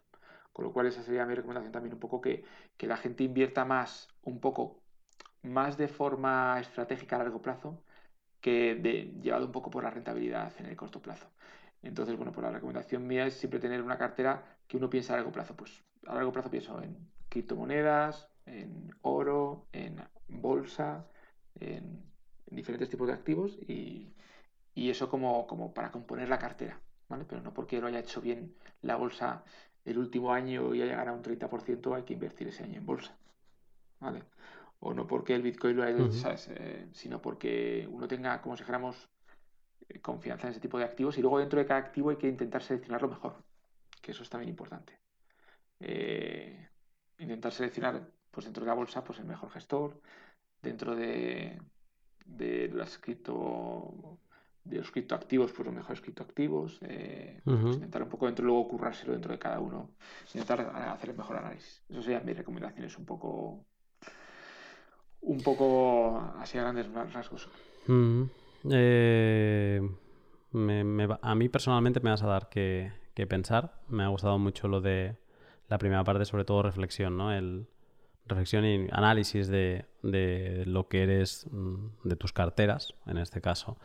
Con 0.52 0.66
lo 0.66 0.72
cual 0.74 0.86
esa 0.86 1.02
sería 1.02 1.24
mi 1.24 1.34
recomendación 1.34 1.72
también 1.72 1.94
un 1.94 2.00
poco 2.00 2.20
que, 2.20 2.44
la 2.80 2.98
gente 2.98 3.24
invierta 3.24 3.64
más, 3.64 4.08
un 4.22 4.40
poco 4.40 4.82
más 5.46 5.76
de 5.76 5.88
forma 5.88 6.58
estratégica 6.60 7.16
a 7.16 7.20
largo 7.20 7.42
plazo 7.42 7.82
que 8.40 8.74
de, 8.76 9.14
llevado 9.20 9.46
un 9.46 9.52
poco 9.52 9.70
por 9.70 9.84
la 9.84 9.90
rentabilidad 9.90 10.52
en 10.58 10.66
el 10.66 10.76
corto 10.76 11.00
plazo. 11.00 11.26
Entonces, 11.82 12.16
bueno, 12.16 12.32
pues 12.32 12.44
la 12.44 12.52
recomendación 12.52 13.06
mía 13.06 13.26
es 13.26 13.34
siempre 13.34 13.60
tener 13.60 13.82
una 13.82 13.98
cartera 13.98 14.44
que 14.66 14.76
uno 14.76 14.90
piensa 14.90 15.14
a 15.14 15.16
largo 15.16 15.32
plazo. 15.32 15.56
Pues 15.56 15.84
a 16.06 16.14
largo 16.14 16.32
plazo 16.32 16.50
pienso 16.50 16.80
en 16.82 16.96
criptomonedas, 17.28 18.28
en 18.46 18.90
oro, 19.02 19.66
en 19.72 19.96
bolsa, 20.28 21.06
en, 21.60 22.04
diferentes 22.46 22.88
tipos 22.88 23.08
de 23.08 23.14
activos 23.14 23.58
y, 23.68 24.12
eso 24.74 25.08
como, 25.10 25.46
como, 25.46 25.74
para 25.74 25.90
componer 25.90 26.28
la 26.28 26.38
cartera, 26.38 26.80
¿vale? 27.08 27.24
Pero 27.28 27.42
no 27.42 27.52
porque 27.52 27.80
lo 27.80 27.88
haya 27.88 27.98
hecho 27.98 28.20
bien 28.20 28.54
la 28.82 28.96
bolsa 28.96 29.42
el 29.84 29.98
último 29.98 30.32
año 30.32 30.74
y 30.74 30.82
haya 30.82 30.96
ganado 30.96 31.16
un 31.16 31.22
30%, 31.22 31.94
hay 31.94 32.04
que 32.04 32.12
invertir 32.12 32.48
ese 32.48 32.62
año 32.62 32.78
en 32.78 32.86
bolsa, 32.86 33.16
¿vale? 34.00 34.22
O 34.80 34.92
no 34.94 35.06
porque 35.06 35.34
el 35.34 35.42
Bitcoin 35.42 35.76
lo 35.76 35.82
haya 35.82 35.96
hecho, 35.96 36.34
eh, 36.50 36.88
sino 36.92 37.20
porque 37.20 37.88
uno 37.90 38.06
tenga, 38.06 38.40
como 38.42 38.56
si 38.56 38.62
dijéramos, 38.62 39.08
confianza 40.02 40.46
en 40.46 40.52
ese 40.52 40.60
tipo 40.60 40.78
de 40.78 40.84
activos 40.84 41.16
y 41.18 41.22
luego 41.22 41.38
dentro 41.38 41.58
de 41.58 41.66
cada 41.66 41.80
activo 41.80 42.10
hay 42.10 42.16
que 42.16 42.28
intentar 42.28 42.62
seleccionarlo 42.62 43.08
mejor, 43.08 43.44
que 44.02 44.12
eso 44.12 44.22
es 44.22 44.28
también 44.28 44.50
importante. 44.50 44.98
Eh, 45.80 46.68
intentar 47.18 47.52
seleccionar 47.52 48.10
pues 48.30 48.44
dentro 48.44 48.64
de 48.64 48.68
la 48.68 48.74
bolsa 48.74 49.02
pues 49.02 49.18
el 49.18 49.24
mejor 49.24 49.50
gestor, 49.50 50.00
dentro 50.60 50.94
de, 50.94 51.60
de 52.26 52.68
las 52.68 52.98
cripto 52.98 54.18
de 54.64 54.78
los 54.78 54.90
criptoactivos, 54.90 55.52
pues 55.52 55.64
los 55.66 55.74
mejores 55.74 56.00
criptoactivos, 56.00 56.80
eh, 56.82 57.40
pues 57.44 57.74
intentar 57.74 58.02
un 58.02 58.08
poco 58.08 58.26
dentro, 58.26 58.44
luego 58.44 58.66
currárselo 58.66 59.12
dentro 59.12 59.32
de 59.32 59.38
cada 59.38 59.60
uno, 59.60 59.90
intentar 60.26 60.60
hacer 60.60 61.10
el 61.10 61.16
mejor 61.16 61.36
análisis. 61.36 61.84
Eso 61.88 62.02
serían 62.02 62.24
mis 62.24 62.36
recomendaciones 62.36 62.98
un 62.98 63.06
poco, 63.06 63.64
un 65.22 65.40
poco 65.42 66.32
así 66.38 66.58
a 66.58 66.62
grandes 66.62 66.86
rasgos. 67.12 67.48
Eh, 68.70 69.80
a 71.22 71.34
mí 71.34 71.48
personalmente 71.48 72.00
me 72.00 72.10
vas 72.10 72.22
a 72.22 72.26
dar 72.26 72.48
que, 72.48 72.92
pensar. 73.28 73.80
Me 73.88 74.04
ha 74.04 74.08
gustado 74.08 74.38
mucho 74.38 74.68
lo 74.68 74.80
de 74.80 75.16
la 75.68 75.78
primera 75.78 76.04
parte, 76.04 76.24
sobre 76.24 76.44
todo 76.44 76.62
reflexión, 76.62 77.16
¿no? 77.16 77.32
El, 77.32 77.66
reflexión 78.28 78.64
y 78.64 78.88
análisis 78.90 79.46
de, 79.46 79.84
de, 80.02 80.64
lo 80.66 80.88
que 80.88 81.04
eres, 81.04 81.46
mm, 81.50 82.08
de 82.08 82.16
tus 82.16 82.32
carteras, 82.32 82.94
en 83.06 83.18
este 83.18 83.40
caso, 83.40 83.78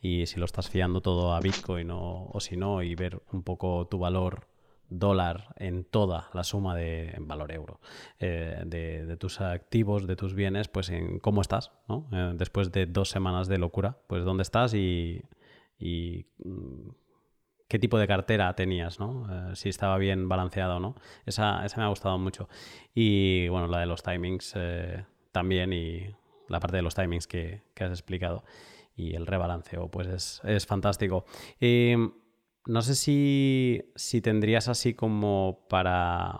y 0.00 0.26
si 0.26 0.38
lo 0.38 0.44
estás 0.44 0.70
fiando 0.70 1.00
todo 1.00 1.34
a 1.34 1.40
Bitcoin 1.40 1.90
o 1.90 2.32
si 2.38 2.56
no, 2.56 2.82
y 2.82 2.94
ver 2.94 3.20
un 3.32 3.42
poco 3.42 3.88
tu 3.88 3.98
valor 3.98 4.46
dólar 4.90 5.54
en 5.56 5.84
toda 5.84 6.30
la 6.32 6.44
suma 6.44 6.74
de 6.74 7.14
valor 7.20 7.52
euro 7.52 7.80
eh, 8.18 8.62
de, 8.64 9.16
tus 9.16 9.40
activos, 9.40 10.06
de 10.06 10.16
tus 10.16 10.34
bienes, 10.34 10.68
pues 10.68 10.88
en 10.90 11.18
cómo 11.18 11.40
estás. 11.40 11.72
Eh, 12.12 12.32
después 12.34 12.72
de 12.72 12.86
dos 12.86 13.10
semanas 13.10 13.48
de 13.48 13.58
locura, 13.58 13.98
pues 14.06 14.24
dónde 14.24 14.42
estás 14.42 14.74
y, 14.74 15.22
mm, 15.78 16.88
qué 17.68 17.78
tipo 17.78 17.98
de 17.98 18.06
cartera 18.06 18.54
tenías. 18.54 18.98
Eh, 19.00 19.50
si 19.54 19.68
estaba 19.68 19.98
bien 19.98 20.28
balanceado 20.28 20.76
o 20.76 20.80
no. 20.80 20.94
Esa, 21.26 21.64
esa, 21.64 21.76
me 21.78 21.84
ha 21.84 21.88
gustado 21.88 22.18
mucho. 22.18 22.48
Y 22.94 23.48
bueno, 23.48 23.66
la 23.66 23.80
de 23.80 23.86
los 23.86 24.02
timings 24.02 24.54
también 25.32 25.72
y 25.72 26.14
la 26.48 26.60
parte 26.60 26.76
de 26.76 26.82
los 26.82 26.94
timings 26.94 27.26
que, 27.26 27.62
has 27.78 27.90
explicado 27.90 28.42
y 28.96 29.14
el 29.14 29.26
rebalanceo, 29.26 29.88
pues 29.88 30.08
es, 30.08 30.40
es 30.44 30.66
fantástico. 30.66 31.24
Y, 31.60 31.94
no 32.68 32.82
sé 32.82 32.94
si, 32.94 34.20
tendrías 34.22 34.68
así 34.68 34.92
como 34.92 35.66
para, 35.70 36.38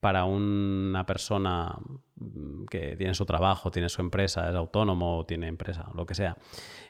para 0.00 0.24
una 0.24 1.04
persona 1.04 1.78
mm, 2.16 2.64
que 2.64 2.96
tiene 2.96 3.12
su 3.12 3.26
trabajo, 3.26 3.70
tiene 3.70 3.90
su 3.90 4.00
empresa, 4.00 4.48
es 4.48 4.56
autónomo, 4.56 5.26
tiene 5.26 5.46
empresa, 5.46 5.90
lo 5.94 6.06
que 6.06 6.14
sea. 6.14 6.38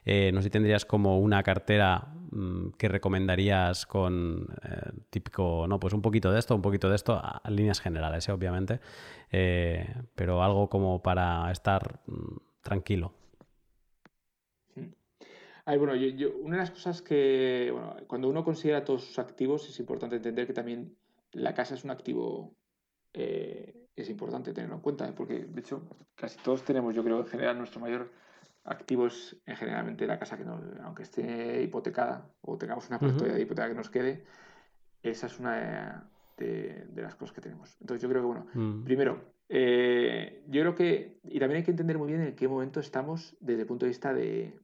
Eh, 0.05 0.31
no 0.33 0.41
sé 0.41 0.45
si 0.45 0.51
tendrías 0.51 0.85
como 0.85 1.19
una 1.19 1.43
cartera 1.43 2.15
mm, 2.31 2.71
que 2.79 2.89
recomendarías 2.89 3.85
con 3.85 4.47
eh, 4.63 4.93
típico, 5.11 5.67
no, 5.69 5.81
pues 5.81 5.93
un 5.93 6.03
poquito 6.03 6.31
de 6.31 6.39
esto, 6.39 6.55
un 6.55 6.63
poquito 6.63 6.89
de 6.89 6.95
esto, 6.95 7.15
a, 7.15 7.43
líneas 7.51 7.81
generales, 7.81 8.29
¿eh? 8.29 8.33
obviamente, 8.33 8.81
pero 10.15 10.43
algo 10.45 10.69
como 10.69 11.03
para 11.03 11.51
estar 11.51 12.01
mm, 12.07 12.37
tranquilo 12.63 13.20
bueno, 15.77 15.95
yo, 15.95 16.31
una 16.39 16.57
de 16.57 16.63
las 16.63 16.71
cosas 16.71 17.03
que, 17.03 17.71
bueno, 17.73 17.97
cuando 18.07 18.29
uno 18.29 18.45
considera 18.45 18.85
todos 18.85 19.05
sus 19.05 19.19
activos, 19.19 19.69
es 19.69 19.79
importante 19.79 20.17
entender 20.17 20.47
que 20.47 20.53
también 20.53 20.97
la 21.33 21.55
casa 21.55 21.75
es 21.75 21.85
un 21.85 21.91
activo, 21.91 22.57
eh, 23.13 23.89
es 23.95 24.09
importante 24.09 24.53
tenerlo 24.53 24.77
en 24.77 24.81
cuenta, 24.81 25.15
porque 25.15 25.45
de 25.45 25.61
hecho 25.61 25.83
casi 26.15 26.39
todos 26.43 26.65
tenemos, 26.65 26.95
yo 26.95 27.05
creo, 27.05 27.21
en 27.21 27.27
general, 27.27 27.59
nuestro 27.59 27.81
mayor 27.81 28.11
activo 28.65 29.07
es 29.07 29.37
en 29.47 29.57
generalmente 29.57 30.07
la 30.07 30.19
casa 30.19 30.37
que 30.37 30.45
no, 30.45 30.61
aunque 30.83 31.03
esté 31.03 31.63
hipotecada 31.63 32.31
o 32.43 32.59
tengamos 32.59 32.89
una 32.89 32.99
factoría 32.99 33.35
de 33.35 33.43
hipoteca 33.43 33.69
que 33.69 33.75
nos 33.75 33.91
quede, 33.91 34.25
esa 35.03 35.27
es 35.27 35.39
una 35.39 36.11
de, 36.37 36.87
las 36.97 37.15
cosas 37.15 37.35
que 37.35 37.41
tenemos. 37.41 37.77
Entonces 37.81 38.03
yo 38.03 38.09
creo 38.09 38.23
que, 38.23 38.27
bueno, 38.27 38.47
mm. 38.55 38.85
primero, 38.85 39.35
eh, 39.49 40.43
yo 40.49 40.61
creo 40.63 40.75
que, 40.75 41.21
y 41.25 41.39
también 41.39 41.59
hay 41.59 41.65
que 41.65 41.71
entender 41.71 41.99
muy 41.99 42.09
bien 42.09 42.23
en 42.23 42.35
qué 42.35 42.49
momento 42.49 42.81
estamos 42.81 43.37
desde 43.41 43.63
el 43.63 43.67
punto 43.67 43.87
de 43.87 43.91
vista 43.91 44.13
de, 44.13 44.59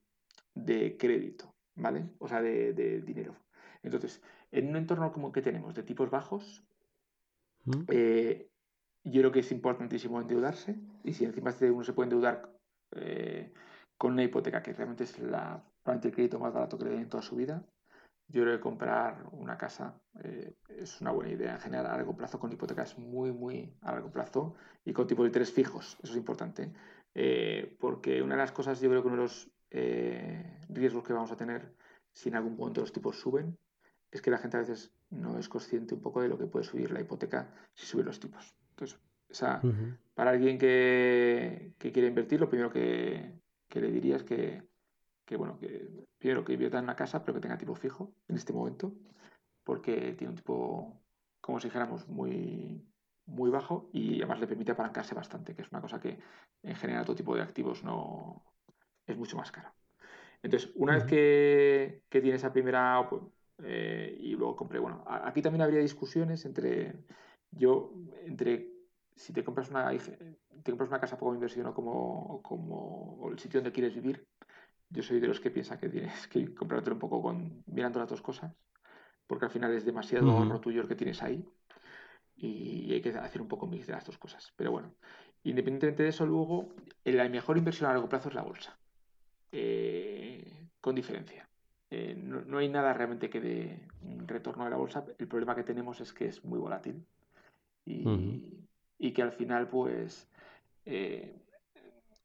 de 0.57 0.97
crédito, 0.97 1.55
¿vale? 1.77 2.09
O 2.19 2.27
sea, 2.27 2.43
de, 2.43 3.03
dinero. 3.03 3.37
Entonces, 3.83 4.23
en 4.51 4.69
un 4.69 4.77
entorno 4.77 5.13
como 5.13 5.31
que 5.31 5.43
tenemos 5.43 5.75
de 5.75 5.83
tipos 5.83 6.11
bajos, 6.11 6.65
mm. 7.67 7.83
eh, 7.89 8.51
yo 9.05 9.21
creo 9.21 9.33
que 9.33 9.41
es 9.41 9.53
importantísimo 9.53 10.21
endeudarse 10.21 10.81
y 11.05 11.13
si 11.13 11.25
encima 11.25 11.55
uno 11.61 11.85
se 11.85 11.93
puede 11.93 12.07
endeudar 12.07 12.51
eh, 12.93 13.53
con 13.97 14.15
una 14.15 14.25
hipoteca 14.25 14.63
que 14.63 14.73
realmente 14.73 15.05
es 15.05 15.19
la, 15.21 15.63
el 15.85 16.01
crédito 16.01 16.41
más 16.41 16.53
barato 16.53 16.77
que 16.79 16.85
le 16.85 16.91
den 16.91 17.03
en 17.03 17.09
toda 17.09 17.23
su 17.23 17.37
vida, 17.37 17.65
yo 18.29 18.43
creo 18.43 18.57
que 18.57 18.61
comprar 18.61 19.25
una 19.31 19.57
casa 19.57 20.01
eh, 20.25 20.55
es 20.69 21.01
una 21.01 21.13
buena 21.13 21.31
idea 21.31 21.55
en 21.55 21.61
general 21.61 21.87
a 21.87 21.97
largo 21.97 22.17
plazo 22.17 22.41
con 22.41 22.51
hipotecas 22.51 22.99
muy, 22.99 23.31
muy 23.31 23.77
a 23.83 23.93
largo 23.93 24.11
plazo 24.11 24.57
y 24.85 24.93
con 24.93 25.07
tipos 25.07 25.25
de 25.25 25.29
interés 25.29 25.53
fijos. 25.53 25.99
Eso 26.03 26.13
es 26.13 26.19
importante. 26.19 26.73
porque 27.79 28.21
una 28.23 28.35
de 28.35 28.41
las 28.41 28.53
cosas, 28.53 28.81
yo 28.81 28.89
creo 28.91 29.03
que 29.03 29.09
uno 29.09 29.17
de 29.17 29.23
los 29.23 29.56
eh, 29.71 30.61
riesgos 30.69 31.05
que 31.05 31.13
vamos 31.13 31.33
a 31.33 31.37
tener 31.37 31.75
si 32.13 32.29
en 32.29 32.37
algún 32.37 32.57
momento 32.57 32.81
los 32.81 32.93
tipos 32.93 33.21
suben, 33.21 33.59
es 34.11 34.23
que 34.23 34.31
la 34.31 34.39
gente 34.39 34.57
a 34.57 34.61
veces 34.61 34.93
no 35.11 35.39
es 35.39 35.49
consciente 35.49 35.95
un 35.95 36.01
poco 36.01 36.23
de 36.23 36.29
lo 36.29 36.39
que 36.39 36.47
puede 36.47 36.65
subir 36.65 36.91
la 36.91 37.01
hipoteca 37.01 37.53
si 37.75 37.87
suben 37.87 38.07
los 38.07 38.19
tipos. 38.19 38.55
Entonces, 38.71 38.99
para 40.15 40.31
alguien 40.31 40.59
que, 40.59 41.75
quiere 41.79 42.09
invertir, 42.09 42.41
lo 42.41 42.49
primero 42.49 42.71
que, 42.71 43.33
le 43.71 43.91
diría 43.91 44.17
es 44.17 44.25
que, 44.25 44.63
bueno, 45.37 45.59
que 45.59 46.07
primero 46.19 46.45
que 46.45 46.55
invierta 46.55 46.79
en 46.79 46.85
una 46.85 46.97
casa, 46.97 47.23
pero 47.23 47.35
que 47.35 47.41
tenga 47.41 47.59
tipo 47.59 47.75
fijo 47.75 48.15
en 48.29 48.37
este 48.37 48.53
momento, 48.53 48.95
porque 49.65 50.15
tiene 50.15 50.31
un 50.31 50.37
tipo, 50.37 51.03
como 51.41 51.61
si 51.61 51.69
dijéramos, 51.69 52.09
muy, 52.09 52.83
muy 53.27 53.51
bajo 53.51 53.91
y 53.93 54.19
además 54.19 54.41
le 54.41 54.47
permite 54.47 54.73
apalancarse 54.73 55.15
bastante, 55.15 55.55
que 55.55 55.63
es 55.63 55.71
una 55.71 55.83
cosa 55.83 56.01
que 56.01 56.19
en 56.63 56.77
general 56.77 57.05
todo 57.05 57.17
tipo 57.17 57.35
de 57.35 57.43
activos 57.43 57.85
no, 57.85 58.43
es 59.07 59.17
mucho 59.17 59.37
más 59.37 59.51
caro. 59.51 59.73
Entonces, 60.43 60.71
una 60.75 60.95
vez 60.95 61.05
que, 61.05 62.03
que 62.09 62.21
tiene 62.21 62.37
esa 62.37 62.53
primera 62.53 63.09
eh, 63.63 64.17
y 64.21 64.33
luego 64.33 64.57
compré, 64.57 64.79
bueno, 64.79 65.03
aquí 65.07 65.43
también 65.43 65.63
habría 65.63 65.81
discusiones 65.81 66.45
entre 66.45 66.95
yo, 67.51 67.93
entre 68.25 68.69
si 69.15 69.33
te 69.33 69.43
compras 69.43 69.71
una, 69.71 69.91
te 69.91 70.71
compras 70.71 70.91
una 70.91 71.01
casa 71.01 71.19
poco 71.19 71.35
inversión 71.35 71.67
o 71.67 71.75
como, 71.75 72.43
como 72.43 73.29
el 73.31 73.39
sitio 73.39 73.61
donde 73.61 73.73
quieres 73.73 73.95
vivir, 73.95 74.27
yo 74.91 75.03
soy 75.03 75.21
de 75.21 75.29
los 75.29 75.41
que 75.41 75.51
piensa 75.51 75.79
que 75.79 75.89
tienes 75.89 76.29
que 76.29 76.55
comprarte 76.55 76.91
un 76.91 76.99
poco 76.99 77.23
con 77.23 77.63
mirando 77.67 77.99
las 77.99 78.09
dos 78.09 78.23
cosas, 78.23 78.55
porque 79.27 79.47
al 79.47 79.51
final 79.51 79.73
es 79.73 79.85
demasiado 79.85 80.39
uh 80.39 80.59
tuyo 80.61 80.83
el 80.83 80.89
que 80.89 80.95
tienes 80.95 81.23
ahí 81.23 81.45
y 82.37 82.93
hay 82.93 83.01
que 83.01 83.11
hacer 83.11 83.41
un 83.41 83.49
poco 83.49 83.67
mix 83.67 83.87
de 83.87 83.95
las 83.95 84.05
dos 84.05 84.19
cosas. 84.19 84.53
Pero 84.57 84.71
bueno, 84.71 84.95
independientemente 85.43 86.03
de 86.03 86.11
eso, 86.11 86.27
luego 86.27 86.69
la 87.05 87.29
mejor 87.29 87.57
inversión 87.57 87.89
a 87.89 87.95
largo 87.95 88.09
plazo 88.09 88.29
es 88.29 88.35
la 88.35 88.43
bolsa. 88.43 88.79
Eh, 89.53 90.45
con 90.81 90.95
diferencia. 90.95 91.49
Eh, 91.91 92.15
no, 92.17 92.59
hay 92.59 92.69
nada 92.69 92.93
realmente 92.93 93.31
que 93.31 93.41
dé 93.41 93.81
un 94.03 94.27
retorno 94.27 94.65
de 94.65 94.71
la 94.71 94.77
bolsa. 94.77 95.05
El 95.19 95.29
problema 95.29 95.55
que 95.55 95.63
tenemos 95.63 96.01
es 96.01 96.13
que 96.13 96.27
es 96.27 96.45
muy 96.45 96.59
volátil 96.59 97.05
y, 97.85 99.13
que 99.13 99.23
al 99.23 99.33
final, 99.33 99.69
pues, 99.69 100.29
eh, 100.85 101.37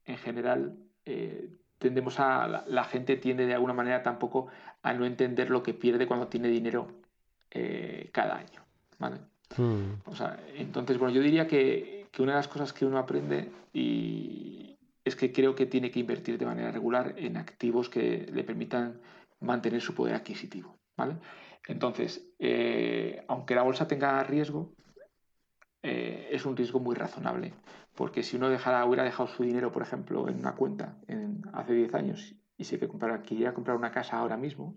en 0.04 0.16
general, 0.18 0.76
tendemos 1.78 2.18
a. 2.18 2.64
La, 2.66 2.84
gente 2.84 3.16
tiende 3.16 3.46
de 3.46 3.54
alguna 3.54 3.72
manera 3.72 4.02
tampoco 4.02 4.48
a 4.82 4.92
no 4.92 5.04
entender 5.04 5.50
lo 5.50 5.62
que 5.62 5.74
pierde 5.74 6.06
cuando 6.06 6.28
tiene 6.28 6.48
dinero 6.48 6.88
cada 8.12 8.36
año. 8.36 8.62
O 10.06 10.14
sea, 10.14 10.40
entonces, 10.54 10.98
bueno, 10.98 11.14
yo 11.14 11.22
diría 11.22 11.46
que, 11.46 12.06
que 12.10 12.22
una 12.22 12.32
de 12.32 12.38
las 12.38 12.48
cosas 12.48 12.72
que 12.72 12.84
uno 12.84 12.98
aprende 12.98 13.50
y, 13.72 14.71
es 15.04 15.16
que 15.16 15.32
creo 15.32 15.54
que 15.54 15.66
tiene 15.66 15.90
que 15.90 16.00
invertir 16.00 16.38
de 16.38 16.46
manera 16.46 16.70
regular 16.70 17.14
en 17.16 17.36
activos 17.36 17.88
que 17.88 18.26
le 18.32 18.44
permitan 18.44 19.00
mantener 19.40 19.80
su 19.80 19.94
poder 19.94 20.14
adquisitivo. 20.14 20.78
¿vale? 20.96 21.16
Entonces, 21.66 22.32
eh, 22.38 23.24
aunque 23.28 23.54
la 23.54 23.62
bolsa 23.62 23.86
tenga 23.86 24.22
riesgo, 24.24 24.74
eh, 25.82 26.28
es 26.30 26.44
un 26.46 26.56
riesgo 26.56 26.78
muy 26.78 26.94
razonable, 26.94 27.54
porque 27.96 28.22
si 28.22 28.36
uno 28.36 28.48
dejara, 28.48 28.84
hubiera 28.84 29.04
dejado 29.04 29.28
su 29.28 29.42
dinero, 29.42 29.72
por 29.72 29.82
ejemplo, 29.82 30.28
en 30.28 30.38
una 30.38 30.54
cuenta 30.54 30.98
en, 31.08 31.42
hace 31.52 31.74
10 31.74 31.94
años 31.94 32.36
y 32.56 32.64
se 32.64 32.78
quisiera 33.24 33.54
comprar 33.54 33.76
una 33.76 33.90
casa 33.90 34.18
ahora 34.18 34.36
mismo, 34.36 34.76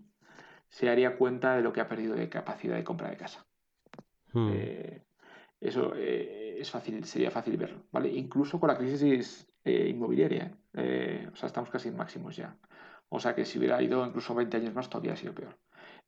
se 0.70 0.90
haría 0.90 1.18
cuenta 1.18 1.56
de 1.56 1.62
lo 1.62 1.72
que 1.72 1.82
ha 1.82 1.88
perdido 1.88 2.16
de 2.16 2.30
capacidad 2.30 2.76
de 2.76 2.84
compra 2.84 3.10
de 3.10 3.18
casa. 3.18 3.46
Hmm. 4.34 4.50
Eh, 4.54 5.04
eso 5.62 5.94
es 6.58 6.72
fácil, 6.72 7.04
sería 7.06 7.32
fácil 7.32 7.58
verlo, 7.58 7.84
¿vale? 7.92 8.10
Incluso 8.10 8.60
con 8.60 8.68
la 8.68 8.78
crisis 8.78 9.48
eh, 9.64 9.88
inmobiliaria. 9.90 10.52
Eh, 10.74 11.30
o 11.32 11.36
sea, 11.36 11.48
estamos 11.48 11.70
casi 11.70 11.90
en 11.90 11.98
máximos 11.98 12.36
ya. 12.36 12.58
O 13.10 13.20
sea 13.20 13.36
que 13.36 13.46
si 13.46 13.60
hubiera 13.60 13.82
ido 13.82 14.06
incluso 14.06 14.36
20 14.36 14.58
años 14.58 14.74
más, 14.74 14.90
todavía 14.90 15.14
ha 15.14 15.18
sido 15.18 15.34
peor. 15.34 15.58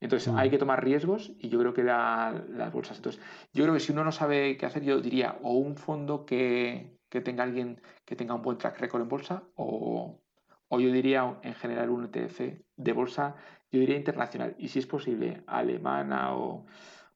Entonces, 0.00 0.32
mm. 0.32 0.36
hay 0.36 0.50
que 0.50 0.58
tomar 0.58 0.84
riesgos 0.84 1.32
y 1.38 1.48
yo 1.48 1.58
creo 1.58 1.74
que 1.74 1.82
las 1.82 2.72
bolsas. 2.72 2.98
Entonces, 2.98 3.20
yo 3.52 3.64
creo 3.64 3.74
que 3.74 3.80
si 3.80 3.92
uno 3.92 4.04
no 4.04 4.12
sabe 4.12 4.56
qué 4.56 4.66
hacer, 4.66 4.84
yo 4.84 5.00
diría 5.00 5.38
o 5.42 5.54
un 5.54 5.76
fondo 5.76 6.24
que, 6.24 6.98
tenga 7.08 7.42
alguien 7.42 7.80
que 8.04 8.16
tenga 8.16 8.34
un 8.34 8.42
buen 8.42 8.58
track 8.58 8.78
record 8.80 9.02
en 9.02 9.08
bolsa 9.08 9.42
o, 9.54 10.20
o 10.68 10.80
yo 10.80 10.92
diría 10.92 11.38
en 11.42 11.54
general 11.54 11.90
un 11.90 12.04
ETF 12.04 12.40
de 12.76 12.92
bolsa, 12.92 13.34
yo 13.70 13.80
diría 13.80 13.96
internacional, 13.96 14.54
y 14.58 14.68
si 14.68 14.78
es 14.78 14.86
posible, 14.86 15.42
alemana 15.46 16.34
o... 16.34 16.66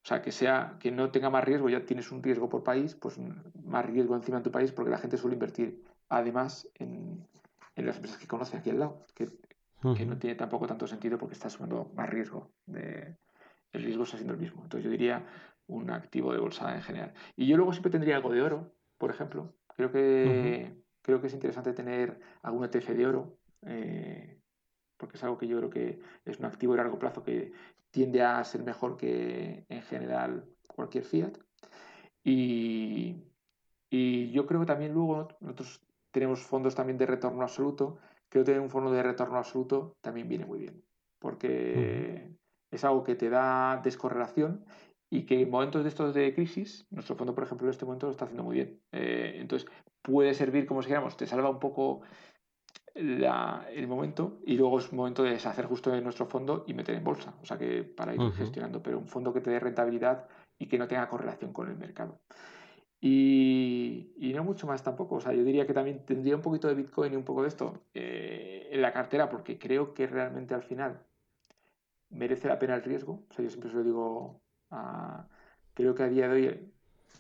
O 0.03 0.07
sea, 0.07 0.21
que 0.21 0.33
sea, 0.33 0.77
que 0.81 0.91
no 0.91 1.11
tenga 1.11 1.31
más 1.31 1.45
riesgo, 1.45 1.69
ya 1.69 1.85
tienes 1.85 2.11
un 2.11 2.23
riesgo 2.23 2.49
por 2.49 2.65
país, 2.65 2.97
pues 2.97 3.19
más 3.63 3.87
riesgo 3.87 4.17
encima 4.17 4.39
en 4.39 4.43
tu 4.43 4.51
país, 4.51 4.73
porque 4.73 4.91
la 4.91 4.99
gente 4.99 5.17
suele 5.17 5.35
invertir 5.35 5.85
además 6.09 6.69
en, 6.75 7.25
las 7.77 7.97
empresas 7.97 8.19
que 8.19 8.27
conoce 8.27 8.57
aquí 8.57 8.71
al 8.71 8.81
lado, 8.81 9.07
que, 9.15 9.29
que, 9.97 10.07
no 10.07 10.19
tiene 10.19 10.35
tampoco 10.35 10.67
tanto 10.67 10.87
sentido 10.87 11.19
porque 11.19 11.35
está 11.35 11.47
asumiendo 11.47 11.93
más 11.95 12.11
riesgo. 12.11 12.51
De, 12.67 13.17
el 13.73 13.83
riesgo 13.83 14.03
está 14.03 14.17
siendo 14.17 14.35
el 14.35 14.41
mismo. 14.41 14.63
Entonces 14.63 14.85
yo 14.85 14.91
diría 14.91 15.25
un 15.69 15.91
activo 15.91 16.33
de 16.33 16.41
bolsa 16.41 16.75
en 16.75 16.83
general. 16.83 17.15
Y 17.37 17.47
yo 17.47 17.57
luego 17.57 17.73
siempre 17.73 17.91
tendría 17.91 18.17
algo 18.17 18.33
de 18.33 18.43
oro, 18.43 18.75
por 18.99 19.11
ejemplo. 19.11 19.55
Creo 19.77 19.91
que, 19.91 20.75
creo 21.01 21.21
que 21.21 21.29
es 21.29 21.33
interesante 21.35 21.73
tener 21.73 22.21
algún 22.43 22.65
ETF 22.65 22.89
de 22.91 23.07
oro. 23.07 23.39
Eh, 23.63 24.39
porque 24.97 25.17
es 25.17 25.25
algo 25.25 25.39
que 25.39 25.49
yo 25.49 25.59
creo 25.59 25.71
que 25.71 26.01
es 26.25 26.39
un 26.39 26.45
activo 26.45 26.75
de 26.75 26.79
largo 26.79 26.99
plazo 26.99 27.25
que 27.25 27.53
tiende 27.93 28.23
a 28.23 28.43
ser 28.43 28.65
mejor 28.65 28.97
que 28.97 29.65
en 29.69 29.83
general 29.83 30.45
cualquier 30.67 31.05
fiat. 31.05 31.39
Y, 32.25 33.29
yo 34.33 34.47
creo 34.47 34.61
que 34.61 34.67
también 34.67 34.95
luego 34.95 35.29
nosotros 35.41 35.83
tenemos 36.11 36.41
fondos 36.41 36.75
también 36.75 36.97
de 36.97 37.07
retorno 37.07 37.43
absoluto. 37.43 37.99
Creo 38.31 38.43
que 38.43 38.53
tener 38.53 38.61
un 38.61 38.71
fondo 38.71 38.91
de 38.91 39.03
retorno 39.03 39.37
absoluto 39.37 39.97
también 40.01 40.29
viene 40.29 40.47
muy 40.47 40.59
bien, 40.59 40.83
porque 41.19 42.33
es 42.71 42.85
algo 42.85 43.05
que 43.05 43.15
te 43.15 43.29
da 43.29 43.81
descorrelación 43.85 44.65
y 45.11 45.27
que 45.27 45.43
en 45.43 45.51
momentos 45.51 45.83
de 45.83 45.91
estos 45.91 46.15
de 46.15 46.35
crisis, 46.35 46.87
nuestro 46.91 47.17
fondo, 47.17 47.35
por 47.35 47.45
ejemplo, 47.45 47.67
en 47.67 47.73
este 47.73 47.85
momento 47.85 48.07
lo 48.07 48.13
está 48.13 48.25
haciendo 48.25 48.45
muy 48.45 48.55
bien. 48.55 48.81
Eh, 48.93 49.35
entonces, 49.37 49.69
puede 50.01 50.33
servir, 50.33 50.65
como 50.65 50.81
si 50.81 50.87
dijéramos, 50.87 51.19
te 51.19 51.27
salva 51.27 51.51
un 51.51 51.61
poco 51.61 52.01
el 52.95 53.89
momento 53.89 54.39
y 54.45 54.57
luego 54.57 54.79
es 54.79 54.93
momento 54.93 55.23
de 55.23 55.31
deshacer 55.31 55.67
justo 55.67 55.91
de 55.91 56.01
nuestro 56.01 56.27
fondo 56.27 56.65
y 56.67 56.75
meter 56.75 56.95
en 56.95 57.05
bolsa, 57.05 57.35
o 57.43 57.47
sea 57.47 57.59
que 57.59 57.85
para 57.85 58.15
ir 58.15 58.33
gestionando, 58.33 58.83
pero 58.83 58.99
un 58.99 59.07
fondo 59.07 59.33
que 59.33 59.41
te 59.41 59.51
dé 59.51 59.59
rentabilidad 59.59 60.29
y 60.59 60.67
que 60.67 60.79
no 60.79 60.87
tenga 60.87 61.09
correlación 61.09 61.53
con 61.53 61.69
el 61.69 61.77
mercado. 61.77 62.21
Y, 63.01 64.33
no 64.35 64.45
mucho 64.45 64.67
más 64.67 64.83
tampoco, 64.83 65.17
o 65.17 65.21
sea, 65.21 65.33
yo 65.33 65.43
diría 65.43 65.67
que 65.67 65.75
también 65.75 66.05
tendría 66.07 66.37
un 66.37 66.43
poquito 66.43 66.69
de 66.69 66.75
Bitcoin 66.75 67.13
y 67.13 67.17
un 67.17 67.25
poco 67.25 67.43
de 67.43 67.49
esto 67.49 67.83
eh, 67.95 68.69
en 68.71 68.81
la 68.81 68.93
cartera 68.93 69.29
porque 69.29 69.59
creo 69.59 69.93
que 69.93 70.07
realmente 70.07 70.55
al 70.55 70.63
final 70.63 71.03
merece 72.11 72.47
la 72.47 72.59
pena 72.59 72.77
el 72.77 72.83
riesgo, 72.83 73.25
o 73.29 73.35
sea, 73.35 73.43
yo 73.43 73.51
siempre 73.51 73.71
se 73.71 73.77
lo 73.77 73.83
digo, 73.83 74.41
creo 75.75 75.95
que 75.95 76.03
a 76.03 76.09
día 76.09 76.29
de 76.29 76.35
hoy, 76.35 76.73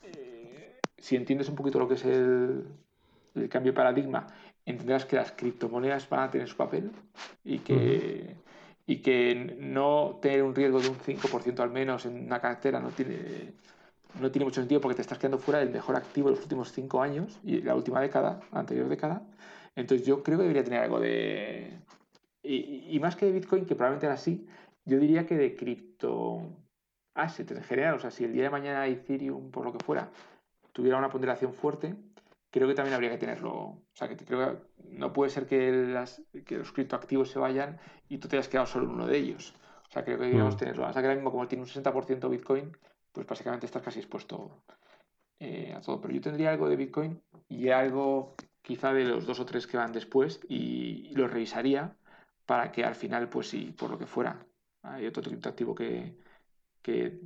eh, 0.05 0.81
si 0.99 1.16
entiendes 1.16 1.49
un 1.49 1.57
poquito 1.57 1.78
lo 1.78 1.89
que 1.89 1.94
es 1.94 2.05
el, 2.05 2.65
el 3.35 3.49
cambio 3.49 3.73
de 3.73 3.77
paradigma 3.77 4.27
entenderás 4.64 5.05
que 5.06 5.16
las 5.16 5.32
criptomonedas 5.32 6.09
van 6.09 6.20
a 6.20 6.30
tener 6.30 6.48
su 6.48 6.56
papel 6.56 6.90
y 7.44 7.59
que, 7.59 8.36
y 8.86 8.97
que 8.97 9.56
no 9.59 10.18
tener 10.20 10.43
un 10.43 10.55
riesgo 10.55 10.80
de 10.80 10.89
un 10.89 10.98
5% 10.98 11.60
al 11.60 11.70
menos 11.70 12.06
en 12.06 12.24
una 12.26 12.40
cartera 12.40 12.80
no 12.80 12.90
tiene, 12.90 13.55
no 14.20 14.30
tiene 14.30 14.44
mucho 14.44 14.60
sentido 14.60 14.80
porque 14.80 14.97
te 14.97 15.02
estás 15.02 15.18
quedando 15.18 15.39
fuera 15.39 15.60
del 15.60 15.70
mejor 15.70 15.97
activo 15.97 16.28
de 16.28 16.36
los 16.36 16.44
últimos 16.44 16.72
5 16.72 17.02
años 17.02 17.39
y 17.43 17.62
la 17.62 17.74
última 17.74 18.01
década, 18.01 18.40
la 18.52 18.60
anterior 18.60 18.89
década. 18.89 19.22
Entonces 19.74 20.06
yo 20.06 20.22
creo 20.22 20.39
que 20.39 20.43
debería 20.43 20.64
tener 20.64 20.80
algo 20.80 21.01
de... 21.01 21.78
Y, 22.44 22.98
más 23.01 23.14
que 23.14 23.26
de 23.26 23.32
Bitcoin, 23.32 23.64
que 23.64 23.76
probablemente 23.76 24.06
era 24.06 24.16
así, 24.16 24.47
yo 24.84 24.98
diría 24.98 25.26
que 25.26 25.36
de 25.36 25.55
cripto 25.55 26.43
assets 27.14 27.52
en 27.52 27.62
general. 27.62 27.94
O 27.94 28.01
sea, 28.01 28.10
si 28.10 28.24
el 28.24 28.32
día 28.32 28.43
de 28.44 28.51
mañana 28.51 28.86
Ethereum, 28.86 29.51
por 29.51 29.64
lo 29.64 29.72
que 29.72 29.84
fuera, 29.84 30.10
tuviera 30.72 30.98
una 30.98 31.09
ponderación 31.09 31.55
fuerte, 31.55 31.94
creo 32.53 32.69
que 32.69 32.74
también 32.74 32.95
habría 32.95 33.11
que 33.11 33.19
tenerlo. 33.19 33.53
O 33.53 33.83
sea, 33.95 34.09
que 34.09 34.16
creo 34.16 34.39
que 34.39 34.62
no 34.91 35.12
puede 35.12 35.31
ser 35.31 35.47
que, 35.47 35.73
las, 35.73 36.23
que 36.45 36.59
los 36.59 36.70
criptoactivos 36.73 37.31
se 37.31 37.39
vayan 37.39 37.81
y 38.09 38.19
tú 38.19 38.29
te 38.29 38.37
hayas 38.37 38.49
quedado 38.49 38.66
solo 38.66 38.85
en 38.85 38.93
uno 38.93 39.07
de 39.07 39.16
ellos. 39.16 39.55
O 39.89 39.93
sea, 39.93 40.05
creo 40.05 40.19
que 40.19 40.24
deberíamos 40.24 40.55
mm. 40.55 40.59
tenerlo. 40.59 40.87
O 40.87 40.93
sea, 40.93 41.03
que 41.03 41.09
ahora 41.09 41.16
mismo, 41.16 41.33
como 41.33 41.49
tiene 41.49 41.65
un 41.65 41.69
60% 41.69 42.31
Bitcoin, 42.31 42.77
pues 43.11 43.27
básicamente 43.27 43.66
estás 43.66 43.83
casi 43.83 43.99
expuesto 44.01 44.62
eh, 45.41 45.73
a 45.74 45.81
todo. 45.81 46.01
Pero 46.01 46.15
yo 46.15 46.20
tendría 46.20 46.51
algo 46.51 46.69
de 46.69 46.77
Bitcoin 46.77 47.20
y 47.49 47.70
algo 47.70 48.35
quizá 48.61 48.93
de 48.93 49.05
los 49.05 49.27
dos 49.27 49.41
o 49.41 49.47
tres 49.47 49.66
que 49.66 49.79
van 49.79 49.93
después 49.93 50.41
y, 50.49 51.09
y 51.11 51.15
los 51.15 51.31
revisaría 51.33 51.97
para 52.47 52.70
que 52.70 52.85
al 52.85 52.95
final, 52.95 53.29
pues 53.29 53.49
si 53.49 53.73
por 53.73 53.91
lo 53.91 53.99
que 53.99 54.07
fuera, 54.07 54.47
hay 54.83 55.07
otro 55.07 55.23
criptoactivo 55.23 55.74
que, 55.74 56.16
que 56.83 57.19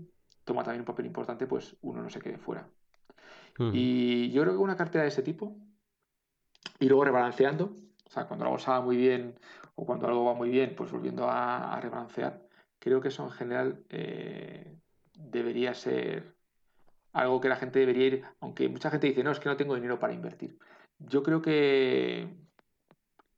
toma 0.45 0.63
también 0.63 0.83
un 0.83 0.87
papel 0.87 1.07
importante, 1.07 1.47
pues 1.47 1.77
uno 1.83 2.03
no 2.03 2.11
se 2.11 2.21
quede 2.21 2.39
fuera. 2.39 2.69
Y 3.59 4.31
yo 4.33 4.43
creo 4.43 4.55
que 4.55 4.61
una 4.61 4.77
cartera 4.77 5.03
de 5.03 5.09
ese 5.09 5.23
tipo, 5.23 5.57
y 6.79 6.89
luego 6.89 7.05
rebalanceando, 7.05 7.75
o 8.07 8.11
sea, 8.11 8.27
cuando 8.27 8.45
algo 8.45 8.59
va 8.59 8.81
muy 8.81 8.97
bien 8.97 9.39
o 9.75 9.87
cuando 9.87 10.07
algo 10.07 10.25
va 10.25 10.35
muy 10.35 10.51
bien, 10.51 10.75
pues 10.77 10.91
volviendo 10.91 11.29
a, 11.29 11.79
rebalancear, 11.81 12.47
creo 12.79 13.01
que 13.01 13.09
eso 13.09 13.25
en 13.25 13.31
general 13.31 13.85
eh, 13.89 14.79
debería 15.19 15.75
ser 15.75 16.35
algo 17.13 17.41
que 17.41 17.49
la 17.49 17.57
gente 17.57 17.79
debería 17.79 18.07
ir, 18.07 18.25
aunque 18.41 18.69
mucha 18.69 18.91
gente 18.91 19.07
dice, 19.07 19.25
no, 19.25 19.31
es 19.31 19.41
que 19.41 19.49
no 19.49 19.57
tengo 19.57 19.75
dinero 19.75 19.99
para 19.99 20.13
invertir. 20.13 20.59
Yo 20.99 21.23
creo 21.23 21.41
que, 21.41 22.29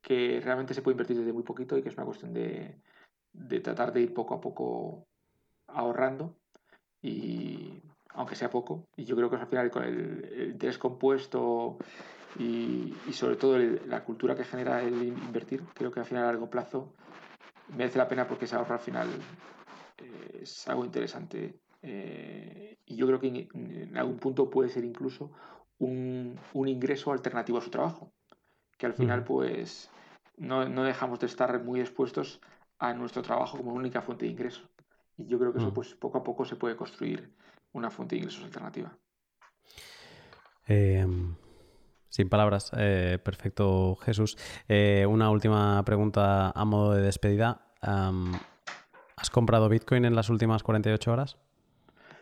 que 0.01 0.41
realmente 0.43 0.73
se 0.73 0.81
puede 0.81 0.95
invertir 0.95 1.17
desde 1.17 1.33
muy 1.33 1.43
poquito 1.43 1.77
y 1.77 1.81
que 1.81 1.89
es 1.89 1.95
una 1.95 2.05
cuestión 2.05 2.33
de, 2.33 2.81
de 3.31 3.59
tratar 3.61 3.93
de 3.93 4.01
ir 4.01 4.13
poco 4.13 4.33
a 4.33 4.41
poco 4.41 5.07
ahorrando 5.67 6.37
y 7.01 7.81
aunque 8.19 8.35
sea 8.35 8.49
poco. 8.49 8.85
Y 8.97 9.05
yo 9.05 9.15
creo 9.15 9.29
que 9.29 9.37
al 9.37 9.47
final 9.47 9.71
con 9.71 9.83
el, 9.83 10.49
interés 10.51 10.77
compuesto 10.77 11.77
y, 12.37 12.93
sobre 13.13 13.37
todo 13.37 13.57
la 13.57 14.03
cultura 14.03 14.35
que 14.35 14.43
genera 14.43 14.81
el 14.83 15.01
invertir, 15.03 15.63
creo 15.73 15.89
que 15.89 16.01
al 16.01 16.05
final 16.05 16.23
a 16.23 16.27
largo 16.27 16.49
plazo 16.49 16.93
merece 17.77 17.97
la 17.97 18.09
pena 18.09 18.27
porque 18.27 18.43
ese 18.43 18.57
ahorro 18.57 18.73
al 18.73 18.81
final 18.81 19.07
eh, 19.99 20.39
es 20.41 20.67
algo 20.67 20.83
interesante. 20.83 21.61
Eh, 21.81 22.77
y 22.85 22.97
yo 22.97 23.07
creo 23.07 23.21
que 23.21 23.47
en, 23.53 23.97
algún 23.97 24.17
punto 24.17 24.49
puede 24.49 24.67
ser 24.67 24.83
incluso 24.83 25.31
un, 25.77 26.37
ingreso 26.53 27.13
alternativo 27.13 27.57
a 27.57 27.61
su 27.61 27.69
trabajo. 27.69 28.11
Que 28.77 28.85
al 28.85 28.95
final, 28.95 29.23
pues, 29.23 29.89
no, 30.35 30.67
no, 30.67 30.83
dejamos 30.83 31.21
de 31.21 31.27
estar 31.27 31.63
muy 31.63 31.79
expuestos 31.79 32.41
a 32.79 32.93
nuestro 32.93 33.21
trabajo 33.21 33.57
como 33.57 33.73
única 33.73 34.01
fuente 34.01 34.25
de 34.25 34.31
ingreso. 34.31 34.69
Y 35.17 35.25
yo 35.25 35.39
creo 35.39 35.53
que 35.53 35.59
eso, 35.59 35.73
pues, 35.73 35.95
poco 35.95 36.17
a 36.17 36.23
poco 36.23 36.43
se 36.43 36.57
puede 36.57 36.75
construir 36.75 37.38
una 37.73 37.89
fuente 37.89 38.15
de 38.15 38.21
ingresos 38.21 38.43
alternativa. 38.43 38.97
Em, 40.67 41.35
sin 42.09 42.29
palabras, 42.29 42.71
eh, 42.77 43.17
perfecto 43.23 43.95
Jesús. 43.97 44.37
Eh, 44.67 45.05
una 45.07 45.31
última 45.31 45.83
pregunta 45.83 46.51
a 46.51 46.65
modo 46.65 46.93
de 46.93 47.01
despedida. 47.01 47.73
¿Has 47.81 49.29
comprado 49.31 49.67
Bitcoin 49.69 50.05
en 50.05 50.15
las 50.15 50.29
últimas 50.29 50.63
48 50.63 51.11
horas? 51.11 51.37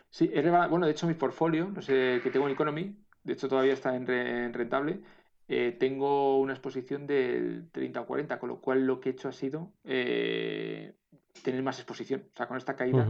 Sí, 0.09 0.31
bueno, 0.69 0.85
de 0.85 0.91
hecho 0.91 1.07
mi 1.07 1.13
portfolio, 1.13 1.69
no 1.69 1.81
sé, 1.81 2.21
que 2.23 2.29
tengo 2.31 2.47
en 2.47 2.53
Economy, 2.53 2.95
de 3.23 3.33
hecho 3.33 3.49
todavía 3.49 3.73
está 3.73 3.95
en, 3.95 4.05
rentable, 4.53 5.01
eh, 5.49 5.75
tengo 5.77 6.39
una 6.39 6.53
exposición 6.53 7.05
del 7.05 7.69
30 7.71 8.01
o 8.01 8.05
40, 8.05 8.39
con 8.39 8.49
lo 8.49 8.61
cual 8.61 8.87
lo 8.87 9.01
que 9.01 9.09
he 9.09 9.11
hecho 9.11 9.27
ha 9.27 9.33
sido 9.33 9.73
tener 9.83 11.61
más 11.63 11.79
exposición. 11.79 12.23
O 12.33 12.37
sea, 12.37 12.47
con 12.47 12.57
esta 12.57 12.75
caída 12.75 13.07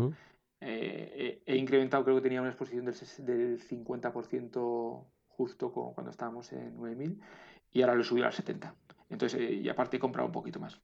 eh, 0.60 1.42
he 1.46 1.56
incrementado, 1.56 2.04
creo 2.04 2.16
que 2.18 2.22
tenía 2.22 2.42
una 2.42 2.50
exposición 2.50 2.86
del, 2.86 2.96
del 3.26 3.60
50% 3.60 5.06
justo 5.28 5.72
cuando 5.72 6.10
estábamos 6.10 6.52
en 6.54 6.76
9000 6.76 7.22
y 7.72 7.82
ahora 7.82 7.96
lo 7.96 8.02
he 8.02 8.06
subido 8.06 8.26
al 8.26 8.34
70%. 8.34 8.74
Entonces, 9.10 9.40
eh, 9.40 9.54
y 9.54 9.70
aparte 9.70 9.98
he 9.98 10.00
comprado 10.00 10.28
un 10.28 10.34
poquito 10.34 10.60
más. 10.60 10.80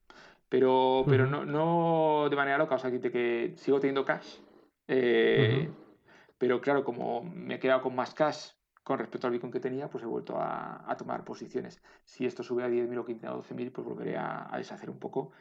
Pero, 0.47 1.03
pero 1.07 1.25
no, 1.25 1.45
no 1.45 2.29
de 2.29 2.35
manera 2.35 2.57
loca, 2.57 2.75
o 2.75 2.79
sea, 2.79 2.91
que 2.91 3.53
sigo 3.57 3.79
teniendo 3.79 4.05
cash. 4.05 4.37
Eh, 4.87 5.69
pero 6.37 6.61
claro, 6.61 6.83
como 6.83 7.23
me 7.23 7.55
he 7.55 7.59
quedado 7.59 7.81
con 7.81 7.95
más 7.95 8.13
cash 8.13 8.51
con 8.83 8.99
respecto 8.99 9.27
al 9.27 9.33
Bitcoin 9.33 9.51
que 9.51 9.59
tenía, 9.59 9.89
pues 9.89 10.03
he 10.03 10.07
vuelto 10.07 10.35
a, 10.37 10.93
tomar 10.97 11.23
posiciones. 11.23 11.81
Si 12.03 12.25
esto 12.25 12.43
sube 12.43 12.63
a 12.63 12.69
10.000 12.69 12.97
o 12.97 13.05
15.000 13.05 13.29
o 13.31 13.41
12.000, 13.41 13.71
pues 13.71 13.87
volveré 13.87 14.17
a, 14.17 14.51
deshacer 14.57 14.89
un 14.89 14.99
poco 14.99 15.31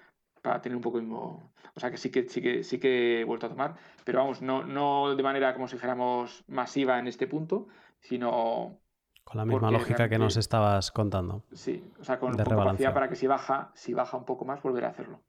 para 0.43 0.60
tener 0.60 0.77
un 0.77 0.82
poco 0.82 0.98
mismo. 0.98 1.52
O 1.74 1.81
sea 1.81 1.90
que 1.90 1.97
sí 1.97 2.10
que 2.10 2.28
sí 2.28 2.43
que 2.43 2.62
sí 2.64 2.78
que 2.78 3.20
he 3.20 3.24
vuelto 3.24 3.47
a 3.47 3.48
tomar, 3.48 3.77
pero 4.05 4.19
vamos, 4.19 4.43
no, 4.43 4.64
no 4.64 5.14
de 5.14 5.23
manera 5.23 5.55
como 5.55 5.69
si 5.69 5.77
dijéramos 5.77 6.44
masiva 6.48 6.98
en 6.98 7.06
este 7.06 7.27
punto, 7.27 7.69
sino 8.01 8.78
con 9.24 9.39
la 9.39 9.47
misma 9.47 9.70
lógica 9.70 10.09
que 10.09 10.19
nos 10.19 10.36
estabas 10.36 10.90
contando. 10.90 11.44
Sí, 11.52 11.90
o 12.01 12.05
sea, 12.05 12.19
con 12.19 12.36
capacidad 12.36 12.93
para 12.93 13.09
que 13.09 13.16
si 13.16 13.27
baja, 13.27 13.70
si 13.74 13.94
baja 13.94 14.16
un 14.16 14.24
poco 14.24 14.44
más, 14.44 14.60
volver 14.62 14.85
a 14.85 14.89
hacerlo. 14.89 15.20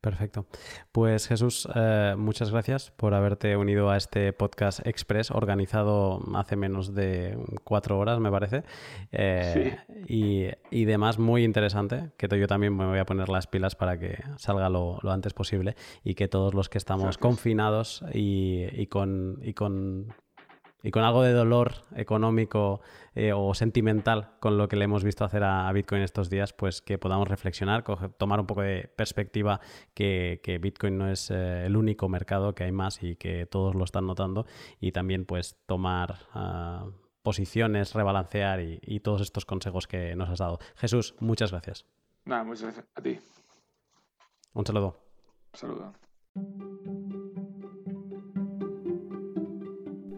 Perfecto. 0.00 0.46
Pues 0.92 1.28
Jesús, 1.28 1.68
eh, 1.74 2.14
muchas 2.16 2.50
gracias 2.50 2.90
por 2.90 3.12
haberte 3.12 3.54
unido 3.56 3.90
a 3.90 3.98
este 3.98 4.32
podcast 4.32 4.86
express 4.86 5.30
organizado 5.30 6.20
hace 6.34 6.56
menos 6.56 6.94
de 6.94 7.38
cuatro 7.64 7.98
horas, 7.98 8.18
me 8.18 8.30
parece. 8.30 8.64
Eh, 9.12 9.76
y, 10.08 10.46
y, 10.70 10.84
demás, 10.86 11.18
muy 11.18 11.44
interesante, 11.44 12.12
que 12.16 12.28
yo 12.38 12.46
también 12.46 12.74
me 12.74 12.86
voy 12.86 12.98
a 12.98 13.04
poner 13.04 13.28
las 13.28 13.46
pilas 13.46 13.74
para 13.74 13.98
que 13.98 14.24
salga 14.36 14.70
lo, 14.70 14.98
antes 15.10 15.34
posible 15.34 15.76
y 16.02 16.14
que 16.14 16.28
todos 16.28 16.54
los 16.54 16.70
que 16.70 16.78
estamos 16.78 17.18
confinados 17.18 18.02
y, 18.14 18.86
con, 18.86 19.38
y 19.42 19.52
con 19.52 20.14
y 20.82 20.90
con 20.90 21.02
algo 21.02 21.22
de 21.22 21.32
dolor 21.32 21.72
económico 21.94 22.80
eh, 23.14 23.32
o 23.32 23.54
sentimental 23.54 24.30
con 24.40 24.56
lo 24.56 24.68
que 24.68 24.76
le 24.76 24.84
hemos 24.84 25.04
visto 25.04 25.24
hacer 25.24 25.44
a, 25.44 25.70
Bitcoin 25.72 26.02
estos 26.02 26.30
días, 26.30 26.52
pues 26.52 26.80
que 26.80 26.98
podamos 26.98 27.28
reflexionar, 27.28 27.84
tomar 28.18 28.40
un 28.40 28.46
poco 28.46 28.62
de 28.62 28.90
perspectiva 28.96 29.60
que, 29.94 30.58
Bitcoin 30.60 30.98
no 30.98 31.10
es 31.10 31.30
eh, 31.30 31.66
el 31.66 31.76
único 31.76 32.08
mercado, 32.08 32.54
que 32.54 32.64
hay 32.64 32.72
más 32.72 33.02
y 33.02 33.16
que 33.16 33.46
todos 33.46 33.74
lo 33.74 33.84
están 33.84 34.06
notando 34.06 34.46
y 34.80 34.92
también 34.92 35.24
pues 35.24 35.56
tomar 35.66 36.16
ah, 36.32 36.86
posiciones, 37.22 37.94
rebalancear 37.94 38.60
y, 38.60 38.80
y 38.82 39.00
todos 39.00 39.20
estos 39.20 39.44
consejos 39.44 39.86
que 39.86 40.14
nos 40.16 40.28
has 40.28 40.38
dado. 40.38 40.58
Jesús, 40.76 41.14
muchas 41.20 41.50
gracias. 41.50 41.86
Nada, 42.24 42.44
muchas 42.44 42.62
gracias 42.62 42.86
a 42.94 43.02
ti. 43.02 43.18
Un 44.52 44.66
saludo. 44.66 45.00
Un 45.52 45.58
saludo. 45.58 45.92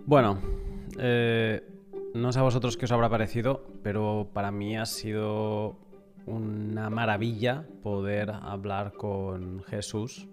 Bueno, 0.07 0.52
eh, 0.99 1.63
no 2.15 2.33
sé 2.33 2.39
a 2.39 2.43
vosotros 2.43 2.77
qué 2.77 2.85
os 2.85 2.93
habrá 2.93 3.09
parecido, 3.09 3.65
pero 3.83 4.29
para 4.33 4.51
mí 4.51 4.77
ha 4.77 4.87
sido 4.87 5.77
una 6.27 6.91
maravilla 6.91 7.67
poder 7.83 8.31
hablar 8.31 8.93
con 8.93 9.63
Jesús, 9.65 10.29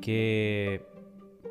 que 0.00 0.86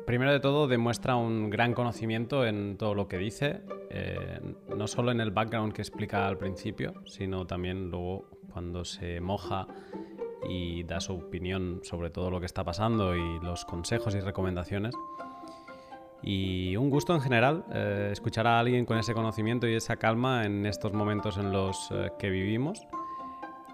primero 0.06 0.32
de 0.32 0.40
todo 0.40 0.68
demuestra 0.68 1.16
un 1.16 1.50
gran 1.50 1.74
conocimiento 1.74 2.46
en 2.46 2.76
todo 2.76 2.94
lo 2.94 3.08
que 3.08 3.18
dice, 3.18 3.62
eh, 3.90 4.40
no 4.76 4.86
solo 4.86 5.12
en 5.12 5.20
el 5.20 5.30
background 5.30 5.72
que 5.72 5.82
explica 5.82 6.26
al 6.26 6.38
principio, 6.38 6.94
sino 7.06 7.46
también 7.46 7.90
luego 7.90 8.26
cuando 8.52 8.84
se 8.84 9.20
moja 9.20 9.66
y 10.48 10.82
da 10.84 11.00
su 11.00 11.14
opinión 11.14 11.80
sobre 11.82 12.10
todo 12.10 12.30
lo 12.30 12.40
que 12.40 12.46
está 12.46 12.64
pasando 12.64 13.14
y 13.14 13.40
los 13.40 13.64
consejos 13.64 14.14
y 14.14 14.20
recomendaciones. 14.20 14.94
Y 16.30 16.76
un 16.76 16.90
gusto 16.90 17.14
en 17.14 17.22
general 17.22 17.64
eh, 17.72 18.10
escuchar 18.12 18.46
a 18.46 18.58
alguien 18.58 18.84
con 18.84 18.98
ese 18.98 19.14
conocimiento 19.14 19.66
y 19.66 19.74
esa 19.74 19.96
calma 19.96 20.44
en 20.44 20.66
estos 20.66 20.92
momentos 20.92 21.38
en 21.38 21.52
los 21.52 21.88
eh, 21.90 22.10
que 22.18 22.28
vivimos, 22.28 22.86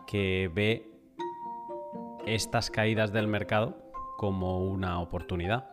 que 0.07 0.49
ve 0.55 0.89
estas 2.27 2.71
caídas 2.71 3.13
del 3.13 3.27
mercado 3.27 3.77
como 4.17 4.65
una 4.65 5.01
oportunidad. 5.01 5.69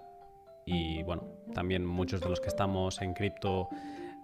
Y 0.66 1.04
bueno, 1.04 1.26
también 1.54 1.86
muchos 1.86 2.20
de 2.20 2.30
los 2.30 2.42
que 2.42 2.48
estamos 2.48 3.00
en 3.04 3.14
cripto 3.14 3.70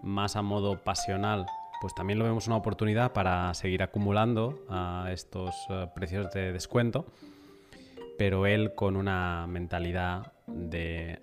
más 0.02 0.36
a 0.36 0.42
modo 0.42 0.84
pasional, 0.84 1.46
pues 1.80 1.94
también 1.94 2.18
lo 2.18 2.26
vemos 2.26 2.48
una 2.48 2.56
oportunidad 2.56 3.14
para 3.14 3.54
seguir 3.54 3.84
acumulando 3.84 4.66
a 4.68 5.10
estos 5.12 5.54
eh, 5.70 5.86
precios 5.94 6.32
de 6.32 6.54
descuento, 6.54 7.06
pero 8.18 8.48
él 8.48 8.74
con 8.74 8.96
una 8.96 9.46
mentalidad 9.46 10.34
de 10.48 11.20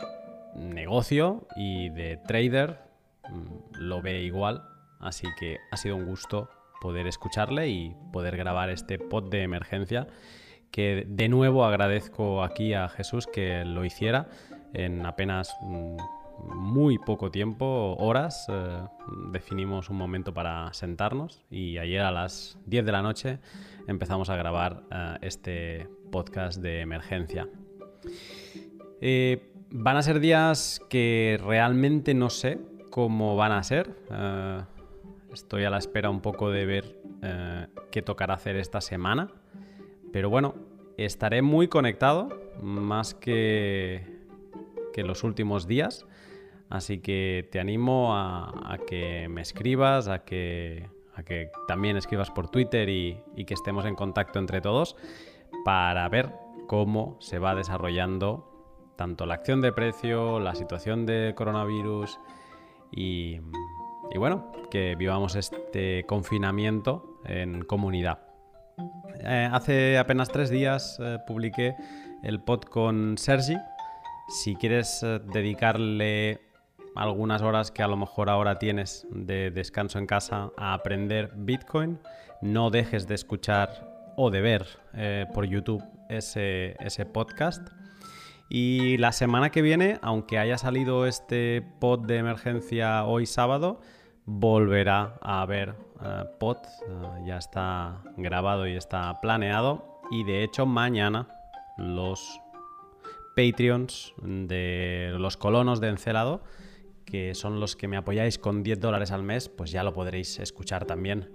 negocio 0.56 1.47
y 1.56 1.90
de 1.90 2.18
trader 2.26 2.81
mm, 3.28 3.78
lo 3.81 4.02
ve 4.02 4.22
igual, 4.22 4.62
así 5.01 5.26
que 5.39 5.59
ha 5.70 5.76
sido 5.76 5.97
un 5.97 6.06
gusto 6.06 6.48
poder 6.81 7.06
escucharle 7.06 7.68
y 7.68 7.97
poder 8.12 8.36
grabar 8.36 8.70
este 8.70 8.98
pod 8.98 9.31
de 9.31 9.43
emergencia 9.43 10.06
que 10.70 11.06
de 11.09 11.28
nuevo 11.28 11.64
agradezco 11.64 12.43
aquí 12.43 12.74
a 12.74 12.89
Jesús 12.89 13.26
que 13.26 13.64
lo 13.64 13.85
hiciera 13.85 14.28
en 14.72 15.06
apenas 15.06 15.55
mm, 15.62 15.97
muy 16.48 16.98
poco 16.98 17.31
tiempo, 17.31 17.94
horas, 17.98 18.47
eh, 18.48 18.82
definimos 19.31 19.89
un 19.89 19.97
momento 19.97 20.35
para 20.35 20.72
sentarnos 20.72 21.44
y 21.51 21.78
ayer 21.78 22.02
a 22.02 22.10
las 22.10 22.59
10 22.66 22.85
de 22.85 22.93
la 22.93 23.02
noche 23.02 23.39
empezamos 23.86 24.31
a 24.31 24.36
grabar 24.36 24.82
eh, 24.90 25.16
este 25.22 25.89
podcast 26.10 26.60
de 26.60 26.81
emergencia. 26.81 27.48
Eh, 29.01 29.53
Van 29.76 29.96
a 29.96 30.02
ser 30.02 30.20
días 30.20 30.80
que 30.88 31.36
realmente 31.44 32.14
no 32.14 32.30
sé 32.30 32.60
cómo 32.90 33.34
van 33.34 33.51
a 33.51 33.60
ser. 33.64 33.90
Eh, 34.09 34.60
estoy 35.32 35.64
a 35.64 35.70
la 35.70 35.78
espera 35.78 36.10
un 36.10 36.20
poco 36.20 36.48
de 36.51 36.64
ver 36.64 37.01
eh, 37.22 37.66
qué 37.90 38.01
tocará 38.01 38.34
hacer 38.34 38.55
esta 38.55 38.80
semana. 38.80 39.32
Pero 40.12 40.30
bueno, 40.30 40.55
estaré 40.96 41.42
muy 41.42 41.66
conectado, 41.66 42.28
más 42.62 43.14
que, 43.14 44.06
que 44.92 45.02
los 45.02 45.24
últimos 45.24 45.66
días. 45.66 46.06
Así 46.70 47.01
que 47.01 47.48
te 47.51 47.59
animo 47.59 48.14
a, 48.16 48.78
que 48.86 49.28
me 49.28 49.40
escribas, 49.40 50.06
a 50.06 50.20
que, 50.20 50.88
a 51.16 51.24
que, 51.24 51.51
también 51.66 51.96
escribas 51.96 52.30
por 52.30 52.48
Twitter 52.48 52.88
y, 52.88 53.20
y 53.34 53.44
que 53.44 53.55
estemos 53.55 53.86
en 53.86 53.96
contacto 53.96 54.38
entre 54.38 54.60
todos 54.60 54.94
para 55.64 56.09
ver 56.09 56.30
cómo 56.68 57.16
se 57.18 57.40
va 57.40 57.56
desarrollando 57.56 58.53
tanto 58.97 59.27
la 59.27 59.35
acción 59.35 59.61
de 59.61 59.73
precio, 59.73 60.39
la 60.41 60.55
situación 60.55 61.07
de 61.07 61.35
coronavirus 61.37 62.19
y, 62.91 63.41
bueno, 64.16 64.53
que 64.71 64.95
vivamos 64.97 65.35
este 65.37 66.05
confinamiento 66.07 67.21
en 67.25 67.62
comunidad. 67.65 68.21
Eh, 69.21 69.49
hace 69.51 69.99
apenas 69.99 70.29
tres 70.29 70.51
días 70.51 70.99
eh, 71.01 71.19
publiqué 71.27 71.77
el 72.23 72.41
pod 72.41 72.62
con 72.62 73.16
Sergi. 73.19 73.57
Si 74.29 74.57
quieres 74.57 75.03
eh, 75.03 75.21
dedicarle 75.33 76.41
algunas 76.95 77.43
horas 77.43 77.71
que 77.71 77.83
a 77.83 77.89
lo 77.89 77.97
mejor 77.97 78.31
ahora 78.31 78.59
tienes 78.59 79.07
de 79.11 79.51
descanso 79.51 79.99
en 79.99 80.07
casa 80.07 80.51
a 80.57 80.75
aprender 80.75 81.33
Bitcoin, 81.35 81.99
no 82.41 82.71
dejes 82.71 83.09
de 83.09 83.15
escuchar 83.15 84.12
o 84.16 84.31
de 84.31 84.41
ver 84.41 84.66
por 85.35 85.45
YouTube 85.45 85.83
ese, 86.09 86.77
ese 86.79 87.05
podcast. 87.05 87.69
Y 88.49 88.99
la 88.99 89.12
semana 89.12 89.51
que 89.51 89.62
viene, 89.62 89.99
aunque 90.03 90.39
haya 90.39 90.59
salido 90.59 91.07
este 91.07 91.62
pod 91.81 92.01
de 92.01 92.19
emergencia 92.19 93.05
hoy 93.05 93.27
sábado, 93.27 93.81
volverá 94.27 95.19
a 95.23 95.43
haber 95.43 95.75
eh, 96.03 96.25
pod. 96.39 96.59
Eh, 96.59 97.25
ya 97.27 97.39
está 97.39 98.03
grabado 98.16 98.66
y 98.66 98.77
está 98.77 99.21
planeado. 99.21 100.01
Y 100.11 100.25
de 100.25 100.45
hecho, 100.45 100.66
mañana 100.66 101.29
los 101.79 102.41
Patreons 103.35 104.15
de 104.23 105.15
los 105.19 105.37
colonos 105.37 105.81
de 105.81 105.89
Encelado, 105.89 106.43
que 107.05 107.35
son 107.35 107.61
los 107.61 107.77
que 107.77 107.89
me 107.89 107.97
apoyáis 107.97 108.39
con 108.39 108.62
10 108.62 108.81
dólares 108.81 109.11
al 109.11 109.23
mes, 109.23 109.49
pues 109.49 109.71
ya 109.71 109.83
lo 109.83 109.93
podréis 109.93 110.39
escuchar 110.39 110.85
también 110.85 111.31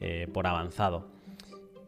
eh, 0.00 0.28
por 0.32 0.46
avanzado. 0.46 1.08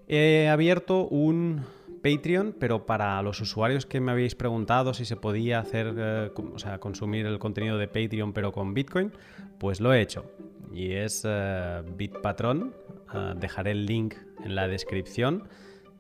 He 0.07 0.49
abierto 0.49 1.07
un 1.09 1.65
Patreon, 2.05 2.55
pero 2.61 2.85
para 2.85 3.23
los 3.23 3.41
usuarios 3.41 3.87
que 3.87 3.99
me 3.99 4.13
habéis 4.13 4.35
preguntado 4.35 4.93
si 4.93 5.07
se 5.07 5.17
podía 5.17 5.59
hacer, 5.59 5.95
eh, 5.97 6.31
o 6.37 6.59
sea, 6.59 6.79
consumir 6.79 7.25
el 7.25 7.39
contenido 7.39 7.79
de 7.79 7.89
Patreon 7.89 8.35
pero 8.35 8.53
con 8.53 8.75
Bitcoin, 8.75 9.11
pues 9.59 9.81
lo 9.81 9.95
he 9.95 10.03
hecho. 10.03 10.27
Y 10.71 10.93
es 10.93 11.25
uh, 11.25 11.83
Bitpatron. 11.97 12.75
Eh, 13.15 13.35
dejaré 13.37 13.71
el 13.71 13.87
link 13.87 14.17
en 14.45 14.55
la 14.55 14.69
descripción 14.69 15.49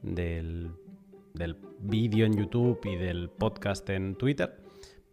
del, 0.02 0.72
del 1.32 1.56
vídeo 1.78 2.26
en 2.26 2.36
YouTube 2.36 2.78
y 2.84 2.96
del 2.96 3.30
podcast 3.30 3.88
en 3.88 4.16
Twitter 4.16 4.60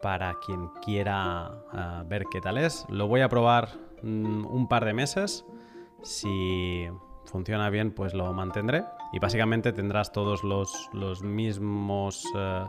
para 0.01 0.35
quien 0.45 0.68
quiera 0.84 2.03
ver 2.07 2.26
qué 2.30 2.41
tal 2.41 2.57
es. 2.57 2.85
Lo 2.89 3.07
voy 3.07 3.22
a 3.22 3.30
probar 3.30 3.69
mm, 4.01 4.45
un 4.45 4.68
par 4.68 4.84
de 4.84 4.93
meses. 4.93 5.45
Si 6.01 6.88
funciona 7.26 7.69
bien, 7.69 7.91
pues 7.91 8.13
lo 8.13 8.34
mantendré. 8.34 8.84
Y 9.12 9.20
básicamente 9.20 9.74
tendrás 9.74 10.12
todos 10.12 10.44
los, 10.44 11.22
mismos, 11.22 12.26
eh, 12.36 12.66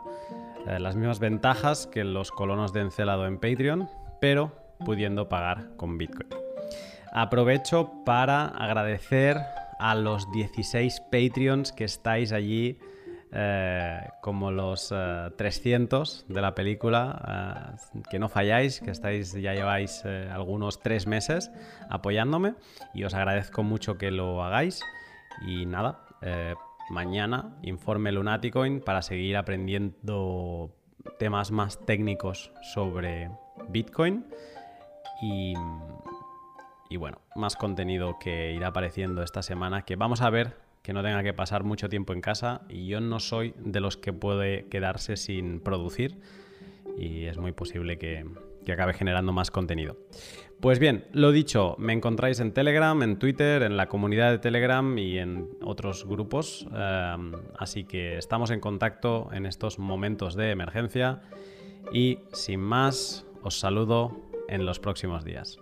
eh, 0.67 0.81
las 0.81 0.97
mismas 0.97 1.21
ventajas 1.21 1.87
que 1.87 2.05
los 2.05 2.33
colonos 2.33 2.73
de 2.73 2.81
Encelado 2.81 3.27
en 3.27 3.39
Patreon, 3.39 3.89
pero 4.21 4.53
pudiendo 4.85 5.29
pagar 5.29 5.77
con 5.77 5.99
Bitcoin. 5.99 6.29
Aprovecho 7.13 7.93
para 8.05 8.47
agradecer 8.47 9.39
a 9.79 9.95
los 9.95 10.31
16 10.33 11.01
Patreons 11.13 11.73
que 11.73 11.85
estáis 11.85 12.33
allí 12.33 12.79
eh, 13.35 14.01
como 14.21 14.51
los 14.51 14.93
300 15.37 16.27
de 16.29 16.41
la 16.41 16.55
película, 16.55 17.77
que 18.11 18.19
no 18.19 18.29
falláis, 18.29 18.81
que 18.81 18.91
estáis, 18.91 19.33
ya 19.33 19.55
lleváis 19.55 20.05
algunos 20.05 20.81
tres 20.81 21.07
meses 21.07 21.53
apoyándome 21.89 22.55
y 22.95 23.05
os 23.05 23.15
agradezco 23.15 23.63
mucho 23.63 23.97
que 23.97 24.11
lo 24.11 24.43
hagáis. 24.43 24.83
Y 25.47 25.67
nada, 25.67 26.05
eh, 26.23 26.55
mañana 26.91 27.57
informe 27.63 28.13
Lunaticoin 28.13 28.81
para 28.81 29.03
seguir 29.03 29.37
aprendiendo 29.37 30.75
temas 31.19 31.51
más 31.51 31.79
técnicos 31.85 32.53
sobre 32.75 33.31
Bitcoin. 33.69 34.27
Y, 35.23 35.55
y 36.91 36.97
bueno, 36.97 37.21
más 37.37 37.57
contenido 37.57 38.19
que 38.19 38.53
irá 38.53 38.69
apareciendo 38.69 39.23
esta 39.23 39.43
semana 39.43 39.83
que 39.83 39.97
vamos 39.97 40.21
a 40.21 40.31
ver 40.31 40.57
que 40.83 40.93
no 40.93 41.03
tenga 41.03 41.23
que 41.23 41.33
pasar 41.33 41.63
mucho 41.65 41.89
tiempo 41.89 42.13
en 42.13 42.21
casa. 42.21 42.63
Y 42.69 42.87
yo 42.87 43.01
no 43.01 43.21
soy 43.21 43.55
de 43.59 43.81
los 43.81 43.97
que 43.97 44.13
puede 44.13 44.67
quedarse 44.69 45.17
sin 45.17 45.61
producir. 45.61 46.21
Y 46.99 47.25
es 47.27 47.39
muy 47.39 47.53
posible 47.53 47.99
que, 47.99 48.27
que 48.65 48.73
acabe 48.73 48.95
generando 48.95 49.33
más 49.33 49.51
contenido. 49.51 49.97
Pues 50.61 50.79
bien, 50.79 51.07
lo 51.13 51.33
dicho, 51.33 51.75
me 51.79 51.93
encontráis 51.93 52.39
en 52.39 52.53
Telegram, 52.53 53.03
en 53.03 53.19
Twitter, 53.19 53.65
en 53.65 53.77
la 53.77 53.89
comunidad 53.89 54.31
de 54.31 54.39
Telegram 54.39 54.97
y 54.97 55.19
en 55.19 55.49
otros 55.61 56.07
grupos, 56.07 56.69
em, 56.73 57.33
así 57.59 57.83
que 57.83 58.17
estamos 58.17 58.53
en 58.53 58.61
contacto 58.61 59.29
en 59.33 59.47
estos 59.47 59.81
momentos 59.81 60.37
de 60.37 60.51
emergencia 60.51 61.23
y 61.93 62.21
sin 62.33 62.61
más, 62.61 63.27
os 63.43 63.59
saludo 63.59 64.17
en 64.49 64.65
los 64.65 64.79
próximos 64.79 65.25
días. 65.25 65.59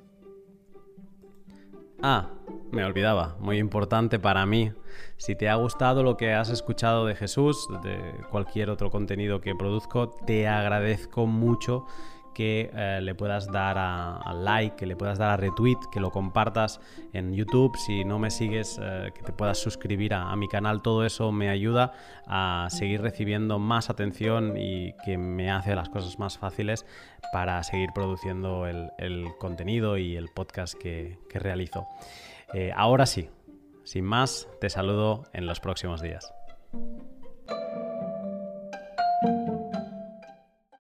Ah, 2.03 2.31
me 2.71 2.85
olvidaba, 2.85 3.37
muy 3.41 3.59
importante 3.59 4.19
para 4.19 4.47
mí. 4.47 4.73
Si 5.17 5.35
te 5.35 5.49
ha 5.49 5.55
gustado 5.55 6.03
lo 6.03 6.17
que 6.17 6.33
has 6.33 6.51
escuchado 6.51 7.05
de 7.07 7.15
Jesús, 7.15 7.69
de 7.83 7.99
cualquier 8.31 8.71
otro 8.71 8.91
contenido 8.91 9.41
que 9.41 9.55
produzco, 9.55 10.11
te 10.27 10.47
agradezco 10.47 11.27
mucho 11.27 11.87
que 12.35 12.71
eh, 12.73 13.01
le 13.03 13.15
puedas 13.15 13.51
dar 13.51 13.77
a, 13.79 14.33
like, 14.35 14.77
que 14.77 14.87
le 14.87 14.97
puedas 14.97 15.19
dar 15.19 15.31
a 15.31 15.37
retweet, 15.37 15.79
que 15.93 16.01
lo 16.01 16.11
compartas 16.11 16.81
en 17.13 17.35
YouTube. 17.35 17.77
Si 17.77 18.05
no 18.05 18.19
me 18.19 18.31
sigues, 18.31 18.79
eh, 18.83 19.13
que 19.15 19.23
te 19.23 19.33
puedas 19.33 19.59
suscribir 19.59 20.15
a, 20.15 20.35
mi 20.37 20.49
canal. 20.49 20.83
Todo 20.83 21.05
eso 21.05 21.33
me 21.33 21.49
ayuda 21.49 21.93
a 22.27 22.69
seguir 22.71 23.03
recibiendo 23.03 23.59
más 23.59 23.91
atención 23.91 24.57
y 24.57 24.95
que 25.05 25.19
me 25.19 25.51
hace 25.51 25.75
las 25.75 25.89
cosas 25.89 26.19
más 26.19 26.39
fáciles 26.39 26.87
para 27.33 27.63
seguir 27.63 27.91
produciendo 27.95 28.67
el, 28.67 28.91
contenido 29.39 29.99
y 29.99 30.17
el 30.17 30.29
podcast 30.29 30.75
que, 30.75 31.19
realizo. 31.33 31.87
Eh, 32.55 32.73
ahora 32.75 33.07
sí, 33.07 33.31
sin 33.85 34.05
más, 34.05 34.49
te 34.61 34.71
saludo 34.71 35.25
en 35.33 35.47
los 35.47 35.61
próximos 35.61 36.03
días. 36.03 36.33